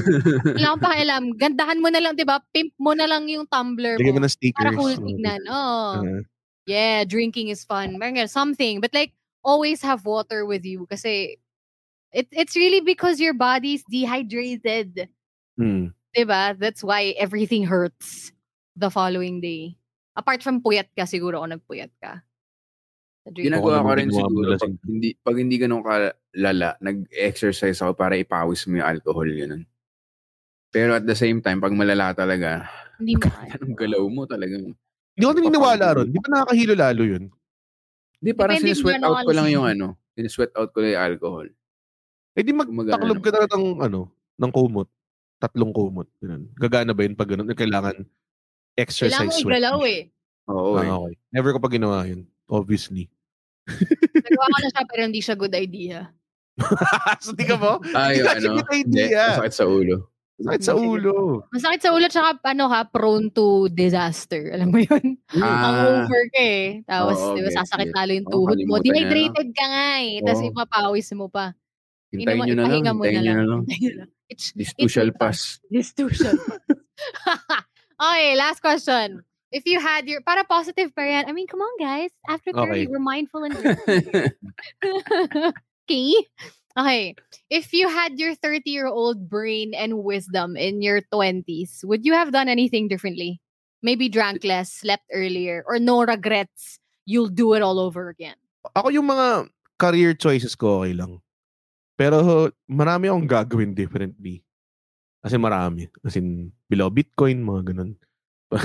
Wala 0.55 0.75
kang 0.75 0.83
pakialam. 0.83 1.23
Gandahan 1.35 1.79
mo 1.83 1.91
na 1.91 1.99
lang, 1.99 2.15
di 2.15 2.23
ba? 2.23 2.39
Pimp 2.55 2.71
mo 2.79 2.95
na 2.95 3.03
lang 3.07 3.27
yung 3.27 3.47
tumbler 3.51 3.99
Lagyan 3.99 4.15
mo 4.15 4.23
mo. 4.23 4.27
ng 4.27 4.31
stickers. 4.31 4.59
Para 4.59 4.71
cool 4.71 4.95
mga 4.95 5.03
tignan. 5.03 5.41
Oh. 5.51 5.99
Ah. 5.99 6.23
Yeah, 6.67 7.03
drinking 7.03 7.51
is 7.51 7.67
fun. 7.67 7.99
Something. 8.31 8.79
But 8.79 8.95
like, 8.95 9.11
always 9.43 9.83
have 9.83 10.07
water 10.07 10.47
with 10.47 10.63
you. 10.63 10.87
Kasi, 10.87 11.35
it, 12.16 12.28
it's 12.32 12.55
really 12.55 12.80
because 12.80 13.20
your 13.20 13.36
body's 13.36 13.84
dehydrated. 13.91 15.11
Hmm. 15.59 15.91
Diba? 16.16 16.55
That's 16.55 16.80
why 16.80 17.11
everything 17.20 17.68
hurts 17.68 18.32
the 18.80 18.88
following 18.88 19.43
day. 19.43 19.76
Apart 20.16 20.39
from 20.39 20.63
puyat 20.63 20.88
ka, 20.95 21.03
siguro 21.03 21.43
kung 21.43 21.51
nagpuyat 21.51 21.91
ka. 21.99 22.23
Ginagawa 23.35 23.84
ko 23.84 23.84
naman 23.84 23.95
rin 23.99 24.10
siguro 24.15 24.49
pag 24.56 24.73
hindi, 24.88 25.10
pag 25.19 25.35
hindi 25.35 25.56
ganun 25.60 25.84
kalala, 25.84 26.80
nag-exercise 26.80 27.84
ako 27.84 27.98
para 27.98 28.15
ipawis 28.15 28.64
mo 28.69 28.80
yung 28.80 28.88
alcohol, 28.88 29.27
ganun. 29.27 29.68
Pero 30.72 30.95
at 30.95 31.03
the 31.03 31.18
same 31.18 31.44
time, 31.44 31.60
pag 31.60 31.76
malala 31.76 32.15
talaga, 32.15 32.69
Hindi 32.95 33.15
mo 33.19 33.27
kaya. 33.27 33.60
anong 33.60 33.76
galaw 33.76 34.03
mo 34.07 34.23
talagang. 34.23 34.72
Hindi 35.19 35.23
ko 35.26 35.31
naniniwala 35.35 35.85
ron. 35.99 36.10
Di 36.11 36.19
ba 36.22 36.27
nakakahilo 36.31 36.73
lalo 36.80 37.02
yun? 37.03 37.23
Hindi, 38.23 38.31
parang 38.31 38.56
sinesweat 38.64 39.03
kung 39.03 39.07
out 39.10 39.26
ko 39.27 39.31
lang 39.35 39.48
ano 39.52 39.56
yung 39.56 39.68
ano. 39.68 39.88
Sinesweat 40.15 40.52
out 40.56 40.69
ko 40.72 40.80
lang 40.80 40.91
yung 40.95 41.03
alcohol. 41.03 41.48
Eh 42.36 42.44
di 42.44 42.52
magtaklob 42.52 43.20
ka 43.24 43.30
na 43.32 43.48
ng 43.48 43.66
ano, 43.80 44.12
ng 44.36 44.52
kumot. 44.52 44.91
Tatlong 45.40 45.72
kumot. 45.72 46.07
Ganun. 46.20 46.52
Gagana 46.60 46.91
ba 46.91 47.02
yun 47.07 47.16
pag 47.16 47.32
ganun? 47.32 47.48
Kailangan 47.56 47.95
exercise 48.76 49.16
Kailangan 49.16 49.40
mo 49.40 49.49
igalaw 49.52 49.80
eh. 49.88 50.02
Oo 50.52 50.72
eh. 50.80 50.88
Ah, 50.91 50.98
okay. 50.99 51.16
Never 51.32 51.52
ko 51.56 51.60
pa 51.64 51.72
ginawa 51.72 52.03
yun. 52.03 52.28
Obviously. 52.52 53.07
Nagawa 53.66 54.45
ko 54.52 54.57
na 54.62 54.70
siya 54.70 54.84
pero 54.86 55.02
hindi 55.07 55.22
siya 55.24 55.36
good 55.40 55.56
idea. 55.56 55.99
so, 57.24 57.36
di 57.36 57.44
ka 57.44 57.56
mo? 57.60 57.80
Ay, 57.98 58.20
Hindi 58.24 58.48
ano. 58.48 58.64
good 58.64 58.88
Hindi, 58.88 59.02
idea. 59.12 59.24
masakit 59.36 59.56
sa 59.56 59.66
ulo. 59.68 59.95
Sakit 60.36 60.64
sa 60.68 60.74
ulo. 60.76 61.16
Masakit 61.52 61.82
sa 61.84 61.91
ulo 61.95 62.06
tsaka 62.12 62.30
ano 62.52 62.66
ka, 62.68 62.80
prone 62.91 63.28
to 63.32 63.72
disaster. 63.72 64.52
Alam 64.56 64.76
mo 64.76 64.80
yun? 64.84 65.20
Ah. 65.40 65.72
Ang 65.72 65.76
over 66.03 66.24
ka 66.32 66.41
eh. 66.44 66.84
Tapos, 66.84 67.18
Oo, 67.20 67.36
di 67.36 67.41
ba, 67.44 67.52
get, 67.52 67.57
sasakit 67.64 67.90
lalo 67.95 68.12
yung 68.12 68.28
tuhod 68.28 68.60
mo. 68.68 68.76
niya, 68.76 68.80
no? 68.80 68.84
Dehydrated 68.84 69.49
ka 69.56 69.66
nga 69.68 69.88
eh. 70.03 70.14
Tapos 70.24 70.41
Oo. 70.44 70.49
ipapawis 70.52 71.07
mo 71.16 71.28
pa. 71.32 71.56
Hintayin 72.19 72.45
nyo 72.47 72.55
na 72.55 72.65
lang. 72.69 72.83
Hintayin 72.85 73.21
nyo 73.23 73.33
na 73.35 73.45
lang. 73.45 73.61
It's, 74.29 74.51
This 74.55 74.73
It 74.77 74.81
too 74.81 74.89
shall 74.89 75.11
pass. 75.11 75.19
pass. 75.19 75.59
this 75.69 75.93
too 75.93 76.09
shall 76.09 76.37
pass. 76.37 76.59
okay, 78.01 78.35
last 78.35 78.59
question. 78.61 79.21
If 79.51 79.63
you 79.69 79.79
had 79.79 80.09
your, 80.09 80.21
para 80.21 80.43
positive 80.43 80.91
pa 80.95 81.03
yan. 81.05 81.29
I 81.29 81.31
mean, 81.31 81.47
come 81.47 81.61
on 81.61 81.75
guys. 81.79 82.11
After 82.27 82.51
30, 82.51 82.65
Okay. 82.65 82.83
we're 82.89 82.99
mindful 82.99 83.45
and 83.45 83.55
okay. 85.85 86.13
Okay. 86.75 87.15
If 87.49 87.71
you 87.71 87.87
had 87.87 88.19
your 88.19 88.35
30-year-old 88.35 89.29
brain 89.29 89.71
and 89.71 90.03
wisdom 90.03 90.57
in 90.57 90.81
your 90.81 90.99
20s, 91.13 91.85
would 91.85 92.03
you 92.03 92.11
have 92.13 92.33
done 92.33 92.49
anything 92.49 92.89
differently? 92.89 93.39
maybe 93.85 94.09
drank 94.09 94.41
less, 94.43 94.73
slept 94.73 95.05
earlier, 95.13 95.61
or 95.69 95.77
no 95.77 96.01
regrets, 96.01 96.81
you'll 97.05 97.29
do 97.29 97.53
it 97.53 97.61
all 97.61 97.77
over 97.77 98.09
again? 98.09 98.33
Ako 98.73 98.89
yung 98.89 99.05
mga 99.05 99.45
career 99.77 100.17
choices 100.17 100.57
ko 100.57 100.81
okay 100.81 100.97
lang. 100.97 101.21
Pero 101.95 102.51
marami 102.67 103.07
akong 103.07 103.27
gagawin 103.27 103.72
differently. 103.72 104.43
As 105.23 105.34
in 105.34 105.41
marami. 105.41 105.88
As 106.03 106.15
in 106.19 106.51
below 106.67 106.91
Bitcoin, 106.91 107.41
mga 107.41 107.73
ganun. 107.73 107.95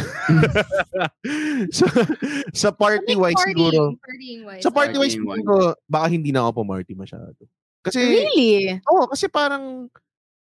sa, 1.73 1.87
sa 2.53 2.69
party-wise 2.71 3.41
siguro. 3.49 3.97
Sa 4.61 4.69
party-wise 4.69 5.17
siguro, 5.17 5.73
baka 5.89 6.07
hindi 6.13 6.31
na 6.31 6.45
ako 6.45 6.63
pumarty 6.63 6.93
masyado. 6.93 7.39
Kasi, 7.81 7.97
Really? 7.97 8.77
Oo, 8.93 9.09
kasi 9.09 9.25
parang 9.33 9.89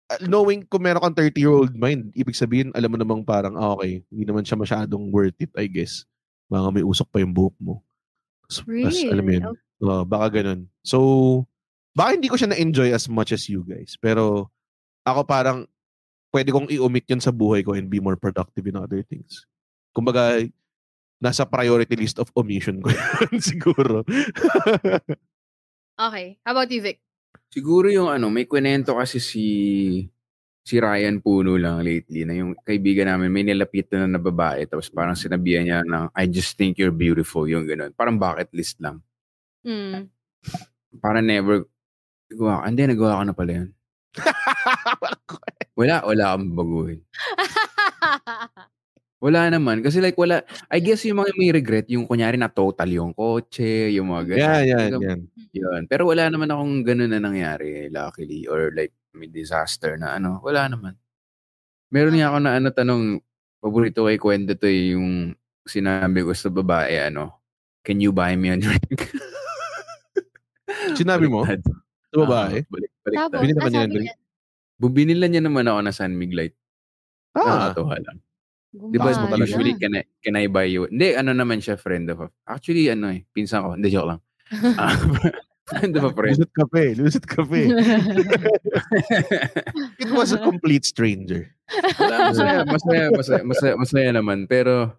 uh, 0.08 0.20
knowing 0.24 0.64
kung 0.64 0.80
meron 0.80 1.04
kang 1.04 1.18
30-year-old 1.28 1.76
mind, 1.76 2.08
ibig 2.16 2.36
sabihin, 2.38 2.72
alam 2.72 2.88
mo 2.88 2.96
namang 2.96 3.22
parang, 3.22 3.54
ah, 3.60 3.76
okay, 3.76 4.00
hindi 4.08 4.24
naman 4.24 4.48
siya 4.48 4.56
masyadong 4.56 5.12
worth 5.12 5.36
it, 5.44 5.52
I 5.54 5.68
guess. 5.68 6.08
Baka 6.48 6.72
may 6.72 6.84
usok 6.84 7.08
pa 7.12 7.20
yung 7.20 7.36
buhok 7.36 7.56
mo. 7.60 7.84
Tas, 8.48 8.64
Really? 8.64 9.12
alam 9.12 9.24
mo 9.24 9.32
yun, 9.36 9.44
uh, 9.84 10.04
baka 10.08 10.40
ganun. 10.40 10.64
So, 10.80 11.44
baka 11.92 12.16
hindi 12.16 12.28
ko 12.30 12.36
siya 12.36 12.52
na-enjoy 12.52 12.92
as 12.92 13.06
much 13.08 13.32
as 13.32 13.46
you 13.48 13.64
guys. 13.64 13.96
Pero, 14.00 14.52
ako 15.04 15.24
parang, 15.24 15.64
pwede 16.32 16.52
kong 16.52 16.68
i-omit 16.68 17.08
yun 17.08 17.22
sa 17.22 17.32
buhay 17.32 17.64
ko 17.64 17.72
and 17.72 17.88
be 17.88 18.00
more 18.00 18.16
productive 18.16 18.64
in 18.68 18.76
other 18.76 19.00
things. 19.04 19.48
Kumbaga, 19.96 20.44
nasa 21.18 21.42
priority 21.48 21.98
list 21.98 22.22
of 22.22 22.30
omission 22.38 22.78
ko 22.78 22.92
yun 23.26 23.40
siguro. 23.42 24.06
Okay. 25.98 26.38
How 26.46 26.54
about 26.54 26.70
you, 26.70 26.78
Vic? 26.78 27.02
Siguro 27.50 27.90
yung 27.90 28.06
ano, 28.06 28.30
may 28.30 28.46
kwento 28.46 28.94
kasi 28.94 29.18
si 29.18 29.46
si 30.68 30.76
Ryan 30.76 31.24
Puno 31.24 31.56
lang 31.56 31.80
lately 31.80 32.28
na 32.28 32.36
yung 32.36 32.52
kaibigan 32.60 33.08
namin 33.08 33.32
may 33.32 33.40
nilapit 33.40 33.88
na 33.88 34.04
na 34.04 34.20
babae 34.20 34.68
tapos 34.68 34.92
parang 34.92 35.16
sinabihan 35.16 35.64
niya 35.64 35.80
ng 35.80 36.12
I 36.12 36.28
just 36.28 36.60
think 36.60 36.76
you're 36.76 36.92
beautiful 36.92 37.48
yung 37.48 37.64
ganun. 37.64 37.96
Parang 37.96 38.20
bucket 38.20 38.52
list 38.52 38.76
lang. 38.84 39.00
Hmm. 39.64 40.12
Parang 41.00 41.24
never 41.24 41.64
gawa. 42.32 42.64
Hindi, 42.68 42.82
nagawa 42.88 43.20
ko 43.20 43.24
na 43.24 43.34
pala 43.36 43.52
yun. 43.64 43.70
Wala, 45.78 46.02
wala 46.02 46.24
akong 46.34 46.58
baguhin. 46.58 47.00
Wala 49.18 49.50
naman. 49.50 49.78
Kasi 49.82 49.98
like 50.02 50.18
wala, 50.18 50.42
I 50.70 50.78
guess 50.82 51.02
yung 51.06 51.22
mga 51.22 51.34
may 51.38 51.50
regret, 51.54 51.86
yung 51.90 52.06
kunyari 52.06 52.34
na 52.38 52.50
total 52.50 52.86
yung 52.90 53.14
kotse, 53.14 53.90
yung 53.94 54.10
mga 54.10 54.22
ganun. 54.34 54.38
yan, 54.42 54.62
yan, 54.62 54.78
Talagang- 54.78 55.02
yan. 55.06 55.20
Yun. 55.54 55.82
Pero 55.90 56.02
wala 56.10 56.30
naman 56.30 56.50
akong 56.50 56.74
ganun 56.86 57.10
na 57.14 57.22
nangyari, 57.22 57.90
luckily. 57.90 58.46
Or 58.50 58.70
like, 58.74 58.94
may 59.14 59.26
disaster 59.30 59.98
na 59.98 60.18
ano. 60.18 60.38
Wala 60.42 60.66
naman. 60.70 60.94
Meron 61.90 62.14
niya 62.14 62.30
ako 62.30 62.38
na 62.42 62.50
ano 62.58 62.68
tanong, 62.70 63.02
paborito 63.58 64.06
ko 64.06 64.10
kwento 64.18 64.54
to 64.54 64.66
eh, 64.70 64.94
yung 64.94 65.34
sinabi 65.66 66.22
ko 66.22 66.30
sa 66.34 66.50
babae, 66.50 67.10
ano, 67.10 67.38
can 67.82 67.98
you 67.98 68.14
buy 68.14 68.34
me 68.38 68.54
a 68.54 68.56
drink? 68.58 69.14
Sinabi 70.94 71.26
mo? 71.26 71.42
Sa 72.08 72.16
babae? 72.24 72.64
Ah, 72.64 72.68
balik, 72.72 72.90
balik. 73.04 73.18
Tapos, 73.18 73.40
Binili 73.40 73.54
naman 73.54 73.68
ah, 73.68 73.72
niya 73.72 73.84
ng 73.84 73.92
drink? 73.92 74.06
niya, 74.08 74.16
Bubinila 74.78 75.26
niya 75.26 75.42
naman 75.42 75.66
ako 75.66 75.78
na 75.82 75.92
San 75.92 76.14
Mig 76.14 76.32
Light. 76.32 76.54
Ah, 77.34 77.74
Nakakatuwa 77.74 77.96
lang. 77.98 78.18
Di 78.68 78.98
ba, 79.00 79.10
talaga. 79.10 79.42
usually, 79.42 79.74
can 79.74 79.96
I, 79.96 80.02
can 80.22 80.36
I 80.36 80.46
buy 80.46 80.68
you? 80.68 80.86
Hindi, 80.86 81.16
ano 81.16 81.32
naman 81.34 81.58
siya, 81.58 81.80
friend 81.80 82.06
of 82.12 82.20
a... 82.20 82.28
Actually, 82.46 82.86
ano 82.92 83.10
eh, 83.10 83.24
pinsan 83.32 83.64
ko. 83.64 83.74
Hindi, 83.74 83.90
joke 83.90 84.08
lang. 84.14 84.20
Ah, 84.80 84.96
friend 85.68 85.92
of 86.00 86.08
a 86.08 86.12
friend. 86.16 86.40
Lusot 86.40 86.52
kape, 86.56 86.84
lusot 86.96 87.26
kape. 87.28 87.68
It 90.00 90.08
was 90.08 90.32
a 90.32 90.40
complete 90.40 90.88
stranger. 90.88 91.52
Wala, 92.00 92.32
masaya, 92.32 92.64
masaya, 92.64 93.04
masaya, 93.12 93.42
masaya, 93.44 93.74
masaya 93.76 94.10
naman. 94.16 94.48
Pero, 94.48 94.96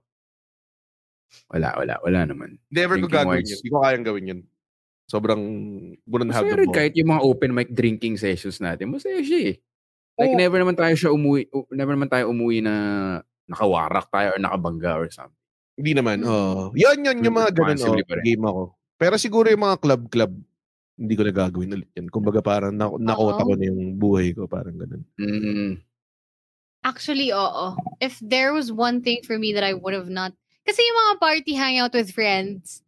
wala, 1.49 1.73
wala, 1.77 1.93
wala 2.05 2.19
naman. 2.29 2.61
Never 2.69 3.01
ko 3.01 3.09
gagawin 3.09 3.41
wise. 3.41 3.49
yun. 3.49 3.57
Hindi 3.65 3.73
ko 3.73 3.77
kayang 3.81 4.05
gawin 4.05 4.25
yun. 4.29 4.39
Sobrang 5.09 5.41
wouldn't 6.05 6.29
have 6.31 6.45
Masaya 6.45 6.53
the 6.53 6.59
rin 6.61 6.69
balls. 6.69 6.77
kahit 6.77 6.93
yung 6.93 7.09
mga 7.09 7.23
open 7.25 7.51
mic 7.57 7.69
drinking 7.73 8.15
sessions 8.15 8.61
natin. 8.61 8.93
Masaya 8.93 9.19
siya 9.25 9.39
eh. 9.51 9.55
Like, 10.19 10.35
Oo. 10.35 10.39
never 10.39 10.57
naman 10.61 10.77
tayo 10.77 10.93
siya 10.93 11.09
umuwi, 11.09 11.49
never 11.73 11.97
naman 11.97 12.11
tayo 12.11 12.29
umuwi 12.29 12.61
na 12.61 12.73
nakawarak 13.49 14.05
tayo 14.13 14.35
or 14.35 14.39
nakabangga 14.39 14.91
or 14.99 15.07
something. 15.09 15.33
Hindi 15.79 15.95
naman. 15.97 16.21
Oh. 16.27 16.69
Yan, 16.75 17.01
yan, 17.01 17.23
yung 17.23 17.39
mga 17.39 17.55
ganun. 17.55 17.79
Oh, 17.87 17.95
game 18.21 18.43
ako. 18.43 18.61
Pero 18.99 19.15
siguro 19.15 19.47
yung 19.47 19.63
mga 19.63 19.79
club-club, 19.79 20.31
hindi 20.99 21.13
ko 21.15 21.23
na 21.23 21.31
gagawin 21.31 21.71
ulit 21.71 21.89
yan. 21.95 22.11
Kumbaga 22.11 22.43
parang 22.43 22.75
na, 22.75 22.91
nakota 22.99 23.47
ko 23.47 23.55
na 23.55 23.63
yung 23.63 23.95
buhay 23.95 24.35
ko. 24.35 24.43
Parang 24.45 24.75
ganun. 24.75 25.07
Mm, 25.15 25.79
Actually, 26.83 27.31
oo. 27.31 27.75
If 27.99 28.19
there 28.19 28.51
was 28.51 28.71
one 28.71 28.99
thing 29.03 29.19
for 29.23 29.39
me 29.39 29.51
that 29.55 29.63
I 29.63 29.71
would 29.75 29.95
have 29.95 30.11
not... 30.11 30.31
Kasi 30.67 30.79
yung 30.83 30.99
mga 31.07 31.13
party 31.19 31.53
hangout 31.55 31.95
with 31.95 32.11
friends, 32.11 32.83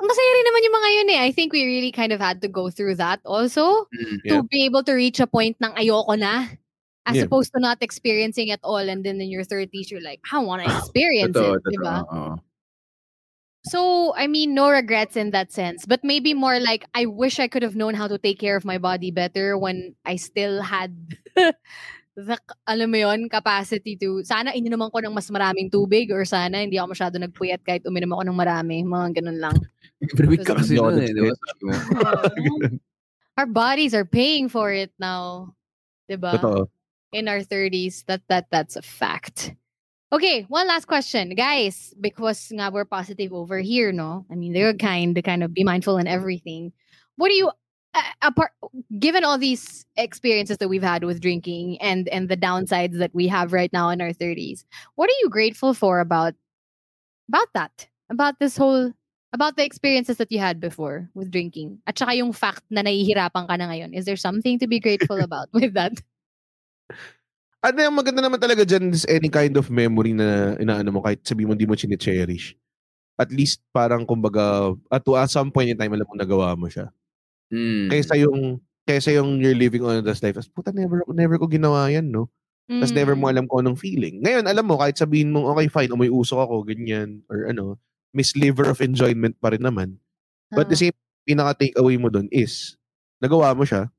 masaya 0.00 0.30
rin 0.34 0.46
naman 0.48 0.64
yung 0.64 0.76
mga 0.76 0.90
yun 0.94 1.08
eh. 1.14 1.20
I 1.24 1.30
think 1.32 1.52
we 1.52 1.64
really 1.64 1.92
kind 1.92 2.12
of 2.12 2.20
had 2.20 2.42
to 2.42 2.48
go 2.48 2.70
through 2.70 2.96
that 2.96 3.20
also 3.24 3.86
mm. 3.90 4.20
to 4.28 4.42
be 4.48 4.64
able 4.64 4.82
to 4.84 4.92
reach 4.92 5.20
a 5.20 5.26
point 5.26 5.56
ng 5.62 5.72
ayoko 5.74 6.18
na. 6.18 6.48
As 7.04 7.20
Yeah. 7.20 7.28
opposed 7.28 7.52
to 7.52 7.60
not 7.60 7.84
experiencing 7.84 8.48
it 8.48 8.64
all 8.64 8.80
and 8.80 9.04
then 9.04 9.20
in 9.20 9.28
your 9.28 9.44
30s, 9.44 9.92
you're 9.92 10.00
like, 10.00 10.24
I 10.32 10.40
want 10.40 10.64
to 10.64 10.68
experience 10.72 11.36
it. 11.36 11.60
Diba? 11.68 12.00
oo. 12.08 12.40
So, 13.64 14.12
I 14.16 14.28
mean, 14.28 14.52
no 14.52 14.68
regrets 14.68 15.16
in 15.16 15.32
that 15.32 15.48
sense. 15.48 15.88
But 15.88 16.04
maybe 16.04 16.36
more 16.36 16.60
like, 16.60 16.84
I 16.92 17.06
wish 17.08 17.40
I 17.40 17.48
could 17.48 17.64
have 17.64 17.76
known 17.76 17.96
how 17.96 18.08
to 18.08 18.20
take 18.20 18.38
care 18.38 18.56
of 18.56 18.64
my 18.64 18.76
body 18.76 19.10
better 19.10 19.56
when 19.56 19.96
I 20.04 20.16
still 20.16 20.60
had 20.60 20.92
the, 22.16 22.36
alam 22.68 22.92
mo 22.92 22.98
yun, 23.08 23.28
capacity 23.32 23.96
to, 24.04 24.20
sana 24.20 24.52
ininuman 24.52 24.92
ko 24.92 25.00
ng 25.00 25.16
mas 25.16 25.32
maraming 25.32 25.72
tubig 25.72 26.12
or 26.12 26.28
sana 26.28 26.60
hindi 26.60 26.76
ako 26.76 26.92
masyado 26.92 27.16
nagpuyat 27.16 27.64
kahit 27.64 27.88
uminom 27.88 28.12
ako 28.12 28.22
ng 28.28 28.36
marami. 28.36 28.76
Mga 28.84 29.24
ganun 29.24 29.38
lang. 29.40 29.56
Every 30.02 30.28
week 30.28 30.44
ka 30.44 30.54
kasi 30.54 30.76
Hindi 30.76 31.04
eh, 31.04 31.12
di 31.14 31.20
ba? 31.20 31.30
nag-sketch. 31.30 31.60
Sabi 32.24 32.40
mo. 32.48 32.56
Our 33.38 33.46
bodies 33.46 33.94
are 33.94 34.04
paying 34.04 34.48
for 34.48 34.70
it 34.70 34.92
now. 34.98 35.54
Diba? 36.10 36.38
Totoo. 36.38 36.68
in 37.14 37.28
our 37.28 37.40
30s 37.40 38.04
that 38.06 38.20
that 38.28 38.50
that's 38.50 38.74
a 38.74 38.82
fact 38.82 39.54
okay 40.12 40.42
one 40.50 40.66
last 40.66 40.86
question 40.86 41.30
guys 41.38 41.94
because 42.00 42.50
nga 42.50 42.70
we're 42.74 42.84
positive 42.84 43.32
over 43.32 43.60
here 43.60 43.92
no 43.92 44.26
i 44.30 44.34
mean 44.34 44.52
they're 44.52 44.74
kind 44.74 45.14
to 45.14 45.22
kind 45.22 45.42
of 45.46 45.54
be 45.54 45.62
mindful 45.62 45.96
and 45.96 46.08
everything 46.10 46.72
what 47.16 47.28
do 47.28 47.34
you 47.34 47.48
uh, 47.94 48.02
apart 48.22 48.50
given 48.98 49.22
all 49.22 49.38
these 49.38 49.86
experiences 49.96 50.58
that 50.58 50.68
we've 50.68 50.82
had 50.82 51.04
with 51.06 51.22
drinking 51.22 51.78
and 51.80 52.08
and 52.10 52.28
the 52.28 52.36
downsides 52.36 52.98
that 52.98 53.14
we 53.14 53.30
have 53.30 53.54
right 53.54 53.72
now 53.72 53.88
in 53.88 54.02
our 54.02 54.10
30s 54.10 54.64
what 54.96 55.08
are 55.08 55.18
you 55.22 55.30
grateful 55.30 55.72
for 55.72 56.00
about 56.00 56.34
about 57.30 57.48
that 57.54 57.86
about 58.10 58.34
this 58.42 58.58
whole 58.58 58.92
about 59.34 59.58
the 59.58 59.66
experiences 59.66 60.14
that 60.16 60.30
you 60.30 60.38
had 60.38 60.62
before 60.62 61.10
with 61.12 61.28
drinking 61.34 61.82
at 61.90 61.98
saka 61.98 62.14
yung 62.14 62.30
fact 62.30 62.62
na 62.70 62.86
nahihirapan 62.86 63.50
ka 63.50 63.54
na 63.58 63.66
ngayon 63.66 63.90
is 63.90 64.06
there 64.06 64.16
something 64.16 64.56
to 64.62 64.70
be 64.70 64.78
grateful 64.78 65.18
about 65.26 65.50
with 65.50 65.74
that 65.74 65.92
Ano 67.64 67.80
yung 67.80 67.96
maganda 67.96 68.20
naman 68.20 68.36
talaga 68.36 68.60
dyan 68.60 68.92
is 68.92 69.08
any 69.08 69.32
kind 69.32 69.56
of 69.56 69.72
memory 69.72 70.12
na 70.12 70.52
inaano 70.60 70.92
mo 70.92 71.00
kahit 71.00 71.24
sabi 71.24 71.48
mo 71.48 71.56
hindi 71.56 71.64
mo 71.64 71.72
chine-cherish. 71.72 72.52
At 73.16 73.32
least 73.32 73.64
parang 73.72 74.04
kumbaga 74.04 74.76
at 74.92 75.00
to 75.00 75.16
at 75.16 75.32
some 75.32 75.48
point 75.48 75.72
in 75.72 75.78
time 75.80 75.96
alam 75.96 76.04
mo 76.04 76.12
nagawa 76.12 76.52
mo 76.60 76.68
siya. 76.68 76.92
Mm. 77.48 77.88
Kaysa 77.88 78.20
yung 78.20 78.60
kaysa 78.84 79.16
yung 79.16 79.40
you're 79.40 79.56
living 79.56 79.80
on 79.80 80.04
this 80.04 80.20
life 80.20 80.36
as 80.36 80.44
puta 80.44 80.76
never 80.76 81.00
never 81.16 81.40
ko 81.40 81.48
ginawa 81.48 81.88
yan 81.88 82.12
no. 82.12 82.28
Tapos 82.68 82.92
never 82.92 83.16
mo 83.16 83.28
Mm. 83.28 83.32
alam 83.32 83.44
kung 83.48 83.64
anong 83.64 83.80
feeling. 83.80 84.20
Ngayon 84.20 84.44
alam 84.44 84.64
mo 84.68 84.76
kahit 84.76 85.00
sabihin 85.00 85.32
mo 85.32 85.48
okay 85.48 85.72
fine 85.72 85.88
umoy 85.88 86.12
usok 86.12 86.44
ako 86.44 86.68
ganyan 86.68 87.24
or 87.32 87.48
ano 87.48 87.80
may 88.14 88.22
sliver 88.22 88.70
of 88.70 88.78
enjoyment 88.78 89.34
pa 89.42 89.50
rin 89.50 89.60
naman. 89.60 89.98
But 90.48 90.70
the 90.70 90.78
Ah. 90.78 90.82
same 90.88 90.96
pinaka 91.26 91.66
takeaway 91.66 91.98
mo 91.98 92.08
doon 92.08 92.30
is 92.30 92.78
nagawa 93.18 93.52
mo 93.52 93.66
siya. 93.66 93.90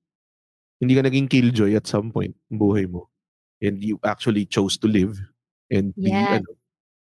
Hindi 0.79 0.95
ka 0.95 1.03
naging 1.03 1.27
killjoy 1.27 1.75
at 1.75 1.85
some 1.85 2.09
point 2.09 2.35
ng 2.47 2.57
buhay 2.57 2.87
mo. 2.87 3.11
And 3.59 3.79
you 3.83 3.99
actually 4.03 4.47
chose 4.47 4.79
to 4.79 4.87
live 4.87 5.19
and 5.67 5.91
be 5.95 6.11
Yes. 6.11 6.39
ano. 6.39 6.55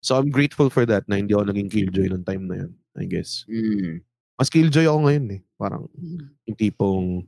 So 0.02 0.14
I'm 0.14 0.30
grateful 0.30 0.70
for 0.70 0.86
that 0.86 1.06
na 1.06 1.18
hindi 1.18 1.34
ako 1.34 1.50
naging 1.50 1.70
killjoy 1.70 2.10
nung 2.10 2.22
time 2.22 2.46
na 2.46 2.66
yun, 2.66 2.72
I 2.94 3.06
guess. 3.06 3.42
Mm. 3.46 4.02
Mas 4.38 4.50
killjoy 4.50 4.86
ako 4.86 4.98
ngayon 5.06 5.26
eh. 5.34 5.40
Parang 5.58 5.86
yung 6.46 6.58
tipong 6.58 7.26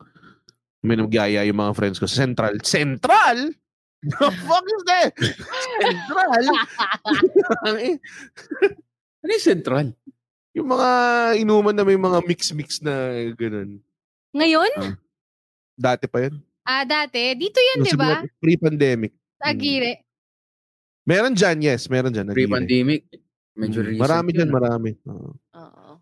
may 0.79 0.95
nagyaya 0.95 1.43
yung 1.43 1.59
mga 1.59 1.75
friends 1.75 1.99
ko 1.99 2.07
sa 2.07 2.23
Central. 2.23 2.55
Central? 2.63 3.51
The 3.99 4.31
fuck 4.47 4.63
is 4.63 4.83
that? 4.87 5.11
Central? 5.83 6.45
Ano 9.29 9.37
yung 9.37 9.45
central? 9.45 9.93
yung 10.59 10.69
mga 10.75 10.91
inuman 11.39 11.75
na 11.77 11.87
may 11.87 11.95
mga 11.95 12.19
mix-mix 12.27 12.83
na 12.83 13.15
ganun. 13.39 13.79
Ngayon? 14.35 14.99
Dati 15.79 16.11
pa 16.11 16.27
yun. 16.27 16.43
Ah, 16.67 16.83
dati. 16.85 17.39
Dito 17.39 17.57
yan, 17.63 17.87
di 17.87 17.95
ba? 17.95 18.27
Pre-pandemic. 18.43 19.15
Sa 19.39 19.55
Agire. 19.55 20.03
Meron 21.07 21.33
dyan, 21.33 21.63
yes. 21.63 21.87
Meron 21.87 22.13
dyan. 22.13 22.29
nag-iinit. 22.29 22.45
Pre-pandemic. 22.51 23.03
Medyo 23.59 23.81
Mm, 23.81 23.87
recent 23.89 24.03
Marami 24.03 24.29
dyan, 24.35 24.51
marami. 24.51 24.91
Oo. 25.09 25.31
Oo. 25.35 25.93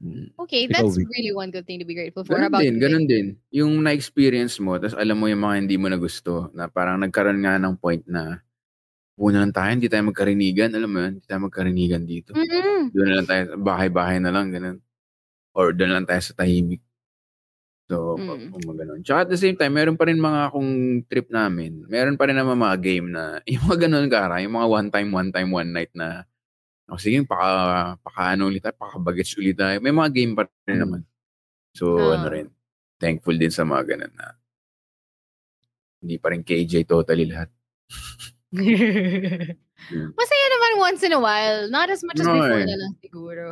Mm. 0.00 0.28
Okay, 0.36 0.64
Ikaw, 0.68 0.80
that's 0.84 0.96
Vic. 0.96 1.08
really 1.12 1.32
one 1.32 1.52
good 1.52 1.64
thing 1.64 1.78
to 1.80 1.86
be 1.88 1.94
grateful 1.96 2.24
for. 2.26 2.36
Ganun 2.36 2.50
about 2.52 2.62
din, 2.64 2.76
ganun 2.82 3.06
din. 3.06 3.26
Yung 3.54 3.80
na-experience 3.84 4.58
mo, 4.60 4.76
tapos 4.76 4.96
alam 4.98 5.16
mo 5.16 5.28
yung 5.30 5.40
mga 5.40 5.56
hindi 5.64 5.76
mo 5.78 5.86
na 5.88 5.96
gusto, 6.00 6.48
na 6.52 6.68
parang 6.68 7.00
nagkaroon 7.00 7.40
nga 7.40 7.60
ng 7.60 7.74
point 7.78 8.04
na 8.08 8.40
Una 9.20 9.44
lang 9.44 9.52
tayo, 9.52 9.68
hindi 9.76 9.86
tayo 9.92 10.08
magkarinigan. 10.08 10.72
Alam 10.72 10.90
mo 10.90 10.98
yun, 11.04 11.12
hindi 11.20 11.26
tayo 11.28 11.40
magkarinigan 11.44 12.02
dito. 12.08 12.32
Mm-mm. 12.32 12.88
Doon 12.90 13.06
na 13.06 13.14
lang 13.20 13.28
tayo, 13.28 13.42
bahay-bahay 13.60 14.16
na 14.16 14.32
lang, 14.32 14.48
ganun. 14.48 14.80
Or 15.52 15.76
doon 15.76 15.92
lang 15.92 16.06
tayo 16.08 16.22
sa 16.24 16.32
tahimik. 16.32 16.80
So, 17.90 18.14
Mm. 18.16 18.54
kung 18.54 18.78
ganun. 18.78 19.00
Tsaka 19.02 19.26
at 19.26 19.30
the 19.34 19.40
same 19.40 19.58
time, 19.58 19.74
meron 19.74 19.98
pa 19.98 20.06
rin 20.08 20.16
mga 20.16 20.48
akong 20.48 20.70
trip 21.10 21.28
namin. 21.28 21.84
Meron 21.90 22.14
pa 22.16 22.30
rin 22.30 22.38
naman 22.38 22.54
mga 22.56 22.76
game 22.80 23.06
na, 23.10 23.42
yung 23.50 23.66
mga 23.68 23.90
ganun, 23.90 24.06
Kara, 24.08 24.40
yung 24.40 24.54
mga 24.56 24.68
one 24.70 24.88
time, 24.94 25.10
one 25.10 25.30
time, 25.34 25.50
one 25.50 25.70
night 25.74 25.92
na, 25.92 26.24
oh, 26.88 26.96
sige, 26.96 27.20
paka, 27.26 27.48
paka 28.00 28.34
ano 28.38 28.48
ulit 28.48 28.62
tayo, 28.62 28.78
paka 28.78 28.96
bagets 29.02 29.34
ulit 29.36 29.58
tayo. 29.58 29.82
May 29.82 29.92
mga 29.92 30.10
game 30.14 30.32
pa 30.38 30.46
rin 30.64 30.78
Mm. 30.78 30.82
naman. 30.86 31.00
So, 31.76 31.98
Ah. 31.98 32.16
ano 32.18 32.26
rin, 32.30 32.46
thankful 32.96 33.36
din 33.36 33.52
sa 33.52 33.66
mga 33.66 33.82
ganun 33.98 34.14
na, 34.16 34.38
hindi 36.00 36.16
pa 36.16 36.32
rin 36.32 36.40
KJ 36.40 36.88
totally 36.88 37.28
lahat. 37.28 37.50
Mm. 39.90 40.12
Masaya 40.12 40.46
naman 40.52 40.72
once 40.76 41.00
in 41.08 41.16
a 41.16 41.22
while. 41.22 41.64
Not 41.72 41.88
as 41.88 42.04
much 42.04 42.20
as 42.20 42.28
No, 42.28 42.36
before 42.36 42.60
eh. 42.60 42.68
na 42.68 42.76
lang 42.76 42.92
siguro. 43.00 43.44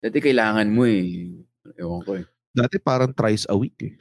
Dati 0.00 0.16
kailangan 0.16 0.72
mo 0.72 0.88
eh. 0.88 1.28
Ewan 1.76 2.00
ko 2.08 2.16
eh. 2.16 2.24
Dati 2.56 2.80
parang 2.80 3.12
thrice 3.12 3.44
a 3.52 3.54
week 3.54 3.76
eh. 3.84 3.94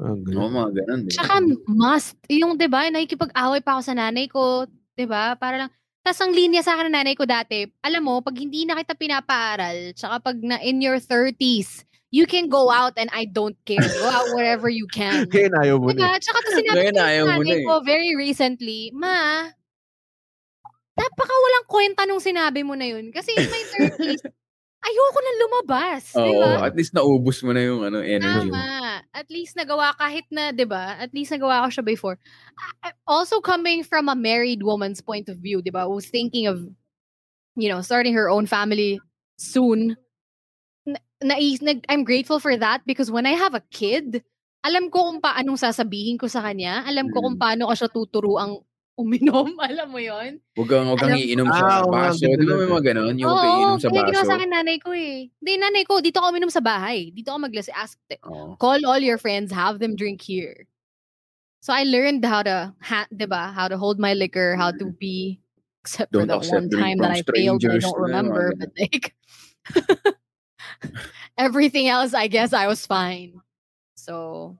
Ah, 0.00 0.16
ganun. 0.16 0.40
Oo, 0.40 0.48
mga 0.48 0.70
ganun. 0.80 1.00
di 1.04 1.12
ba? 1.12 1.16
Tsaka 1.20 1.34
must. 1.68 2.16
Yung, 2.32 2.56
di 2.56 2.68
ba, 2.72 2.88
nakikipag-away 2.88 3.60
pa 3.60 3.76
ako 3.76 3.82
sa 3.84 3.94
nanay 3.94 4.26
ko. 4.32 4.64
Di 4.96 5.04
ba? 5.04 5.36
Para 5.36 5.60
lang, 5.60 5.70
tas 6.00 6.16
ang 6.24 6.32
linya 6.32 6.64
sa 6.64 6.72
akin 6.72 6.88
ng 6.88 6.96
nanay 6.96 7.12
ko 7.12 7.28
dati, 7.28 7.68
alam 7.84 8.08
mo, 8.08 8.24
pag 8.24 8.40
hindi 8.40 8.64
na 8.64 8.80
kita 8.80 8.96
pinapaaral, 8.96 9.92
tsaka 9.92 10.24
pag 10.24 10.40
na 10.40 10.56
in 10.64 10.80
your 10.80 10.96
30s, 10.96 11.84
you 12.08 12.24
can 12.24 12.48
go 12.48 12.72
out 12.72 12.96
and 12.96 13.12
I 13.12 13.28
don't 13.28 13.60
care. 13.68 13.84
Go 13.84 14.08
out 14.08 14.32
wherever 14.32 14.72
you 14.72 14.88
can. 14.88 15.28
Ngayon 15.30 15.52
ayaw 15.60 15.76
mo 15.76 15.92
na. 15.92 16.16
Diba? 16.16 16.16
Tsaka 16.16 16.38
to 16.42 16.50
sinabi 16.56 16.80
ko 16.80 16.96
sa 16.96 17.04
nanay 17.12 17.44
na 17.44 17.56
eh. 17.60 17.64
ko 17.68 17.84
very 17.84 18.16
recently, 18.16 18.88
Ma, 18.96 19.52
napaka 21.00 21.34
walang 21.34 21.66
kwenta 21.66 22.02
nung 22.04 22.20
sinabi 22.20 22.60
mo 22.60 22.76
na 22.76 22.86
yun. 22.88 23.08
Kasi 23.08 23.32
in 23.32 23.48
my 23.48 23.64
30s, 23.96 24.22
ayoko 24.80 25.18
na 25.20 25.32
lumabas. 25.40 26.04
Oo, 26.16 26.24
di 26.24 26.32
ba? 26.36 26.50
at 26.68 26.74
least 26.76 26.92
naubos 26.92 27.40
mo 27.44 27.52
na 27.56 27.62
yung 27.64 27.80
ano, 27.84 28.04
energy. 28.04 28.48
Tama. 28.52 29.04
At 29.12 29.28
least 29.32 29.56
nagawa 29.56 29.96
kahit 29.96 30.28
na, 30.32 30.52
'di 30.52 30.64
ba? 30.68 30.96
At 31.00 31.12
least 31.12 31.32
nagawa 31.32 31.68
ko 31.68 31.80
siya 31.80 31.84
before. 31.84 32.16
Also 33.08 33.40
coming 33.40 33.84
from 33.84 34.08
a 34.08 34.16
married 34.16 34.60
woman's 34.64 35.00
point 35.00 35.28
of 35.28 35.40
view, 35.40 35.60
'di 35.64 35.72
ba? 35.72 35.88
Who's 35.88 36.08
thinking 36.08 36.48
of 36.48 36.60
you 37.58 37.68
know, 37.68 37.82
starting 37.82 38.14
her 38.14 38.30
own 38.30 38.46
family 38.46 39.00
soon. 39.36 39.96
Na, 40.86 41.36
nag, 41.36 41.84
I'm 41.88 42.04
grateful 42.04 42.40
for 42.40 42.56
that 42.56 42.82
because 42.86 43.10
when 43.10 43.26
I 43.26 43.36
have 43.36 43.54
a 43.54 43.64
kid, 43.68 44.24
alam 44.64 44.88
ko 44.88 45.12
kung 45.12 45.20
paanong 45.20 45.60
sasabihin 45.60 46.16
ko 46.16 46.28
sa 46.28 46.40
kanya. 46.40 46.84
Alam 46.88 47.12
ko 47.12 47.20
kung 47.20 47.36
Mm. 47.36 47.42
paano 47.42 47.62
ko 47.68 47.74
siya 47.76 47.90
tuturuang 47.92 48.64
uminom. 49.00 49.56
Alam 49.68 49.88
mo 49.88 49.98
yon 49.98 50.38
Huwag 50.54 50.68
kang, 50.68 50.86
huwag 50.86 51.00
kang 51.00 51.16
iinom 51.16 51.48
sa 51.48 51.64
Ah, 51.64 51.78
oo 51.82 51.90
nga, 51.90 52.12
baso. 52.12 52.28
Di 52.28 52.44
ba 52.44 52.54
may 52.60 52.68
mga 52.68 52.84
ganun? 52.92 53.14
Yung 53.16 53.30
Oo, 53.30 53.36
huwag 53.36 53.56
iinom 53.56 53.78
sa 53.80 53.88
kaya 53.88 54.04
ginawa 54.06 54.24
baso. 54.24 54.30
sa 54.30 54.36
akin 54.36 54.50
nanay 54.52 54.78
ko 54.78 54.90
eh. 54.92 55.16
Hindi, 55.40 55.52
nanay 55.56 55.82
ko, 55.88 55.92
dito 56.04 56.20
ako 56.20 56.26
uminom 56.30 56.52
sa 56.52 56.62
bahay. 56.62 57.10
Dito 57.10 57.32
ako 57.32 57.38
maglasi. 57.48 57.70
Ask, 57.72 57.96
Oo. 58.28 58.54
call 58.60 58.84
all 58.84 59.00
your 59.00 59.16
friends, 59.16 59.48
have 59.50 59.80
them 59.80 59.96
drink 59.96 60.20
here. 60.20 60.68
So 61.60 61.72
I 61.76 61.84
learned 61.84 62.24
how 62.24 62.42
to, 62.44 62.72
ha, 62.80 63.04
diba, 63.12 63.52
how 63.52 63.68
to 63.68 63.76
hold 63.76 64.00
my 64.00 64.14
liquor, 64.16 64.56
how 64.56 64.72
to 64.72 64.84
be, 64.96 65.40
except 65.84 66.12
for 66.12 66.24
Don't 66.24 66.28
that 66.28 66.40
accept 66.40 66.68
one 66.68 66.68
time 66.72 66.98
that 67.04 67.10
I 67.12 67.20
failed, 67.20 67.64
I 67.64 67.76
don't 67.78 68.00
remember, 68.00 68.54
but 68.56 68.72
like, 68.80 69.12
everything 71.36 71.88
else, 71.88 72.14
I 72.14 72.28
guess 72.28 72.52
I 72.52 72.66
was 72.66 72.86
fine. 72.86 73.40
So, 73.94 74.56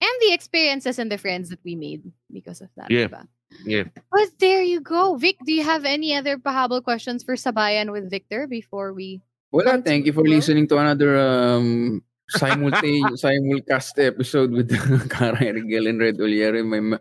and 0.00 0.16
the 0.20 0.32
experiences 0.32 0.98
and 0.98 1.10
the 1.10 1.18
friends 1.18 1.50
that 1.50 1.60
we 1.64 1.74
made 1.74 2.06
because 2.32 2.60
of 2.60 2.70
that. 2.76 2.90
Yeah. 2.90 3.06
diba? 3.08 3.26
Yeah. 3.64 3.90
But 4.10 4.38
there 4.38 4.62
you 4.62 4.80
go. 4.80 5.16
Vic, 5.16 5.36
do 5.44 5.52
you 5.52 5.64
have 5.64 5.84
any 5.84 6.14
other 6.14 6.38
pahabol 6.38 6.82
questions 6.82 7.22
for 7.22 7.34
Sabayan 7.34 7.92
with 7.92 8.10
Victor 8.10 8.46
before 8.46 8.92
we 8.92 9.20
Wala, 9.50 9.82
thank 9.82 10.06
you 10.06 10.14
for 10.14 10.22
world. 10.22 10.38
listening 10.38 10.70
to 10.70 10.78
another 10.78 11.18
um, 11.18 12.02
simultaneous 12.30 13.22
simulcast 13.26 13.98
episode 13.98 14.54
with 14.54 14.70
Kara 15.10 15.52
Rigel 15.52 15.90
and 15.90 15.98
Red 15.98 16.22
Oliero. 16.22 16.62
My, 16.62 16.98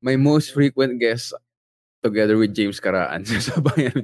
my 0.00 0.16
most 0.16 0.54
frequent 0.54 1.00
guest 1.00 1.34
together 2.02 2.38
with 2.38 2.54
James 2.54 2.78
Karaan 2.78 3.26
sa 3.28 3.42
Sabayan. 3.42 3.98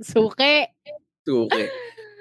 Suke. 0.00 0.70
Tuke. 1.26 1.64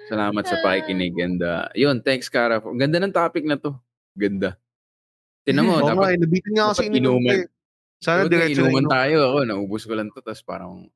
Salamat 0.10 0.44
sa 0.44 0.60
pakikinig. 0.60 1.16
And 1.22 1.40
uh, 1.40 1.70
yun, 1.78 2.02
thanks 2.02 2.28
Kara. 2.28 2.60
Ang 2.60 2.82
ganda 2.82 3.00
ng 3.00 3.14
topic 3.14 3.46
na 3.46 3.56
to. 3.56 3.78
Ganda. 4.18 4.58
Tinan 5.46 5.66
mo, 5.66 5.80
nga, 5.80 5.96
dapat 5.96 6.18
eh, 6.18 6.22
nabitin 6.22 6.52
nga 6.54 6.66
kasi 6.74 6.86
dapat 6.86 6.94
ininom 6.94 7.18
ko 7.18 7.20
inuman. 7.22 7.61
Sana 8.02 8.26
Dapat 8.26 8.34
diretso 8.34 8.61
na 8.61 8.68
inuman 8.68 8.86
tayo. 8.90 9.18
Ako, 9.30 9.38
naubos 9.45 9.84
ko 9.86 9.94
lang 9.94 10.10
to. 10.10 10.19
Tapos 10.19 10.41
parang, 10.41 10.90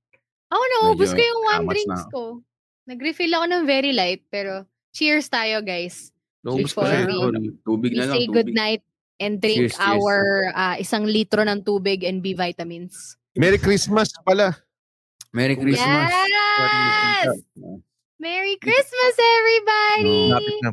Ako 0.49 0.64
naubos 0.76 1.10
Medyo 1.10 1.15
ko 1.15 1.22
yung 1.23 1.41
one 1.44 1.65
drinks 1.69 2.02
na. 2.02 2.10
ko. 2.10 2.22
Nag-refill 2.86 3.34
ako 3.34 3.45
ng 3.45 3.64
very 3.64 3.94
light, 3.94 4.26
pero 4.27 4.65
cheers 4.90 5.26
tayo, 5.26 5.61
guys. 5.61 6.10
Naubos 6.41 6.69
we- 6.69 6.73
sorry. 6.73 7.06
tubig 7.61 7.94
We 7.94 7.98
na 7.98 8.06
lang. 8.06 8.15
say 8.15 8.26
tubig. 8.26 8.34
good 8.36 8.52
night 8.52 8.82
and 9.18 9.38
drink 9.38 9.69
Cheers, 9.69 9.76
cheers. 9.76 9.86
our 9.95 10.15
ah, 10.52 10.76
isang 10.76 11.06
litro 11.06 11.41
ng 11.41 11.61
tubig 11.61 12.02
and 12.02 12.22
B 12.22 12.34
vitamins. 12.34 13.18
Merry 13.34 13.57
Christmas 13.57 14.10
pala. 14.22 14.57
Merry 15.30 15.53
Christmas. 15.56 16.10
Yes! 16.10 17.27
Merry 18.18 18.56
Christmas, 18.57 19.14
everybody! 19.14 20.19
Lapit 20.32 20.57
na. 20.61 20.72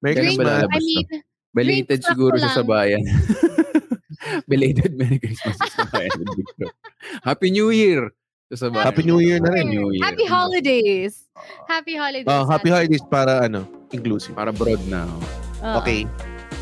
Merry 0.00 0.16
Christmas. 0.32 0.64
I 0.64 0.78
mean, 0.80 1.06
Belated 1.50 2.00
siguro 2.00 2.34
ko 2.34 2.40
sa 2.40 2.56
sabayan. 2.56 3.02
Belated 4.48 4.94
Merry 4.96 5.18
Christmas 5.18 5.56
sa 5.58 5.84
sabayan. 5.84 6.12
Happy 7.22 7.48
New 7.50 7.70
Year! 7.70 8.10
Sa 8.50 8.66
sabayan. 8.68 8.84
Happy 8.86 9.02
New 9.06 9.20
Year 9.22 9.38
na 9.38 9.50
rin. 9.54 9.70
Happy 9.70 9.76
New 9.76 9.88
Year. 9.94 10.02
happy 10.02 10.26
holidays! 10.26 11.14
Happy 11.68 11.94
holidays. 11.96 12.28
Ah, 12.28 12.44
happy 12.46 12.70
holidays 12.70 13.04
para 13.06 13.46
ano, 13.46 13.64
inclusive. 13.94 14.34
Para 14.34 14.50
broad 14.50 14.80
na. 14.90 15.06
Oo. 15.62 15.80
Okay. 15.80 16.04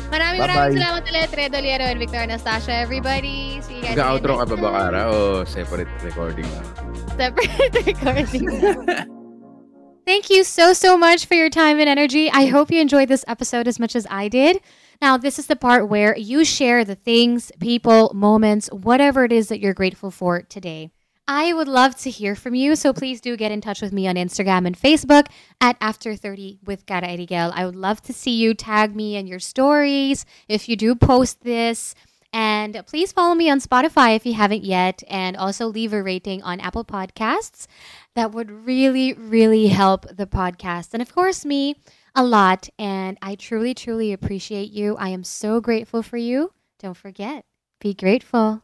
Maraming 0.09 0.41
Bye-bye. 0.41 0.73
maraming 0.73 0.77
salamat 0.81 1.03
ulit, 1.05 1.29
Red 1.37 1.53
Oliero 1.53 1.85
and 1.85 1.99
Victor 2.01 2.17
Anastasia, 2.17 2.73
everybody. 2.73 3.61
See 3.61 3.77
you 3.77 3.81
guys 3.85 3.93
Nag-outro 3.93 4.41
ka 4.41 4.45
again 4.49 4.57
pa 4.57 4.65
ba, 4.65 4.69
Kara? 4.73 5.01
O 5.13 5.45
separate 5.45 5.91
recording 6.01 6.49
lang? 6.49 6.65
Separate 7.13 7.73
recording. 7.93 8.45
Thank 10.09 10.33
you 10.33 10.41
so, 10.41 10.73
so 10.73 10.97
much 10.97 11.29
for 11.29 11.37
your 11.37 11.53
time 11.53 11.77
and 11.77 11.85
energy. 11.85 12.33
I 12.33 12.49
hope 12.49 12.73
you 12.73 12.81
enjoyed 12.81 13.13
this 13.13 13.21
episode 13.29 13.69
as 13.69 13.77
much 13.77 13.93
as 13.93 14.09
I 14.09 14.25
did. 14.25 14.57
Now, 15.01 15.17
this 15.17 15.39
is 15.39 15.47
the 15.47 15.55
part 15.55 15.87
where 15.87 16.17
you 16.17 16.43
share 16.43 16.83
the 16.83 16.95
things, 16.95 17.51
people, 17.59 18.11
moments, 18.13 18.67
whatever 18.67 19.23
it 19.23 19.31
is 19.31 19.47
that 19.47 19.61
you're 19.61 19.73
grateful 19.73 20.11
for 20.11 20.41
today. 20.41 20.91
I 21.25 21.53
would 21.53 21.67
love 21.67 21.95
to 21.97 22.09
hear 22.09 22.35
from 22.35 22.55
you, 22.55 22.75
so 22.75 22.91
please 22.91 23.21
do 23.21 23.37
get 23.37 23.51
in 23.51 23.61
touch 23.61 23.81
with 23.81 23.93
me 23.93 24.07
on 24.07 24.15
Instagram 24.15 24.65
and 24.65 24.77
Facebook 24.77 25.27
at 25.61 25.79
After30 25.79 26.57
with 26.65 26.85
Cara 26.87 27.07
Erigel. 27.07 27.51
I 27.53 27.65
would 27.65 27.75
love 27.75 28.01
to 28.03 28.13
see 28.13 28.31
you 28.31 28.53
tag 28.55 28.95
me 28.95 29.15
in 29.15 29.27
your 29.27 29.39
stories 29.39 30.25
if 30.47 30.67
you 30.67 30.75
do 30.75 30.95
post 30.95 31.43
this. 31.43 31.93
And 32.33 32.83
please 32.85 33.11
follow 33.11 33.35
me 33.35 33.49
on 33.49 33.59
Spotify 33.59 34.15
if 34.15 34.25
you 34.25 34.33
haven't 34.33 34.63
yet, 34.63 35.01
and 35.07 35.37
also 35.37 35.67
leave 35.67 35.93
a 35.93 36.03
rating 36.03 36.43
on 36.43 36.59
Apple 36.59 36.83
Podcasts. 36.83 37.67
That 38.15 38.31
would 38.31 38.51
really, 38.51 39.13
really 39.13 39.67
help 39.67 40.07
the 40.15 40.27
podcast. 40.27 40.89
And 40.93 41.01
of 41.01 41.13
course, 41.13 41.45
me 41.45 41.75
a 42.15 42.23
lot. 42.23 42.69
And 42.77 43.17
I 43.21 43.35
truly, 43.35 43.73
truly 43.73 44.13
appreciate 44.13 44.71
you. 44.71 44.95
I 44.97 45.09
am 45.09 45.23
so 45.23 45.61
grateful 45.61 46.03
for 46.03 46.17
you. 46.17 46.51
Don't 46.79 46.97
forget, 46.97 47.45
be 47.79 47.93
grateful. 47.93 48.63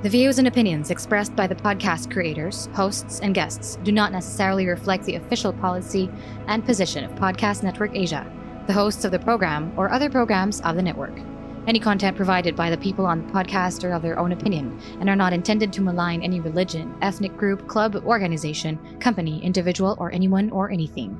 The 0.00 0.08
views 0.10 0.38
and 0.38 0.46
opinions 0.46 0.92
expressed 0.92 1.34
by 1.34 1.48
the 1.48 1.56
podcast 1.56 2.12
creators, 2.12 2.66
hosts, 2.72 3.18
and 3.18 3.34
guests 3.34 3.80
do 3.82 3.90
not 3.90 4.12
necessarily 4.12 4.64
reflect 4.68 5.04
the 5.04 5.16
official 5.16 5.52
policy 5.52 6.08
and 6.46 6.64
position 6.64 7.02
of 7.02 7.10
Podcast 7.16 7.64
Network 7.64 7.96
Asia, 7.96 8.24
the 8.68 8.74
hosts 8.74 9.04
of 9.04 9.10
the 9.10 9.18
program, 9.18 9.72
or 9.76 9.90
other 9.90 10.08
programs 10.10 10.60
of 10.60 10.76
the 10.76 10.82
network. 10.82 11.18
Any 11.66 11.80
content 11.80 12.16
provided 12.16 12.54
by 12.54 12.70
the 12.70 12.76
people 12.78 13.06
on 13.06 13.26
the 13.26 13.32
podcast 13.32 13.82
are 13.82 13.92
of 13.92 14.02
their 14.02 14.18
own 14.18 14.32
opinion 14.32 14.78
and 15.00 15.08
are 15.08 15.16
not 15.16 15.32
intended 15.32 15.72
to 15.72 15.80
malign 15.80 16.22
any 16.22 16.38
religion, 16.38 16.94
ethnic 17.02 17.36
group, 17.36 17.66
club, 17.66 17.96
organization, 17.96 18.78
company, 19.00 19.42
individual, 19.42 19.96
or 19.98 20.12
anyone 20.12 20.50
or 20.50 20.70
anything. 20.70 21.18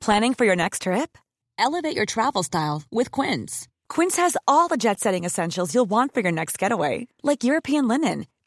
Planning 0.00 0.32
for 0.32 0.46
your 0.46 0.56
next 0.56 0.82
trip? 0.82 1.18
Elevate 1.58 1.94
your 1.94 2.06
travel 2.06 2.42
style 2.42 2.84
with 2.90 3.10
Quince. 3.10 3.68
Quince 3.90 4.16
has 4.16 4.36
all 4.46 4.68
the 4.68 4.78
jet 4.78 5.00
setting 5.00 5.24
essentials 5.24 5.74
you'll 5.74 5.84
want 5.84 6.14
for 6.14 6.20
your 6.20 6.32
next 6.32 6.58
getaway, 6.58 7.08
like 7.22 7.44
European 7.44 7.88
linen, 7.88 8.26